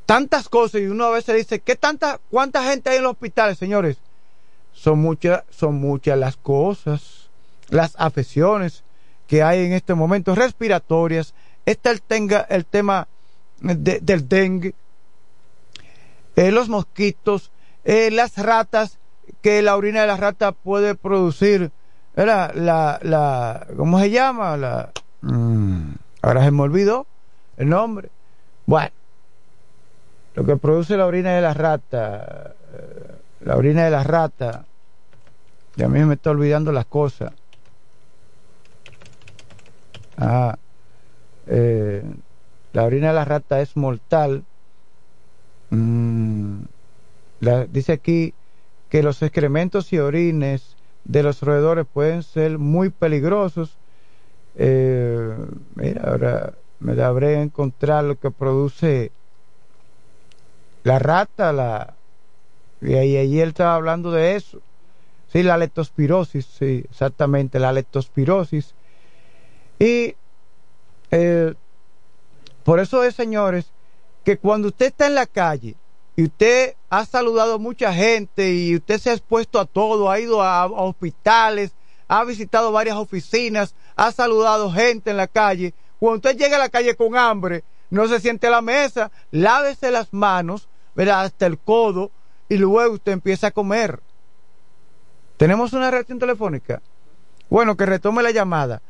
tantas 0.05 0.51
cosas 0.51 0.83
y 0.83 0.87
uno 0.87 1.07
a 1.07 1.11
veces 1.11 1.35
dice, 1.37 1.61
¿qué 1.61 1.77
tanta, 1.77 2.21
cuánta 2.31 2.63
gente 2.63 2.91
hay 2.91 2.99
en 2.99 3.05
los 3.05 3.13
hospitales, 3.13 3.57
señores? 3.57 3.97
Son 4.73 4.99
muchas, 4.99 5.45
son 5.51 5.77
muchas 5.77 6.19
las 6.19 6.37
cosas, 6.37 7.31
las 7.71 7.95
afecciones 7.99 8.85
que 9.27 9.43
hay 9.43 9.65
en 9.65 9.73
este 9.73 9.95
momento, 9.95 10.35
respiratorias. 10.35 11.33
Está 11.65 11.91
el, 11.91 12.03
tenga, 12.03 12.43
el 12.51 12.67
tema 12.67 13.09
del 13.61 14.29
dengue, 14.29 14.75
eh, 16.37 16.53
los 16.53 16.69
mosquitos, 16.69 17.51
eh, 17.89 18.11
las 18.11 18.37
ratas, 18.37 18.99
que 19.41 19.63
la 19.63 19.75
orina 19.75 20.03
de 20.03 20.09
la 20.09 20.19
rata 20.19 20.53
puede 20.53 20.95
producir, 20.95 21.71
la, 22.15 22.53
la, 22.55 23.67
¿cómo 23.79 23.99
se 23.99 24.11
llama? 24.11 24.59
La, 24.59 24.91
mm, 25.23 25.93
ahora 26.21 26.45
se 26.45 26.51
me 26.51 26.63
olvidó 26.63 27.07
el 27.57 27.71
nombre. 27.71 28.11
Bueno, 28.67 28.91
lo 30.35 30.45
que 30.45 30.57
produce 30.57 30.99
la 30.99 31.07
orina 31.07 31.33
de 31.33 31.41
la 31.41 31.55
rata, 31.55 32.55
eh, 32.75 33.15
la 33.41 33.57
orina 33.57 33.87
de 33.87 33.91
la 33.91 34.05
rata, 34.05 34.67
y 35.75 35.83
a 35.83 35.89
mí 35.89 36.05
me 36.05 36.17
está 36.17 36.29
olvidando 36.29 36.73
las 36.73 36.85
cosas. 36.85 37.33
Ah, 40.19 40.59
eh, 41.47 42.03
la 42.75 42.85
orina 42.85 43.09
de 43.09 43.15
la 43.15 43.25
rata 43.25 43.63
es 43.63 43.79
mortal. 43.79 44.45
Mm, 45.71 46.65
dice 47.41 47.93
aquí 47.93 48.35
que 48.89 49.03
los 49.03 49.23
excrementos 49.23 49.93
y 49.93 49.99
orines 49.99 50.77
de 51.05 51.23
los 51.23 51.43
roedores 51.43 51.87
pueden 51.93 52.23
ser 52.23 52.59
muy 52.59 52.91
peligrosos. 52.91 53.77
Eh, 54.57 55.37
mira, 55.75 56.11
ahora 56.11 56.55
me 56.81 56.95
deberé 56.95 57.41
encontrar 57.41 58.05
lo 58.05 58.19
que 58.19 58.31
produce 58.31 59.13
la 60.85 60.99
rata, 60.99 61.53
la 61.53 61.95
y 62.81 62.95
ahí, 62.95 63.41
él 63.41 63.49
estaba 63.49 63.75
hablando 63.75 64.11
de 64.13 64.37
eso. 64.37 64.61
Sí, 65.33 65.43
la 65.43 65.59
leptospirosis, 65.59 66.47
sí, 66.47 66.85
exactamente, 66.89 67.59
la 67.59 67.73
leptospirosis. 67.73 68.75
Y 69.79 70.15
eh, 71.11 71.55
por 72.65 72.81
eso 72.81 73.05
es, 73.05 73.15
señores, 73.15 73.73
que 74.25 74.39
cuando 74.39 74.69
usted 74.69 74.87
está 74.87 75.07
en 75.07 75.15
la 75.17 75.27
calle 75.27 75.75
y 76.19 76.25
usted 76.25 76.75
ha 76.91 77.05
saludado 77.05 77.55
a 77.55 77.59
mucha 77.59 77.95
gente 77.95 78.53
y 78.53 78.75
usted 78.75 78.99
se 78.99 79.11
ha 79.11 79.13
expuesto 79.13 79.61
a 79.61 79.67
todo, 79.67 80.11
ha 80.11 80.19
ido 80.19 80.43
a, 80.43 80.67
hospitales, 80.67 81.71
ha 82.09 82.25
visitado 82.25 82.73
varias 82.73 82.97
oficinas, 82.97 83.77
ha 83.95 84.11
saludado 84.11 84.73
gente 84.73 85.13
en 85.13 85.17
la 85.17 85.29
calle, 85.29 85.75
cuando 86.01 86.17
usted 86.17 86.37
llega 86.37 86.57
a 86.57 86.59
la 86.59 86.71
calle 86.71 86.97
con 86.97 87.17
hambre, 87.17 87.63
no 87.91 88.09
se 88.09 88.19
siente 88.19 88.49
a 88.49 88.51
la 88.51 88.63
mesa, 88.63 89.13
lávese 89.31 89.93
las 89.93 90.13
manos, 90.13 90.69
¿verdad? 90.97 91.21
Hasta 91.21 91.47
el 91.47 91.57
codo 91.57 92.11
y 92.49 92.57
luego 92.57 92.95
usted 92.95 93.13
empieza 93.13 93.47
a 93.47 93.53
comer. 93.53 94.01
¿Tenemos 95.37 95.73
una 95.73 95.89
reacción 95.89 96.19
telefónica? 96.19 96.83
Bueno, 97.49 97.77
que 97.77 97.87
retome 97.87 98.25
la 98.25 98.33
llamada. 98.33 98.83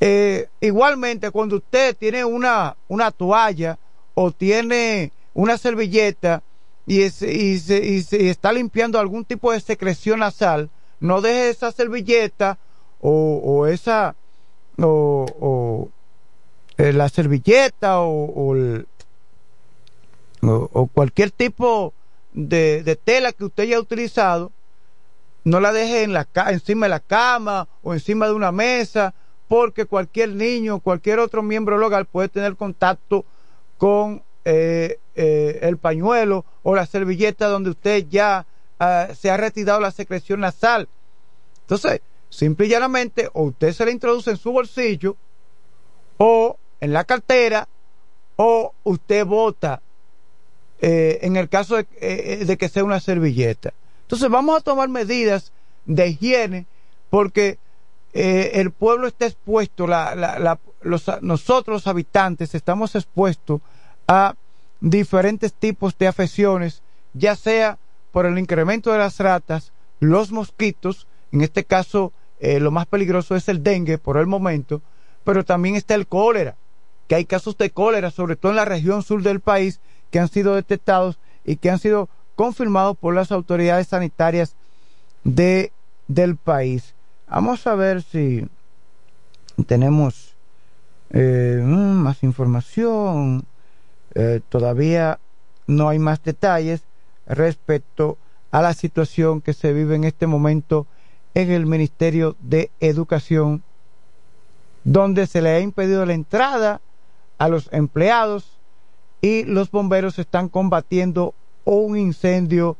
Eh, 0.00 0.48
igualmente, 0.62 1.30
cuando 1.32 1.56
usted 1.56 1.94
tiene 1.98 2.24
una, 2.24 2.78
una 2.88 3.10
toalla 3.10 3.78
o 4.14 4.32
tiene 4.32 5.12
una 5.34 5.58
servilleta 5.58 6.42
y, 6.86 7.02
y, 7.02 7.58
se, 7.58 8.30
está 8.30 8.52
limpiando 8.52 8.98
algún 8.98 9.24
tipo 9.24 9.52
de 9.52 9.60
secreción 9.60 10.20
nasal, 10.20 10.70
no 11.00 11.20
deje 11.20 11.50
esa 11.50 11.72
servilleta 11.72 12.58
o, 13.00 13.66
esa 13.66 14.14
o, 14.78 15.88
eh, 16.78 16.92
la 16.92 17.08
servilleta 17.08 18.00
o, 18.00 18.54
o, 20.42 20.86
cualquier 20.88 21.30
tipo 21.30 21.92
de, 22.32 22.82
de, 22.82 22.96
tela 22.96 23.32
que 23.32 23.44
usted 23.44 23.64
haya 23.64 23.80
utilizado, 23.80 24.52
no 25.44 25.60
la 25.60 25.72
deje 25.72 26.04
en 26.04 26.12
la, 26.12 26.28
encima 26.50 26.86
de 26.86 26.90
la 26.90 27.00
cama 27.00 27.68
o 27.82 27.94
encima 27.94 28.26
de 28.26 28.32
una 28.32 28.52
mesa, 28.52 29.14
porque 29.48 29.84
cualquier 29.84 30.30
niño, 30.30 30.80
cualquier 30.80 31.18
otro 31.18 31.42
miembro 31.42 31.84
hogar 31.84 32.06
puede 32.06 32.28
tener 32.28 32.56
contacto 32.56 33.24
con 33.76 34.22
eh, 34.44 34.98
eh, 35.14 35.58
el 35.62 35.78
pañuelo 35.78 36.44
o 36.62 36.74
la 36.74 36.86
servilleta 36.86 37.48
donde 37.48 37.70
usted 37.70 38.06
ya 38.08 38.46
ah, 38.78 39.08
se 39.14 39.30
ha 39.30 39.36
retirado 39.36 39.80
la 39.80 39.90
secreción 39.90 40.40
nasal. 40.40 40.88
Entonces, 41.62 42.00
simple 42.28 42.66
y 42.66 42.70
llanamente, 42.70 43.28
o 43.32 43.44
usted 43.44 43.72
se 43.72 43.84
la 43.84 43.90
introduce 43.90 44.30
en 44.30 44.36
su 44.36 44.52
bolsillo, 44.52 45.16
o 46.18 46.56
en 46.80 46.92
la 46.92 47.04
cartera, 47.04 47.68
o 48.36 48.74
usted 48.84 49.24
bota 49.24 49.80
eh, 50.84 51.20
en 51.22 51.36
el 51.36 51.48
caso 51.48 51.78
eh, 51.78 52.44
de, 52.44 52.56
que 52.56 52.68
sea 52.68 52.82
una 52.82 52.98
servilleta. 52.98 53.72
Entonces 54.02 54.28
vamos 54.28 54.58
a 54.58 54.60
tomar 54.62 54.88
medidas 54.88 55.52
de 55.84 56.08
higiene 56.08 56.66
porque 57.08 57.58
eh, 58.12 58.50
el 58.54 58.72
pueblo 58.72 59.06
está 59.06 59.26
expuesto, 59.26 59.86
los, 59.86 61.10
nosotros 61.20 61.74
los 61.74 61.86
habitantes 61.86 62.56
estamos 62.56 62.96
expuestos 62.96 63.60
a 64.12 64.36
diferentes 64.80 65.54
tipos 65.54 65.96
de 65.96 66.06
afecciones, 66.06 66.82
ya 67.14 67.34
sea 67.34 67.78
por 68.10 68.26
el 68.26 68.38
incremento 68.38 68.92
de 68.92 68.98
las 68.98 69.18
ratas, 69.18 69.72
los 70.00 70.32
mosquitos, 70.32 71.06
en 71.32 71.40
este 71.40 71.64
caso 71.64 72.12
lo 72.40 72.72
más 72.72 72.86
peligroso 72.86 73.36
es 73.36 73.48
el 73.48 73.62
dengue 73.62 73.98
por 73.98 74.16
el 74.16 74.26
momento, 74.26 74.82
pero 75.24 75.44
también 75.44 75.76
está 75.76 75.94
el 75.94 76.06
cólera, 76.06 76.56
que 77.06 77.14
hay 77.14 77.24
casos 77.24 77.56
de 77.56 77.70
cólera, 77.70 78.10
sobre 78.10 78.36
todo 78.36 78.50
en 78.50 78.56
la 78.56 78.64
región 78.64 79.02
sur 79.02 79.22
del 79.22 79.40
país, 79.40 79.80
que 80.10 80.18
han 80.18 80.28
sido 80.28 80.54
detectados 80.56 81.18
y 81.44 81.56
que 81.56 81.70
han 81.70 81.78
sido 81.78 82.08
confirmados 82.34 82.96
por 82.98 83.14
las 83.14 83.32
autoridades 83.32 83.88
sanitarias 83.88 84.56
de, 85.24 85.72
del 86.08 86.36
país. 86.36 86.94
Vamos 87.28 87.66
a 87.66 87.74
ver 87.76 88.02
si 88.02 88.46
tenemos 89.66 90.34
eh, 91.10 91.62
mm, 91.64 92.02
más 92.02 92.22
información. 92.22 93.44
Eh, 94.14 94.40
todavía 94.48 95.18
no 95.66 95.88
hay 95.88 95.98
más 95.98 96.22
detalles 96.22 96.82
respecto 97.26 98.18
a 98.50 98.60
la 98.60 98.74
situación 98.74 99.40
que 99.40 99.54
se 99.54 99.72
vive 99.72 99.94
en 99.94 100.04
este 100.04 100.26
momento 100.26 100.86
en 101.34 101.50
el 101.50 101.66
Ministerio 101.66 102.36
de 102.40 102.70
Educación, 102.80 103.62
donde 104.84 105.26
se 105.26 105.40
le 105.40 105.50
ha 105.50 105.60
impedido 105.60 106.04
la 106.04 106.12
entrada 106.12 106.80
a 107.38 107.48
los 107.48 107.72
empleados 107.72 108.58
y 109.20 109.44
los 109.44 109.70
bomberos 109.70 110.18
están 110.18 110.48
combatiendo 110.48 111.34
un 111.64 111.96
incendio 111.96 112.76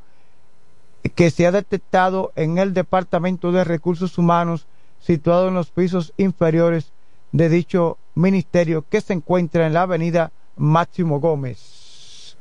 que 1.15 1.31
se 1.31 1.47
ha 1.47 1.53
detectado 1.53 2.33
en 2.37 2.59
el 2.59 2.75
Departamento 2.75 3.53
de 3.53 3.65
Recursos 3.65 4.19
Humanos 4.19 4.67
situado 5.01 5.49
en 5.49 5.55
los 5.55 5.71
pisos 5.71 6.13
inferiores 6.17 6.93
de 7.33 7.49
dicho 7.49 7.99
ministerio 8.15 8.85
que 8.89 9.01
se 9.01 9.15
encuentra 9.15 9.67
en 9.67 9.73
la 9.73 9.83
avenida 9.83 10.33
Máximo 10.57 11.21
Gómez. 11.21 12.37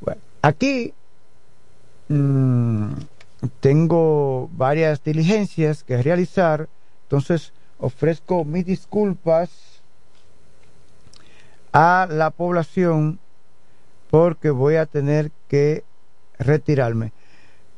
Bueno, 0.00 0.20
aquí 0.42 0.92
mmm, 2.08 2.92
tengo 3.60 4.48
varias 4.52 5.02
diligencias 5.02 5.82
que 5.84 6.02
realizar, 6.02 6.68
entonces 7.02 7.52
ofrezco 7.78 8.44
mis 8.44 8.64
disculpas 8.64 9.82
a 11.72 12.08
la 12.10 12.30
población 12.30 13.18
porque 14.10 14.50
voy 14.50 14.76
a 14.76 14.86
tener 14.86 15.30
que 15.48 15.84
retirarme. 16.38 17.12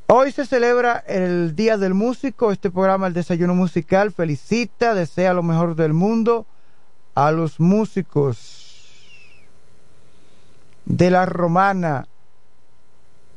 Hoy 0.07 0.33
se 0.33 0.47
celebra 0.47 1.05
el 1.07 1.55
Día 1.55 1.77
del 1.77 1.95
Músico, 1.95 2.51
este 2.53 2.71
programa 2.71 3.09
El 3.09 3.13
Desayuno 3.13 3.55
Musical 3.55 4.13
felicita, 4.13 4.95
desea 4.95 5.35
lo 5.35 5.43
mejor 5.43 5.75
del 5.75 5.93
mundo 5.93 6.47
a 7.15 7.31
los 7.31 7.61
músicos 7.61 8.58
de 10.89 11.11
la 11.11 11.27
Romana 11.27 12.09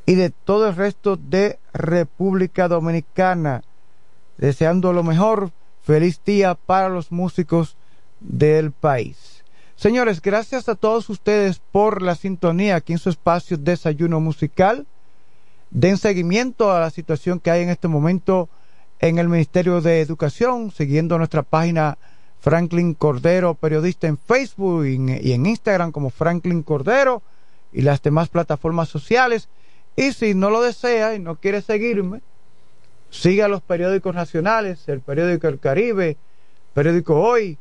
y 0.05 0.15
de 0.15 0.29
todo 0.29 0.69
el 0.69 0.75
resto 0.75 1.17
de 1.17 1.59
República 1.73 2.67
Dominicana, 2.67 3.63
deseando 4.37 4.93
lo 4.93 5.03
mejor, 5.03 5.51
feliz 5.83 6.21
día 6.25 6.55
para 6.55 6.89
los 6.89 7.11
músicos 7.11 7.75
del 8.21 8.71
país. 8.71 9.43
Señores, 9.75 10.21
gracias 10.21 10.69
a 10.69 10.75
todos 10.75 11.09
ustedes 11.09 11.61
por 11.71 12.01
la 12.01 12.15
sintonía 12.15 12.77
aquí 12.77 12.93
en 12.93 12.99
su 12.99 13.09
espacio 13.09 13.57
Desayuno 13.57 14.19
Musical. 14.19 14.87
Den 15.71 15.97
seguimiento 15.97 16.71
a 16.71 16.79
la 16.79 16.89
situación 16.89 17.39
que 17.39 17.51
hay 17.51 17.63
en 17.63 17.69
este 17.69 17.87
momento 17.87 18.47
en 18.99 19.17
el 19.17 19.27
Ministerio 19.27 19.81
de 19.81 20.01
Educación, 20.01 20.71
siguiendo 20.71 21.17
nuestra 21.17 21.43
página 21.43 21.97
Franklin 22.39 22.93
Cordero, 22.93 23.55
periodista 23.55 24.07
en 24.07 24.17
Facebook 24.17 24.85
y 24.85 25.31
en, 25.33 25.45
Instagram 25.45 25.91
como 25.91 26.09
Franklin 26.11 26.63
Cordero 26.63 27.21
y 27.71 27.81
las 27.81 28.01
demás 28.01 28.29
plataformas 28.29 28.89
sociales. 28.89 29.49
Y 29.95 30.13
si 30.13 30.33
no 30.33 30.49
lo 30.49 30.61
desea 30.61 31.15
y 31.15 31.19
no 31.19 31.35
quiere 31.35 31.61
seguirme, 31.61 32.21
siga 33.09 33.47
los 33.47 33.61
periódicos 33.61 34.15
nacionales, 34.15 34.87
el 34.87 35.01
periódico 35.01 35.47
El 35.47 35.59
Caribe, 35.59 36.17
periódico 36.73 37.19
Hoy, 37.19 37.57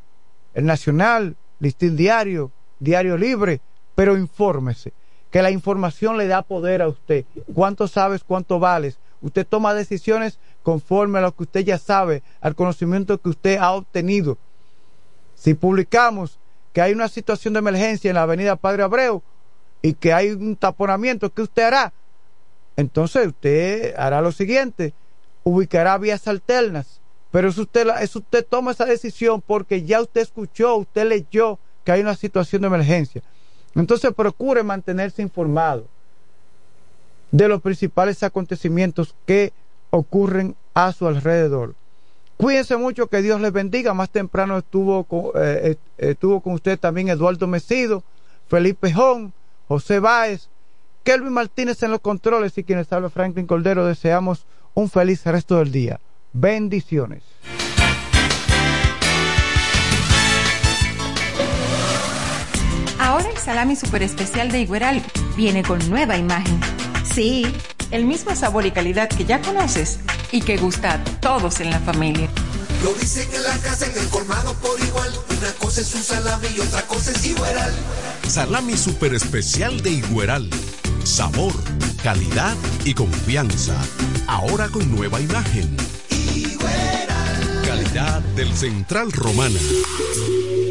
el 0.54 0.64
Nacional, 0.64 1.36
Listín 1.58 1.96
Diario, 1.96 2.50
Diario 2.78 3.16
Libre, 3.16 3.60
pero 3.94 4.16
infórmese 4.16 4.92
que 5.30 5.42
la 5.42 5.50
información 5.50 6.16
le 6.16 6.26
da 6.26 6.42
poder 6.42 6.82
a 6.82 6.88
usted. 6.88 7.24
¿Cuánto 7.54 7.86
sabes, 7.86 8.24
cuánto 8.24 8.58
vales? 8.58 8.98
Usted 9.20 9.46
toma 9.46 9.74
decisiones 9.74 10.38
conforme 10.62 11.18
a 11.18 11.22
lo 11.22 11.34
que 11.34 11.44
usted 11.44 11.60
ya 11.60 11.78
sabe, 11.78 12.22
al 12.40 12.54
conocimiento 12.54 13.20
que 13.20 13.28
usted 13.28 13.58
ha 13.58 13.72
obtenido. 13.72 14.38
Si 15.34 15.54
publicamos 15.54 16.38
que 16.72 16.80
hay 16.80 16.92
una 16.92 17.08
situación 17.08 17.54
de 17.54 17.58
emergencia 17.60 18.08
en 18.08 18.16
la 18.16 18.22
avenida 18.22 18.56
Padre 18.56 18.82
Abreu 18.82 19.22
y 19.82 19.94
que 19.94 20.12
hay 20.12 20.30
un 20.30 20.56
taponamiento, 20.56 21.32
¿qué 21.32 21.42
usted 21.42 21.62
hará? 21.62 21.92
Entonces 22.76 23.26
usted 23.26 23.94
hará 23.96 24.20
lo 24.20 24.32
siguiente, 24.32 24.94
ubicará 25.44 25.98
vías 25.98 26.26
alternas. 26.28 27.00
Pero 27.30 27.48
es 27.48 27.58
usted, 27.58 27.86
es 28.00 28.16
usted 28.16 28.44
toma 28.44 28.72
esa 28.72 28.86
decisión 28.86 29.40
porque 29.40 29.84
ya 29.84 30.00
usted 30.00 30.22
escuchó, 30.22 30.76
usted 30.76 31.06
leyó 31.06 31.58
que 31.84 31.92
hay 31.92 32.00
una 32.00 32.16
situación 32.16 32.62
de 32.62 32.68
emergencia. 32.68 33.22
Entonces 33.74 34.12
procure 34.14 34.62
mantenerse 34.62 35.22
informado 35.22 35.86
de 37.30 37.48
los 37.48 37.62
principales 37.62 38.22
acontecimientos 38.22 39.14
que 39.26 39.52
ocurren 39.90 40.56
a 40.74 40.92
su 40.92 41.06
alrededor. 41.06 41.74
Cuídense 42.36 42.76
mucho, 42.76 43.06
que 43.06 43.22
Dios 43.22 43.40
les 43.40 43.52
bendiga. 43.52 43.94
Más 43.94 44.10
temprano 44.10 44.58
estuvo 44.58 45.04
con, 45.04 45.26
eh, 45.34 45.76
eh, 45.76 45.76
estuvo 45.98 46.40
con 46.40 46.54
usted 46.54 46.78
también 46.78 47.08
Eduardo 47.08 47.46
Mesido, 47.46 48.02
Felipe 48.48 48.92
Jón, 48.92 49.32
José 49.70 50.00
Báez, 50.00 50.48
Kelvin 51.04 51.32
Martínez 51.32 51.80
en 51.84 51.92
los 51.92 52.00
controles 52.00 52.58
y 52.58 52.64
quienes 52.64 52.92
habla 52.92 53.08
Franklin 53.08 53.46
Cordero. 53.46 53.86
Deseamos 53.86 54.44
un 54.74 54.90
feliz 54.90 55.24
resto 55.24 55.58
del 55.58 55.70
día. 55.70 56.00
Bendiciones. 56.32 57.22
Ahora 62.98 63.30
el 63.30 63.36
salami 63.36 63.76
super 63.76 64.02
especial 64.02 64.50
de 64.50 64.62
Igueral 64.62 65.04
viene 65.36 65.62
con 65.62 65.78
nueva 65.88 66.16
imagen. 66.16 66.58
Sí, 67.04 67.46
el 67.92 68.06
mismo 68.06 68.34
sabor 68.34 68.66
y 68.66 68.72
calidad 68.72 69.08
que 69.08 69.24
ya 69.24 69.40
conoces 69.40 70.00
y 70.32 70.40
que 70.40 70.56
gusta 70.56 70.94
a 70.94 71.04
todos 71.20 71.60
en 71.60 71.70
la 71.70 71.78
familia. 71.78 72.28
Lo 72.82 72.92
dicen 72.94 73.32
en 73.32 73.44
la 73.44 73.56
casa, 73.58 73.86
en 73.86 73.96
el 73.96 74.08
colmado 74.08 74.52
por 74.54 74.80
igual. 74.80 75.12
Una 75.40 75.52
cosa 75.52 75.80
es 75.80 75.94
un 75.94 76.02
salami 76.02 76.48
y 76.54 76.60
otra 76.60 76.86
cosa 76.86 77.12
es 77.12 77.24
Igueral. 77.24 77.72
Salami 78.28 78.76
super 78.76 79.14
especial 79.14 79.80
de 79.80 79.88
Igueral. 79.92 80.50
Sabor, 81.02 81.54
calidad 82.02 82.54
y 82.84 82.92
confianza. 82.92 83.74
Ahora 84.26 84.68
con 84.68 84.94
nueva 84.94 85.18
imagen. 85.18 85.74
Igueral. 86.10 87.62
Calidad 87.64 88.20
del 88.36 88.54
Central 88.54 89.12
Romana. 89.12 89.58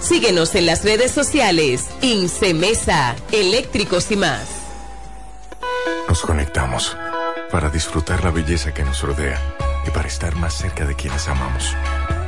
Síguenos 0.00 0.54
en 0.54 0.66
las 0.66 0.84
redes 0.84 1.10
sociales. 1.10 1.86
Incemesa, 2.02 3.16
eléctricos 3.32 4.10
y 4.10 4.16
más. 4.16 4.46
Nos 6.06 6.20
conectamos 6.20 6.94
para 7.50 7.70
disfrutar 7.70 8.22
la 8.24 8.30
belleza 8.30 8.74
que 8.74 8.84
nos 8.84 9.00
rodea 9.00 9.40
y 9.86 9.90
para 9.90 10.06
estar 10.06 10.36
más 10.36 10.52
cerca 10.52 10.84
de 10.84 10.94
quienes 10.94 11.28
amamos. 11.28 11.74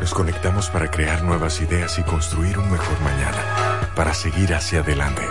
Nos 0.02 0.14
conectamos 0.14 0.68
para 0.68 0.90
crear 0.90 1.22
nuevas 1.22 1.60
ideas 1.60 1.96
y 2.00 2.02
construir 2.02 2.58
un 2.58 2.68
mejor 2.68 3.00
mañana, 3.02 3.88
para 3.94 4.12
seguir 4.12 4.52
hacia 4.52 4.80
adelante. 4.80 5.22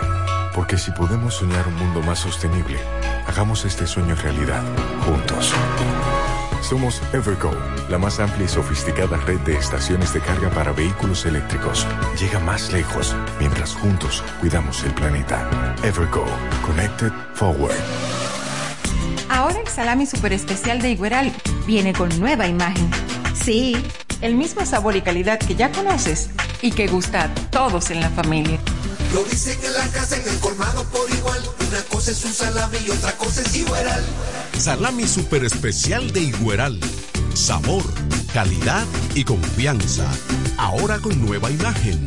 Porque 0.54 0.78
si 0.78 0.90
podemos 0.92 1.34
soñar 1.34 1.68
un 1.68 1.74
mundo 1.74 2.00
más 2.00 2.20
sostenible, 2.20 2.78
hagamos 3.26 3.66
este 3.66 3.86
sueño 3.86 4.14
realidad, 4.14 4.62
juntos. 5.04 5.52
Somos 6.62 7.02
Evergo, 7.12 7.50
la 7.90 7.98
más 7.98 8.18
amplia 8.18 8.46
y 8.46 8.48
sofisticada 8.48 9.18
red 9.18 9.40
de 9.40 9.56
estaciones 9.58 10.14
de 10.14 10.20
carga 10.20 10.48
para 10.48 10.72
vehículos 10.72 11.26
eléctricos. 11.26 11.86
Llega 12.18 12.38
más 12.38 12.72
lejos 12.72 13.14
mientras 13.38 13.74
juntos 13.74 14.24
cuidamos 14.40 14.82
el 14.84 14.94
planeta. 14.94 15.76
Evergo, 15.84 16.24
Connected 16.64 17.12
Forward. 17.34 17.76
Ahora 19.28 19.60
el 19.60 19.68
salami 19.68 20.06
super 20.06 20.32
especial 20.32 20.80
de 20.80 20.92
Igueral 20.92 21.30
viene 21.66 21.92
con 21.92 22.08
nueva 22.18 22.46
imagen. 22.46 22.90
Sí, 23.34 23.76
el 24.22 24.36
mismo 24.36 24.64
sabor 24.64 24.96
y 24.96 25.02
calidad 25.02 25.38
que 25.38 25.54
ya 25.54 25.70
conoces 25.70 26.30
y 26.62 26.70
que 26.70 26.86
gusta 26.86 27.24
a 27.24 27.34
todos 27.50 27.90
en 27.90 28.00
la 28.00 28.08
familia. 28.10 28.58
Lo 29.12 29.22
dicen 29.24 29.58
en 29.62 29.74
la 29.74 29.86
casa, 29.88 30.16
en 30.16 30.26
el 30.26 30.38
colmado 30.38 30.84
por 30.84 31.10
igual. 31.10 31.42
Una 31.68 31.82
cosa 31.82 32.12
es 32.12 32.24
un 32.24 32.32
salami 32.32 32.78
y 32.86 32.90
otra 32.90 33.12
cosa 33.18 33.42
es 33.42 33.54
Igueral. 33.54 34.02
Salami 34.58 35.06
super 35.06 35.44
especial 35.44 36.12
de 36.12 36.20
Igueral. 36.20 36.80
Sabor, 37.34 37.82
calidad 38.32 38.86
y 39.14 39.24
confianza. 39.24 40.08
Ahora 40.56 40.98
con 40.98 41.20
nueva 41.20 41.50
imagen. 41.50 42.06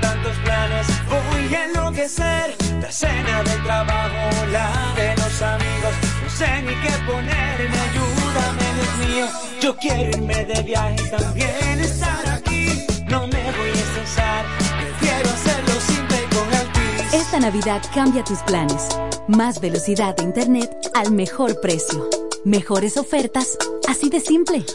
tantos 0.00 0.38
planes 0.38 0.86
voy 1.10 1.54
a 1.54 1.64
enloquecer. 1.66 2.61
La 2.92 2.98
cena 2.98 3.42
del 3.42 3.62
trabajo, 3.62 4.46
la 4.50 4.92
de 4.94 5.16
los 5.16 5.40
amigos. 5.40 5.94
No 6.22 6.28
sé 6.28 6.60
ni 6.60 6.74
qué 6.82 6.92
ponerme, 7.06 7.78
ayúdame, 7.88 8.66
Dios 8.74 9.08
mío. 9.08 9.26
Yo 9.62 9.76
quiero 9.78 10.10
irme 10.10 10.44
de 10.44 10.62
viaje 10.62 10.96
y 11.02 11.10
también 11.10 11.80
estar 11.80 12.28
aquí. 12.28 12.66
No 13.08 13.26
me 13.28 13.42
voy 13.52 13.70
a 13.70 13.72
estresar, 13.72 14.44
prefiero 14.78 15.30
hacerlo 15.30 15.80
simple 15.80 16.18
con 16.34 16.54
Altis. 16.54 17.14
Esta 17.14 17.40
Navidad 17.40 17.80
cambia 17.94 18.22
tus 18.24 18.40
planes. 18.40 18.86
Más 19.26 19.58
velocidad 19.58 20.14
de 20.14 20.24
Internet 20.24 20.90
al 20.92 21.12
mejor 21.12 21.62
precio. 21.62 22.10
Mejores 22.44 22.98
ofertas, 22.98 23.56
así 23.88 24.10
de 24.10 24.20
simple. 24.20 24.66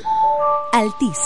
Altis. 0.73 1.19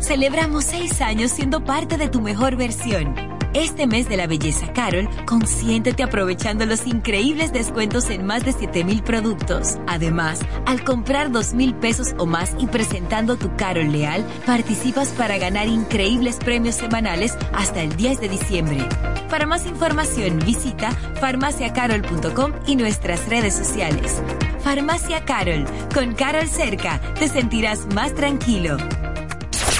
Celebramos 0.00 0.64
seis 0.64 1.00
años 1.00 1.30
siendo 1.30 1.62
parte 1.62 1.98
de 1.98 2.08
tu 2.08 2.20
mejor 2.20 2.56
versión. 2.56 3.32
Este 3.54 3.86
mes 3.86 4.08
de 4.08 4.16
la 4.16 4.26
belleza 4.26 4.72
Carol, 4.72 5.06
consiéntete 5.26 6.02
aprovechando 6.02 6.64
los 6.64 6.86
increíbles 6.86 7.52
descuentos 7.52 8.08
en 8.08 8.24
más 8.24 8.46
de 8.46 8.52
7000 8.52 9.02
productos. 9.02 9.76
Además, 9.86 10.40
al 10.64 10.82
comprar 10.84 11.30
2000 11.30 11.74
pesos 11.74 12.14
o 12.16 12.24
más 12.24 12.54
y 12.58 12.66
presentando 12.66 13.36
tu 13.36 13.54
Carol 13.56 13.92
Leal, 13.92 14.24
participas 14.46 15.08
para 15.10 15.36
ganar 15.36 15.66
increíbles 15.66 16.36
premios 16.36 16.76
semanales 16.76 17.36
hasta 17.52 17.82
el 17.82 17.94
10 17.94 18.20
de 18.20 18.28
diciembre. 18.30 18.88
Para 19.28 19.44
más 19.44 19.66
información, 19.66 20.38
visita 20.38 20.90
farmaciacarol.com 21.20 22.52
y 22.66 22.76
nuestras 22.76 23.28
redes 23.28 23.54
sociales. 23.54 24.22
Farmacia 24.64 25.26
Carol, 25.26 25.66
con 25.92 26.14
Carol 26.14 26.48
cerca, 26.48 27.02
te 27.18 27.28
sentirás 27.28 27.86
más 27.94 28.14
tranquilo. 28.14 28.78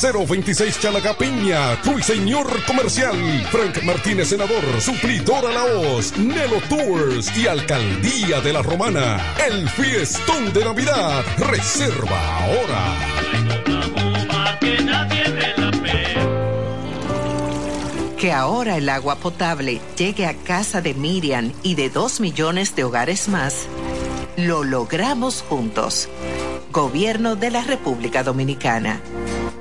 026 0.00 0.80
Chalagapiña, 0.80 1.76
Ruiseñor 1.84 2.46
Comercial, 2.64 3.16
Frank 3.50 3.82
Martínez 3.84 4.28
Senador, 4.28 4.80
Suplidora 4.80 5.52
La 5.52 5.64
Hoz, 5.64 6.16
Nelo 6.18 6.60
Tours 6.68 7.36
y 7.36 7.46
Alcaldía 7.46 8.40
de 8.40 8.52
la 8.52 8.62
Romana. 8.62 9.20
El 9.48 9.68
fiestón 9.68 10.52
de 10.52 10.64
Navidad. 10.64 11.24
Reserva 11.38 12.38
ahora. 12.38 12.96
Que 18.18 18.32
ahora 18.32 18.76
el 18.76 18.88
agua 18.88 19.16
potable 19.16 19.80
llegue 19.96 20.26
a 20.26 20.34
casa 20.34 20.80
de 20.80 20.94
Miriam 20.94 21.52
y 21.64 21.74
de 21.74 21.90
dos 21.90 22.20
millones 22.20 22.76
de 22.76 22.84
hogares 22.84 23.28
más, 23.28 23.66
lo 24.36 24.62
logramos 24.62 25.42
juntos. 25.42 26.08
Gobierno 26.70 27.34
de 27.34 27.50
la 27.50 27.62
República 27.64 28.22
Dominicana. 28.22 29.00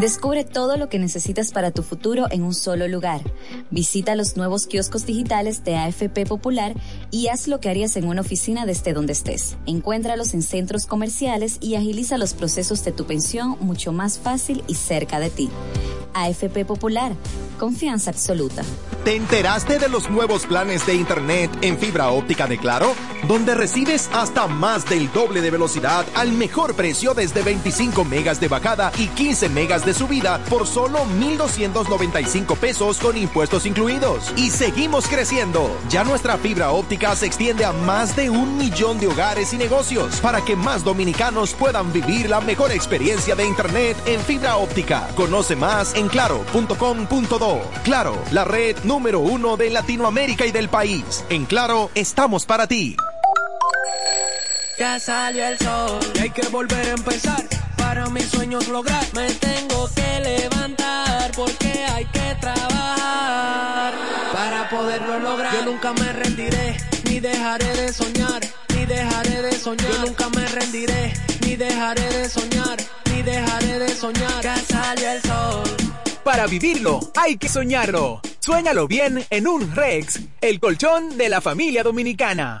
Descubre 0.00 0.44
todo 0.44 0.78
lo 0.78 0.88
que 0.88 0.98
necesitas 0.98 1.52
para 1.52 1.72
tu 1.72 1.82
futuro 1.82 2.26
en 2.30 2.42
un 2.42 2.54
solo 2.54 2.88
lugar. 2.88 3.20
Visita 3.70 4.14
los 4.14 4.34
nuevos 4.34 4.66
kioscos 4.66 5.04
digitales 5.04 5.62
de 5.62 5.76
AFP 5.76 6.24
Popular 6.24 6.72
y 7.10 7.28
haz 7.28 7.48
lo 7.48 7.60
que 7.60 7.68
harías 7.68 7.96
en 7.96 8.06
una 8.06 8.22
oficina 8.22 8.64
desde 8.64 8.94
donde 8.94 9.12
estés. 9.12 9.58
Encuéntralos 9.66 10.32
en 10.32 10.40
centros 10.40 10.86
comerciales 10.86 11.58
y 11.60 11.74
agiliza 11.74 12.16
los 12.16 12.32
procesos 12.32 12.82
de 12.82 12.92
tu 12.92 13.04
pensión 13.04 13.58
mucho 13.60 13.92
más 13.92 14.18
fácil 14.18 14.64
y 14.68 14.76
cerca 14.76 15.20
de 15.20 15.28
ti. 15.28 15.50
AFP 16.14 16.64
Popular. 16.64 17.12
Confianza 17.58 18.10
absoluta. 18.10 18.62
¿Te 19.04 19.16
enteraste 19.16 19.78
de 19.78 19.88
los 19.88 20.10
nuevos 20.10 20.46
planes 20.46 20.86
de 20.86 20.94
Internet 20.94 21.50
en 21.62 21.78
fibra 21.78 22.10
óptica 22.10 22.46
de 22.46 22.58
Claro? 22.58 22.94
Donde 23.28 23.54
recibes 23.54 24.08
hasta 24.12 24.46
más 24.46 24.88
del 24.88 25.12
doble 25.12 25.40
de 25.40 25.50
velocidad 25.50 26.06
al 26.14 26.32
mejor 26.32 26.74
precio 26.74 27.14
desde 27.14 27.42
25 27.42 28.04
megas 28.04 28.40
de 28.40 28.48
bajada 28.48 28.92
y 28.98 29.08
15 29.08 29.50
megas 29.50 29.84
de 29.84 29.89
subida 29.92 30.38
por 30.48 30.66
solo 30.66 31.04
1,295 31.04 32.56
pesos 32.56 32.98
con 32.98 33.16
impuestos 33.16 33.66
incluidos. 33.66 34.32
Y 34.36 34.50
seguimos 34.50 35.06
creciendo. 35.06 35.70
Ya 35.90 36.04
nuestra 36.04 36.38
fibra 36.38 36.70
óptica 36.70 37.14
se 37.14 37.26
extiende 37.26 37.64
a 37.64 37.72
más 37.72 38.16
de 38.16 38.30
un 38.30 38.56
millón 38.56 38.98
de 38.98 39.08
hogares 39.08 39.52
y 39.52 39.58
negocios 39.58 40.20
para 40.20 40.42
que 40.42 40.56
más 40.56 40.82
dominicanos 40.82 41.52
puedan 41.52 41.92
vivir 41.92 42.30
la 42.30 42.40
mejor 42.40 42.72
experiencia 42.72 43.34
de 43.34 43.46
Internet 43.46 43.96
en 44.06 44.20
fibra 44.20 44.56
óptica. 44.56 45.08
Conoce 45.14 45.56
más 45.56 45.94
en 45.94 46.08
claro.com.do. 46.08 47.60
Claro, 47.84 48.16
la 48.32 48.44
red 48.44 48.76
número 48.84 49.20
uno 49.20 49.56
de 49.58 49.70
Latinoamérica 49.70 50.46
y 50.46 50.52
del 50.52 50.68
país. 50.68 51.24
En 51.28 51.50
Claro, 51.50 51.90
estamos 51.96 52.46
para 52.46 52.68
ti. 52.68 52.96
Ya 54.78 55.00
salió 55.00 55.44
el 55.46 55.58
sol 55.58 56.00
y 56.14 56.20
hay 56.20 56.30
que 56.30 56.46
volver 56.48 56.86
a 56.86 56.90
empezar. 56.92 57.69
Para 57.90 58.06
mis 58.06 58.26
sueños 58.26 58.68
lograr, 58.68 59.04
me 59.14 59.28
tengo 59.32 59.90
que 59.96 60.20
levantar 60.20 61.32
porque 61.34 61.72
hay 61.92 62.04
que 62.04 62.36
trabajar 62.40 63.94
para 64.32 64.70
poderlo 64.70 65.18
lograr. 65.18 65.52
Yo 65.56 65.64
nunca 65.64 65.92
me 65.94 66.12
rendiré, 66.12 66.76
ni 67.06 67.18
dejaré 67.18 67.66
de 67.74 67.92
soñar, 67.92 68.42
ni 68.76 68.86
dejaré 68.86 69.42
de 69.42 69.52
soñar. 69.58 69.90
Yo 69.90 70.06
nunca 70.06 70.28
me 70.28 70.46
rendiré, 70.46 71.12
ni 71.44 71.56
dejaré 71.56 72.08
de 72.12 72.28
soñar, 72.28 72.78
ni 73.12 73.22
dejaré 73.22 73.80
de 73.80 73.88
soñar. 73.88 74.40
Ya 74.40 74.56
salió 74.56 75.10
el 75.10 75.22
sol. 75.22 75.64
Para 76.22 76.46
vivirlo, 76.46 77.00
hay 77.16 77.38
que 77.38 77.48
soñarlo. 77.48 78.20
Suéñalo 78.38 78.86
bien 78.86 79.26
en 79.30 79.48
un 79.48 79.74
Rex, 79.74 80.20
el 80.40 80.60
colchón 80.60 81.18
de 81.18 81.28
la 81.28 81.40
familia 81.40 81.82
dominicana. 81.82 82.60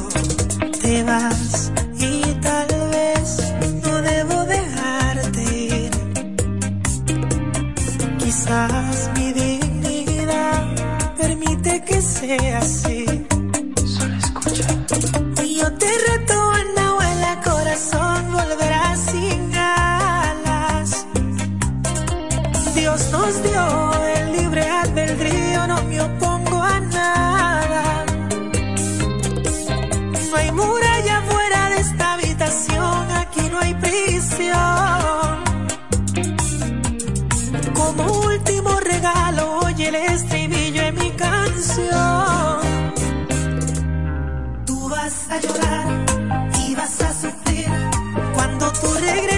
te 0.81 1.03
vas 1.03 1.71
y 1.97 2.21
tal 2.41 2.67
vez 2.91 3.53
no 3.83 4.01
debo 4.01 4.45
dejarte 4.45 5.43
ir. 5.53 5.91
Quizás 8.17 9.11
mi 9.15 9.31
dignidad 9.31 11.15
permite 11.17 11.83
que 11.85 12.01
sea 12.01 12.59
así. 12.59 13.05
Solo 13.85 14.15
escucha. 14.15 14.67
Y 15.43 15.55
yo 15.59 15.71
te 15.73 15.87
reto 16.07 16.34
nos 23.25 23.41
dio 23.41 23.91
el 24.17 24.31
libre 24.33 24.61
albedrío, 24.61 25.67
no 25.67 25.81
me 25.83 25.99
opongo 25.99 26.61
a 26.61 26.79
nada. 26.79 28.05
No 30.29 30.37
hay 30.37 30.51
muralla 30.51 31.21
fuera 31.29 31.69
de 31.71 31.77
esta 31.85 32.13
habitación, 32.13 33.11
aquí 33.23 33.41
no 33.51 33.59
hay 33.59 33.73
prisión. 33.85 35.33
Como 37.73 38.03
último 38.31 38.79
regalo, 38.79 39.59
oye 39.65 39.87
el 39.87 39.95
estribillo 39.95 40.81
en 40.83 40.95
mi 40.95 41.09
canción. 41.11 42.59
Tú 44.67 44.89
vas 44.89 45.15
a 45.31 45.39
llorar 45.39 45.87
y 46.63 46.75
vas 46.75 47.01
a 47.01 47.11
sufrir. 47.21 47.71
Cuando 48.35 48.71
tú 48.81 48.87
regreses 48.93 49.34